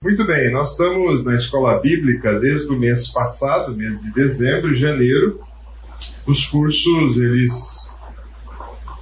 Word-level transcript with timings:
Muito 0.00 0.24
bem, 0.24 0.52
nós 0.52 0.70
estamos 0.70 1.24
na 1.24 1.34
escola 1.34 1.80
bíblica 1.80 2.38
desde 2.38 2.68
o 2.68 2.78
mês 2.78 3.08
passado, 3.08 3.76
mês 3.76 4.00
de 4.00 4.12
dezembro, 4.12 4.72
janeiro. 4.72 5.40
Os 6.24 6.46
cursos, 6.46 7.18
eles 7.18 7.90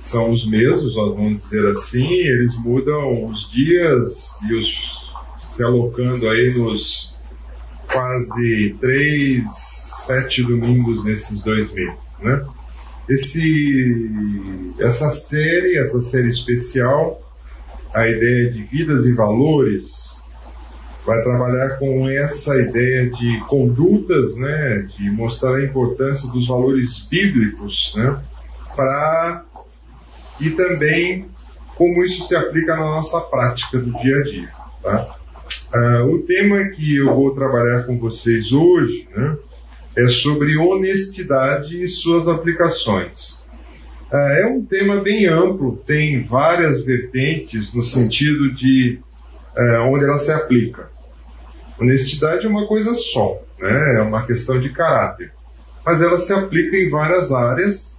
são 0.00 0.30
os 0.30 0.48
mesmos, 0.48 0.94
vamos 0.94 1.42
dizer 1.42 1.66
assim, 1.66 2.08
eles 2.10 2.56
mudam 2.56 3.26
os 3.26 3.50
dias 3.50 4.40
e 4.48 4.54
os 4.54 4.74
se 5.50 5.62
alocando 5.62 6.30
aí 6.30 6.54
nos 6.56 7.14
quase 7.92 8.74
três, 8.80 9.44
sete 9.54 10.42
domingos 10.42 11.04
nesses 11.04 11.42
dois 11.42 11.70
meses, 11.74 12.06
né? 12.20 12.42
Esse, 13.06 14.72
essa 14.78 15.10
série, 15.10 15.76
essa 15.76 16.00
série 16.00 16.28
especial, 16.28 17.20
a 17.92 18.08
ideia 18.08 18.50
de 18.50 18.62
vidas 18.62 19.04
e 19.04 19.12
valores, 19.12 20.15
vai 21.06 21.22
trabalhar 21.22 21.78
com 21.78 22.10
essa 22.10 22.56
ideia 22.56 23.08
de 23.08 23.40
condutas, 23.46 24.36
né, 24.36 24.88
de 24.98 25.08
mostrar 25.10 25.54
a 25.54 25.64
importância 25.64 26.30
dos 26.32 26.48
valores 26.48 27.08
bíblicos, 27.08 27.94
né, 27.96 28.20
para 28.74 29.44
e 30.40 30.50
também 30.50 31.26
como 31.76 32.04
isso 32.04 32.26
se 32.26 32.34
aplica 32.34 32.74
na 32.74 32.84
nossa 32.84 33.20
prática 33.20 33.78
do 33.78 33.92
dia 34.00 34.18
a 34.18 34.22
dia, 34.22 34.48
tá? 34.82 35.16
Uh, 35.72 36.14
o 36.14 36.22
tema 36.22 36.64
que 36.70 36.96
eu 36.96 37.14
vou 37.14 37.34
trabalhar 37.34 37.84
com 37.84 37.98
vocês 37.98 38.52
hoje, 38.52 39.08
né, 39.14 39.36
é 39.96 40.08
sobre 40.08 40.58
honestidade 40.58 41.82
e 41.82 41.86
suas 41.86 42.26
aplicações. 42.28 43.46
Uh, 44.10 44.16
é 44.16 44.46
um 44.46 44.64
tema 44.64 44.96
bem 44.96 45.26
amplo, 45.26 45.76
tem 45.86 46.24
várias 46.24 46.84
vertentes 46.84 47.72
no 47.72 47.82
sentido 47.82 48.52
de 48.54 48.98
uh, 49.56 49.82
onde 49.88 50.04
ela 50.04 50.18
se 50.18 50.32
aplica. 50.32 50.95
Honestidade 51.78 52.46
é 52.46 52.48
uma 52.48 52.66
coisa 52.66 52.94
só, 52.94 53.40
né? 53.58 53.96
é 53.98 54.02
uma 54.02 54.24
questão 54.24 54.58
de 54.58 54.70
caráter. 54.70 55.32
Mas 55.84 56.02
ela 56.02 56.16
se 56.16 56.32
aplica 56.32 56.76
em 56.76 56.88
várias 56.88 57.32
áreas. 57.32 57.96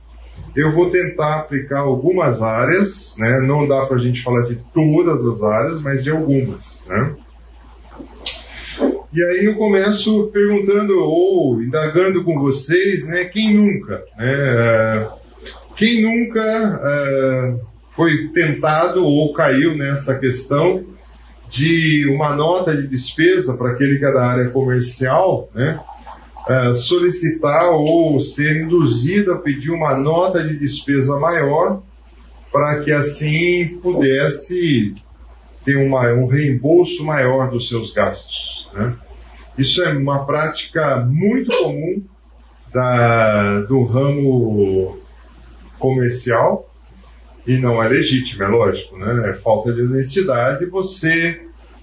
Eu 0.56 0.72
vou 0.74 0.90
tentar 0.90 1.40
aplicar 1.40 1.80
algumas 1.80 2.42
áreas, 2.42 3.16
né? 3.18 3.40
não 3.42 3.68
dá 3.68 3.86
para 3.86 3.98
a 3.98 4.02
gente 4.02 4.22
falar 4.24 4.42
de 4.48 4.56
todas 4.74 5.26
as 5.26 5.44
áreas, 5.44 5.82
mas 5.82 6.04
de 6.04 6.12
algumas. 6.12 6.86
Né? 6.88 7.16
E 9.14 9.24
aí 9.24 9.46
eu 9.46 9.56
começo 9.56 10.28
perguntando 10.28 11.00
ou 11.00 11.62
indagando 11.62 12.24
com 12.24 12.40
vocês, 12.40 13.08
né, 13.08 13.26
quem 13.26 13.54
nunca, 13.56 14.04
né, 14.18 15.08
quem 15.76 16.04
nunca 16.04 16.42
é, 16.84 17.56
foi 17.94 18.28
tentado 18.28 19.04
ou 19.04 19.34
caiu 19.34 19.76
nessa 19.78 20.20
questão 20.20 20.86
de 21.50 22.08
uma 22.10 22.36
nota 22.36 22.76
de 22.76 22.88
despesa 22.88 23.58
para 23.58 23.72
aquele 23.72 23.98
que 23.98 24.06
é 24.06 24.12
da 24.12 24.26
área 24.26 24.50
comercial, 24.50 25.50
né, 25.54 25.80
é, 26.50 26.74
solicitar 26.74 27.70
ou 27.72 28.20
ser 28.20 28.64
induzido 28.64 29.34
a 29.34 29.38
pedir 29.38 29.72
uma 29.72 29.98
nota 29.98 30.44
de 30.44 30.58
despesa 30.58 31.20
maior 31.20 31.82
para 32.52 32.82
que 32.82 32.92
assim 32.92 33.80
pudesse 33.82 34.96
ter 35.66 35.76
uma, 35.76 36.14
um 36.14 36.28
reembolso 36.28 37.06
maior 37.06 37.50
dos 37.50 37.68
seus 37.68 37.92
gastos. 37.94 38.70
Né? 38.74 38.96
Isso 39.58 39.84
é 39.84 39.92
uma 39.92 40.26
prática 40.26 41.06
muito 41.06 41.52
comum 41.58 42.04
da, 42.74 43.62
do 43.62 43.84
ramo 43.84 44.98
comercial 45.78 46.67
e 47.48 47.58
não 47.58 47.82
é 47.82 47.88
legítimo, 47.88 48.44
é 48.44 48.48
lógico, 48.48 48.98
né? 48.98 49.30
É 49.30 49.34
falta 49.34 49.72
de 49.72 49.82
honestidade. 49.82 50.66
Você, 50.66 51.40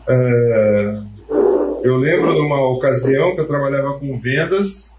é, 0.06 0.98
eu 1.82 1.96
lembro 1.96 2.34
de 2.34 2.40
uma 2.40 2.60
ocasião 2.68 3.34
que 3.34 3.40
eu 3.40 3.48
trabalhava 3.48 3.98
com 3.98 4.20
vendas 4.20 4.94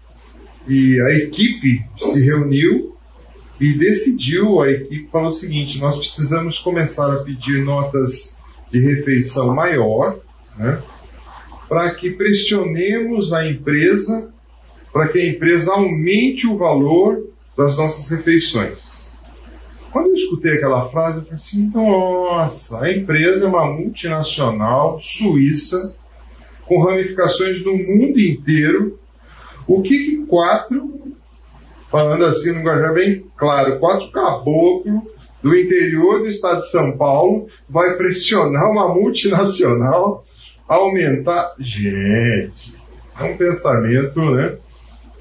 e 0.66 1.00
a 1.00 1.10
equipe 1.14 1.84
se 2.00 2.24
reuniu 2.24 2.96
e 3.60 3.74
decidiu, 3.74 4.60
a 4.60 4.70
equipe 4.70 5.08
falou 5.08 5.28
o 5.28 5.32
seguinte: 5.32 5.78
nós 5.78 5.96
precisamos 5.96 6.58
começar 6.58 7.12
a 7.12 7.22
pedir 7.22 7.64
notas 7.64 8.36
de 8.68 8.80
refeição 8.80 9.54
maior, 9.54 10.18
né? 10.58 10.82
Para 11.68 11.94
que 11.94 12.10
pressionemos 12.10 13.32
a 13.32 13.46
empresa, 13.48 14.32
para 14.92 15.08
que 15.08 15.18
a 15.18 15.28
empresa 15.28 15.72
aumente 15.72 16.46
o 16.46 16.56
valor 16.58 17.24
das 17.56 17.76
nossas 17.76 18.08
refeições. 18.08 18.95
Quando 19.92 20.08
eu 20.08 20.14
escutei 20.14 20.54
aquela 20.54 20.88
frase, 20.88 21.18
eu 21.18 21.22
falei 21.22 21.34
assim: 21.34 21.70
nossa, 21.72 22.84
a 22.84 22.92
empresa 22.92 23.46
é 23.46 23.48
uma 23.48 23.66
multinacional 23.66 25.00
suíça, 25.00 25.94
com 26.64 26.82
ramificações 26.82 27.64
no 27.64 27.76
mundo 27.76 28.20
inteiro. 28.20 28.98
O 29.66 29.82
que, 29.82 29.98
que 29.98 30.26
quatro, 30.26 31.12
falando 31.90 32.24
assim 32.24 32.52
no 32.52 32.58
linguajar 32.58 32.94
bem 32.94 33.24
claro, 33.36 33.78
quatro 33.78 34.10
caboclos 34.10 35.02
do 35.42 35.56
interior 35.56 36.20
do 36.20 36.28
estado 36.28 36.58
de 36.58 36.70
São 36.70 36.96
Paulo 36.96 37.46
vai 37.68 37.96
pressionar 37.96 38.70
uma 38.70 38.92
multinacional 38.92 40.24
a 40.68 40.74
aumentar? 40.74 41.54
Gente, 41.58 42.76
é 43.18 43.24
um 43.24 43.36
pensamento, 43.36 44.20
né? 44.20 44.56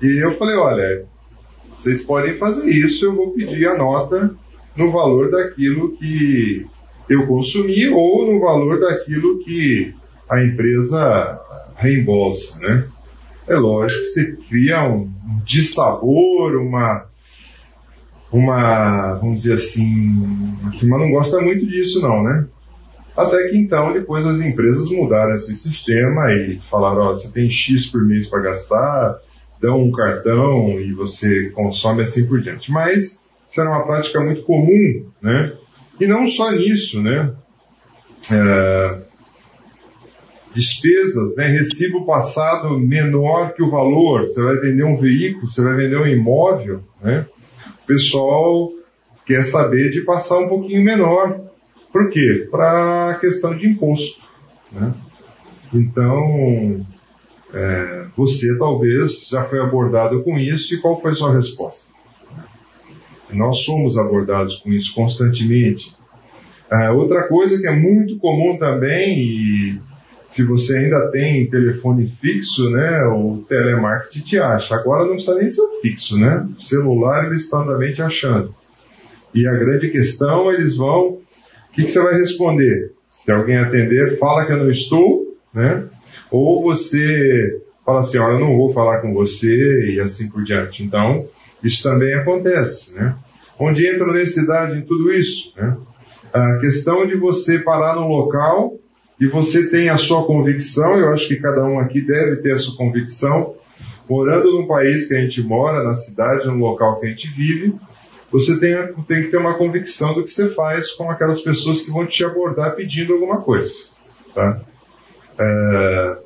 E 0.01 0.23
eu 0.23 0.37
falei: 0.37 0.55
olha, 0.57 1.05
vocês 1.73 2.03
podem 2.03 2.37
fazer 2.37 2.69
isso, 2.69 3.05
eu 3.05 3.15
vou 3.15 3.31
pedir 3.31 3.67
a 3.67 3.77
nota 3.77 4.35
no 4.75 4.91
valor 4.91 5.31
daquilo 5.31 5.95
que 5.97 6.65
eu 7.09 7.27
consumi 7.27 7.87
ou 7.87 8.31
no 8.31 8.39
valor 8.39 8.79
daquilo 8.79 9.39
que 9.39 9.93
a 10.29 10.43
empresa 10.43 11.39
reembolsa, 11.75 12.59
né? 12.59 12.87
É 13.47 13.55
lógico 13.55 13.99
que 14.01 14.05
você 14.07 14.31
cria 14.49 14.83
um 14.89 15.11
dissabor, 15.45 16.55
uma, 16.55 17.05
uma, 18.31 19.13
vamos 19.15 19.43
dizer 19.43 19.53
assim, 19.53 20.19
turma 20.79 20.97
não 20.97 21.11
gosta 21.11 21.39
muito 21.39 21.65
disso 21.65 22.01
não, 22.01 22.23
né? 22.23 22.47
Até 23.15 23.49
que 23.49 23.57
então, 23.57 23.93
depois 23.93 24.25
as 24.25 24.41
empresas 24.41 24.89
mudaram 24.89 25.35
esse 25.35 25.55
sistema 25.55 26.31
e 26.33 26.59
falaram, 26.69 27.01
ó, 27.03 27.09
você 27.11 27.29
tem 27.29 27.49
X 27.49 27.85
por 27.85 28.03
mês 28.05 28.27
para 28.27 28.41
gastar, 28.41 29.19
dão 29.61 29.83
um 29.83 29.91
cartão 29.91 30.79
e 30.79 30.91
você 30.91 31.49
consome 31.51 32.01
assim 32.01 32.27
por 32.27 32.41
diante. 32.41 32.71
Mas 32.71 33.29
isso 33.55 33.61
era 33.61 33.69
uma 33.69 33.85
prática 33.85 34.19
muito 34.19 34.43
comum, 34.43 35.05
né? 35.21 35.53
E 35.97 36.05
não 36.05 36.27
só 36.27 36.51
nisso, 36.51 37.01
né? 37.01 37.33
É, 38.29 38.97
despesas, 40.53 41.37
né? 41.37 41.47
Recibo 41.47 42.05
passado 42.05 42.77
menor 42.77 43.53
que 43.53 43.63
o 43.63 43.69
valor. 43.69 44.27
Você 44.27 44.41
vai 44.41 44.57
vender 44.57 44.83
um 44.83 44.97
veículo, 44.97 45.47
você 45.47 45.63
vai 45.63 45.73
vender 45.73 45.95
um 45.95 46.05
imóvel, 46.05 46.83
né? 47.01 47.25
O 47.83 47.87
pessoal 47.87 48.71
quer 49.25 49.41
saber 49.43 49.89
de 49.89 50.01
passar 50.01 50.39
um 50.39 50.49
pouquinho 50.49 50.83
menor. 50.83 51.39
Por 51.93 52.09
quê? 52.09 52.49
Para 52.51 53.11
a 53.11 53.19
questão 53.19 53.55
de 53.55 53.65
imposto, 53.67 54.25
né? 54.69 54.93
Então, 55.73 56.85
é, 57.53 58.05
você 58.17 58.57
talvez 58.57 59.29
já 59.29 59.45
foi 59.45 59.61
abordado 59.61 60.23
com 60.23 60.37
isso 60.37 60.73
e 60.73 60.81
qual 60.81 60.99
foi 61.01 61.13
sua 61.13 61.33
resposta? 61.33 61.94
Nós 63.35 63.63
somos 63.63 63.97
abordados 63.97 64.57
com 64.57 64.71
isso 64.71 64.93
constantemente. 64.93 65.95
Ah, 66.69 66.91
outra 66.91 67.27
coisa 67.27 67.59
que 67.59 67.67
é 67.67 67.75
muito 67.75 68.17
comum 68.17 68.57
também, 68.57 69.19
e 69.19 69.79
se 70.27 70.43
você 70.43 70.77
ainda 70.77 71.11
tem 71.11 71.49
telefone 71.49 72.07
fixo, 72.07 72.69
né, 72.69 73.05
o 73.05 73.43
telemarketing 73.47 74.21
te 74.21 74.39
acha. 74.39 74.75
Agora 74.75 75.05
não 75.05 75.13
precisa 75.13 75.37
nem 75.37 75.47
ser 75.47 75.65
fixo, 75.81 76.19
né? 76.19 76.45
O 76.57 76.61
celular 76.61 77.27
eles 77.27 77.43
estão 77.43 77.65
também 77.65 77.93
te 77.93 78.01
achando. 78.01 78.53
E 79.33 79.47
a 79.47 79.53
grande 79.53 79.89
questão, 79.89 80.51
eles 80.51 80.75
vão. 80.75 81.07
O 81.09 81.21
que, 81.73 81.83
que 81.83 81.87
você 81.89 82.01
vai 82.01 82.15
responder? 82.15 82.93
Se 83.07 83.31
alguém 83.31 83.57
atender, 83.57 84.17
fala 84.17 84.45
que 84.45 84.53
eu 84.53 84.57
não 84.57 84.69
estou, 84.69 85.37
né? 85.53 85.83
Ou 86.31 86.61
você 86.63 87.61
fala 87.85 87.99
assim, 87.99 88.17
olha, 88.17 88.33
eu 88.33 88.39
não 88.39 88.57
vou 88.57 88.73
falar 88.73 89.01
com 89.01 89.13
você 89.13 89.91
e 89.91 89.99
assim 89.99 90.29
por 90.29 90.43
diante. 90.43 90.83
Então, 90.83 91.27
isso 91.63 91.83
também 91.83 92.13
acontece, 92.13 92.95
né? 92.95 93.15
Onde 93.59 93.87
entra 93.87 94.11
necessidade 94.11 94.77
em 94.77 94.81
tudo 94.81 95.11
isso, 95.11 95.53
né? 95.55 95.77
A 96.33 96.57
questão 96.59 97.07
de 97.07 97.15
você 97.15 97.59
parar 97.59 97.95
num 97.95 98.09
local 98.09 98.73
e 99.19 99.25
você 99.25 99.69
tem 99.69 99.89
a 99.89 99.95
sua 99.95 100.25
convicção, 100.25 100.97
eu 100.97 101.13
acho 101.13 101.27
que 101.27 101.37
cada 101.37 101.63
um 101.63 101.79
aqui 101.79 102.01
deve 102.01 102.37
ter 102.37 102.51
a 102.51 102.57
sua 102.57 102.75
convicção, 102.75 103.55
morando 104.09 104.51
num 104.51 104.67
país 104.67 105.07
que 105.07 105.13
a 105.13 105.21
gente 105.21 105.41
mora, 105.41 105.83
na 105.83 105.93
cidade, 105.93 106.45
no 106.45 106.57
local 106.57 106.99
que 106.99 107.07
a 107.07 107.09
gente 107.09 107.29
vive, 107.29 107.73
você 108.29 108.59
tem, 108.59 108.75
tem 109.07 109.23
que 109.23 109.31
ter 109.31 109.37
uma 109.37 109.57
convicção 109.57 110.13
do 110.13 110.23
que 110.23 110.31
você 110.31 110.49
faz 110.49 110.91
com 110.91 111.09
aquelas 111.09 111.39
pessoas 111.41 111.81
que 111.81 111.91
vão 111.91 112.05
te 112.05 112.25
abordar 112.25 112.75
pedindo 112.75 113.13
alguma 113.13 113.37
coisa, 113.37 113.73
tá? 114.33 114.59
É, 115.39 116.17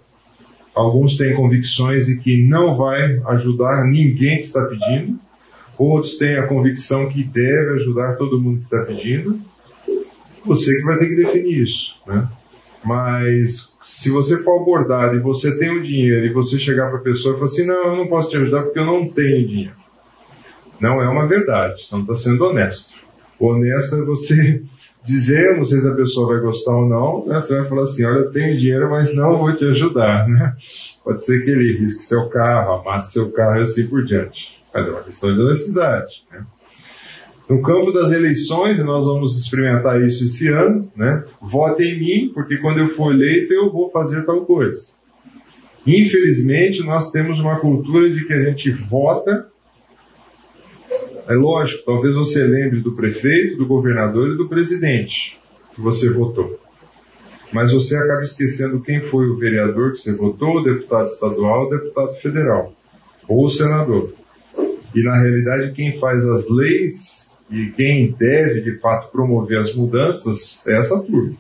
alguns 0.73 1.17
têm 1.17 1.35
convicções 1.35 2.07
de 2.07 2.17
que 2.17 2.47
não 2.47 2.75
vai 2.75 3.21
ajudar 3.27 3.85
ninguém 3.85 4.37
que 4.37 4.45
está 4.45 4.65
pedindo, 4.65 5.19
Outros 5.79 6.17
têm 6.17 6.37
a 6.37 6.45
convicção 6.45 7.07
que 7.07 7.23
deve 7.23 7.75
ajudar 7.75 8.17
todo 8.17 8.39
mundo 8.39 8.59
que 8.59 8.75
está 8.75 8.85
pedindo. 8.85 9.39
Você 10.45 10.75
que 10.75 10.83
vai 10.83 10.99
ter 10.99 11.07
que 11.07 11.15
definir 11.15 11.63
isso. 11.63 11.95
Né? 12.05 12.27
Mas 12.83 13.77
se 13.81 14.09
você 14.09 14.43
for 14.43 14.61
abordado 14.61 15.15
e 15.15 15.21
você 15.21 15.57
tem 15.57 15.69
o 15.69 15.81
dinheiro 15.81 16.25
e 16.25 16.33
você 16.33 16.59
chegar 16.59 16.89
para 16.89 16.99
a 16.99 17.01
pessoa 17.01 17.33
e 17.33 17.37
falar 17.37 17.45
assim, 17.45 17.65
não, 17.65 17.87
eu 17.87 17.95
não 17.95 18.07
posso 18.07 18.29
te 18.29 18.35
ajudar 18.35 18.63
porque 18.63 18.79
eu 18.79 18.85
não 18.85 19.07
tenho 19.07 19.47
dinheiro. 19.47 19.75
Não 20.81 21.01
é 21.01 21.07
uma 21.07 21.25
verdade, 21.25 21.85
você 21.85 21.95
não 21.95 22.01
está 22.01 22.15
sendo 22.15 22.45
honesto. 22.45 22.93
Honesto 23.39 23.95
é 23.95 24.03
você 24.03 24.61
dizer, 25.01 25.55
não 25.55 25.63
sei 25.63 25.79
se 25.79 25.87
a 25.87 25.95
pessoa 25.95 26.33
vai 26.33 26.41
gostar 26.41 26.75
ou 26.75 26.89
não, 26.89 27.25
né? 27.25 27.39
você 27.39 27.57
vai 27.57 27.69
falar 27.69 27.83
assim, 27.83 28.03
olha, 28.03 28.19
eu 28.19 28.31
tenho 28.31 28.59
dinheiro, 28.59 28.89
mas 28.89 29.15
não 29.15 29.37
vou 29.37 29.55
te 29.55 29.65
ajudar. 29.65 30.27
Né? 30.27 30.55
Pode 31.05 31.23
ser 31.23 31.45
que 31.45 31.51
ele 31.51 31.77
risque 31.77 32.03
seu 32.03 32.27
carro, 32.27 32.81
amasse 32.81 33.13
seu 33.13 33.31
carro 33.31 33.59
e 33.59 33.63
assim 33.63 33.87
por 33.87 34.03
diante. 34.03 34.58
Mas 34.73 34.87
é 34.87 34.89
uma 34.89 35.03
questão 35.03 35.33
de 35.33 35.41
honestidade. 35.41 36.23
Né? 36.31 36.45
No 37.49 37.63
campo 37.63 37.91
das 37.91 38.11
eleições, 38.11 38.79
e 38.79 38.83
nós 38.83 39.05
vamos 39.05 39.35
experimentar 39.35 39.99
isso 40.03 40.23
esse 40.23 40.47
ano, 40.49 40.91
né? 40.95 41.23
Vote 41.41 41.81
em 41.81 41.99
mim, 41.99 42.31
porque 42.31 42.57
quando 42.57 42.77
eu 42.77 42.87
for 42.89 43.11
eleito 43.11 43.51
eu 43.51 43.71
vou 43.71 43.89
fazer 43.89 44.23
tal 44.23 44.45
coisa. 44.45 44.87
Infelizmente, 45.87 46.83
nós 46.83 47.09
temos 47.11 47.39
uma 47.39 47.59
cultura 47.59 48.07
de 48.11 48.23
que 48.25 48.33
a 48.33 48.43
gente 48.43 48.69
vota. 48.69 49.47
É 51.27 51.33
lógico, 51.33 51.83
talvez 51.85 52.15
você 52.15 52.43
lembre 52.43 52.81
do 52.81 52.95
prefeito, 52.95 53.57
do 53.57 53.65
governador 53.65 54.29
e 54.29 54.37
do 54.37 54.47
presidente 54.47 55.39
que 55.73 55.81
você 55.81 56.11
votou. 56.11 56.59
Mas 57.51 57.71
você 57.71 57.97
acaba 57.97 58.21
esquecendo 58.21 58.81
quem 58.81 59.01
foi 59.01 59.27
o 59.27 59.37
vereador 59.37 59.93
que 59.93 59.99
você 59.99 60.15
votou, 60.15 60.57
o 60.57 60.63
deputado 60.63 61.07
estadual, 61.07 61.65
o 61.65 61.69
deputado 61.71 62.13
federal, 62.17 62.73
ou 63.27 63.45
o 63.45 63.49
senador. 63.49 64.13
E 64.93 65.03
na 65.03 65.19
realidade, 65.19 65.73
quem 65.73 65.99
faz 65.99 66.27
as 66.27 66.49
leis 66.49 67.39
e 67.49 67.67
quem 67.71 68.11
deve, 68.11 68.61
de 68.61 68.77
fato, 68.79 69.11
promover 69.11 69.59
as 69.59 69.73
mudanças 69.75 70.65
é 70.67 70.77
essa 70.77 71.01
turma. 71.01 71.35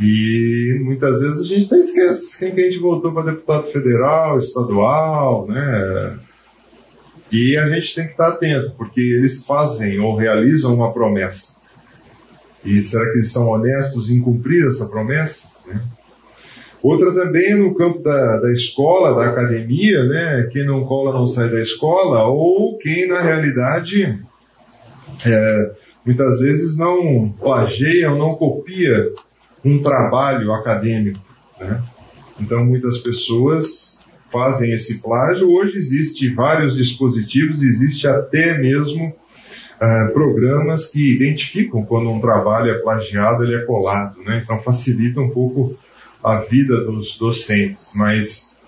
E 0.00 0.80
muitas 0.82 1.20
vezes 1.20 1.40
a 1.40 1.44
gente 1.44 1.66
até 1.66 1.78
esquece 1.78 2.38
quem 2.38 2.54
que 2.54 2.60
a 2.60 2.70
gente 2.70 2.80
votou 2.80 3.12
para 3.12 3.32
deputado 3.32 3.64
federal, 3.64 4.38
estadual, 4.38 5.46
né? 5.46 6.18
E 7.30 7.56
a 7.56 7.68
gente 7.68 7.94
tem 7.94 8.04
que 8.06 8.12
estar 8.12 8.28
atento, 8.28 8.74
porque 8.76 9.00
eles 9.00 9.44
fazem 9.46 9.98
ou 10.00 10.16
realizam 10.16 10.74
uma 10.74 10.92
promessa. 10.92 11.56
E 12.64 12.82
será 12.82 13.04
que 13.06 13.18
eles 13.18 13.32
são 13.32 13.48
honestos 13.48 14.10
em 14.10 14.20
cumprir 14.20 14.66
essa 14.66 14.86
promessa? 14.86 15.50
Né? 15.66 15.80
Outra 16.84 17.14
também 17.14 17.52
é 17.52 17.54
no 17.54 17.74
campo 17.74 18.00
da, 18.00 18.40
da 18.40 18.52
escola, 18.52 19.14
da 19.14 19.30
academia, 19.30 20.04
né? 20.04 20.50
Quem 20.52 20.66
não 20.66 20.84
cola 20.84 21.14
não 21.14 21.24
sai 21.24 21.48
da 21.48 21.58
escola, 21.58 22.26
ou 22.26 22.76
quem 22.76 23.08
na 23.08 23.22
realidade 23.22 24.22
é, 25.26 25.70
muitas 26.04 26.40
vezes 26.40 26.76
não 26.76 27.34
plageia 27.40 28.12
ou 28.12 28.18
não 28.18 28.34
copia 28.34 29.14
um 29.64 29.82
trabalho 29.82 30.52
acadêmico. 30.52 31.24
Né? 31.58 31.82
Então, 32.38 32.62
muitas 32.62 32.98
pessoas 32.98 34.04
fazem 34.30 34.74
esse 34.74 35.00
plágio. 35.00 35.50
Hoje 35.50 35.78
existe 35.78 36.28
vários 36.34 36.76
dispositivos, 36.76 37.62
existe 37.62 38.06
até 38.06 38.58
mesmo 38.58 39.06
uh, 39.06 40.12
programas 40.12 40.88
que 40.88 41.14
identificam 41.14 41.82
quando 41.82 42.10
um 42.10 42.20
trabalho 42.20 42.72
é 42.72 42.78
plagiado, 42.78 43.42
ele 43.42 43.54
é 43.54 43.64
colado. 43.64 44.20
Né? 44.22 44.42
Então, 44.44 44.60
facilita 44.60 45.18
um 45.18 45.30
pouco 45.30 45.78
a 46.24 46.40
vida 46.40 46.84
dos 46.84 47.18
docentes. 47.18 47.92
Mas 47.94 48.60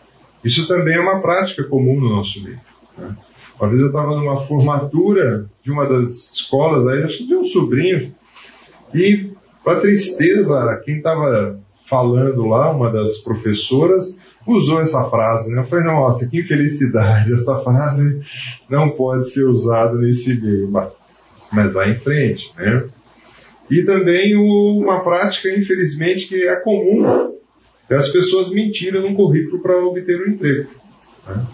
isso 0.44 0.68
também 0.68 0.96
é 0.96 1.00
uma 1.00 1.20
prática 1.20 1.64
comum 1.64 1.98
no 1.98 2.10
nosso 2.10 2.42
meio. 2.44 2.60
Né? 2.98 3.16
Uma 3.58 3.68
vez 3.68 3.80
eu 3.80 3.88
estava 3.88 4.14
numa 4.14 4.38
formatura 4.38 5.48
de 5.64 5.70
uma 5.70 5.86
das 5.86 6.30
escolas, 6.34 6.86
aí 6.86 7.06
que 7.06 7.26
de 7.26 7.34
um 7.34 7.42
sobrinho, 7.42 8.14
e 8.94 9.30
para 9.64 9.80
tristeza, 9.80 10.80
quem 10.84 10.98
estava 10.98 11.58
falando 11.88 12.46
lá, 12.46 12.70
uma 12.70 12.90
das 12.90 13.18
professoras, 13.18 14.16
usou 14.46 14.80
essa 14.80 15.04
frase, 15.10 15.52
né? 15.52 15.60
Eu 15.60 15.64
falei, 15.64 15.86
nossa, 15.86 16.28
que 16.28 16.40
infelicidade, 16.40 17.32
essa 17.32 17.58
frase 17.60 18.20
não 18.68 18.90
pode 18.90 19.28
ser 19.28 19.44
usada 19.44 19.96
nesse 19.96 20.40
meio, 20.40 20.70
mas 20.70 21.72
vai 21.72 21.92
em 21.92 21.98
frente, 21.98 22.52
né? 22.56 22.84
E 23.70 23.82
também 23.82 24.36
uma 24.36 25.02
prática, 25.02 25.48
infelizmente, 25.48 26.28
que 26.28 26.46
é 26.46 26.56
comum, 26.56 27.35
é 27.88 27.94
as 27.94 28.08
pessoas 28.10 28.50
mentirem 28.50 29.02
no 29.02 29.16
currículo 29.16 29.62
para 29.62 29.84
obter 29.84 30.20
um 30.20 30.32
emprego. 30.32 30.70
Né? 31.26 31.46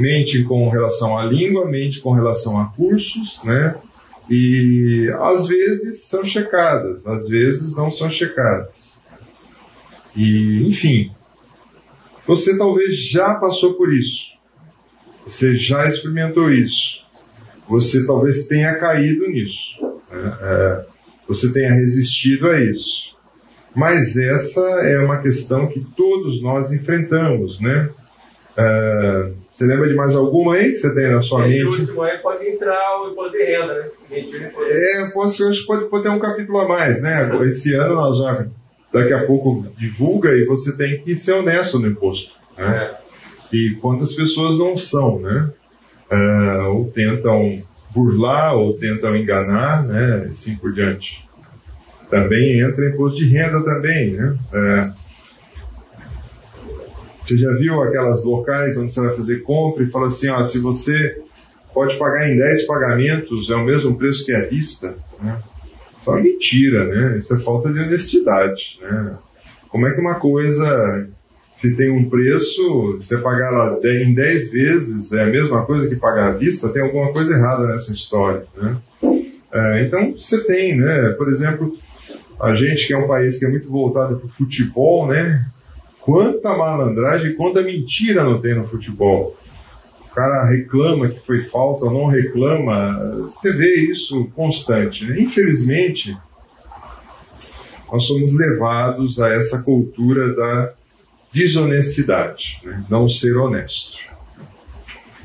mente 0.00 0.42
com 0.44 0.68
relação 0.70 1.18
à 1.18 1.24
língua, 1.24 1.68
mente 1.68 2.00
com 2.00 2.12
relação 2.12 2.58
a 2.60 2.66
cursos, 2.66 3.44
né? 3.44 3.76
E 4.28 5.10
às 5.20 5.46
vezes 5.46 6.04
são 6.04 6.24
checadas, 6.24 7.06
às 7.06 7.28
vezes 7.28 7.76
não 7.76 7.90
são 7.90 8.08
checadas. 8.08 8.70
E, 10.16 10.66
enfim, 10.66 11.10
você 12.26 12.56
talvez 12.56 12.96
já 12.96 13.34
passou 13.34 13.74
por 13.74 13.92
isso. 13.92 14.30
Você 15.26 15.54
já 15.56 15.86
experimentou 15.86 16.50
isso. 16.50 17.04
Você 17.68 18.06
talvez 18.06 18.46
tenha 18.46 18.74
caído 18.78 19.28
nisso. 19.28 19.76
Né? 20.10 20.38
É, 20.40 20.84
você 21.28 21.52
tenha 21.52 21.74
resistido 21.74 22.48
a 22.48 22.60
isso. 22.64 23.16
Mas 23.74 24.16
essa 24.16 24.60
é 24.60 24.98
uma 24.98 25.18
questão 25.18 25.66
que 25.66 25.80
todos 25.96 26.42
nós 26.42 26.72
enfrentamos, 26.72 27.60
né? 27.60 27.88
É, 28.56 29.30
você 29.52 29.64
lembra 29.64 29.88
de 29.88 29.94
mais 29.94 30.16
alguma 30.16 30.54
aí 30.54 30.70
que 30.70 30.76
você 30.76 30.94
tem 30.94 31.10
na 31.10 31.22
sua 31.22 31.46
Esse 31.46 31.64
mente? 31.64 31.80
último 31.80 32.02
aí 32.02 32.18
pode 32.18 32.48
entrar 32.48 33.00
o 33.00 33.10
imposto 33.10 33.32
de 33.32 33.44
renda, 33.44 33.74
né? 33.74 33.88
É, 34.10 35.10
pode, 35.12 35.30
acho 35.30 35.60
que 35.60 35.66
pode, 35.66 35.84
pode 35.88 36.02
ter 36.02 36.08
um 36.10 36.18
capítulo 36.18 36.58
a 36.58 36.68
mais, 36.68 37.00
né? 37.02 37.30
Esse 37.44 37.74
ano 37.74 37.94
nós 37.94 38.18
já 38.18 38.46
daqui 38.92 39.12
a 39.12 39.24
pouco 39.24 39.66
divulga 39.78 40.30
e 40.30 40.44
você 40.44 40.76
tem 40.76 41.00
que 41.02 41.14
ser 41.14 41.32
honesto 41.32 41.78
no 41.78 41.86
imposto. 41.86 42.32
Né? 42.58 42.90
É. 42.92 43.56
E 43.56 43.76
quantas 43.80 44.14
pessoas 44.14 44.58
não 44.58 44.76
são, 44.76 45.20
né? 45.20 45.50
É, 46.10 46.62
ou 46.64 46.90
tentam 46.90 47.62
burlar, 47.90 48.56
ou 48.56 48.74
tentam 48.74 49.16
enganar, 49.16 49.84
né? 49.84 50.28
Assim 50.32 50.56
por 50.56 50.72
diante. 50.72 51.28
Também 52.10 52.60
entra 52.60 52.90
imposto 52.90 53.18
de 53.18 53.28
renda 53.28 53.62
também, 53.62 54.12
né? 54.12 54.36
É, 54.52 54.90
você 57.22 57.38
já 57.38 57.52
viu 57.52 57.80
aquelas 57.82 58.24
locais 58.24 58.76
onde 58.76 58.92
você 58.92 59.00
vai 59.00 59.14
fazer 59.14 59.42
compra 59.42 59.84
e 59.84 59.90
fala 59.90 60.06
assim, 60.06 60.28
ó, 60.28 60.42
se 60.42 60.58
você 60.58 61.22
pode 61.72 61.96
pagar 61.96 62.28
em 62.28 62.36
10 62.36 62.66
pagamentos, 62.66 63.48
é 63.50 63.54
o 63.54 63.64
mesmo 63.64 63.96
preço 63.96 64.26
que 64.26 64.34
à 64.34 64.40
vista, 64.40 64.96
né? 65.22 65.40
Isso 66.00 66.10
é 66.10 66.12
uma 66.12 66.22
mentira, 66.22 66.84
né? 66.86 67.18
Isso 67.18 67.32
é 67.32 67.38
falta 67.38 67.72
de 67.72 67.78
honestidade, 67.78 68.78
né? 68.80 69.16
Como 69.68 69.86
é 69.86 69.94
que 69.94 70.00
uma 70.00 70.16
coisa, 70.16 71.08
se 71.54 71.76
tem 71.76 71.90
um 71.90 72.08
preço, 72.08 72.96
você 72.96 73.18
pagar 73.18 73.52
ela 73.52 73.80
em 74.02 74.12
10 74.12 74.50
vezes, 74.50 75.12
é 75.12 75.22
a 75.22 75.26
mesma 75.26 75.64
coisa 75.64 75.88
que 75.88 75.94
pagar 75.94 76.30
à 76.30 76.32
vista? 76.32 76.70
Tem 76.70 76.82
alguma 76.82 77.12
coisa 77.12 77.34
errada 77.34 77.66
nessa 77.66 77.92
história, 77.92 78.44
né? 78.56 78.76
É, 79.52 79.84
então, 79.84 80.12
você 80.12 80.42
tem, 80.44 80.76
né? 80.76 81.10
Por 81.18 81.28
exemplo, 81.28 81.76
a 82.40 82.54
gente 82.54 82.86
que 82.86 82.94
é 82.94 82.98
um 82.98 83.06
país 83.06 83.38
que 83.38 83.44
é 83.44 83.48
muito 83.48 83.70
voltado 83.70 84.16
para 84.16 84.26
o 84.26 84.30
futebol, 84.30 85.06
né? 85.06 85.46
Quanta 86.00 86.56
malandragem, 86.56 87.34
quanta 87.34 87.62
mentira 87.62 88.24
não 88.24 88.40
tem 88.40 88.54
no 88.54 88.66
futebol. 88.66 89.36
O 90.06 90.14
cara 90.14 90.44
reclama 90.44 91.08
que 91.08 91.20
foi 91.20 91.40
falta 91.42 91.84
ou 91.84 91.92
não 91.92 92.06
reclama. 92.06 93.26
Você 93.26 93.52
vê 93.52 93.90
isso 93.90 94.24
constante. 94.34 95.04
Né? 95.04 95.20
Infelizmente, 95.20 96.16
nós 97.92 98.06
somos 98.06 98.34
levados 98.34 99.20
a 99.20 99.32
essa 99.32 99.62
cultura 99.62 100.34
da 100.34 100.72
desonestidade, 101.32 102.60
né? 102.64 102.84
não 102.88 103.08
ser 103.08 103.36
honesto. 103.36 103.98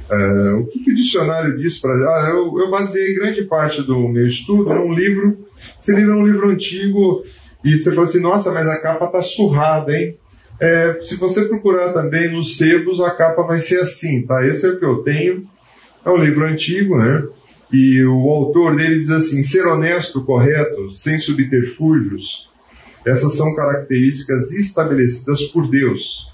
Uh, 0.10 0.60
o 0.60 0.68
que, 0.68 0.84
que, 0.84 0.92
o 0.92 0.96
dicionário 0.96 1.58
diz 1.58 1.80
para. 1.80 1.94
Ah, 1.94 2.30
eu, 2.30 2.60
eu 2.60 2.70
baseei 2.70 3.16
grande 3.16 3.44
parte 3.44 3.82
do 3.82 4.08
meu 4.08 4.28
estudo 4.28 4.72
num 4.72 4.94
livro. 4.94 5.45
Livro 5.88 6.14
é 6.14 6.16
um 6.16 6.28
livro 6.28 6.50
antigo 6.50 7.24
e 7.64 7.78
você 7.78 7.92
fala 7.92 8.04
assim: 8.04 8.22
nossa, 8.22 8.52
mas 8.52 8.68
a 8.68 8.80
capa 8.82 9.08
tá 9.08 9.22
surrada, 9.22 9.92
hein? 9.92 10.18
É, 10.60 11.00
se 11.04 11.18
você 11.18 11.46
procurar 11.46 11.92
também 11.94 12.32
nos 12.32 12.58
sebos, 12.58 13.02
a 13.02 13.12
capa 13.12 13.44
vai 13.44 13.60
ser 13.60 13.80
assim, 13.82 14.26
tá? 14.26 14.46
Esse 14.46 14.66
é 14.66 14.70
o 14.70 14.80
que 14.80 14.86
eu 14.86 15.04
tenho. 15.04 15.46
É 16.06 16.10
um 16.10 16.18
livro 16.18 16.46
antigo, 16.46 16.98
né? 16.98 17.24
E 17.74 18.04
o 18.06 18.30
autor 18.30 18.76
dele 18.76 18.96
diz 18.96 19.10
assim: 19.10 19.44
ser 19.44 19.66
honesto, 19.68 20.24
correto, 20.24 20.92
sem 20.92 21.18
subterfúgios, 21.18 22.50
essas 23.06 23.36
são 23.36 23.54
características 23.56 24.52
estabelecidas 24.54 25.44
por 25.44 25.70
Deus 25.70 26.32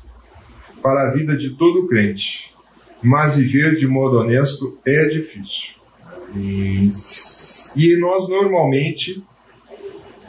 para 0.81 1.09
a 1.09 1.13
vida 1.13 1.35
de 1.35 1.51
todo 1.51 1.87
crente. 1.87 2.51
Mas 3.01 3.35
viver 3.35 3.75
de 3.77 3.87
modo 3.87 4.17
honesto 4.17 4.79
é 4.85 5.05
difícil. 5.05 5.80
E, 6.35 6.89
nós 7.97 8.29
normalmente 8.29 9.23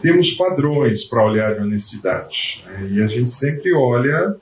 temos 0.01 0.33
padrões 0.33 1.05
para 1.05 1.25
olhar 1.25 1.55
de 1.55 1.61
honestidade. 1.61 2.65
Né? 2.67 2.89
E 2.93 3.03
a 3.03 3.07
gente 3.07 3.31
sempre 3.31 3.73
olha 3.73 4.37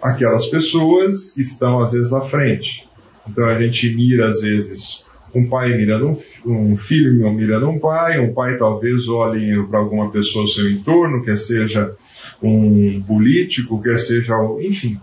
aquelas 0.00 0.46
pessoas 0.46 1.32
que 1.32 1.40
estão 1.40 1.82
às 1.82 1.92
vezes 1.92 2.12
à 2.12 2.20
frente. 2.22 2.88
Então 3.28 3.46
a 3.46 3.60
gente 3.60 3.94
mira 3.94 4.28
às 4.28 4.40
vezes 4.40 5.04
um 5.34 5.48
pai 5.48 5.76
mirando 5.76 6.08
um, 6.44 6.72
um 6.72 6.76
filho 6.76 7.12
mirando 7.32 7.68
um 7.68 7.78
pai, 7.78 8.18
um 8.18 8.34
pai 8.34 8.58
talvez 8.58 9.08
olhe 9.08 9.62
para 9.68 9.78
alguma 9.78 10.10
pessoa 10.10 10.44
do 10.44 10.50
seu 10.50 10.70
entorno, 10.70 11.24
quer 11.24 11.36
seja 11.36 11.94
um 12.42 13.02
político, 13.02 13.80
quer 13.82 13.98
seja, 13.98 14.34
enfim. 14.60 14.98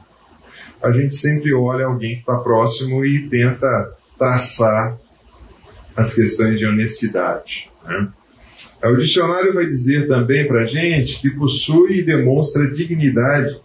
A 0.83 0.91
gente 0.91 1.15
sempre 1.15 1.53
olha 1.53 1.85
alguém 1.85 2.13
que 2.13 2.19
está 2.19 2.35
próximo 2.35 3.05
e 3.05 3.27
tenta 3.29 3.95
traçar 4.17 4.97
as 5.97 6.13
questões 6.13 6.59
de 6.59 6.65
honestidade. 6.67 7.69
Né? 7.83 8.07
O 8.83 8.95
dicionário 8.95 9.55
vai 9.55 9.65
dizer 9.65 10.07
também 10.07 10.47
para 10.47 10.61
a 10.61 10.65
gente 10.65 11.19
que 11.19 11.31
possui 11.31 11.99
e 11.99 12.05
demonstra 12.05 12.69
dignidade 12.69 13.59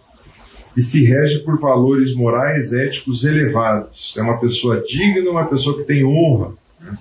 e 0.75 0.81
se 0.81 1.05
rege 1.05 1.39
por 1.39 1.59
valores 1.59 2.15
morais, 2.15 2.73
éticos 2.73 3.23
elevados. 3.23 4.15
É 4.17 4.23
uma 4.23 4.39
pessoa 4.39 4.81
digna, 4.81 5.29
uma 5.29 5.45
pessoa 5.45 5.77
que 5.77 5.83
tem 5.83 6.03
honra, 6.03 6.53
né? 6.81 6.97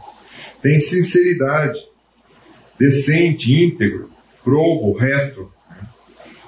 tem 0.62 0.78
sinceridade, 0.78 1.80
decente, 2.78 3.50
íntegro, 3.54 4.10
probo, 4.44 4.92
reto, 4.92 5.50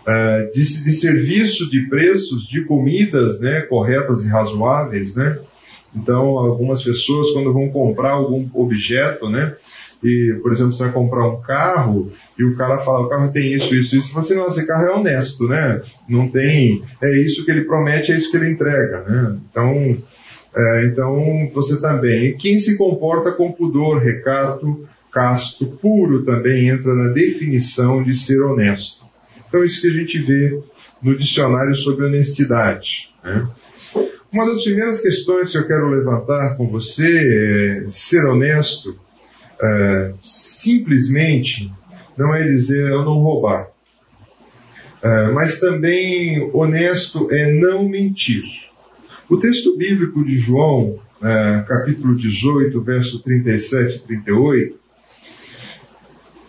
uh, 0.02 0.50
de, 0.52 0.60
de, 0.60 0.92
serviço, 0.92 1.70
de 1.70 1.88
preços, 1.88 2.46
de 2.46 2.62
comidas 2.66 3.40
né, 3.40 3.62
corretas 3.62 4.22
e 4.26 4.28
razoáveis. 4.28 5.16
Né? 5.16 5.38
Então, 5.94 6.38
algumas 6.38 6.82
pessoas, 6.82 7.30
quando 7.30 7.52
vão 7.52 7.70
comprar 7.70 8.10
algum 8.10 8.48
objeto, 8.54 9.28
né, 9.28 9.54
e, 10.02 10.38
por 10.42 10.52
exemplo, 10.52 10.74
você 10.74 10.84
vai 10.84 10.92
comprar 10.92 11.26
um 11.26 11.40
carro 11.40 12.12
e 12.38 12.44
o 12.44 12.54
cara 12.56 12.76
fala, 12.76 13.06
o 13.06 13.08
carro 13.08 13.32
tem 13.32 13.54
isso, 13.54 13.74
isso, 13.74 13.96
isso, 13.96 14.12
você 14.12 14.34
não, 14.34 14.46
esse 14.46 14.66
carro 14.66 14.84
é 14.86 14.92
honesto, 14.92 15.48
né? 15.48 15.80
Não 16.06 16.28
tem, 16.28 16.82
é 17.02 17.24
isso 17.24 17.42
que 17.42 17.50
ele 17.50 17.62
promete, 17.64 18.12
é 18.12 18.16
isso 18.16 18.30
que 18.30 18.36
ele 18.36 18.50
entrega, 18.50 19.00
né? 19.08 19.38
Então, 19.50 19.96
é, 20.54 20.84
então 20.84 21.50
você 21.54 21.80
também, 21.80 22.36
quem 22.36 22.58
se 22.58 22.76
comporta 22.76 23.32
com 23.32 23.50
pudor, 23.50 23.98
recato, 23.98 24.86
casto, 25.10 25.66
puro 25.80 26.22
também 26.24 26.68
entra 26.68 26.94
na 26.94 27.08
definição 27.10 28.02
de 28.02 28.12
ser 28.14 28.42
honesto. 28.42 29.04
Então, 29.48 29.64
isso 29.64 29.80
que 29.80 29.88
a 29.88 29.92
gente 29.92 30.18
vê 30.18 30.60
no 31.00 31.16
dicionário 31.16 31.74
sobre 31.74 32.04
honestidade. 32.04 33.08
Né? 33.22 33.48
Uma 34.34 34.46
das 34.46 34.64
primeiras 34.64 35.00
questões 35.00 35.52
que 35.52 35.58
eu 35.58 35.64
quero 35.64 35.88
levantar 35.90 36.56
com 36.56 36.66
você 36.66 37.84
é 37.84 37.88
ser 37.88 38.26
honesto 38.26 38.98
é, 39.62 40.12
simplesmente 40.24 41.70
não 42.18 42.34
é 42.34 42.42
dizer 42.42 42.82
eu 42.90 43.04
não 43.04 43.20
roubar. 43.20 43.68
É, 45.00 45.30
mas 45.30 45.60
também 45.60 46.50
honesto 46.52 47.32
é 47.32 47.52
não 47.52 47.88
mentir. 47.88 48.42
O 49.30 49.36
texto 49.36 49.76
bíblico 49.76 50.24
de 50.24 50.36
João, 50.36 50.98
é, 51.22 51.64
capítulo 51.68 52.16
18, 52.16 52.80
verso 52.80 53.22
37 53.22 53.98
e 53.98 54.00
38, 54.00 54.80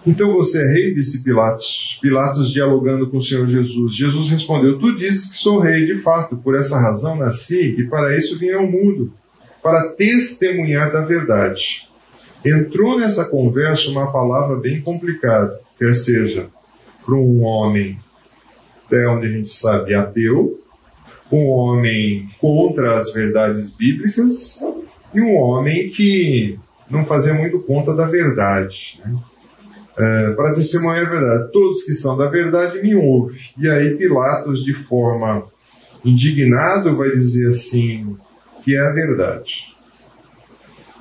então 0.06 0.34
você 0.34 0.62
é 0.62 0.68
rei, 0.68 0.94
disse 0.94 1.24
Pilatos. 1.24 1.98
Pilatos 2.02 2.52
dialogando 2.52 3.10
com 3.10 3.18
o 3.18 3.22
Senhor 3.22 3.48
Jesus. 3.48 3.96
Jesus 3.96 4.30
respondeu: 4.30 4.78
Tu 4.80 4.96
dizes 4.96 5.32
que 5.32 5.38
sou 5.38 5.60
rei, 5.60 5.86
de 5.86 5.98
fato, 6.00 6.38
por 6.38 6.56
essa 6.56 6.80
razão 6.80 7.16
nasci 7.16 7.76
e 7.78 7.88
para 7.88 8.16
isso 8.18 8.38
vim 8.38 8.52
ao 8.52 8.68
mundo, 8.68 9.12
para 9.62 9.90
testemunhar 9.90 10.92
da 10.92 11.02
verdade 11.02 11.86
entrou 12.46 13.00
nessa 13.00 13.26
conversa 13.26 13.90
uma 13.90 14.12
palavra 14.12 14.58
bem 14.58 14.80
complicada, 14.82 15.60
quer 15.80 15.96
seja 15.96 16.48
para 17.04 17.16
um 17.16 17.44
homem, 17.44 17.98
até 18.86 19.08
onde 19.08 19.28
a 19.28 19.32
gente 19.32 19.50
sabe, 19.50 19.96
ateu, 19.96 20.60
um 21.32 21.48
homem 21.50 22.30
contra 22.40 22.98
as 22.98 23.12
verdades 23.12 23.72
bíblicas 23.72 24.62
e 25.14 25.22
um 25.22 25.36
homem 25.36 25.90
que 25.90 26.60
não 26.90 27.04
fazia 27.04 27.34
muito 27.34 27.60
conta 27.60 27.94
da 27.96 28.06
verdade. 28.06 29.00
Né? 29.04 29.16
É, 29.98 30.32
para 30.32 30.54
testemunhar 30.54 31.06
a 31.06 31.10
verdade, 31.10 31.52
todos 31.52 31.84
que 31.84 31.94
são 31.94 32.18
da 32.18 32.28
verdade 32.28 32.82
me 32.82 32.96
ouvem. 32.96 33.40
E 33.58 33.70
aí 33.70 33.96
Pilatos, 33.96 34.64
de 34.64 34.74
forma 34.74 35.46
indignado, 36.04 36.98
vai 36.98 37.12
dizer 37.12 37.48
assim, 37.48 38.18
que 38.64 38.76
é 38.76 38.80
a 38.80 38.92
verdade. 38.92 39.74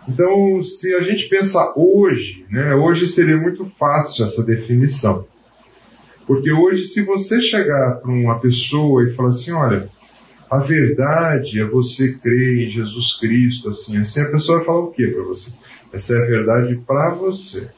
Então, 0.09 0.63
se 0.63 0.95
a 0.95 1.01
gente 1.01 1.29
pensar 1.29 1.73
hoje, 1.77 2.47
né, 2.51 2.75
hoje 2.75 3.07
seria 3.07 3.37
muito 3.37 3.65
fácil 3.65 4.25
essa 4.25 4.45
definição. 4.45 5.27
Porque 6.27 6.53
hoje, 6.53 6.87
se 6.87 7.03
você 7.03 7.41
chegar 7.41 7.97
para 7.97 8.11
uma 8.11 8.39
pessoa 8.39 9.05
e 9.05 9.15
falar 9.15 9.31
assim, 9.31 9.53
olha, 9.53 9.89
a 10.51 10.59
verdade 10.59 11.61
é 11.61 11.65
você 11.65 12.17
crer 12.19 12.67
em 12.67 12.71
Jesus 12.71 13.19
Cristo, 13.19 13.71
assim, 13.71 13.99
assim, 13.99 14.21
a 14.21 14.31
pessoa 14.31 14.59
vai 14.59 14.67
falar 14.67 14.81
o 14.81 14.91
que 14.91 15.07
para 15.07 15.23
você? 15.25 15.53
Essa 15.93 16.15
é 16.15 16.23
a 16.23 16.27
verdade 16.27 16.77
para 16.87 17.11
você. 17.11 17.71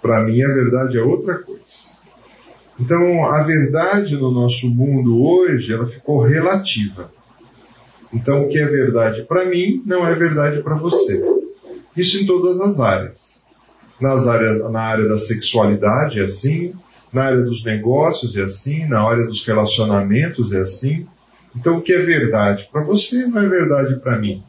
Para 0.00 0.22
mim, 0.24 0.42
a 0.42 0.48
verdade 0.48 0.96
é 0.96 1.02
outra 1.02 1.38
coisa. 1.38 1.98
Então, 2.78 3.26
a 3.26 3.42
verdade 3.42 4.14
no 4.14 4.30
nosso 4.30 4.72
mundo 4.72 5.20
hoje, 5.20 5.72
ela 5.72 5.86
ficou 5.86 6.22
relativa. 6.22 7.10
Então, 8.12 8.44
o 8.44 8.48
que 8.48 8.58
é 8.58 8.64
verdade 8.64 9.22
para 9.22 9.44
mim 9.44 9.82
não 9.84 10.06
é 10.06 10.14
verdade 10.14 10.62
para 10.62 10.76
você. 10.76 11.22
Isso 11.96 12.22
em 12.22 12.26
todas 12.26 12.60
as 12.60 12.80
áreas. 12.80 13.44
Nas 14.00 14.28
áreas, 14.28 14.70
na 14.70 14.80
área 14.80 15.08
da 15.08 15.18
sexualidade 15.18 16.20
é 16.20 16.22
assim, 16.22 16.72
na 17.12 17.24
área 17.24 17.42
dos 17.42 17.64
negócios 17.64 18.36
é 18.36 18.42
assim, 18.42 18.86
na 18.86 19.02
área 19.02 19.26
dos 19.26 19.44
relacionamentos 19.44 20.52
é 20.52 20.60
assim. 20.60 21.06
Então, 21.56 21.78
o 21.78 21.82
que 21.82 21.92
é 21.92 21.98
verdade 21.98 22.68
para 22.70 22.82
você 22.82 23.26
não 23.26 23.42
é 23.42 23.48
verdade 23.48 23.96
para 23.96 24.18
mim. 24.18 24.42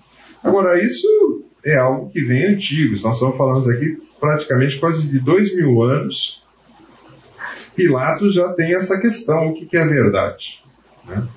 Agora, 0.44 0.82
isso 0.82 1.08
é 1.64 1.78
algo 1.78 2.10
que 2.10 2.22
vem 2.22 2.46
antigo. 2.46 2.96
Nós 3.02 3.16
estamos 3.16 3.38
falando 3.38 3.70
aqui 3.70 4.02
praticamente 4.20 4.80
quase 4.80 5.10
de 5.10 5.20
dois 5.20 5.56
mil 5.56 5.82
anos. 5.84 6.44
Pilatos 7.76 8.36
já 8.36 8.52
tem 8.54 8.76
essa 8.76 9.00
questão: 9.00 9.50
o 9.50 9.54
que 9.54 9.78
é 9.78 9.86
verdade? 9.86 10.64
Né? 11.06 11.28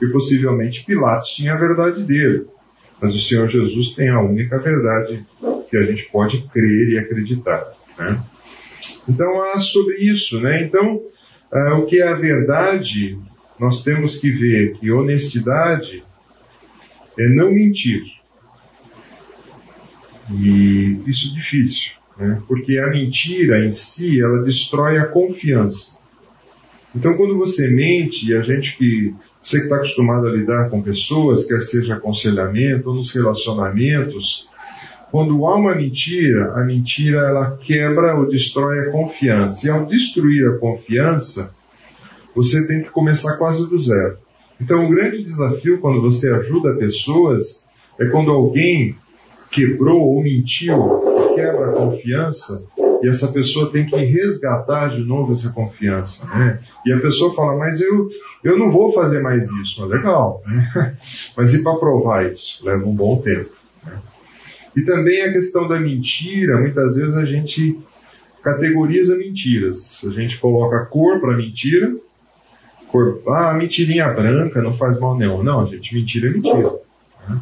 E 0.00 0.06
possivelmente 0.08 0.84
Pilatos 0.84 1.30
tinha 1.30 1.54
a 1.54 1.58
verdade 1.58 2.02
dele, 2.02 2.46
mas 3.00 3.14
o 3.14 3.20
Senhor 3.20 3.48
Jesus 3.48 3.94
tem 3.94 4.08
a 4.08 4.20
única 4.20 4.58
verdade 4.58 5.24
que 5.68 5.76
a 5.76 5.84
gente 5.84 6.08
pode 6.10 6.42
crer 6.52 6.88
e 6.90 6.98
acreditar. 6.98 7.72
Né? 7.98 8.20
Então, 9.08 9.42
há 9.42 9.58
sobre 9.58 9.96
isso. 9.98 10.40
Né? 10.40 10.64
Então, 10.64 10.96
uh, 11.52 11.74
o 11.78 11.86
que 11.86 12.00
é 12.00 12.08
a 12.08 12.14
verdade, 12.14 13.18
nós 13.58 13.82
temos 13.82 14.16
que 14.18 14.30
ver 14.30 14.74
que 14.74 14.90
honestidade 14.90 16.04
é 17.18 17.28
não 17.28 17.52
mentir. 17.52 18.21
E 20.30 21.00
isso 21.06 21.30
é 21.30 21.34
difícil, 21.34 21.92
né? 22.16 22.40
porque 22.46 22.78
a 22.78 22.88
mentira 22.88 23.64
em 23.64 23.70
si, 23.70 24.20
ela 24.20 24.42
destrói 24.42 24.98
a 24.98 25.06
confiança. 25.06 25.96
Então, 26.94 27.16
quando 27.16 27.38
você 27.38 27.70
mente, 27.70 28.28
e 28.28 28.36
a 28.36 28.42
gente 28.42 28.76
que, 28.76 29.14
você 29.42 29.58
que 29.58 29.64
está 29.64 29.76
acostumado 29.76 30.26
a 30.26 30.30
lidar 30.30 30.68
com 30.68 30.82
pessoas, 30.82 31.46
quer 31.46 31.62
seja 31.62 31.94
aconselhamento 31.94 32.90
ou 32.90 32.94
nos 32.94 33.14
relacionamentos, 33.14 34.48
quando 35.10 35.46
há 35.46 35.56
uma 35.56 35.74
mentira, 35.74 36.52
a 36.54 36.64
mentira 36.64 37.18
ela 37.18 37.58
quebra 37.58 38.16
ou 38.18 38.28
destrói 38.28 38.80
a 38.80 38.90
confiança. 38.90 39.66
E 39.66 39.70
ao 39.70 39.86
destruir 39.86 40.48
a 40.48 40.58
confiança, 40.58 41.54
você 42.34 42.66
tem 42.66 42.82
que 42.82 42.90
começar 42.90 43.36
quase 43.36 43.68
do 43.68 43.78
zero. 43.78 44.18
Então, 44.60 44.84
o 44.84 44.88
grande 44.88 45.22
desafio 45.22 45.80
quando 45.80 46.00
você 46.00 46.30
ajuda 46.30 46.76
pessoas 46.76 47.66
é 47.98 48.06
quando 48.06 48.30
alguém 48.30 48.96
quebrou 49.52 50.00
ou 50.00 50.22
mentiu, 50.22 51.00
quebra 51.34 51.70
a 51.70 51.72
confiança, 51.72 52.66
e 53.02 53.08
essa 53.08 53.28
pessoa 53.28 53.70
tem 53.70 53.84
que 53.84 53.96
resgatar 53.96 54.88
de 54.88 55.02
novo 55.02 55.32
essa 55.32 55.50
confiança. 55.50 56.26
Né? 56.26 56.60
E 56.86 56.92
a 56.92 56.98
pessoa 57.00 57.34
fala, 57.34 57.56
mas 57.58 57.80
eu, 57.80 58.08
eu 58.42 58.58
não 58.58 58.70
vou 58.70 58.92
fazer 58.92 59.20
mais 59.20 59.48
isso. 59.50 59.80
Mas 59.80 59.90
legal, 59.90 60.42
né? 60.46 60.96
mas 61.36 61.52
e 61.52 61.62
para 61.62 61.76
provar 61.76 62.32
isso? 62.32 62.64
Leva 62.64 62.86
um 62.86 62.94
bom 62.94 63.20
tempo. 63.20 63.50
Né? 63.84 63.92
E 64.76 64.82
também 64.82 65.22
a 65.22 65.32
questão 65.32 65.68
da 65.68 65.78
mentira, 65.78 66.58
muitas 66.58 66.96
vezes 66.96 67.16
a 67.16 67.24
gente 67.24 67.78
categoriza 68.42 69.18
mentiras. 69.18 70.02
A 70.06 70.10
gente 70.10 70.38
coloca 70.38 70.86
cor 70.86 71.20
para 71.20 71.36
mentira, 71.36 71.94
cor, 72.88 73.20
ah, 73.28 73.52
mentirinha 73.52 74.08
branca 74.08 74.62
não 74.62 74.72
faz 74.72 74.98
mal 74.98 75.18
nenhum. 75.18 75.42
Não, 75.42 75.66
gente, 75.66 75.94
mentira 75.94 76.28
é 76.28 76.30
mentira. 76.30 76.72
Né? 77.28 77.40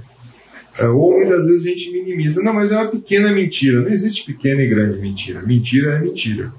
É, 0.79 0.87
ou 0.87 1.13
muitas 1.13 1.47
vezes 1.47 1.67
a 1.67 1.69
gente 1.69 1.91
minimiza, 1.91 2.43
não, 2.43 2.53
mas 2.53 2.73
é 2.73 2.77
uma 2.77 2.91
pequena 2.91 3.31
mentira. 3.33 3.81
Não 3.81 3.91
existe 3.91 4.25
pequena 4.25 4.63
e 4.63 4.69
grande 4.69 4.99
mentira. 4.99 5.43
Mentira 5.43 5.97
é 5.97 5.99
mentira. 6.01 6.53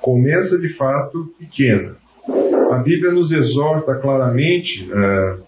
Começa 0.00 0.58
de 0.58 0.68
fato 0.70 1.32
pequena. 1.38 1.96
A 2.70 2.78
Bíblia 2.78 3.12
nos 3.12 3.30
exorta 3.30 3.94
claramente. 3.94 4.90
Uh, 4.90 5.42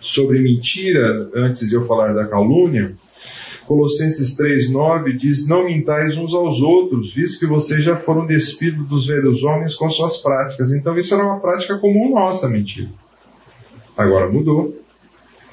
sobre 0.00 0.40
mentira, 0.40 1.30
antes 1.34 1.68
de 1.68 1.74
eu 1.74 1.86
falar 1.86 2.14
da 2.14 2.26
calúnia, 2.26 2.94
Colossenses 3.66 4.38
3,9 4.38 5.16
diz: 5.16 5.46
Não 5.46 5.66
mintais 5.66 6.16
uns 6.16 6.34
aos 6.34 6.60
outros, 6.62 7.12
visto 7.14 7.38
que 7.38 7.46
vocês 7.46 7.84
já 7.84 7.96
foram 7.96 8.26
despidos 8.26 8.88
dos 8.88 9.06
velhos 9.06 9.44
homens 9.44 9.74
com 9.74 9.90
suas 9.90 10.16
práticas. 10.18 10.72
Então, 10.72 10.96
isso 10.96 11.14
era 11.14 11.24
uma 11.24 11.40
prática 11.40 11.78
comum 11.78 12.14
nossa, 12.14 12.48
mentira. 12.48 12.88
Agora 13.96 14.30
mudou. 14.30 14.77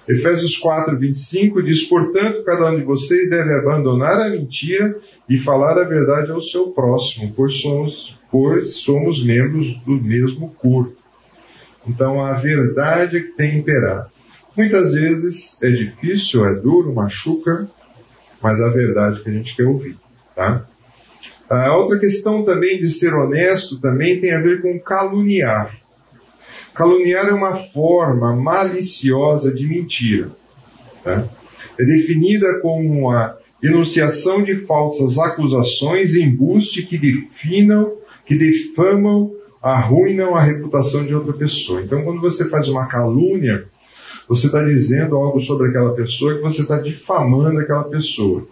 Efésios 0.08 0.58
4, 0.58 0.98
25 0.98 1.64
diz: 1.64 1.84
Portanto, 1.88 2.44
cada 2.44 2.72
um 2.72 2.78
de 2.78 2.84
vocês 2.84 3.30
deve 3.30 3.54
abandonar 3.56 4.22
a 4.22 4.30
mentira 4.30 5.00
e 5.28 5.38
falar 5.38 5.80
a 5.80 5.88
verdade 5.88 6.32
ao 6.32 6.42
seu 6.42 6.72
próximo, 6.72 7.34
pois 7.36 7.62
somos, 7.62 8.20
pois 8.32 8.76
somos 8.76 9.26
membros 9.26 9.76
do 9.84 9.94
mesmo 9.94 10.50
corpo. 10.60 10.96
Então, 11.88 12.24
a 12.24 12.34
verdade 12.34 13.18
é 13.18 13.22
que 13.22 13.32
tem 13.34 13.52
que 13.52 13.58
imperar. 13.58 14.10
Muitas 14.56 14.94
vezes 14.94 15.62
é 15.62 15.70
difícil, 15.70 16.46
é 16.46 16.56
duro, 16.56 16.94
machuca, 16.94 17.68
mas 18.42 18.62
a 18.62 18.70
verdade 18.70 19.22
que 19.22 19.30
a 19.30 19.34
gente 19.34 19.56
quer 19.56 19.66
ouvir. 19.66 19.96
Tá? 20.36 20.66
A 21.50 21.76
outra 21.76 22.00
questão 22.00 22.44
também 22.44 22.80
de 22.80 22.90
ser 22.90 23.14
honesto 23.14 23.80
também 23.80 24.20
tem 24.20 24.34
a 24.34 24.42
ver 24.42 24.62
com 24.62 24.80
caluniar. 24.80 25.85
Caluniar 26.76 27.28
é 27.28 27.34
uma 27.34 27.56
forma 27.56 28.36
maliciosa 28.36 29.54
de 29.54 29.66
mentira. 29.66 30.30
Tá? 31.04 31.26
É 31.80 31.86
definida 31.86 32.60
como 32.62 33.10
a 33.10 33.38
enunciação 33.64 34.44
de 34.44 34.56
falsas 34.58 35.18
acusações, 35.18 36.16
embuste 36.16 36.86
que 36.86 36.98
definam, 36.98 37.94
que 38.26 38.38
defamam, 38.38 39.32
arruinam 39.62 40.36
a 40.36 40.42
reputação 40.42 41.06
de 41.06 41.16
outra 41.16 41.34
pessoa. 41.34 41.82
Então, 41.82 42.04
quando 42.04 42.22
você 42.22 42.50
faz 42.50 42.68
uma 42.68 42.88
calúnia, 42.88 43.66
você 44.28 44.48
está 44.48 44.64
dizendo 44.64 45.16
algo 45.16 45.40
sobre 45.40 45.70
aquela 45.70 45.94
pessoa 45.94 46.36
que 46.36 46.42
você 46.42 46.62
está 46.62 46.78
difamando 46.78 47.60
aquela 47.60 47.86
pessoa. 47.86 48.48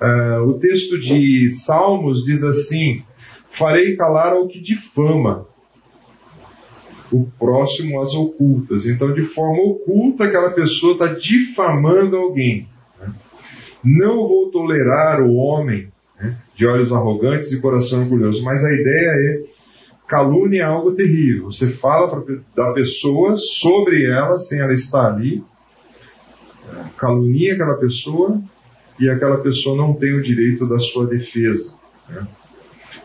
Uh, 0.00 0.48
o 0.48 0.54
texto 0.54 0.98
de 0.98 1.48
Salmos 1.48 2.24
diz 2.24 2.44
assim: 2.44 3.02
Farei 3.50 3.96
calar 3.96 4.32
ao 4.32 4.48
que 4.48 4.60
difama, 4.60 5.46
o 7.14 7.28
próximo 7.38 8.00
às 8.00 8.14
ocultas. 8.14 8.86
Então, 8.86 9.12
de 9.12 9.22
forma 9.22 9.62
oculta, 9.62 10.24
aquela 10.24 10.50
pessoa 10.50 10.94
está 10.94 11.06
difamando 11.06 12.16
alguém. 12.16 12.68
Né? 13.00 13.12
Não 13.84 14.16
vou 14.16 14.50
tolerar 14.50 15.22
o 15.22 15.34
homem 15.34 15.88
né, 16.18 16.36
de 16.54 16.66
olhos 16.66 16.92
arrogantes 16.92 17.52
e 17.52 17.60
coração 17.60 18.02
orgulhoso, 18.02 18.42
mas 18.44 18.64
a 18.64 18.72
ideia 18.72 19.10
é 19.10 19.54
calúnia 20.06 20.62
é 20.62 20.64
algo 20.64 20.92
terrível. 20.92 21.44
Você 21.44 21.68
fala 21.68 22.24
da 22.54 22.72
pessoa 22.72 23.36
sobre 23.36 24.04
ela 24.06 24.38
sem 24.38 24.60
ela 24.60 24.72
estar 24.72 25.06
ali, 25.06 25.42
calunia 26.96 27.54
aquela 27.54 27.74
pessoa 27.74 28.40
e 28.98 29.08
aquela 29.08 29.38
pessoa 29.38 29.76
não 29.76 29.94
tem 29.94 30.14
o 30.14 30.22
direito 30.22 30.66
da 30.66 30.78
sua 30.78 31.06
defesa. 31.06 31.74
Né? 32.08 32.26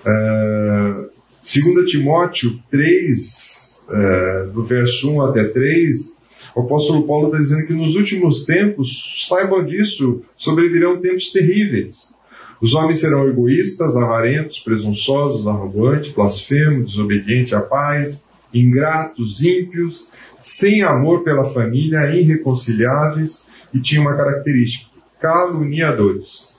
É, 0.06 1.10
2 1.42 1.90
Timóteo 1.90 2.60
3, 2.70 3.69
é, 3.92 4.46
do 4.54 4.64
verso 4.64 5.12
1 5.12 5.22
até 5.24 5.44
3, 5.46 6.18
o 6.56 6.62
apóstolo 6.62 7.06
Paulo 7.06 7.28
está 7.28 7.38
dizendo 7.38 7.68
que 7.68 7.74
nos 7.74 7.96
últimos 7.96 8.46
tempos, 8.46 9.28
saibam 9.28 9.64
disso, 9.64 10.22
sobrevirão 10.36 11.00
tempos 11.00 11.32
terríveis. 11.32 12.14
Os 12.62 12.76
homens 12.76 13.00
serão 13.00 13.28
egoístas, 13.28 13.96
avarentos, 13.96 14.60
presunçosos, 14.60 15.48
arrogantes, 15.48 16.12
blasfemos, 16.12 16.92
desobedientes 16.92 17.54
à 17.54 17.62
paz, 17.62 18.26
ingratos, 18.54 19.44
ímpios, 19.44 20.10
sem 20.40 20.84
amor 20.84 21.24
pela 21.24 21.50
família, 21.50 22.14
irreconciliáveis 22.14 23.48
e 23.74 23.80
tinham 23.80 24.04
uma 24.04 24.16
característica: 24.16 24.90
caluniadores, 25.22 26.56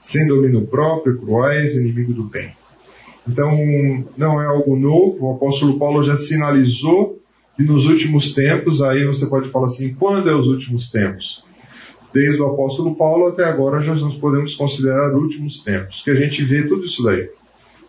sem 0.00 0.26
domínio 0.26 0.66
próprio, 0.66 1.18
cruéis, 1.18 1.76
inimigo 1.76 2.14
do 2.14 2.24
bem. 2.24 2.52
Então, 3.28 3.50
não 4.16 4.40
é 4.40 4.46
algo 4.46 4.76
novo, 4.76 5.26
o 5.26 5.34
apóstolo 5.34 5.78
Paulo 5.78 6.04
já 6.04 6.16
sinalizou 6.16 7.20
que 7.56 7.64
nos 7.64 7.86
últimos 7.86 8.34
tempos, 8.34 8.82
aí 8.82 9.04
você 9.04 9.26
pode 9.26 9.50
falar 9.50 9.66
assim, 9.66 9.94
quando 9.94 10.28
é 10.28 10.34
os 10.34 10.46
últimos 10.46 10.90
tempos? 10.90 11.44
Desde 12.12 12.40
o 12.40 12.46
apóstolo 12.46 12.94
Paulo 12.94 13.28
até 13.28 13.44
agora 13.44 13.82
já 13.82 13.94
nós 13.94 14.16
podemos 14.16 14.54
considerar 14.54 15.14
últimos 15.14 15.64
tempos, 15.64 16.02
que 16.02 16.10
a 16.10 16.14
gente 16.14 16.44
vê 16.44 16.66
tudo 16.66 16.84
isso 16.84 17.02
daí. 17.02 17.28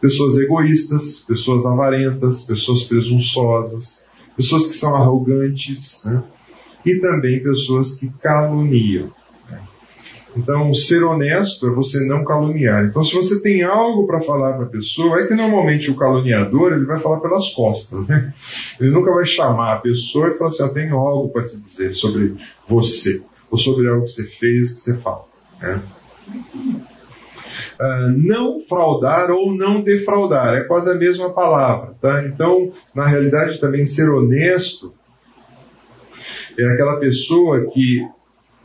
Pessoas 0.01 0.37
egoístas, 0.37 1.21
pessoas 1.27 1.65
avarentas, 1.65 2.43
pessoas 2.43 2.83
presunçosas, 2.83 4.03
pessoas 4.35 4.67
que 4.67 4.73
são 4.73 4.95
arrogantes, 4.95 6.03
né? 6.05 6.23
e 6.85 6.99
também 6.99 7.43
pessoas 7.43 7.99
que 7.99 8.09
caluniam. 8.21 9.11
Então, 10.35 10.73
ser 10.73 11.03
honesto 11.03 11.67
é 11.67 11.71
você 11.71 12.05
não 12.05 12.23
caluniar. 12.23 12.85
Então, 12.85 13.03
se 13.03 13.15
você 13.15 13.41
tem 13.41 13.63
algo 13.63 14.05
para 14.05 14.21
falar 14.21 14.53
para 14.53 14.65
a 14.65 14.69
pessoa, 14.69 15.21
é 15.21 15.27
que 15.27 15.33
normalmente 15.33 15.89
o 15.89 15.95
caluniador 15.95 16.73
ele 16.73 16.85
vai 16.85 16.99
falar 16.99 17.19
pelas 17.19 17.49
costas, 17.49 18.07
né? 18.07 18.33
Ele 18.79 18.91
nunca 18.91 19.11
vai 19.11 19.25
chamar 19.25 19.73
a 19.73 19.79
pessoa 19.79 20.29
e 20.29 20.37
falar 20.37 20.49
assim: 20.49 20.63
Eu 20.63 20.73
tenho 20.73 20.95
algo 20.95 21.29
para 21.29 21.47
te 21.47 21.57
dizer 21.57 21.93
sobre 21.93 22.35
você, 22.67 23.21
ou 23.49 23.57
sobre 23.57 23.87
algo 23.87 24.05
que 24.05 24.11
você 24.11 24.23
fez, 24.23 24.73
que 24.73 24.81
você 24.81 24.97
fala. 24.97 25.25
Né? 25.59 25.81
Uh, 27.79 28.09
não 28.15 28.59
fraudar 28.59 29.31
ou 29.31 29.55
não 29.55 29.81
defraudar, 29.81 30.55
é 30.55 30.63
quase 30.63 30.91
a 30.91 30.95
mesma 30.95 31.31
palavra, 31.31 31.95
tá? 32.01 32.25
Então, 32.25 32.71
na 32.93 33.05
realidade, 33.05 33.59
também 33.59 33.85
ser 33.85 34.09
honesto 34.09 34.93
é 36.57 36.65
aquela 36.73 36.99
pessoa 36.99 37.69
que 37.71 38.03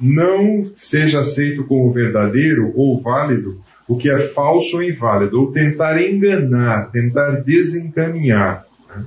não 0.03 0.73
seja 0.75 1.21
aceito 1.21 1.65
como 1.65 1.93
verdadeiro 1.93 2.73
ou 2.75 3.01
válido 3.01 3.61
o 3.87 3.97
que 3.97 4.11
é 4.11 4.19
falso 4.19 4.77
ou 4.77 4.83
inválido, 4.83 5.41
ou 5.41 5.53
tentar 5.53 6.01
enganar, 6.01 6.91
tentar 6.91 7.43
desencaminhar. 7.43 8.67
Né? 8.89 9.05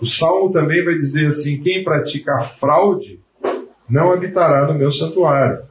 O 0.00 0.06
Salmo 0.06 0.52
também 0.52 0.84
vai 0.84 0.94
dizer 0.94 1.26
assim: 1.28 1.62
quem 1.62 1.82
pratica 1.82 2.34
a 2.34 2.40
fraude 2.40 3.20
não 3.88 4.12
habitará 4.12 4.66
no 4.66 4.78
meu 4.78 4.90
santuário. 4.90 5.62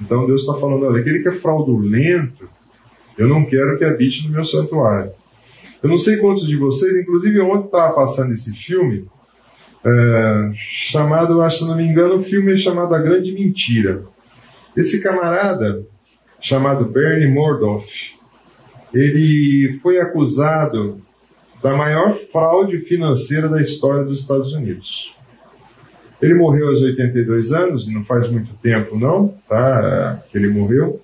Então 0.00 0.26
Deus 0.26 0.42
está 0.42 0.54
falando: 0.54 0.86
olha, 0.86 1.00
aquele 1.00 1.22
que 1.22 1.28
é 1.28 1.32
fraudulento, 1.32 2.48
eu 3.18 3.28
não 3.28 3.44
quero 3.44 3.78
que 3.78 3.84
habite 3.84 4.26
no 4.26 4.32
meu 4.32 4.44
santuário. 4.44 5.12
Eu 5.82 5.90
não 5.90 5.98
sei 5.98 6.16
quantos 6.16 6.46
de 6.46 6.56
vocês, 6.56 6.96
inclusive 6.96 7.40
ontem 7.40 7.66
estava 7.66 7.94
passando 7.94 8.32
esse 8.32 8.52
filme, 8.54 9.06
é, 9.86 10.50
chamado, 10.56 11.40
acho, 11.42 11.60
se 11.60 11.68
não 11.68 11.76
me 11.76 11.84
engano, 11.84 12.16
o 12.16 12.22
filme 12.22 12.54
é 12.54 12.56
chamado 12.56 12.92
A 12.92 12.98
Grande 12.98 13.32
Mentira. 13.32 14.02
Esse 14.76 15.00
camarada, 15.00 15.86
chamado 16.40 16.84
Bernie 16.86 17.32
Mordoff, 17.32 18.14
ele 18.92 19.78
foi 19.80 20.00
acusado 20.00 21.00
da 21.62 21.76
maior 21.76 22.14
fraude 22.14 22.80
financeira 22.80 23.48
da 23.48 23.60
história 23.60 24.04
dos 24.04 24.20
Estados 24.20 24.52
Unidos. 24.52 25.14
Ele 26.20 26.34
morreu 26.34 26.68
aos 26.68 26.82
82 26.82 27.52
anos, 27.52 27.92
não 27.92 28.04
faz 28.04 28.28
muito 28.28 28.54
tempo 28.54 28.98
não, 28.98 29.34
tá, 29.48 30.20
que 30.30 30.36
ele 30.36 30.48
morreu. 30.48 31.00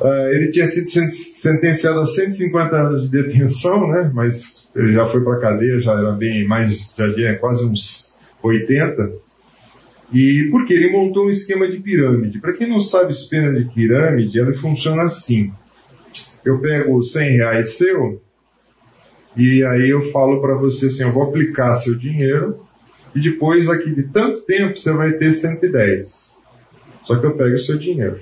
Uh, 0.00 0.28
ele 0.32 0.50
tinha 0.50 0.66
sido 0.66 0.88
sentenciado 0.88 2.00
a 2.00 2.06
150 2.06 2.76
anos 2.76 3.02
de 3.08 3.22
detenção, 3.22 3.88
né? 3.88 4.10
Mas 4.12 4.68
ele 4.74 4.92
já 4.92 5.04
foi 5.04 5.22
para 5.22 5.36
a 5.36 5.40
cadeia, 5.40 5.80
já 5.80 5.92
era 5.92 6.12
bem 6.12 6.46
mais, 6.46 6.94
já 6.96 7.12
tinha 7.14 7.38
quase 7.38 7.64
uns 7.64 8.18
80. 8.42 9.12
E 10.12 10.48
porque 10.50 10.74
ele 10.74 10.90
montou 10.90 11.26
um 11.26 11.30
esquema 11.30 11.68
de 11.68 11.78
pirâmide. 11.78 12.40
Para 12.40 12.52
quem 12.52 12.68
não 12.68 12.80
sabe 12.80 13.12
esquema 13.12 13.52
de 13.52 13.72
pirâmide, 13.72 14.38
ela 14.38 14.52
funciona 14.54 15.02
assim. 15.02 15.52
Eu 16.44 16.58
pego 16.58 17.02
100 17.02 17.36
reais 17.36 17.76
seu 17.76 18.20
e 19.36 19.64
aí 19.64 19.90
eu 19.90 20.12
falo 20.12 20.40
para 20.40 20.54
você 20.54 20.86
assim, 20.86 21.02
eu 21.02 21.12
vou 21.12 21.24
aplicar 21.24 21.74
seu 21.74 21.98
dinheiro 21.98 22.64
e 23.14 23.20
depois 23.20 23.68
aqui 23.68 23.92
de 23.92 24.04
tanto 24.04 24.42
tempo 24.42 24.78
você 24.78 24.92
vai 24.92 25.12
ter 25.12 25.32
110. 25.32 26.38
Só 27.02 27.16
que 27.16 27.26
eu 27.26 27.36
pego 27.36 27.54
o 27.54 27.58
seu 27.58 27.76
dinheiro. 27.76 28.20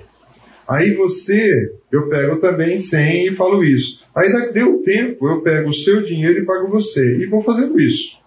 Aí 0.67 0.93
você, 0.93 1.73
eu 1.91 2.07
pego 2.07 2.37
também 2.37 2.77
100 2.77 3.27
e 3.27 3.35
falo 3.35 3.63
isso. 3.63 4.03
Aí 4.15 4.29
deu 4.53 4.81
tempo, 4.83 5.27
eu 5.27 5.41
pego 5.41 5.69
o 5.69 5.73
seu 5.73 6.03
dinheiro 6.03 6.39
e 6.39 6.45
pago 6.45 6.69
você. 6.69 7.17
E 7.17 7.25
vou 7.25 7.41
fazendo 7.41 7.79
isso. 7.79 8.17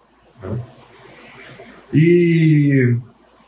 E 1.93 2.95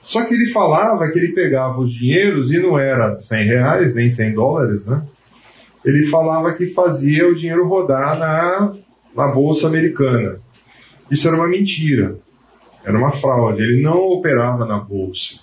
só 0.01 0.25
que 0.25 0.33
ele 0.33 0.49
falava 0.49 1.11
que 1.11 1.19
ele 1.19 1.33
pegava 1.33 1.79
os 1.79 1.91
dinheiros 1.91 2.51
e 2.51 2.59
não 2.59 2.79
era 2.79 3.17
100 3.17 3.45
reais 3.45 3.95
nem 3.95 4.09
100 4.09 4.33
dólares, 4.33 4.87
né? 4.87 5.03
Ele 5.85 6.07
falava 6.07 6.53
que 6.53 6.65
fazia 6.65 7.27
o 7.27 7.35
dinheiro 7.35 7.67
rodar 7.67 8.17
na, 8.17 8.73
na 9.15 9.27
bolsa 9.27 9.67
americana. 9.67 10.39
Isso 11.11 11.27
era 11.27 11.37
uma 11.37 11.47
mentira. 11.47 12.17
Era 12.83 12.97
uma 12.97 13.11
fraude. 13.11 13.61
Ele 13.61 13.81
não 13.81 13.97
operava 13.97 14.65
na 14.65 14.79
bolsa. 14.79 15.41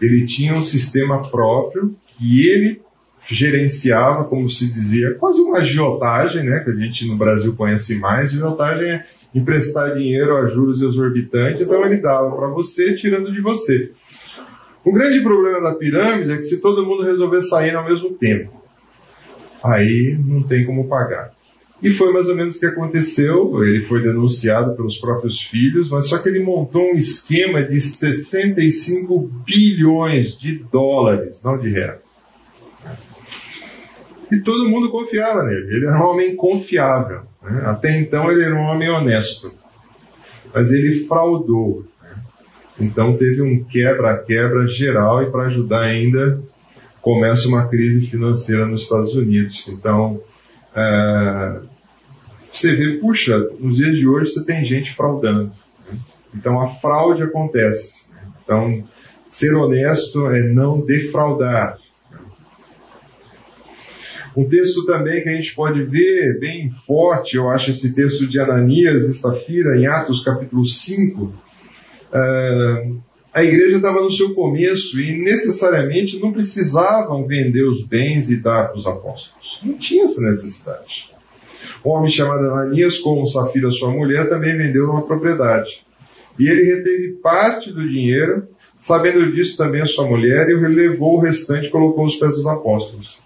Ele 0.00 0.26
tinha 0.26 0.54
um 0.54 0.64
sistema 0.64 1.22
próprio 1.22 1.94
que 2.20 2.46
ele 2.46 2.82
gerenciava, 3.30 4.24
como 4.24 4.50
se 4.50 4.72
dizia, 4.72 5.14
quase 5.14 5.40
uma 5.40 5.58
agiotagem, 5.58 6.44
né, 6.44 6.60
que 6.60 6.70
a 6.70 6.74
gente 6.74 7.06
no 7.06 7.16
Brasil 7.16 7.54
conhece 7.56 7.98
mais. 7.98 8.30
Agiotagem 8.30 8.90
é 8.90 9.04
emprestar 9.34 9.94
dinheiro 9.94 10.36
a 10.36 10.48
juros 10.48 10.82
exorbitantes, 10.82 11.62
então 11.62 11.82
ele 11.84 11.96
dava 11.96 12.30
para 12.36 12.48
você, 12.48 12.94
tirando 12.94 13.32
de 13.32 13.40
você. 13.40 13.92
O 14.84 14.92
grande 14.92 15.20
problema 15.20 15.62
da 15.62 15.74
pirâmide 15.74 16.32
é 16.32 16.36
que 16.36 16.42
se 16.42 16.60
todo 16.60 16.84
mundo 16.84 17.02
resolver 17.02 17.40
sair 17.40 17.74
ao 17.74 17.88
mesmo 17.88 18.10
tempo, 18.10 18.50
aí 19.62 20.18
não 20.22 20.42
tem 20.42 20.66
como 20.66 20.88
pagar. 20.88 21.32
E 21.82 21.90
foi 21.90 22.12
mais 22.12 22.28
ou 22.28 22.36
menos 22.36 22.56
o 22.56 22.60
que 22.60 22.66
aconteceu. 22.66 23.64
Ele 23.64 23.82
foi 23.84 24.02
denunciado 24.02 24.76
pelos 24.76 24.98
próprios 24.98 25.40
filhos, 25.40 25.90
mas 25.90 26.08
só 26.08 26.18
que 26.18 26.28
ele 26.28 26.42
montou 26.42 26.92
um 26.92 26.94
esquema 26.94 27.62
de 27.62 27.80
65 27.80 29.18
bilhões 29.46 30.38
de 30.38 30.58
dólares, 30.70 31.40
não 31.42 31.58
de 31.58 31.70
reais. 31.70 32.20
E 34.30 34.38
todo 34.40 34.68
mundo 34.68 34.90
confiava 34.90 35.42
nele. 35.42 35.76
Ele 35.76 35.86
era 35.86 35.98
um 35.98 36.10
homem 36.10 36.36
confiável. 36.36 37.22
Né? 37.42 37.62
Até 37.64 37.98
então 37.98 38.30
ele 38.30 38.44
era 38.44 38.54
um 38.54 38.64
homem 38.64 38.88
honesto. 38.88 39.52
Mas 40.54 40.72
ele 40.72 40.94
fraudou. 41.06 41.84
Né? 42.02 42.10
Então 42.78 43.16
teve 43.16 43.40
um 43.40 43.64
quebra-quebra 43.64 44.66
geral 44.68 45.22
e 45.22 45.30
para 45.30 45.46
ajudar 45.46 45.80
ainda 45.80 46.40
começa 47.00 47.48
uma 47.48 47.66
crise 47.68 48.06
financeira 48.06 48.66
nos 48.66 48.82
Estados 48.82 49.14
Unidos. 49.14 49.66
Então, 49.68 50.20
é, 50.74 51.60
você 52.52 52.74
vê, 52.74 52.98
puxa, 52.98 53.38
nos 53.58 53.76
dias 53.76 53.96
de 53.96 54.08
hoje 54.08 54.32
você 54.32 54.44
tem 54.44 54.64
gente 54.64 54.92
fraudando. 54.94 55.44
Né? 55.44 55.98
Então 56.34 56.60
a 56.60 56.66
fraude 56.66 57.22
acontece. 57.22 58.10
Então, 58.42 58.84
ser 59.26 59.54
honesto 59.54 60.28
é 60.30 60.42
não 60.52 60.84
defraudar. 60.84 61.78
Um 64.36 64.48
texto 64.48 64.86
também 64.86 65.22
que 65.22 65.28
a 65.28 65.34
gente 65.34 65.54
pode 65.54 65.82
ver 65.82 66.38
bem 66.38 66.70
forte, 66.70 67.36
eu 67.36 67.50
acho, 67.50 67.70
esse 67.70 67.94
texto 67.94 68.26
de 68.26 68.38
Ananias 68.38 69.08
e 69.08 69.14
Safira, 69.14 69.76
em 69.76 69.86
Atos 69.86 70.22
capítulo 70.24 70.64
5. 70.64 71.32
É, 72.12 72.92
a 73.32 73.44
igreja 73.44 73.76
estava 73.76 74.00
no 74.00 74.10
seu 74.10 74.34
começo 74.34 75.00
e 75.00 75.16
necessariamente 75.22 76.18
não 76.18 76.32
precisavam 76.32 77.26
vender 77.26 77.62
os 77.62 77.86
bens 77.86 78.30
e 78.30 78.36
dar 78.36 78.68
para 78.68 78.78
os 78.78 78.86
apóstolos. 78.86 79.60
Não 79.62 79.74
tinha 79.74 80.04
essa 80.04 80.20
necessidade. 80.20 81.10
Um 81.84 81.90
homem 81.90 82.10
chamado 82.10 82.44
Ananias, 82.44 82.98
com 82.98 83.24
Safira, 83.26 83.70
sua 83.70 83.90
mulher, 83.90 84.28
também 84.28 84.56
vendeu 84.56 84.90
uma 84.90 85.06
propriedade. 85.06 85.84
E 86.38 86.48
ele 86.48 86.74
reteve 86.74 87.12
parte 87.22 87.70
do 87.72 87.88
dinheiro, 87.88 88.48
sabendo 88.76 89.30
disso 89.32 89.56
também 89.56 89.82
a 89.82 89.86
sua 89.86 90.06
mulher, 90.06 90.48
e 90.48 90.54
levou 90.54 91.16
o 91.16 91.20
restante 91.20 91.68
e 91.68 91.70
colocou 91.70 92.06
os 92.06 92.16
pés 92.16 92.34
dos 92.34 92.46
apóstolos. 92.46 93.20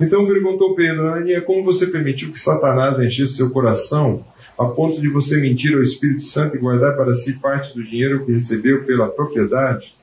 Então 0.00 0.26
perguntou 0.26 0.74
Pedro, 0.74 1.08
Ananias, 1.08 1.44
como 1.44 1.64
você 1.64 1.86
permitiu 1.86 2.30
que 2.30 2.38
Satanás 2.38 2.98
enchesse 2.98 3.36
seu 3.36 3.50
coração 3.50 4.24
a 4.58 4.66
ponto 4.66 5.00
de 5.00 5.08
você 5.08 5.40
mentir 5.40 5.74
ao 5.74 5.82
Espírito 5.82 6.22
Santo 6.22 6.56
e 6.56 6.58
guardar 6.58 6.96
para 6.96 7.14
si 7.14 7.40
parte 7.40 7.74
do 7.74 7.82
dinheiro 7.82 8.24
que 8.24 8.32
recebeu 8.32 8.84
pela 8.84 9.08
propriedade? 9.08 9.94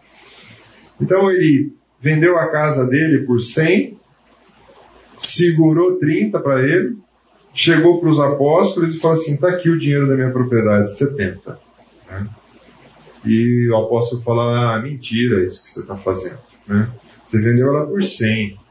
Então 0.99 1.29
ele 1.29 1.73
vendeu 2.01 2.37
a 2.37 2.47
casa 2.47 2.87
dele 2.87 3.19
por 3.19 3.41
100, 3.41 3.97
segurou 5.17 5.97
30 5.99 6.39
para 6.39 6.61
ele, 6.61 6.97
chegou 7.53 7.99
para 7.99 8.09
os 8.09 8.19
apóstolos 8.19 8.95
e 8.95 8.99
falou 8.99 9.17
assim: 9.17 9.35
está 9.35 9.49
aqui 9.49 9.69
o 9.69 9.77
dinheiro 9.77 10.07
da 10.07 10.15
minha 10.15 10.31
propriedade, 10.31 10.95
70. 10.95 11.59
Né? 12.09 12.27
E 13.25 13.69
o 13.69 13.77
apóstolo 13.77 14.23
fala: 14.23 14.75
ah, 14.75 14.81
mentira 14.81 15.45
isso 15.45 15.63
que 15.63 15.69
você 15.69 15.79
está 15.81 15.95
fazendo. 15.95 16.39
Né? 16.67 16.89
Você 17.23 17.39
vendeu 17.39 17.69
ela 17.69 17.85
por 17.85 18.03
100. 18.03 18.62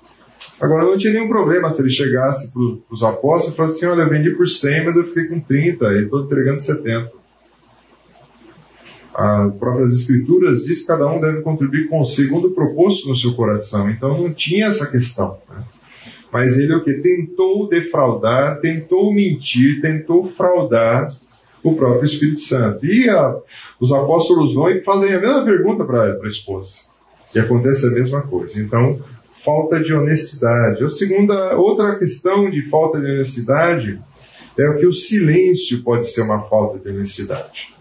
Agora 0.61 0.85
não 0.85 0.97
tinha 0.97 1.13
nenhum 1.13 1.29
problema 1.29 1.71
se 1.71 1.83
ele 1.83 1.91
chegasse 1.91 2.53
para 2.53 2.63
os 2.91 3.03
apóstolos 3.03 3.55
e 3.55 3.57
falasse 3.57 3.77
assim: 3.77 3.87
olha, 3.87 4.03
eu 4.03 4.09
vendi 4.09 4.31
por 4.31 4.49
100, 4.49 4.85
mas 4.85 4.97
eu 4.97 5.05
fiquei 5.05 5.25
com 5.25 5.41
30 5.41 5.85
e 5.87 6.05
estou 6.05 6.25
entregando 6.25 6.61
70. 6.61 7.23
As 9.15 9.55
próprias 9.57 9.93
escrituras 9.93 10.65
diz 10.65 10.83
que 10.83 10.87
cada 10.87 11.07
um 11.07 11.21
deve 11.21 11.43
contribuir 11.43 11.89
com 11.89 12.01
o 12.01 12.07
segundo 12.07 12.51
proposto 12.51 13.09
no 13.09 13.17
seu 13.17 13.35
coração. 13.35 13.91
Então 13.91 14.19
não 14.19 14.33
tinha 14.33 14.67
essa 14.67 14.91
questão. 14.91 15.39
Né? 15.51 15.65
Mas 16.33 16.59
ele 16.59 16.75
o 16.75 16.83
que? 16.83 16.95
Tentou 16.95 17.69
defraudar, 17.69 18.59
tentou 18.61 19.13
mentir, 19.13 19.83
tentou 19.83 20.25
fraudar 20.25 21.09
o 21.63 21.75
próprio 21.75 22.07
Espírito 22.07 22.41
Santo. 22.41 22.87
E 22.87 23.09
a, 23.11 23.37
os 23.79 23.93
apóstolos 23.93 24.55
vão 24.55 24.71
e 24.71 24.83
fazem 24.83 25.13
a 25.13 25.21
mesma 25.21 25.45
pergunta 25.45 25.85
para 25.85 26.15
a 26.15 26.27
esposa. 26.27 26.79
E 27.35 27.39
acontece 27.39 27.87
a 27.87 27.91
mesma 27.91 28.23
coisa. 28.23 28.59
Então, 28.59 28.99
falta 29.45 29.81
de 29.81 29.93
honestidade. 29.93 30.85
A 30.85 30.89
segunda, 30.89 31.57
outra 31.57 31.99
questão 31.99 32.51
de 32.51 32.69
falta 32.69 33.01
de 33.01 33.07
honestidade 33.07 34.01
é 34.59 34.69
o 34.69 34.79
que 34.79 34.87
o 34.87 34.93
silêncio 34.93 35.83
pode 35.83 36.11
ser 36.11 36.23
uma 36.23 36.43
falta 36.49 36.79
de 36.79 36.95
honestidade. 36.95 37.75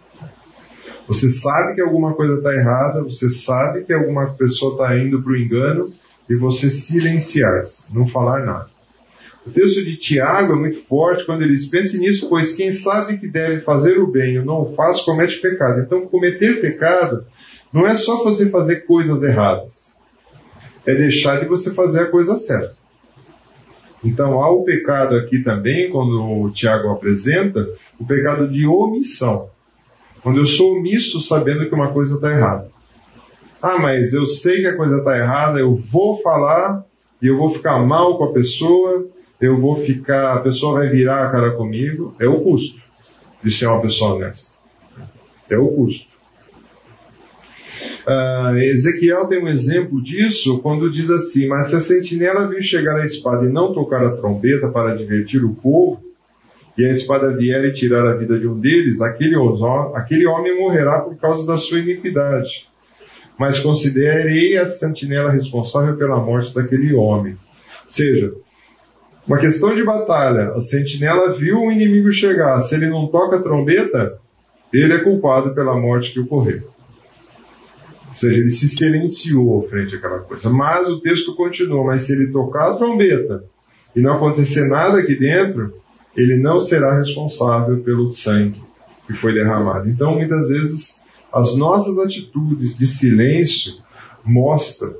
Você 1.07 1.29
sabe 1.29 1.75
que 1.75 1.81
alguma 1.81 2.13
coisa 2.13 2.35
está 2.35 2.53
errada, 2.53 3.03
você 3.03 3.29
sabe 3.29 3.83
que 3.83 3.93
alguma 3.93 4.33
pessoa 4.33 4.73
está 4.73 4.97
indo 4.97 5.21
para 5.21 5.33
o 5.33 5.37
engano, 5.37 5.91
e 6.29 6.35
você 6.35 6.69
silenciar, 6.69 7.61
não 7.93 8.07
falar 8.07 8.45
nada. 8.45 8.69
O 9.45 9.49
texto 9.49 9.83
de 9.83 9.97
Tiago 9.97 10.53
é 10.53 10.55
muito 10.55 10.77
forte 10.77 11.25
quando 11.25 11.41
ele 11.41 11.53
diz: 11.53 11.65
pense 11.65 11.97
nisso, 11.99 12.29
pois 12.29 12.53
quem 12.53 12.71
sabe 12.71 13.17
que 13.17 13.27
deve 13.27 13.59
fazer 13.61 13.97
o 13.99 14.07
bem 14.07 14.35
e 14.35 14.45
não 14.45 14.61
o 14.61 14.75
faz, 14.75 15.01
comete 15.01 15.41
pecado. 15.41 15.81
Então, 15.81 16.07
cometer 16.07 16.61
pecado 16.61 17.25
não 17.73 17.87
é 17.87 17.95
só 17.95 18.23
você 18.23 18.49
fazer 18.49 18.85
coisas 18.85 19.23
erradas, 19.23 19.90
é 20.85 20.93
deixar 20.95 21.39
de 21.39 21.47
você 21.47 21.73
fazer 21.73 22.03
a 22.03 22.09
coisa 22.09 22.37
certa. 22.37 22.75
Então, 24.03 24.41
há 24.41 24.49
o 24.49 24.63
pecado 24.63 25.15
aqui 25.15 25.43
também, 25.43 25.89
quando 25.91 26.41
o 26.41 26.49
Tiago 26.49 26.89
apresenta, 26.89 27.67
o 27.99 28.05
pecado 28.05 28.47
de 28.47 28.65
omissão. 28.65 29.49
Quando 30.23 30.39
eu 30.39 30.45
sou 30.45 30.77
omisso 30.77 31.21
sabendo 31.21 31.67
que 31.67 31.75
uma 31.75 31.91
coisa 31.91 32.15
está 32.15 32.31
errada. 32.31 32.69
Ah, 33.61 33.77
mas 33.79 34.13
eu 34.13 34.25
sei 34.25 34.61
que 34.61 34.67
a 34.67 34.75
coisa 34.75 34.97
está 34.97 35.15
errada, 35.15 35.59
eu 35.59 35.75
vou 35.75 36.17
falar 36.17 36.83
e 37.21 37.27
eu 37.27 37.37
vou 37.37 37.49
ficar 37.49 37.77
mal 37.85 38.17
com 38.17 38.23
a 38.25 38.33
pessoa, 38.33 39.07
eu 39.39 39.57
vou 39.57 39.75
ficar, 39.75 40.37
a 40.37 40.39
pessoa 40.39 40.79
vai 40.79 40.89
virar 40.89 41.27
a 41.27 41.31
cara 41.31 41.51
comigo. 41.51 42.15
É 42.19 42.27
o 42.27 42.41
custo 42.41 42.81
de 43.43 43.51
ser 43.51 43.67
uma 43.67 43.81
pessoa 43.81 44.15
honesta. 44.15 44.53
É 45.49 45.57
o 45.57 45.67
custo. 45.67 46.10
Uh, 48.07 48.57
Ezequiel 48.57 49.27
tem 49.27 49.43
um 49.43 49.47
exemplo 49.47 50.01
disso 50.01 50.59
quando 50.61 50.89
diz 50.89 51.09
assim: 51.11 51.47
Mas 51.47 51.67
se 51.67 51.75
a 51.75 51.79
sentinela 51.79 52.47
vir 52.47 52.63
chegar 52.63 52.95
a 52.99 53.05
espada 53.05 53.45
e 53.45 53.51
não 53.51 53.73
tocar 53.73 54.03
a 54.03 54.15
trombeta 54.17 54.67
para 54.69 54.95
divertir 54.95 55.43
o 55.43 55.53
povo, 55.53 56.01
e 56.77 56.85
a 56.85 56.89
espada 56.89 57.35
vier 57.35 57.63
e 57.65 57.73
tirar 57.73 58.07
a 58.07 58.15
vida 58.15 58.39
de 58.39 58.47
um 58.47 58.59
deles, 58.59 59.01
aquele, 59.01 59.35
aquele 59.93 60.25
homem 60.25 60.57
morrerá 60.57 61.01
por 61.01 61.15
causa 61.17 61.45
da 61.45 61.57
sua 61.57 61.79
iniquidade 61.79 62.71
mas 63.41 63.57
considerei 63.57 64.55
a 64.55 64.67
sentinela 64.67 65.31
responsável 65.31 65.97
pela 65.97 66.19
morte 66.19 66.53
daquele 66.53 66.93
homem. 66.93 67.33
Ou 67.33 67.89
seja, 67.91 68.33
uma 69.27 69.39
questão 69.39 69.73
de 69.73 69.83
batalha. 69.83 70.51
A 70.51 70.61
sentinela 70.61 71.31
viu 71.31 71.59
o 71.59 71.71
inimigo 71.71 72.11
chegar. 72.11 72.59
Se 72.61 72.75
ele 72.75 72.87
não 72.87 73.07
toca 73.07 73.37
a 73.37 73.41
trombeta, 73.41 74.19
ele 74.71 74.93
é 74.93 75.03
culpado 75.03 75.55
pela 75.55 75.75
morte 75.75 76.13
que 76.13 76.19
ocorreu. 76.19 76.61
Ou 78.11 78.15
seja, 78.15 78.33
ele 78.33 78.49
se 78.49 78.67
silenciou 78.67 79.67
frente 79.69 79.95
àquela 79.95 80.19
coisa. 80.19 80.49
Mas 80.49 80.87
o 80.89 80.99
texto 80.99 81.33
continua. 81.33 81.85
Mas 81.85 82.01
se 82.01 82.13
ele 82.13 82.27
tocar 82.31 82.71
a 82.71 82.75
trombeta 82.75 83.45
e 83.95 84.01
não 84.01 84.13
acontecer 84.13 84.67
nada 84.67 84.99
aqui 84.99 85.15
dentro, 85.15 85.73
ele 86.15 86.37
não 86.37 86.59
será 86.59 86.93
responsável 86.93 87.79
pelo 87.79 88.11
sangue 88.11 88.61
que 89.07 89.13
foi 89.13 89.33
derramado. 89.33 89.89
Então, 89.89 90.15
muitas 90.15 90.49
vezes, 90.49 91.05
as 91.31 91.55
nossas 91.55 91.97
atitudes 91.99 92.77
de 92.77 92.85
silêncio 92.85 93.75
mostram 94.25 94.93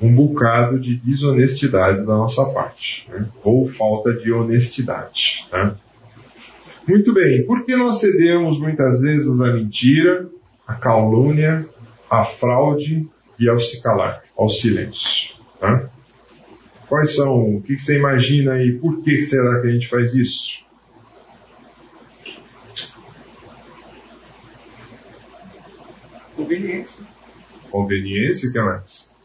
um 0.00 0.14
bocado 0.14 0.78
de 0.78 0.96
desonestidade 0.96 1.98
da 1.98 2.14
nossa 2.16 2.44
parte, 2.46 3.08
né? 3.10 3.26
ou 3.42 3.66
falta 3.66 4.12
de 4.12 4.30
honestidade. 4.30 5.44
Né? 5.52 5.74
Muito 6.86 7.12
bem, 7.12 7.44
por 7.44 7.64
que 7.64 7.74
nós 7.74 7.98
cedemos 7.98 8.58
muitas 8.60 9.00
vezes 9.00 9.40
à 9.40 9.52
mentira, 9.52 10.28
à 10.66 10.74
calúnia, 10.74 11.66
à 12.10 12.24
fraude 12.24 13.08
e 13.38 13.48
ao 13.48 13.58
se 13.58 13.82
calar, 13.82 14.22
ao 14.36 14.48
silêncio? 14.48 15.36
Né? 15.60 15.88
Quais 16.88 17.16
são, 17.16 17.56
o 17.56 17.62
que 17.62 17.78
você 17.78 17.98
imagina 17.98 18.52
aí, 18.52 18.78
por 18.78 19.02
que 19.02 19.20
será 19.20 19.60
que 19.60 19.68
a 19.68 19.70
gente 19.70 19.88
faz 19.88 20.14
isso? 20.14 20.64
Conveniência. 26.36 27.04
Conveniência, 27.70 28.52
que 28.52 28.60
mais? 28.60 29.16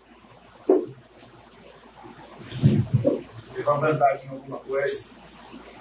Levar 3.56 3.74
vantagem 3.78 4.26
em 4.26 4.30
alguma 4.30 4.58
coisa. 4.58 5.06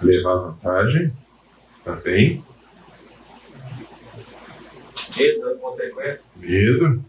Levar 0.01 0.35
vantagem? 0.35 1.13
Também. 1.83 2.43
Medo 5.17 5.41
das 5.41 5.59
consequências. 5.59 6.25
Medo. 6.37 7.05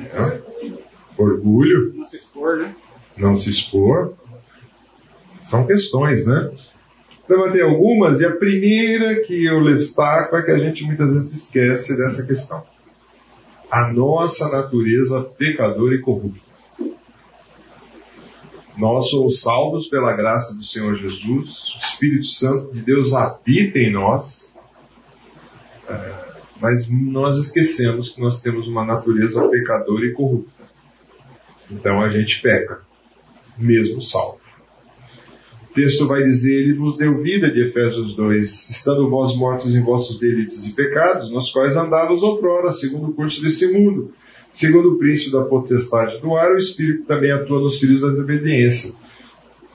É. 0.00 0.40
Orgulho. 1.16 1.94
Não 1.94 2.06
se 2.06 2.16
expor, 2.16 2.56
né? 2.58 2.76
Não 3.16 3.36
se 3.36 3.50
expor. 3.50 4.14
São 5.40 5.66
questões, 5.66 6.26
né? 6.26 6.50
Levantei 7.28 7.62
algumas 7.62 8.20
e 8.20 8.26
a 8.26 8.36
primeira 8.36 9.22
que 9.22 9.44
eu 9.44 9.62
destaco 9.64 10.36
é 10.36 10.42
que 10.42 10.50
a 10.50 10.58
gente 10.58 10.84
muitas 10.84 11.12
vezes 11.12 11.34
esquece 11.34 11.96
dessa 11.96 12.26
questão 12.26 12.64
a 13.70 13.92
nossa 13.92 14.48
natureza 14.50 15.22
pecadora 15.22 15.94
e 15.94 16.00
corrupta. 16.00 16.48
Nós 18.76 19.10
somos 19.10 19.40
salvos 19.40 19.88
pela 19.88 20.12
graça 20.12 20.54
do 20.54 20.64
Senhor 20.64 20.94
Jesus, 20.94 21.74
o 21.74 21.78
Espírito 21.78 22.26
Santo 22.26 22.72
de 22.72 22.80
Deus 22.80 23.12
habita 23.12 23.78
em 23.78 23.90
nós, 23.92 24.54
é, 25.88 26.27
mas 26.60 26.88
nós 26.90 27.36
esquecemos 27.36 28.10
que 28.10 28.20
nós 28.20 28.40
temos 28.40 28.66
uma 28.66 28.84
natureza 28.84 29.46
pecadora 29.48 30.06
e 30.06 30.12
corrupta. 30.12 30.64
Então 31.70 32.00
a 32.00 32.08
gente 32.08 32.40
peca, 32.40 32.80
mesmo 33.56 34.00
salvo. 34.02 34.40
O 35.70 35.74
texto 35.74 36.06
vai 36.06 36.22
dizer: 36.22 36.54
Ele 36.54 36.72
vos 36.74 36.96
deu 36.96 37.22
vida, 37.22 37.50
de 37.50 37.62
Efésios 37.62 38.14
2, 38.14 38.70
estando 38.70 39.08
vós 39.08 39.36
mortos 39.36 39.74
em 39.74 39.82
vossos 39.82 40.18
delitos 40.18 40.66
e 40.66 40.74
pecados, 40.74 41.30
nos 41.30 41.52
quais 41.52 41.76
andávamos 41.76 42.22
outrora, 42.22 42.72
segundo 42.72 43.10
o 43.10 43.14
curso 43.14 43.42
desse 43.42 43.72
mundo 43.72 44.12
Segundo 44.52 44.94
o 44.94 44.98
príncipe 44.98 45.30
da 45.30 45.44
potestade 45.44 46.20
do 46.20 46.34
ar, 46.34 46.52
o 46.52 46.58
Espírito 46.58 47.04
também 47.04 47.30
atua 47.30 47.60
nos 47.60 47.78
filhos 47.78 48.00
da 48.00 48.08
desobediência, 48.08 48.94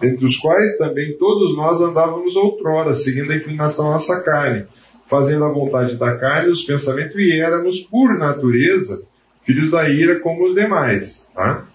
entre 0.01 0.25
os 0.25 0.37
quais 0.37 0.77
também 0.77 1.15
todos 1.17 1.55
nós 1.55 1.79
andávamos 1.79 2.35
outrora, 2.35 2.95
seguindo 2.95 3.31
a 3.31 3.35
inclinação 3.35 3.85
da 3.85 3.91
nossa 3.91 4.21
carne, 4.23 4.65
fazendo 5.09 5.45
a 5.45 5.51
vontade 5.51 5.97
da 5.97 6.17
carne 6.17 6.49
os 6.49 6.63
pensamentos, 6.63 7.15
e 7.15 7.39
éramos, 7.39 7.79
por 7.79 8.17
natureza, 8.17 9.05
filhos 9.43 9.71
da 9.71 9.89
ira 9.89 10.19
como 10.19 10.47
os 10.47 10.55
demais. 10.55 11.31
Tá? 11.33 11.65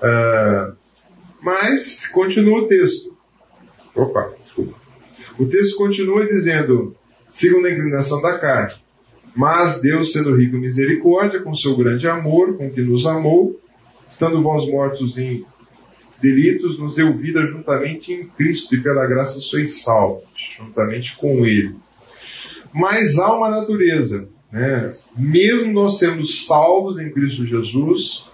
Uh, 0.00 0.76
mas, 1.40 2.08
continua 2.08 2.60
o 2.62 2.68
texto. 2.68 3.14
Opa, 3.94 4.32
desculpa. 4.42 4.74
O 5.38 5.46
texto 5.46 5.76
continua 5.76 6.26
dizendo, 6.26 6.96
segundo 7.28 7.66
a 7.66 7.70
inclinação 7.70 8.22
da 8.22 8.38
carne, 8.38 8.74
mas 9.34 9.80
Deus, 9.80 10.12
sendo 10.12 10.36
rico 10.36 10.56
em 10.56 10.60
misericórdia, 10.60 11.42
com 11.42 11.54
seu 11.54 11.76
grande 11.76 12.08
amor, 12.08 12.56
com 12.56 12.70
que 12.70 12.80
nos 12.80 13.06
amou, 13.06 13.60
estando 14.08 14.42
vós 14.42 14.66
mortos 14.70 15.18
em 15.18 15.44
delitos, 16.22 16.78
nos 16.78 16.94
deu 16.94 17.12
vida 17.16 17.44
juntamente 17.46 18.12
em 18.12 18.26
Cristo, 18.28 18.74
e 18.76 18.80
pela 18.80 19.06
graça 19.06 19.40
sois 19.40 19.82
salvos, 19.82 20.24
juntamente 20.56 21.16
com 21.16 21.44
Ele. 21.44 21.74
Mas 22.74 23.20
há 23.20 23.32
uma 23.32 23.48
natureza, 23.48 24.28
né? 24.50 24.90
mesmo 25.16 25.72
nós 25.72 25.96
sendo 25.96 26.26
salvos 26.26 26.98
em 26.98 27.08
Cristo 27.12 27.46
Jesus, 27.46 28.28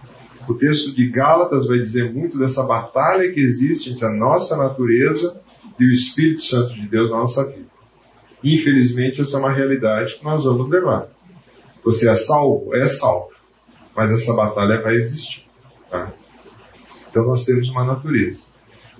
o 0.48 0.55
texto 0.55 0.94
de 0.94 1.11
Gálatas 1.11 1.66
vai 1.66 1.76
dizer 1.76 2.11
muito 2.11 2.38
dessa 2.38 2.62
batalha 2.62 3.31
que 3.31 3.38
existe 3.38 3.90
entre 3.90 4.07
a 4.07 4.11
nossa 4.11 4.57
natureza 4.57 5.38
e 5.79 5.85
o 5.85 5.92
Espírito 5.92 6.40
Santo 6.40 6.74
de 6.74 6.88
Deus 6.88 7.11
na 7.11 7.18
nossa 7.18 7.44
vida. 7.44 7.68
Infelizmente, 8.42 9.20
essa 9.20 9.37
é 9.37 9.40
uma 9.40 9.53
realidade 9.53 10.16
que 10.16 10.24
nós 10.24 10.44
vamos 10.44 10.70
levar. 10.70 11.09
Você 11.85 12.09
é 12.09 12.14
salvo? 12.14 12.74
É 12.74 12.87
salvo. 12.87 13.31
Mas 13.94 14.11
essa 14.11 14.33
batalha 14.33 14.81
vai 14.81 14.94
existir. 14.94 15.44
Tá? 15.90 16.11
Então 17.11 17.26
nós 17.26 17.44
temos 17.44 17.68
uma 17.68 17.85
natureza. 17.85 18.44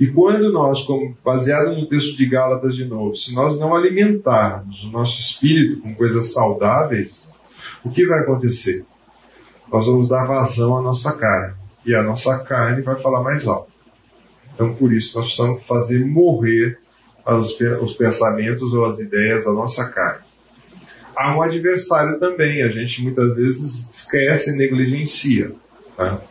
E 0.01 0.07
quando 0.07 0.51
nós, 0.51 0.83
como, 0.85 1.15
baseado 1.23 1.77
no 1.77 1.87
texto 1.87 2.17
de 2.17 2.25
Gálatas 2.25 2.75
de 2.75 2.87
novo, 2.87 3.15
se 3.17 3.35
nós 3.35 3.61
não 3.61 3.77
alimentarmos 3.77 4.83
o 4.83 4.91
nosso 4.91 5.21
espírito 5.21 5.83
com 5.83 5.95
coisas 5.95 6.33
saudáveis, 6.33 7.31
o 7.85 7.91
que 7.91 8.07
vai 8.07 8.21
acontecer? 8.21 8.87
Nós 9.71 9.87
vamos 9.87 10.09
dar 10.09 10.25
vazão 10.27 10.79
à 10.79 10.81
nossa 10.81 11.13
carne. 11.13 11.55
E 11.85 11.95
a 11.95 12.03
nossa 12.03 12.39
carne 12.39 12.81
vai 12.81 12.97
falar 12.97 13.23
mais 13.23 13.47
alto. 13.47 13.71
Então 14.55 14.75
por 14.75 14.91
isso 14.91 15.19
nós 15.19 15.27
precisamos 15.27 15.63
fazer 15.65 16.03
morrer 16.03 16.79
as, 17.25 17.61
os 17.83 17.93
pensamentos 17.93 18.73
ou 18.73 18.87
as 18.87 18.99
ideias 18.99 19.45
da 19.45 19.53
nossa 19.53 19.87
carne. 19.91 20.25
Há 21.15 21.37
um 21.37 21.43
adversário 21.43 22.19
também, 22.19 22.63
a 22.63 22.69
gente 22.69 23.03
muitas 23.03 23.37
vezes 23.37 23.91
esquece 23.91 24.55
e 24.55 24.57
negligencia 24.57 25.53
tá? 25.95 26.23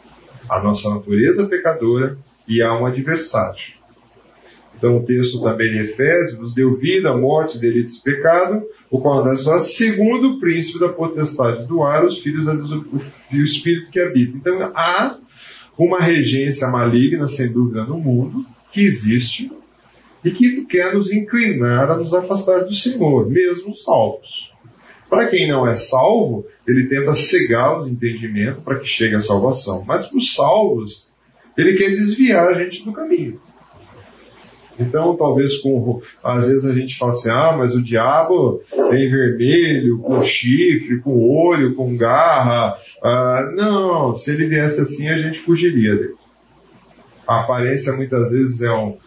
a 0.50 0.60
nossa 0.60 0.90
natureza 0.90 1.46
pecadora 1.46 2.18
e 2.50 2.62
há 2.62 2.74
um 2.74 2.86
adversário. 2.86 3.80
Então 4.76 4.98
o 4.98 5.06
texto 5.06 5.42
também 5.42 5.72
de 5.72 5.80
Efésios 5.80 6.40
nos 6.40 6.54
deu 6.54 6.76
vida, 6.76 7.16
morte, 7.16 7.60
delitos 7.60 7.98
e 7.98 8.04
pecado, 8.04 8.64
o 8.90 9.00
qual 9.00 9.24
nós 9.24 9.46
nós, 9.46 9.76
segundo 9.76 10.32
o 10.32 10.40
príncipe 10.40 10.80
da 10.80 10.90
potestade 10.90 11.68
do 11.68 11.84
ar, 11.84 12.06
os 12.06 12.18
filhos 12.20 12.46
do 12.46 13.44
espírito 13.44 13.92
que 13.92 14.00
habita. 14.00 14.38
Então 14.38 14.62
há 14.74 15.18
uma 15.78 16.00
regência 16.00 16.68
maligna, 16.70 17.28
sem 17.28 17.52
dúvida, 17.52 17.86
no 17.86 18.00
mundo, 18.00 18.46
que 18.72 18.82
existe, 18.82 19.52
e 20.24 20.32
que 20.32 20.66
quer 20.66 20.94
nos 20.94 21.12
inclinar 21.12 21.92
a 21.92 21.98
nos 21.98 22.14
afastar 22.14 22.66
do 22.66 22.74
Senhor, 22.74 23.30
mesmo 23.30 23.74
salvos. 23.74 24.52
Para 25.10 25.28
quem 25.28 25.48
não 25.48 25.68
é 25.68 25.76
salvo, 25.76 26.46
ele 26.68 26.88
tenta 26.88 27.14
cegar 27.14 27.80
os 27.80 27.88
entendimentos 27.88 28.64
para 28.64 28.80
que 28.80 28.88
chegue 28.88 29.16
a 29.16 29.20
salvação. 29.20 29.84
Mas 29.86 30.06
para 30.06 30.18
os 30.18 30.36
salvos, 30.36 31.09
ele 31.60 31.78
quer 31.78 31.90
desviar 31.90 32.48
a 32.48 32.64
gente 32.64 32.86
do 32.86 32.94
caminho. 32.94 33.40
Então, 34.80 35.18
talvez 35.18 35.58
com. 35.58 36.02
Às 36.24 36.48
vezes 36.48 36.66
a 36.66 36.74
gente 36.74 36.98
fala 36.98 37.12
assim: 37.12 37.30
ah, 37.30 37.56
mas 37.58 37.76
o 37.76 37.84
diabo 37.84 38.62
tem 38.72 39.12
vermelho, 39.12 40.00
com 40.00 40.24
chifre, 40.24 41.02
com 41.02 41.20
olho, 41.30 41.76
com 41.76 41.98
garra. 41.98 42.76
Ah, 43.04 43.52
não, 43.54 44.16
se 44.16 44.32
ele 44.32 44.48
viesse 44.48 44.80
assim, 44.80 45.10
a 45.10 45.18
gente 45.18 45.40
fugiria 45.40 45.96
dele. 45.96 46.16
A 47.28 47.42
aparência 47.42 47.94
muitas 47.94 48.32
vezes 48.32 48.62
é 48.62 48.72
um, 48.72 48.98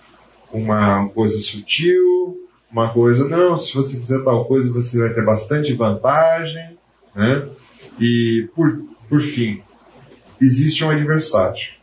uma 0.52 1.08
coisa 1.08 1.38
sutil, 1.38 2.36
uma 2.70 2.92
coisa, 2.92 3.26
não, 3.28 3.56
se 3.56 3.74
você 3.74 3.98
fizer 3.98 4.22
tal 4.22 4.44
coisa 4.44 4.72
você 4.72 4.98
vai 4.98 5.12
ter 5.12 5.24
bastante 5.24 5.72
vantagem, 5.72 6.78
né? 7.14 7.48
E 7.98 8.48
por, 8.54 8.82
por 9.08 9.20
fim, 9.20 9.62
existe 10.40 10.84
um 10.84 10.90
adversário. 10.90 11.81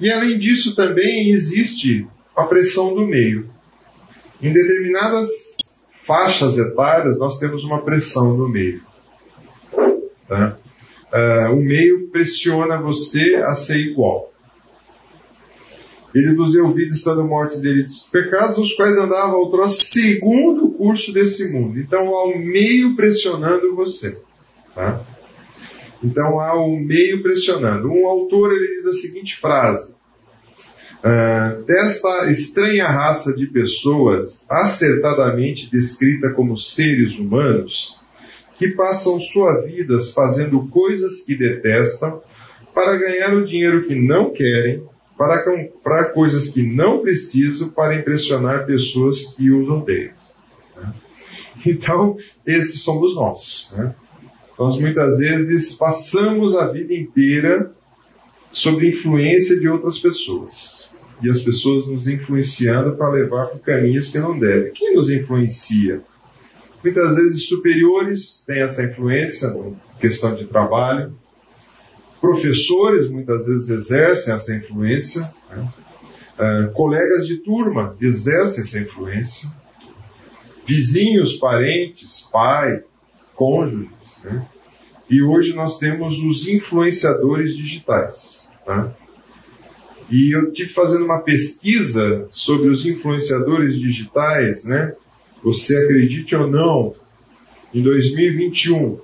E 0.00 0.10
além 0.10 0.38
disso 0.38 0.76
também 0.76 1.30
existe 1.30 2.06
a 2.36 2.44
pressão 2.44 2.94
do 2.94 3.06
meio. 3.06 3.50
Em 4.40 4.52
determinadas 4.52 5.88
faixas 6.04 6.56
etárias 6.56 7.18
nós 7.18 7.38
temos 7.38 7.64
uma 7.64 7.82
pressão 7.82 8.36
no 8.36 8.48
meio. 8.48 8.80
Tá? 10.28 10.56
Uh, 11.12 11.54
o 11.54 11.56
meio 11.56 12.08
pressiona 12.10 12.80
você 12.80 13.36
a 13.36 13.52
ser 13.54 13.78
igual. 13.78 14.32
Ele 16.14 16.32
nos 16.32 16.52
deu 16.52 16.66
vida 16.68 16.92
estando 16.92 17.24
mortos 17.24 17.60
delitos 17.60 18.06
e 18.06 18.10
pecados, 18.10 18.58
os 18.58 18.72
quais 18.72 18.96
andava 18.96 19.36
outrora 19.36 19.68
segundo 19.68 20.66
o 20.66 20.72
curso 20.72 21.12
desse 21.12 21.50
mundo. 21.50 21.78
Então 21.78 22.06
um 22.06 22.38
meio 22.38 22.96
pressionando 22.96 23.74
você. 23.74 24.20
Tá? 24.74 25.02
Então 26.02 26.40
há 26.40 26.56
um 26.64 26.78
meio 26.78 27.22
pressionando. 27.22 27.90
Um 27.90 28.06
autor 28.06 28.52
ele 28.52 28.76
diz 28.76 28.86
a 28.86 28.92
seguinte 28.92 29.36
frase: 29.36 29.94
uh, 30.98 31.62
desta 31.64 32.30
estranha 32.30 32.86
raça 32.86 33.34
de 33.34 33.46
pessoas, 33.46 34.46
acertadamente 34.48 35.70
descrita 35.70 36.30
como 36.30 36.56
seres 36.56 37.18
humanos, 37.18 38.00
que 38.56 38.68
passam 38.68 39.20
sua 39.20 39.60
vida 39.60 39.98
fazendo 40.14 40.68
coisas 40.68 41.24
que 41.24 41.36
detestam, 41.36 42.22
para 42.72 42.96
ganhar 42.96 43.34
o 43.34 43.44
dinheiro 43.44 43.86
que 43.86 43.94
não 43.94 44.32
querem, 44.32 44.84
para 45.16 45.42
comprar 45.42 46.12
coisas 46.12 46.48
que 46.48 46.62
não 46.62 47.00
preciso 47.00 47.72
para 47.72 47.96
impressionar 47.96 48.66
pessoas 48.66 49.34
que 49.34 49.50
os 49.50 49.68
odeiam. 49.68 50.12
Né? 50.76 50.92
Então, 51.66 52.16
esses 52.46 52.82
somos 52.82 53.16
nós. 53.16 53.74
Né? 53.76 53.94
Nós 54.58 54.78
muitas 54.78 55.18
vezes 55.18 55.74
passamos 55.74 56.56
a 56.56 56.66
vida 56.66 56.92
inteira 56.92 57.72
sob 58.50 58.86
influência 58.86 59.58
de 59.58 59.68
outras 59.68 59.98
pessoas. 59.98 60.90
E 61.22 61.30
as 61.30 61.40
pessoas 61.40 61.86
nos 61.86 62.08
influenciando 62.08 62.96
para 62.96 63.10
levar 63.10 63.46
por 63.46 63.60
caminhos 63.60 64.08
que 64.08 64.18
não 64.18 64.38
devem. 64.38 64.72
Quem 64.72 64.94
nos 64.94 65.10
influencia? 65.10 66.00
Muitas 66.82 67.16
vezes 67.16 67.48
superiores 67.48 68.42
têm 68.46 68.62
essa 68.62 68.84
influência, 68.84 69.52
questão 70.00 70.34
de 70.34 70.46
trabalho, 70.46 71.12
Professores 72.20 73.08
muitas 73.08 73.46
vezes 73.46 73.70
exercem 73.70 74.34
essa 74.34 74.54
influência, 74.54 75.32
né? 75.50 75.72
uh, 76.36 76.72
colegas 76.72 77.26
de 77.26 77.36
turma 77.36 77.96
exercem 78.00 78.62
essa 78.62 78.80
influência, 78.80 79.48
vizinhos, 80.66 81.36
parentes, 81.36 82.28
pai, 82.32 82.82
cônjuges. 83.38 84.22
Né? 84.24 84.44
E 85.08 85.22
hoje 85.22 85.54
nós 85.54 85.78
temos 85.78 86.20
os 86.20 86.48
influenciadores 86.48 87.56
digitais. 87.56 88.50
Tá? 88.66 88.92
E 90.10 90.36
eu 90.36 90.52
tive 90.52 90.70
fazendo 90.70 91.04
uma 91.04 91.20
pesquisa 91.20 92.26
sobre 92.28 92.68
os 92.68 92.84
influenciadores 92.84 93.78
digitais, 93.78 94.64
né? 94.64 94.96
Você 95.44 95.76
acredite 95.76 96.34
ou 96.34 96.48
não, 96.48 96.94
em 97.72 97.80
2021, 97.82 98.98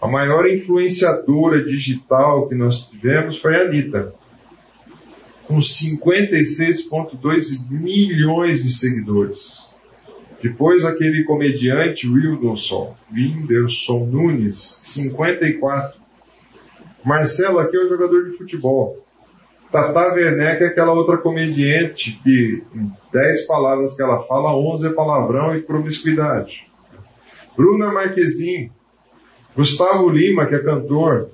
a 0.00 0.08
maior 0.08 0.48
influenciadora 0.48 1.62
digital 1.64 2.48
que 2.48 2.54
nós 2.54 2.88
tivemos 2.88 3.36
foi 3.38 3.56
a 3.56 3.66
Anitta, 3.66 4.14
com 5.46 5.58
56,2 5.58 7.68
milhões 7.68 8.62
de 8.62 8.72
seguidores. 8.72 9.73
Depois 10.44 10.84
aquele 10.84 11.24
comediante 11.24 12.06
Wilderson, 12.06 12.94
Wilderson 13.10 14.04
Nunes, 14.04 14.58
54. 14.58 15.98
Marcelo 17.02 17.58
aqui 17.60 17.74
é 17.74 17.80
o 17.80 17.88
jogador 17.88 18.26
de 18.26 18.36
futebol. 18.36 19.02
Tata 19.72 20.12
Werneck 20.12 20.62
é 20.62 20.66
aquela 20.66 20.92
outra 20.92 21.16
comediante 21.16 22.20
que, 22.22 22.62
em 22.74 22.92
10 23.10 23.46
palavras 23.46 23.96
que 23.96 24.02
ela 24.02 24.20
fala, 24.20 24.54
11 24.54 24.88
é 24.88 24.92
palavrão 24.92 25.56
e 25.56 25.62
promiscuidade. 25.62 26.70
Bruna 27.56 27.90
Marquezine, 27.90 28.70
Gustavo 29.56 30.10
Lima, 30.10 30.44
que 30.44 30.56
é 30.56 30.58
cantor, 30.58 31.30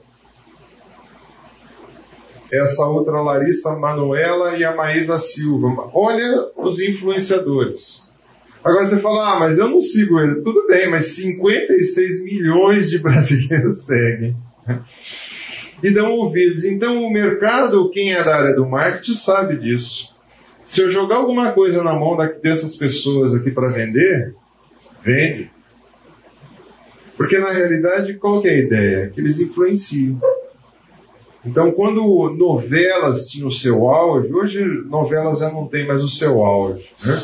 essa 2.52 2.86
outra 2.86 3.20
Larissa 3.20 3.76
Manuela 3.76 4.56
e 4.56 4.62
a 4.62 4.72
Maísa 4.72 5.18
Silva. 5.18 5.90
Olha 5.92 6.52
os 6.56 6.78
influenciadores. 6.78 8.08
Agora 8.62 8.84
você 8.84 8.98
fala, 8.98 9.36
ah, 9.36 9.40
mas 9.40 9.58
eu 9.58 9.68
não 9.68 9.80
sigo 9.80 10.20
ele. 10.20 10.42
Tudo 10.42 10.66
bem, 10.66 10.88
mas 10.88 11.06
56 11.16 12.22
milhões 12.24 12.90
de 12.90 12.98
brasileiros 13.02 13.86
seguem 13.86 14.36
e 15.82 15.90
dão 15.90 16.12
ouvidos. 16.12 16.64
Então, 16.64 17.02
o 17.02 17.12
mercado, 17.12 17.90
quem 17.90 18.14
é 18.14 18.22
da 18.22 18.36
área 18.36 18.54
do 18.54 18.66
marketing, 18.66 19.14
sabe 19.14 19.56
disso. 19.56 20.14
Se 20.64 20.82
eu 20.82 20.88
jogar 20.88 21.16
alguma 21.16 21.52
coisa 21.52 21.82
na 21.82 21.94
mão 21.94 22.16
dessas 22.42 22.76
pessoas 22.76 23.34
aqui 23.34 23.50
para 23.50 23.68
vender, 23.68 24.34
vende. 25.02 25.50
Porque 27.16 27.38
na 27.38 27.50
realidade, 27.50 28.14
qual 28.14 28.44
é 28.46 28.50
a 28.50 28.58
ideia? 28.58 29.10
Que 29.10 29.20
eles 29.20 29.40
influenciam. 29.40 30.20
Então, 31.44 31.72
quando 31.72 32.34
novelas 32.36 33.26
tinham 33.26 33.48
o 33.48 33.52
seu 33.52 33.88
auge, 33.88 34.32
hoje 34.32 34.62
novelas 34.86 35.38
já 35.38 35.50
não 35.50 35.66
tem 35.66 35.86
mais 35.86 36.04
o 36.04 36.08
seu 36.08 36.44
auge. 36.44 36.90
Né? 37.04 37.22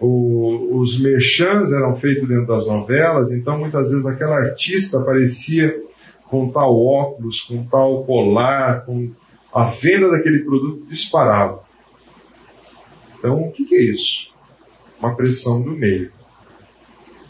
O, 0.00 0.78
os 0.80 1.00
merchans 1.00 1.72
eram 1.72 1.94
feitos 1.94 2.28
dentro 2.28 2.46
das 2.46 2.66
novelas, 2.66 3.32
então 3.32 3.58
muitas 3.58 3.90
vezes 3.90 4.06
aquela 4.06 4.36
artista 4.36 4.98
aparecia 4.98 5.82
com 6.24 6.50
tal 6.50 6.76
óculos, 6.76 7.42
com 7.42 7.64
tal 7.64 8.04
colar, 8.04 8.84
com 8.84 9.10
a 9.52 9.64
venda 9.64 10.10
daquele 10.10 10.40
produto 10.40 10.84
disparava. 10.86 11.62
Então, 13.18 13.40
o 13.40 13.52
que, 13.52 13.64
que 13.64 13.74
é 13.76 13.82
isso? 13.84 14.30
Uma 14.98 15.14
pressão 15.14 15.62
do 15.62 15.70
meio. 15.70 16.10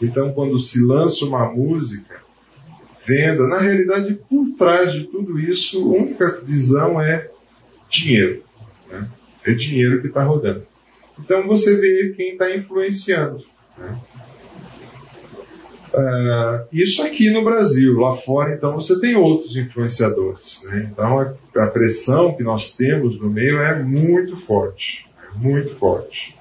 Então, 0.01 0.33
quando 0.33 0.59
se 0.59 0.83
lança 0.83 1.23
uma 1.25 1.49
música, 1.51 2.19
venda, 3.05 3.47
na 3.47 3.59
realidade, 3.59 4.19
por 4.29 4.49
trás 4.57 4.91
de 4.91 5.03
tudo 5.05 5.39
isso, 5.39 5.81
a 5.81 5.97
única 5.97 6.41
visão 6.43 6.99
é 6.99 7.29
dinheiro. 7.87 8.43
Né? 8.89 9.07
É 9.45 9.53
dinheiro 9.53 10.01
que 10.01 10.07
está 10.07 10.23
rodando. 10.23 10.65
Então, 11.19 11.47
você 11.47 11.75
vê 11.75 12.13
quem 12.15 12.33
está 12.33 12.55
influenciando. 12.55 13.43
Uh, 15.95 16.67
isso 16.73 17.01
aqui 17.03 17.29
no 17.29 17.41
Brasil, 17.41 17.97
lá 17.97 18.15
fora, 18.17 18.53
então 18.53 18.73
você 18.73 18.99
tem 18.99 19.15
outros 19.15 19.55
influenciadores. 19.55 20.63
Né? 20.65 20.89
Então 20.91 21.19
a, 21.19 21.33
a, 21.63 21.67
pressão 21.67 22.35
que 22.35 22.43
nós 22.43 22.75
temos 22.75 23.17
no 23.17 23.29
meio 23.29 23.61
é 23.61 23.81
muito 23.81 24.35
forte, 24.35 25.07
é 25.17 25.37
muito 25.37 25.73
forte. 25.75 26.35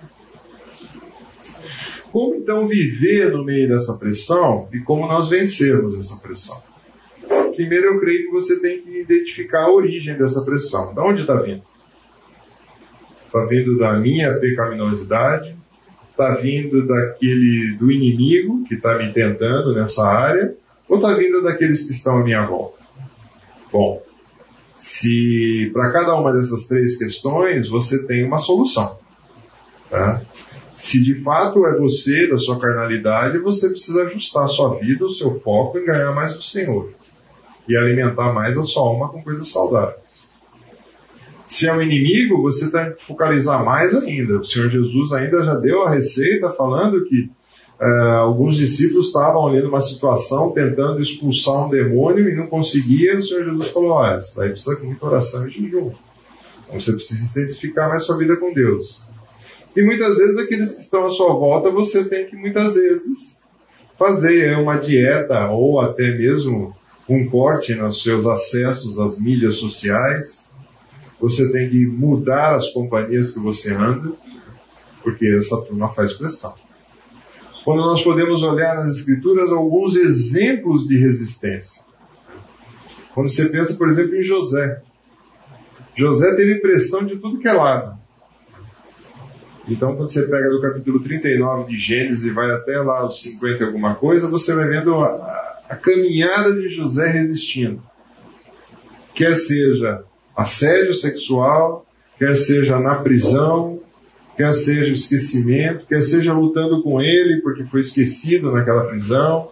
Como 2.10 2.34
então 2.34 2.66
viver 2.66 3.30
no 3.30 3.44
meio 3.44 3.68
dessa 3.68 3.96
pressão 3.96 4.68
e 4.72 4.80
como 4.80 5.06
nós 5.06 5.28
vencermos 5.28 5.96
essa 6.00 6.20
pressão? 6.20 6.60
Primeiro, 7.54 7.94
eu 7.94 8.00
creio 8.00 8.26
que 8.26 8.32
você 8.32 8.60
tem 8.60 8.80
que 8.80 9.02
identificar 9.02 9.66
a 9.66 9.72
origem 9.72 10.16
dessa 10.18 10.44
pressão. 10.44 10.92
De 10.92 11.00
onde 11.00 11.20
está 11.20 11.34
vindo? 11.34 11.62
Está 13.34 13.46
vindo 13.46 13.76
da 13.76 13.94
minha 13.94 14.32
pecaminosidade, 14.38 15.56
está 16.08 16.36
vindo 16.36 16.86
daquele 16.86 17.74
do 17.76 17.90
inimigo 17.90 18.62
que 18.62 18.76
está 18.76 18.96
me 18.96 19.12
tentando 19.12 19.74
nessa 19.74 20.06
área, 20.06 20.54
ou 20.88 20.98
está 20.98 21.14
vindo 21.14 21.42
daqueles 21.42 21.82
que 21.82 21.90
estão 21.90 22.18
à 22.18 22.22
minha 22.22 22.46
volta? 22.46 22.78
Bom, 23.72 24.00
se 24.76 25.68
para 25.72 25.90
cada 25.90 26.14
uma 26.14 26.32
dessas 26.32 26.68
três 26.68 26.96
questões 26.96 27.68
você 27.68 28.06
tem 28.06 28.24
uma 28.24 28.38
solução. 28.38 29.00
Tá? 29.90 30.22
Se 30.72 31.02
de 31.02 31.16
fato 31.16 31.66
é 31.66 31.76
você, 31.76 32.28
da 32.28 32.38
sua 32.38 32.60
carnalidade, 32.60 33.38
você 33.38 33.68
precisa 33.68 34.04
ajustar 34.04 34.44
a 34.44 34.48
sua 34.48 34.78
vida, 34.78 35.04
o 35.04 35.10
seu 35.10 35.40
foco 35.40 35.76
em 35.76 35.84
ganhar 35.84 36.12
mais 36.12 36.34
do 36.34 36.42
Senhor 36.42 36.92
e 37.66 37.76
alimentar 37.76 38.32
mais 38.32 38.56
a 38.56 38.62
sua 38.62 38.84
alma 38.84 39.08
com 39.08 39.24
coisas 39.24 39.48
saudáveis. 39.48 40.04
Se 41.44 41.68
é 41.68 41.74
um 41.74 41.82
inimigo, 41.82 42.40
você 42.40 42.70
tem 42.70 42.94
que 42.94 43.04
focalizar 43.04 43.62
mais 43.62 43.94
ainda. 43.94 44.38
O 44.38 44.44
Senhor 44.44 44.70
Jesus 44.70 45.12
ainda 45.12 45.44
já 45.44 45.54
deu 45.54 45.82
a 45.82 45.90
receita 45.90 46.50
falando 46.50 47.04
que 47.04 47.30
uh, 47.80 48.18
alguns 48.20 48.56
discípulos 48.56 49.08
estavam 49.08 49.46
ali 49.46 49.62
numa 49.62 49.82
situação 49.82 50.52
tentando 50.52 51.00
expulsar 51.00 51.66
um 51.66 51.70
demônio 51.70 52.28
e 52.28 52.34
não 52.34 52.46
conseguia. 52.46 53.18
O 53.18 53.22
Senhor 53.22 53.44
Jesus 53.44 53.68
falou: 53.68 53.90
olha, 53.90 54.18
isso 54.18 54.34
daí 54.36 54.50
precisa 54.50 54.76
de 54.76 54.86
muita 54.86 55.04
oração 55.04 55.46
e 55.46 55.50
jejum. 55.50 55.92
Então 56.66 56.80
você 56.80 56.92
precisa 56.92 57.40
identificar 57.40 57.88
mais 57.88 58.04
sua 58.04 58.16
vida 58.16 58.36
com 58.36 58.52
Deus. 58.52 59.04
E 59.76 59.82
muitas 59.82 60.16
vezes 60.16 60.38
aqueles 60.38 60.72
que 60.72 60.80
estão 60.80 61.04
à 61.04 61.10
sua 61.10 61.34
volta, 61.34 61.68
você 61.68 62.04
tem 62.04 62.26
que 62.26 62.36
muitas 62.36 62.74
vezes 62.74 63.42
fazer 63.98 64.56
uma 64.58 64.76
dieta 64.76 65.48
ou 65.50 65.78
até 65.78 66.10
mesmo 66.16 66.74
um 67.06 67.28
corte 67.28 67.74
nos 67.74 68.02
seus 68.02 68.26
acessos 68.26 68.98
às 68.98 69.20
mídias 69.20 69.56
sociais 69.56 70.50
você 71.24 71.50
tem 71.50 71.70
que 71.70 71.86
mudar 71.86 72.54
as 72.54 72.68
companhias 72.68 73.30
que 73.30 73.38
você 73.38 73.72
anda, 73.72 74.12
porque 75.02 75.26
essa 75.38 75.56
turma 75.62 75.88
faz 75.88 76.12
pressão. 76.12 76.54
Quando 77.64 77.78
nós 77.78 78.02
podemos 78.02 78.42
olhar 78.42 78.76
nas 78.76 78.98
Escrituras 78.98 79.50
alguns 79.50 79.96
exemplos 79.96 80.86
de 80.86 80.98
resistência. 80.98 81.82
Quando 83.14 83.30
você 83.30 83.48
pensa, 83.48 83.74
por 83.74 83.88
exemplo, 83.88 84.14
em 84.16 84.22
José. 84.22 84.82
José 85.96 86.36
teve 86.36 86.56
pressão 86.56 87.06
de 87.06 87.16
tudo 87.16 87.38
que 87.38 87.48
é 87.48 87.52
lado. 87.54 87.98
Então, 89.66 89.96
quando 89.96 90.10
você 90.10 90.24
pega 90.24 90.50
do 90.50 90.60
capítulo 90.60 91.00
39 91.00 91.70
de 91.72 91.78
Gênesis 91.78 92.26
e 92.26 92.30
vai 92.30 92.50
até 92.50 92.76
lá 92.80 93.06
os 93.06 93.22
50 93.22 93.62
e 93.62 93.66
alguma 93.66 93.94
coisa, 93.94 94.28
você 94.28 94.54
vai 94.54 94.68
vendo 94.68 94.94
a, 94.96 95.62
a 95.70 95.76
caminhada 95.76 96.52
de 96.52 96.68
José 96.68 97.08
resistindo. 97.08 97.82
Quer 99.14 99.34
seja 99.36 100.04
assédio 100.36 100.94
sexual, 100.94 101.86
quer 102.18 102.34
seja 102.34 102.78
na 102.78 102.96
prisão, 102.96 103.80
quer 104.36 104.52
seja 104.52 104.92
esquecimento, 104.92 105.86
quer 105.86 106.00
seja 106.00 106.32
lutando 106.32 106.82
com 106.82 107.00
ele 107.00 107.40
porque 107.40 107.64
foi 107.64 107.80
esquecido 107.80 108.52
naquela 108.52 108.84
prisão. 108.86 109.50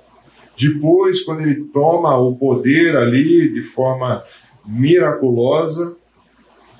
Depois, 0.58 1.22
quando 1.22 1.42
ele 1.42 1.64
toma 1.72 2.16
o 2.16 2.36
poder 2.36 2.96
ali 2.96 3.52
de 3.52 3.62
forma 3.62 4.22
miraculosa, 4.66 5.96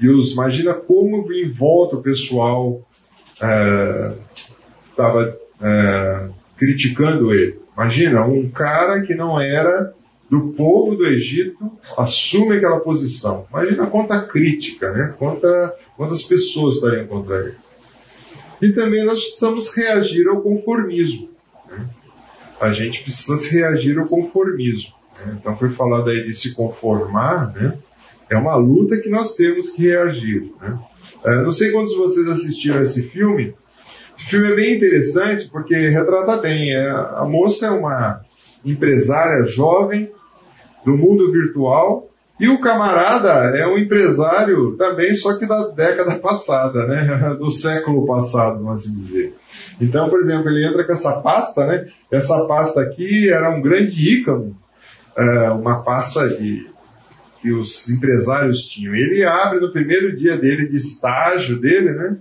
os 0.09 0.33
imagina 0.33 0.75
como 0.75 1.33
em 1.33 1.49
volta 1.49 1.97
o 1.97 2.03
pessoal 2.03 2.83
estava 4.91 5.39
é, 5.61 5.67
é, 5.67 6.29
criticando 6.57 7.33
ele. 7.33 7.61
Imagina 7.75 8.27
um 8.27 8.49
cara 8.51 9.03
que 9.03 9.15
não 9.15 9.41
era 9.41 9.95
do 10.33 10.55
povo 10.55 10.97
do 10.97 11.07
Egito 11.07 11.71
assume 11.95 12.57
aquela 12.57 12.81
posição. 12.81 13.47
Imagina 13.51 13.87
quanta 13.87 14.27
crítica, 14.27 14.91
né? 14.91 15.15
Quanta, 15.19 15.77
quantas 15.95 16.23
pessoas 16.23 16.77
estariam 16.77 17.07
contra 17.07 17.39
ele. 17.41 17.55
E 18.63 18.73
também 18.73 19.05
nós 19.05 19.19
precisamos 19.19 19.77
reagir 19.77 20.27
ao 20.27 20.41
conformismo. 20.41 21.29
Né? 21.69 21.87
A 22.59 22.71
gente 22.71 23.03
precisa 23.03 23.37
reagir 23.53 23.99
ao 23.99 24.07
conformismo. 24.07 24.95
Né? 25.19 25.37
Então 25.39 25.55
foi 25.55 25.69
falado 25.69 26.09
aí 26.09 26.25
de 26.25 26.33
se 26.33 26.55
conformar, 26.55 27.53
né? 27.53 27.77
É 28.31 28.37
uma 28.39 28.57
luta 28.57 28.97
que 28.97 29.11
nós 29.11 29.35
temos 29.35 29.69
que 29.69 29.83
reagir. 29.83 30.51
Né? 30.63 30.79
É, 31.27 31.43
não 31.43 31.53
sei 31.53 31.73
quantos 31.73 31.93
de 31.93 31.99
vocês 31.99 32.27
assistiram 32.27 32.81
esse 32.81 33.03
filme. 33.03 33.55
Esse 34.17 34.31
filme 34.31 34.51
é 34.51 34.57
bem 34.57 34.77
interessante 34.77 35.51
porque 35.51 35.75
retrata 35.91 36.39
bem. 36.39 36.73
É, 36.73 36.89
a 36.89 37.27
moça 37.29 37.67
é 37.67 37.71
uma 37.71 38.23
empresária 38.65 39.45
jovem 39.45 40.11
do 40.85 40.97
mundo 40.97 41.31
virtual. 41.31 42.09
E 42.41 42.49
o 42.49 42.61
camarada 42.61 43.57
é 43.57 43.67
um 43.67 43.79
empresário 43.79 44.77
também, 44.77 45.15
só 45.15 45.39
que 45.39 45.47
da 45.47 45.69
década 45.69 46.19
passada, 46.21 46.87
né? 46.87 47.37
Do 47.39 47.51
século 47.51 48.07
passado, 48.07 48.65
vamos 48.65 48.83
assim 48.83 48.97
dizer. 48.97 49.35
Então, 49.81 50.09
por 50.09 50.19
exemplo, 50.19 50.49
ele 50.49 50.67
entra 50.67 50.85
com 50.85 50.93
essa 50.93 51.21
pasta, 51.21 51.67
né? 51.67 51.87
Essa 52.11 52.47
pasta 52.49 52.81
aqui 52.81 53.29
era 53.31 53.51
um 53.51 53.63
grande 53.63 54.15
ícone, 54.15 54.57
é, 55.17 55.51
uma 55.51 55.85
pasta 55.85 56.29
de, 56.31 56.67
que 57.43 57.53
os 57.53 57.91
empresários 57.91 58.63
tinham. 58.63 58.95
Ele 58.95 59.25
abre 59.25 59.61
no 59.61 59.73
primeiro 59.73 60.17
dia 60.17 60.37
dele 60.37 60.69
de 60.69 60.77
estágio 60.77 61.61
dele, 61.61 61.93
né? 61.93 62.17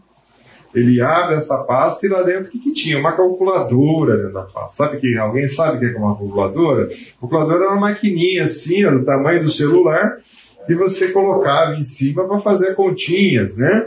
Ele 0.73 1.01
abre 1.01 1.35
essa 1.35 1.57
pasta 1.63 2.05
e 2.05 2.09
lá 2.09 2.23
dentro 2.23 2.47
o 2.47 2.51
que, 2.51 2.59
que 2.59 2.71
tinha? 2.71 2.97
Uma 2.97 3.15
calculadora 3.15 4.17
dentro 4.17 4.33
da 4.33 4.43
pasta. 4.43 4.85
Sabe 4.85 4.99
que 4.99 5.17
alguém 5.17 5.47
sabe 5.47 5.77
o 5.77 5.79
que 5.79 5.95
é 5.95 5.99
uma 5.99 6.17
calculadora? 6.17 6.89
Calculadora 7.19 7.65
era 7.65 7.71
uma 7.71 7.81
maquininha 7.81 8.43
assim, 8.43 8.83
do 8.83 9.03
tamanho 9.03 9.43
do 9.43 9.49
celular, 9.49 10.17
que 10.65 10.75
você 10.75 11.11
colocava 11.11 11.75
em 11.75 11.83
cima 11.83 12.27
para 12.27 12.39
fazer 12.39 12.75
continhas, 12.75 13.55
né? 13.57 13.85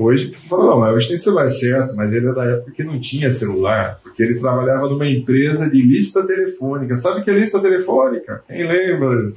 Hoje 0.00 0.32
você 0.34 0.48
fala, 0.48 0.64
não, 0.64 0.80
mas 0.80 0.94
hoje 0.94 1.08
tem 1.08 1.18
celular 1.18 1.48
certo, 1.50 1.94
mas 1.94 2.10
ele 2.10 2.26
é 2.26 2.32
da 2.32 2.44
época 2.44 2.72
que 2.72 2.82
não 2.82 2.98
tinha 2.98 3.30
celular, 3.30 4.00
porque 4.02 4.22
ele 4.22 4.40
trabalhava 4.40 4.88
numa 4.88 5.06
empresa 5.06 5.68
de 5.68 5.82
lista 5.82 6.26
telefônica. 6.26 6.96
Sabe 6.96 7.22
que 7.22 7.30
é 7.30 7.34
lista 7.34 7.60
telefônica? 7.60 8.42
Quem 8.48 8.66
lembra? 8.66 9.32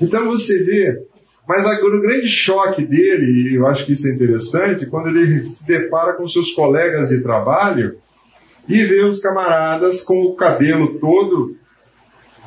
Então 0.00 0.26
você 0.26 0.64
vê 0.64 1.02
Mas 1.48 1.64
agora, 1.64 1.96
o 1.96 2.02
grande 2.02 2.28
choque 2.28 2.84
dele, 2.84 3.50
e 3.50 3.56
eu 3.56 3.66
acho 3.66 3.86
que 3.86 3.92
isso 3.92 4.08
é 4.08 4.12
interessante, 4.12 4.86
quando 4.86 5.08
ele 5.08 5.46
se 5.46 5.66
depara 5.66 6.14
com 6.14 6.26
seus 6.26 6.50
colegas 6.52 7.10
de 7.10 7.22
trabalho 7.22 7.98
e 8.68 8.84
vê 8.84 9.04
os 9.04 9.20
camaradas 9.20 10.02
com 10.02 10.24
o 10.24 10.34
cabelo 10.34 10.98
todo 10.98 11.56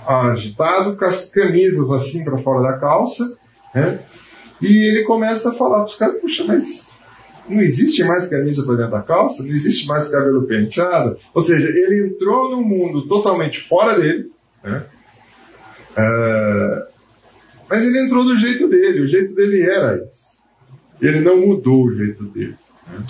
agitado, 0.05 0.97
com 0.97 1.05
as 1.05 1.29
camisas 1.29 1.91
assim 1.91 2.25
para 2.25 2.39
fora 2.39 2.71
da 2.71 2.77
calça, 2.77 3.37
né? 3.73 3.99
E 4.61 4.67
ele 4.67 5.03
começa 5.03 5.51
a 5.51 5.53
falar 5.53 5.77
para 5.79 5.87
os 5.87 5.95
caras, 5.95 6.19
puxa, 6.19 6.43
mas 6.45 6.93
não 7.47 7.61
existe 7.61 8.03
mais 8.03 8.27
camisa 8.27 8.65
para 8.65 8.75
dentro 8.75 8.91
da 8.91 9.01
calça, 9.01 9.43
não 9.43 9.51
existe 9.51 9.87
mais 9.87 10.09
cabelo 10.09 10.45
penteado. 10.45 11.17
Ou 11.33 11.41
seja, 11.41 11.69
ele 11.69 12.07
entrou 12.07 12.51
num 12.51 12.63
mundo 12.63 13.07
totalmente 13.07 13.59
fora 13.59 13.97
dele, 13.97 14.31
né? 14.61 14.83
Uh, 15.91 16.88
mas 17.69 17.85
ele 17.85 17.99
entrou 17.99 18.23
do 18.23 18.37
jeito 18.37 18.67
dele, 18.67 19.01
o 19.01 19.07
jeito 19.07 19.35
dele 19.35 19.61
era 19.61 19.95
esse. 19.97 20.39
Ele 21.01 21.21
não 21.21 21.39
mudou 21.39 21.85
o 21.85 21.93
jeito 21.93 22.23
dele. 22.25 22.55
Né? 22.87 23.05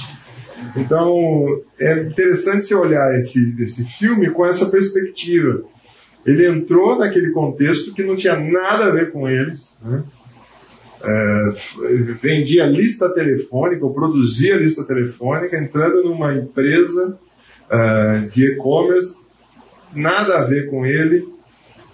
Então, 0.76 1.62
é 1.80 1.93
interessante 2.01 2.66
você 2.66 2.76
olhar 2.76 3.18
esse, 3.18 3.55
esse 3.62 3.86
filme 3.86 4.30
com 4.32 4.45
essa 4.45 4.70
perspectiva. 4.70 5.64
Ele 6.26 6.45
entrou 6.45 6.99
naquele 6.99 7.32
contexto 7.32 7.93
que 7.93 8.03
não 8.03 8.16
tinha 8.16 8.38
nada 8.38 8.86
a 8.86 8.91
ver 8.91 9.12
com 9.12 9.28
ele. 9.28 9.53
Né? 9.82 10.03
É, 11.01 11.49
vendia 12.22 12.66
lista 12.66 13.14
telefônica, 13.14 13.86
ou 13.86 13.93
produzia 13.93 14.57
lista 14.57 14.84
telefônica, 14.84 15.57
entrando 15.57 16.03
numa 16.03 16.36
empresa 16.36 17.18
uh, 17.72 18.28
de 18.28 18.51
e-commerce, 18.51 19.26
nada 19.93 20.39
a 20.39 20.43
ver 20.43 20.70
com 20.70 20.86
ele, 20.86 21.26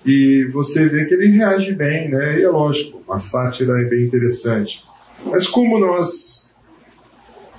e 0.05 0.45
você 0.51 0.87
vê 0.87 1.05
que 1.05 1.13
ele 1.13 1.27
reage 1.27 1.73
bem, 1.73 2.09
né? 2.09 2.39
E 2.39 2.43
é 2.43 2.49
lógico, 2.49 3.01
a 3.11 3.19
sátira 3.19 3.81
é 3.81 3.85
bem 3.85 4.05
interessante. 4.05 4.83
Mas 5.25 5.47
como 5.47 5.79
nós 5.79 6.53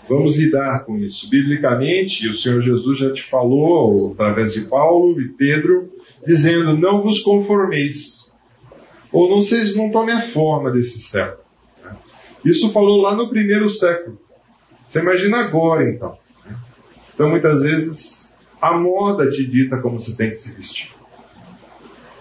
vamos 0.08 0.38
lidar 0.38 0.84
com 0.84 0.96
isso? 0.98 1.28
Biblicamente, 1.28 2.28
o 2.28 2.34
Senhor 2.34 2.62
Jesus 2.62 2.98
já 2.98 3.12
te 3.12 3.22
falou, 3.22 4.12
através 4.12 4.52
de 4.52 4.62
Paulo 4.62 5.20
e 5.20 5.28
Pedro, 5.30 5.90
dizendo: 6.24 6.76
não 6.76 7.02
vos 7.02 7.20
conformeis 7.20 8.26
ou 9.12 9.30
não 9.30 9.40
seja, 9.40 9.76
não 9.76 9.90
tome 9.90 10.12
a 10.12 10.20
forma 10.20 10.70
desse 10.70 11.00
século. 11.00 11.44
Isso 12.44 12.72
falou 12.72 13.00
lá 13.00 13.16
no 13.16 13.30
primeiro 13.30 13.68
século. 13.68 14.20
Você 14.86 15.00
imagina 15.00 15.38
agora, 15.38 15.88
então. 15.88 16.18
Então, 17.14 17.30
muitas 17.30 17.62
vezes, 17.62 18.36
a 18.60 18.76
moda 18.76 19.28
te 19.30 19.44
dita 19.46 19.78
como 19.78 19.98
você 19.98 20.14
tem 20.14 20.30
que 20.30 20.36
se 20.36 20.54
vestir, 20.54 20.94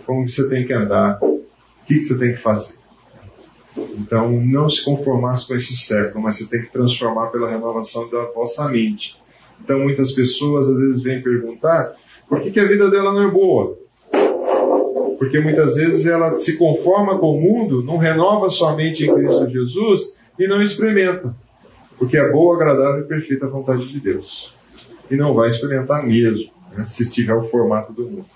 como 0.05 0.27
você 0.27 0.47
tem 0.49 0.65
que 0.65 0.73
andar, 0.73 1.19
o 1.21 1.43
que 1.85 1.99
você 1.99 2.17
tem 2.17 2.33
que 2.33 2.39
fazer. 2.39 2.75
Então, 3.77 4.31
não 4.31 4.69
se 4.69 4.83
conformar 4.83 5.45
com 5.45 5.55
esse 5.55 5.75
século, 5.75 6.23
mas 6.23 6.37
você 6.37 6.45
tem 6.45 6.61
que 6.61 6.71
transformar 6.71 7.27
pela 7.27 7.49
renovação 7.49 8.09
da 8.09 8.23
vossa 8.25 8.69
mente. 8.69 9.19
Então, 9.61 9.79
muitas 9.79 10.13
pessoas 10.13 10.69
às 10.69 10.77
vezes 10.77 11.01
vêm 11.01 11.21
perguntar 11.21 11.95
por 12.27 12.41
que, 12.41 12.51
que 12.51 12.59
a 12.59 12.65
vida 12.65 12.89
dela 12.89 13.13
não 13.13 13.23
é 13.23 13.31
boa. 13.31 13.77
Porque 15.17 15.39
muitas 15.39 15.75
vezes 15.75 16.05
ela 16.05 16.37
se 16.37 16.57
conforma 16.57 17.17
com 17.19 17.37
o 17.37 17.41
mundo, 17.41 17.83
não 17.83 17.97
renova 17.97 18.49
sua 18.49 18.75
mente 18.75 19.05
em 19.05 19.13
Cristo 19.13 19.49
Jesus 19.49 20.19
e 20.37 20.47
não 20.47 20.61
experimenta. 20.61 21.35
Porque 21.97 22.17
é 22.17 22.31
boa, 22.31 22.55
agradável 22.55 23.03
e 23.03 23.07
perfeita 23.07 23.45
a 23.45 23.49
vontade 23.49 23.87
de 23.87 23.99
Deus. 23.99 24.53
E 25.09 25.15
não 25.15 25.33
vai 25.33 25.47
experimentar 25.47 26.05
mesmo, 26.05 26.51
né, 26.75 26.85
se 26.85 27.03
estiver 27.03 27.33
o 27.33 27.43
formato 27.43 27.93
do 27.93 28.03
mundo. 28.03 28.34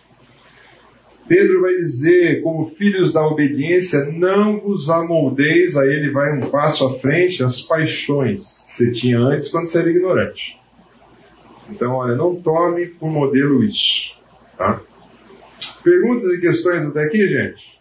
Pedro 1.30 1.62
vai 1.62 1.76
dizer, 1.76 2.42
como 2.42 2.66
filhos 2.66 3.14
da 3.14 3.26
obediência, 3.26 4.12
não 4.12 4.58
vos 4.58 4.90
amoldeis, 4.90 5.78
aí 5.78 5.88
ele 5.88 6.10
vai 6.10 6.36
um 6.36 6.50
passo 6.50 6.88
à 6.88 6.94
frente, 6.96 7.44
as 7.44 7.62
paixões 7.62 8.66
que 8.66 8.74
você 8.74 8.92
tinha 8.92 9.20
antes 9.20 9.50
quando 9.50 9.68
você 9.68 9.78
era 9.78 9.92
ignorante. 9.92 10.60
Então, 11.70 11.92
olha, 11.94 12.16
não 12.16 12.36
tome 12.36 12.88
por 12.88 13.12
modelo 13.12 13.64
isso. 13.64 14.20
Tá? 14.58 14.82
Perguntas 15.84 16.34
e 16.34 16.42
questões 16.42 16.88
até 16.88 17.04
aqui, 17.04 17.28
gente? 17.28 17.80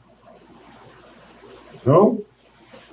Não? 1.87 2.21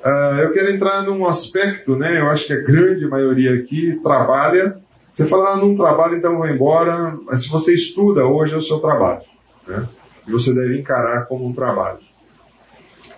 Uh, 0.05 0.39
eu 0.41 0.53
quero 0.53 0.71
entrar 0.71 1.03
num 1.03 1.25
aspecto, 1.25 1.97
né? 1.97 2.21
Eu 2.21 2.29
acho 2.29 2.47
que 2.47 2.53
a 2.53 2.61
grande 2.61 3.05
maioria 3.05 3.55
aqui 3.55 3.99
trabalha. 4.01 4.77
Você 5.11 5.25
fala, 5.25 5.49
ah, 5.49 5.57
não 5.57 5.75
trabalho, 5.75 6.15
então 6.15 6.37
vou 6.37 6.47
embora. 6.47 7.17
Mas 7.25 7.43
se 7.43 7.49
você 7.49 7.75
estuda, 7.75 8.25
hoje 8.25 8.53
é 8.53 8.57
o 8.57 8.61
seu 8.61 8.79
trabalho. 8.79 9.23
Né? 9.67 9.85
E 10.27 10.31
você 10.31 10.53
deve 10.53 10.79
encarar 10.79 11.25
como 11.25 11.45
um 11.45 11.53
trabalho. 11.53 11.99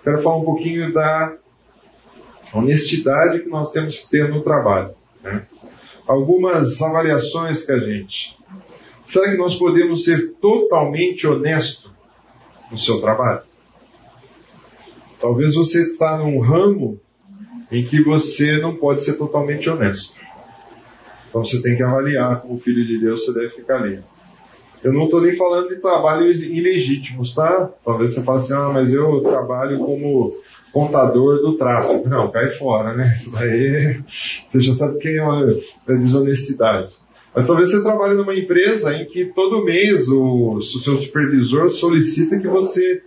Quero 0.02 0.22
falar 0.22 0.36
um 0.36 0.44
pouquinho 0.44 0.92
da 0.92 1.36
honestidade 2.54 3.40
que 3.40 3.48
nós 3.48 3.72
temos 3.72 4.00
que 4.00 4.10
ter 4.10 4.28
no 4.28 4.42
trabalho. 4.42 4.94
Né? 5.22 5.46
Algumas 6.06 6.80
avaliações 6.80 7.64
que 7.64 7.72
a 7.72 7.78
gente 7.78 8.38
Será 9.08 9.30
que 9.30 9.38
nós 9.38 9.54
podemos 9.54 10.04
ser 10.04 10.34
totalmente 10.34 11.26
honestos 11.26 11.90
no 12.70 12.78
seu 12.78 13.00
trabalho? 13.00 13.40
Talvez 15.18 15.54
você 15.54 15.86
está 15.86 16.18
num 16.18 16.38
ramo 16.40 17.00
em 17.72 17.82
que 17.82 18.02
você 18.02 18.58
não 18.58 18.76
pode 18.76 19.02
ser 19.02 19.14
totalmente 19.14 19.70
honesto. 19.70 20.20
Então 21.26 21.42
você 21.42 21.62
tem 21.62 21.74
que 21.74 21.82
avaliar 21.82 22.42
como 22.42 22.60
filho 22.60 22.84
de 22.84 22.98
Deus 22.98 23.24
você 23.24 23.32
deve 23.32 23.48
ficar 23.54 23.76
ali. 23.76 23.98
Eu 24.82 24.92
não 24.92 25.04
estou 25.04 25.20
nem 25.20 25.32
falando 25.32 25.68
de 25.68 25.76
trabalhos 25.76 26.42
ilegítimos, 26.42 27.34
tá? 27.34 27.70
Talvez 27.84 28.12
você 28.12 28.22
fale 28.22 28.38
assim, 28.38 28.54
ah, 28.54 28.70
mas 28.72 28.92
eu 28.92 29.20
trabalho 29.20 29.78
como 29.78 30.36
contador 30.72 31.38
do 31.38 31.56
tráfego. 31.56 32.08
Não, 32.08 32.30
cai 32.30 32.48
fora, 32.48 32.94
né? 32.94 33.12
Isso 33.16 33.32
daí 33.32 34.00
você 34.06 34.60
já 34.60 34.74
sabe 34.74 34.98
quem 34.98 35.16
é 35.16 35.22
a 35.22 35.92
desonestidade. 35.92 36.92
Mas 37.34 37.46
talvez 37.46 37.70
você 37.70 37.82
trabalhe 37.82 38.14
numa 38.14 38.34
empresa 38.34 38.94
em 38.94 39.04
que 39.04 39.26
todo 39.26 39.64
mês 39.64 40.08
o, 40.08 40.54
o 40.54 40.60
seu 40.60 40.96
supervisor 40.96 41.68
solicita 41.68 42.38
que 42.38 42.48
você 42.48 43.02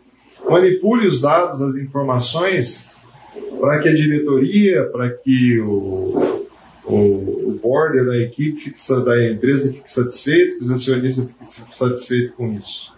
manipule 0.49 1.07
os 1.07 1.21
dados, 1.21 1.61
as 1.61 1.75
informações, 1.75 2.91
para 3.59 3.79
que 3.79 3.89
a 3.89 3.93
diretoria, 3.93 4.83
para 4.85 5.09
que 5.09 5.59
o, 5.59 6.30
o, 6.95 7.49
o 7.49 7.59
board 7.61 8.05
da 8.05 8.17
equipe, 8.17 8.59
fique, 8.59 9.05
da 9.05 9.31
empresa 9.31 9.73
fique 9.73 9.91
satisfeito, 9.91 10.57
que 10.57 10.63
os 10.63 10.71
acionistas 10.71 11.29
fiquem 11.55 11.73
satisfeitos 11.73 12.35
com 12.35 12.53
isso. 12.53 12.93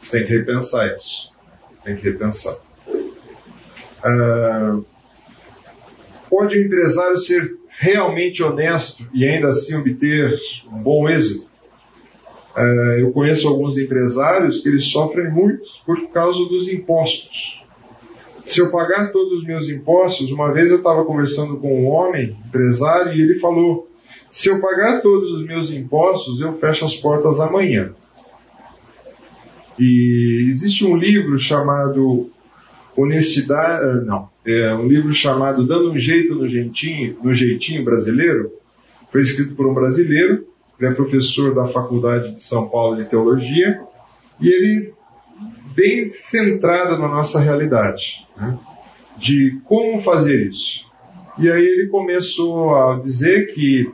Você 0.00 0.18
tem 0.18 0.26
que 0.26 0.36
repensar 0.36 0.96
isso. 0.96 1.32
Tem 1.84 1.96
que 1.96 2.02
repensar. 2.02 2.56
Uh, 4.04 4.84
pode 6.28 6.56
o 6.56 6.64
empresário 6.64 7.16
ser 7.16 7.56
realmente 7.68 8.42
honesto 8.42 9.08
e 9.12 9.26
ainda 9.26 9.48
assim 9.48 9.76
obter 9.76 10.38
um 10.70 10.82
bom 10.82 11.08
êxito. 11.08 11.48
É, 12.56 13.02
eu 13.02 13.12
conheço 13.12 13.46
alguns 13.46 13.78
empresários 13.78 14.60
que 14.60 14.68
eles 14.68 14.90
sofrem 14.90 15.30
muito 15.30 15.62
por 15.86 16.08
causa 16.10 16.44
dos 16.46 16.68
impostos. 16.68 17.64
Se 18.48 18.62
eu 18.62 18.70
pagar 18.70 19.12
todos 19.12 19.40
os 19.40 19.44
meus 19.44 19.68
impostos, 19.68 20.32
uma 20.32 20.50
vez 20.50 20.70
eu 20.70 20.78
estava 20.78 21.04
conversando 21.04 21.58
com 21.58 21.82
um 21.82 21.86
homem, 21.86 22.34
empresário, 22.46 23.12
e 23.12 23.20
ele 23.20 23.34
falou: 23.34 23.86
se 24.26 24.48
eu 24.48 24.58
pagar 24.58 25.02
todos 25.02 25.30
os 25.32 25.44
meus 25.44 25.70
impostos, 25.70 26.40
eu 26.40 26.54
fecho 26.54 26.86
as 26.86 26.96
portas 26.96 27.40
amanhã. 27.40 27.92
E 29.78 30.46
existe 30.48 30.86
um 30.86 30.96
livro 30.96 31.38
chamado 31.38 32.30
Honestidade, 32.96 33.84
eh, 33.84 34.04
não, 34.06 34.30
é 34.46 34.74
um 34.74 34.88
livro 34.88 35.12
chamado 35.12 35.66
Dando 35.66 35.92
um 35.92 35.98
Jeito 35.98 36.34
no 36.34 36.48
Jeitinho, 36.48 37.18
no 37.22 37.34
Jeitinho 37.34 37.84
Brasileiro, 37.84 38.50
foi 39.12 39.20
escrito 39.20 39.54
por 39.54 39.66
um 39.66 39.74
brasileiro, 39.74 40.46
ele 40.80 40.90
é 40.90 40.94
professor 40.94 41.54
da 41.54 41.66
Faculdade 41.66 42.34
de 42.34 42.42
São 42.42 42.66
Paulo 42.66 42.96
de 42.96 43.04
Teologia, 43.04 43.78
e 44.40 44.48
ele 44.48 44.97
bem 45.78 46.08
centrado 46.08 46.98
na 46.98 47.06
nossa 47.06 47.38
realidade, 47.38 48.26
né, 48.36 48.58
de 49.16 49.60
como 49.64 50.00
fazer 50.00 50.48
isso. 50.48 50.84
E 51.38 51.48
aí 51.48 51.64
ele 51.64 51.86
começou 51.86 52.74
a 52.74 52.98
dizer 52.98 53.54
que 53.54 53.88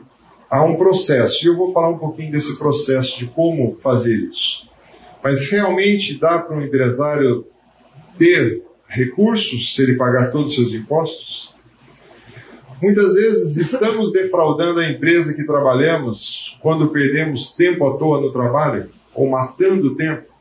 há 0.49 0.63
um 0.63 0.77
processo, 0.77 1.45
e 1.45 1.47
eu 1.47 1.55
vou 1.55 1.71
falar 1.71 1.89
um 1.89 1.99
pouquinho 1.99 2.31
desse 2.31 2.57
processo 2.57 3.19
de 3.19 3.27
como 3.27 3.77
fazer 3.83 4.15
isso. 4.15 4.67
Mas 5.23 5.51
realmente 5.51 6.19
dá 6.19 6.39
para 6.39 6.57
um 6.57 6.61
empresário 6.63 7.45
ter 8.17 8.63
recursos 8.87 9.75
se 9.75 9.83
ele 9.83 9.95
pagar 9.95 10.31
todos 10.31 10.49
os 10.49 10.55
seus 10.55 10.73
impostos? 10.73 11.53
Muitas 12.81 13.13
vezes 13.13 13.57
estamos 13.57 14.11
defraudando 14.11 14.79
a 14.79 14.89
empresa 14.89 15.35
que 15.35 15.43
trabalhamos 15.43 16.57
quando 16.61 16.89
perdemos 16.89 17.55
tempo 17.55 17.87
à 17.87 17.97
toa 17.97 18.21
no 18.21 18.31
trabalho 18.31 18.89
ou 19.13 19.29
matando 19.29 19.95
tempo. 19.95 20.33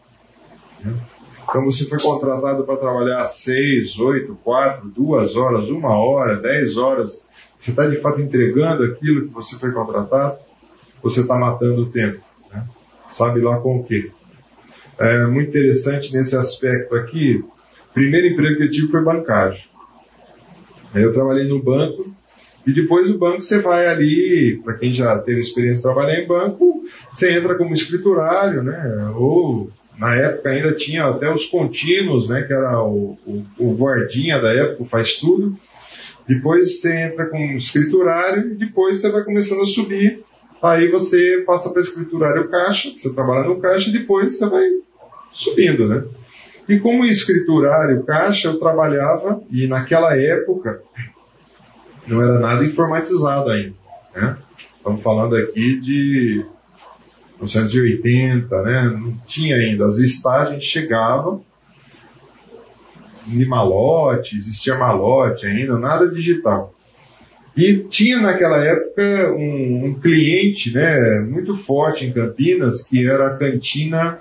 Então 1.48 1.64
você 1.64 1.88
foi 1.88 2.00
contratado 2.00 2.64
para 2.64 2.76
trabalhar 2.76 3.24
seis, 3.26 3.98
oito, 3.98 4.36
quatro, 4.42 4.88
duas 4.88 5.36
horas, 5.36 5.68
uma 5.68 5.96
hora, 5.96 6.36
dez 6.36 6.76
horas. 6.76 7.22
Você 7.56 7.70
está 7.70 7.86
de 7.86 7.96
fato 7.96 8.20
entregando 8.20 8.84
aquilo 8.84 9.28
que 9.28 9.34
você 9.34 9.58
foi 9.58 9.72
contratado? 9.72 10.38
Você 11.02 11.20
está 11.20 11.36
matando 11.36 11.82
o 11.82 11.90
tempo? 11.90 12.20
Né? 12.52 12.64
Sabe 13.06 13.40
lá 13.40 13.60
com 13.60 13.78
o 13.78 13.84
quê? 13.84 14.10
É 14.98 15.26
muito 15.26 15.50
interessante 15.50 16.14
nesse 16.16 16.36
aspecto 16.36 16.94
aqui 16.94 17.44
primeiro 17.94 18.26
emprego 18.26 18.56
que 18.58 18.64
eu 18.64 18.70
tive 18.70 18.88
foi 18.88 19.02
bancário. 19.02 19.58
Eu 20.94 21.12
trabalhei 21.12 21.46
no 21.46 21.62
banco 21.62 22.12
e 22.66 22.72
depois 22.72 23.10
do 23.10 23.18
banco 23.18 23.40
você 23.40 23.60
vai 23.60 23.86
ali, 23.86 24.60
para 24.64 24.74
quem 24.74 24.92
já 24.92 25.18
teve 25.20 25.40
experiência 25.40 25.76
de 25.76 25.94
trabalhar 25.94 26.20
em 26.20 26.26
banco, 26.26 26.84
você 27.10 27.32
entra 27.32 27.54
como 27.56 27.72
escriturário, 27.72 28.62
né? 28.62 29.12
Ou 29.14 29.70
na 29.98 30.14
época 30.14 30.50
ainda 30.50 30.72
tinha 30.72 31.06
até 31.06 31.32
os 31.32 31.46
contínuos, 31.46 32.28
né? 32.28 32.42
Que 32.42 32.52
era 32.52 32.82
o, 32.82 33.16
o, 33.26 33.44
o 33.58 33.74
guardinha 33.74 34.40
da 34.40 34.52
época, 34.52 34.84
faz 34.84 35.16
tudo. 35.16 35.56
Depois 36.26 36.80
você 36.80 37.02
entra 37.02 37.26
como 37.26 37.56
escriturário 37.56 38.52
e 38.52 38.54
depois 38.54 39.00
você 39.00 39.10
vai 39.10 39.22
começando 39.22 39.62
a 39.62 39.66
subir. 39.66 40.24
Aí 40.62 40.90
você 40.90 41.42
passa 41.46 41.70
para 41.70 41.80
escriturário 41.80 42.48
caixa, 42.48 42.90
você 42.96 43.14
trabalha 43.14 43.48
no 43.48 43.60
caixa 43.60 43.90
e 43.90 43.92
depois 43.92 44.36
você 44.36 44.48
vai 44.48 44.64
subindo, 45.30 45.86
né? 45.86 46.04
E 46.66 46.78
como 46.78 47.04
escriturário 47.04 48.02
caixa, 48.04 48.48
eu 48.48 48.58
trabalhava, 48.58 49.42
e 49.50 49.66
naquela 49.66 50.16
época 50.16 50.80
não 52.06 52.22
era 52.22 52.38
nada 52.38 52.64
informatizado 52.64 53.50
ainda. 53.50 53.74
Né? 54.14 54.36
Estamos 54.56 55.02
falando 55.02 55.36
aqui 55.36 55.78
de 55.78 56.44
1980, 57.36 58.62
né? 58.62 58.98
não 59.00 59.16
tinha 59.26 59.56
ainda. 59.56 59.86
As 59.86 59.98
estagens 59.98 60.64
chegavam 60.64 61.44
em 63.28 63.44
malote, 63.46 64.36
existia 64.36 64.76
malote 64.76 65.46
ainda, 65.46 65.78
nada 65.78 66.08
digital. 66.08 66.74
E 67.56 67.78
tinha 67.88 68.20
naquela 68.20 68.62
época 68.62 69.32
um, 69.36 69.86
um, 69.86 69.94
cliente 70.00 70.74
né, 70.74 71.20
muito 71.20 71.54
forte 71.54 72.04
em 72.04 72.12
Campinas, 72.12 72.82
que 72.82 73.08
era 73.08 73.28
a 73.28 73.36
cantina 73.36 74.18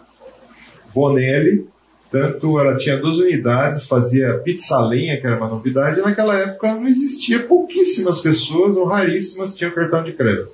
Bonelli, 0.94 1.68
tanto 2.12 2.60
ela 2.60 2.78
tinha 2.78 2.98
duas 2.98 3.18
unidades, 3.18 3.88
fazia 3.88 4.38
pizza 4.44 4.80
lenha, 4.82 5.20
que 5.20 5.26
era 5.26 5.38
uma 5.38 5.50
novidade, 5.50 6.00
e 6.00 6.04
naquela 6.04 6.38
época 6.38 6.76
não 6.76 6.88
existia, 6.88 7.48
pouquíssimas 7.48 8.20
pessoas, 8.20 8.78
ou 8.78 8.86
raríssimas, 8.86 9.56
tinham 9.56 9.74
cartão 9.74 10.04
de 10.04 10.14
crédito. 10.14 10.52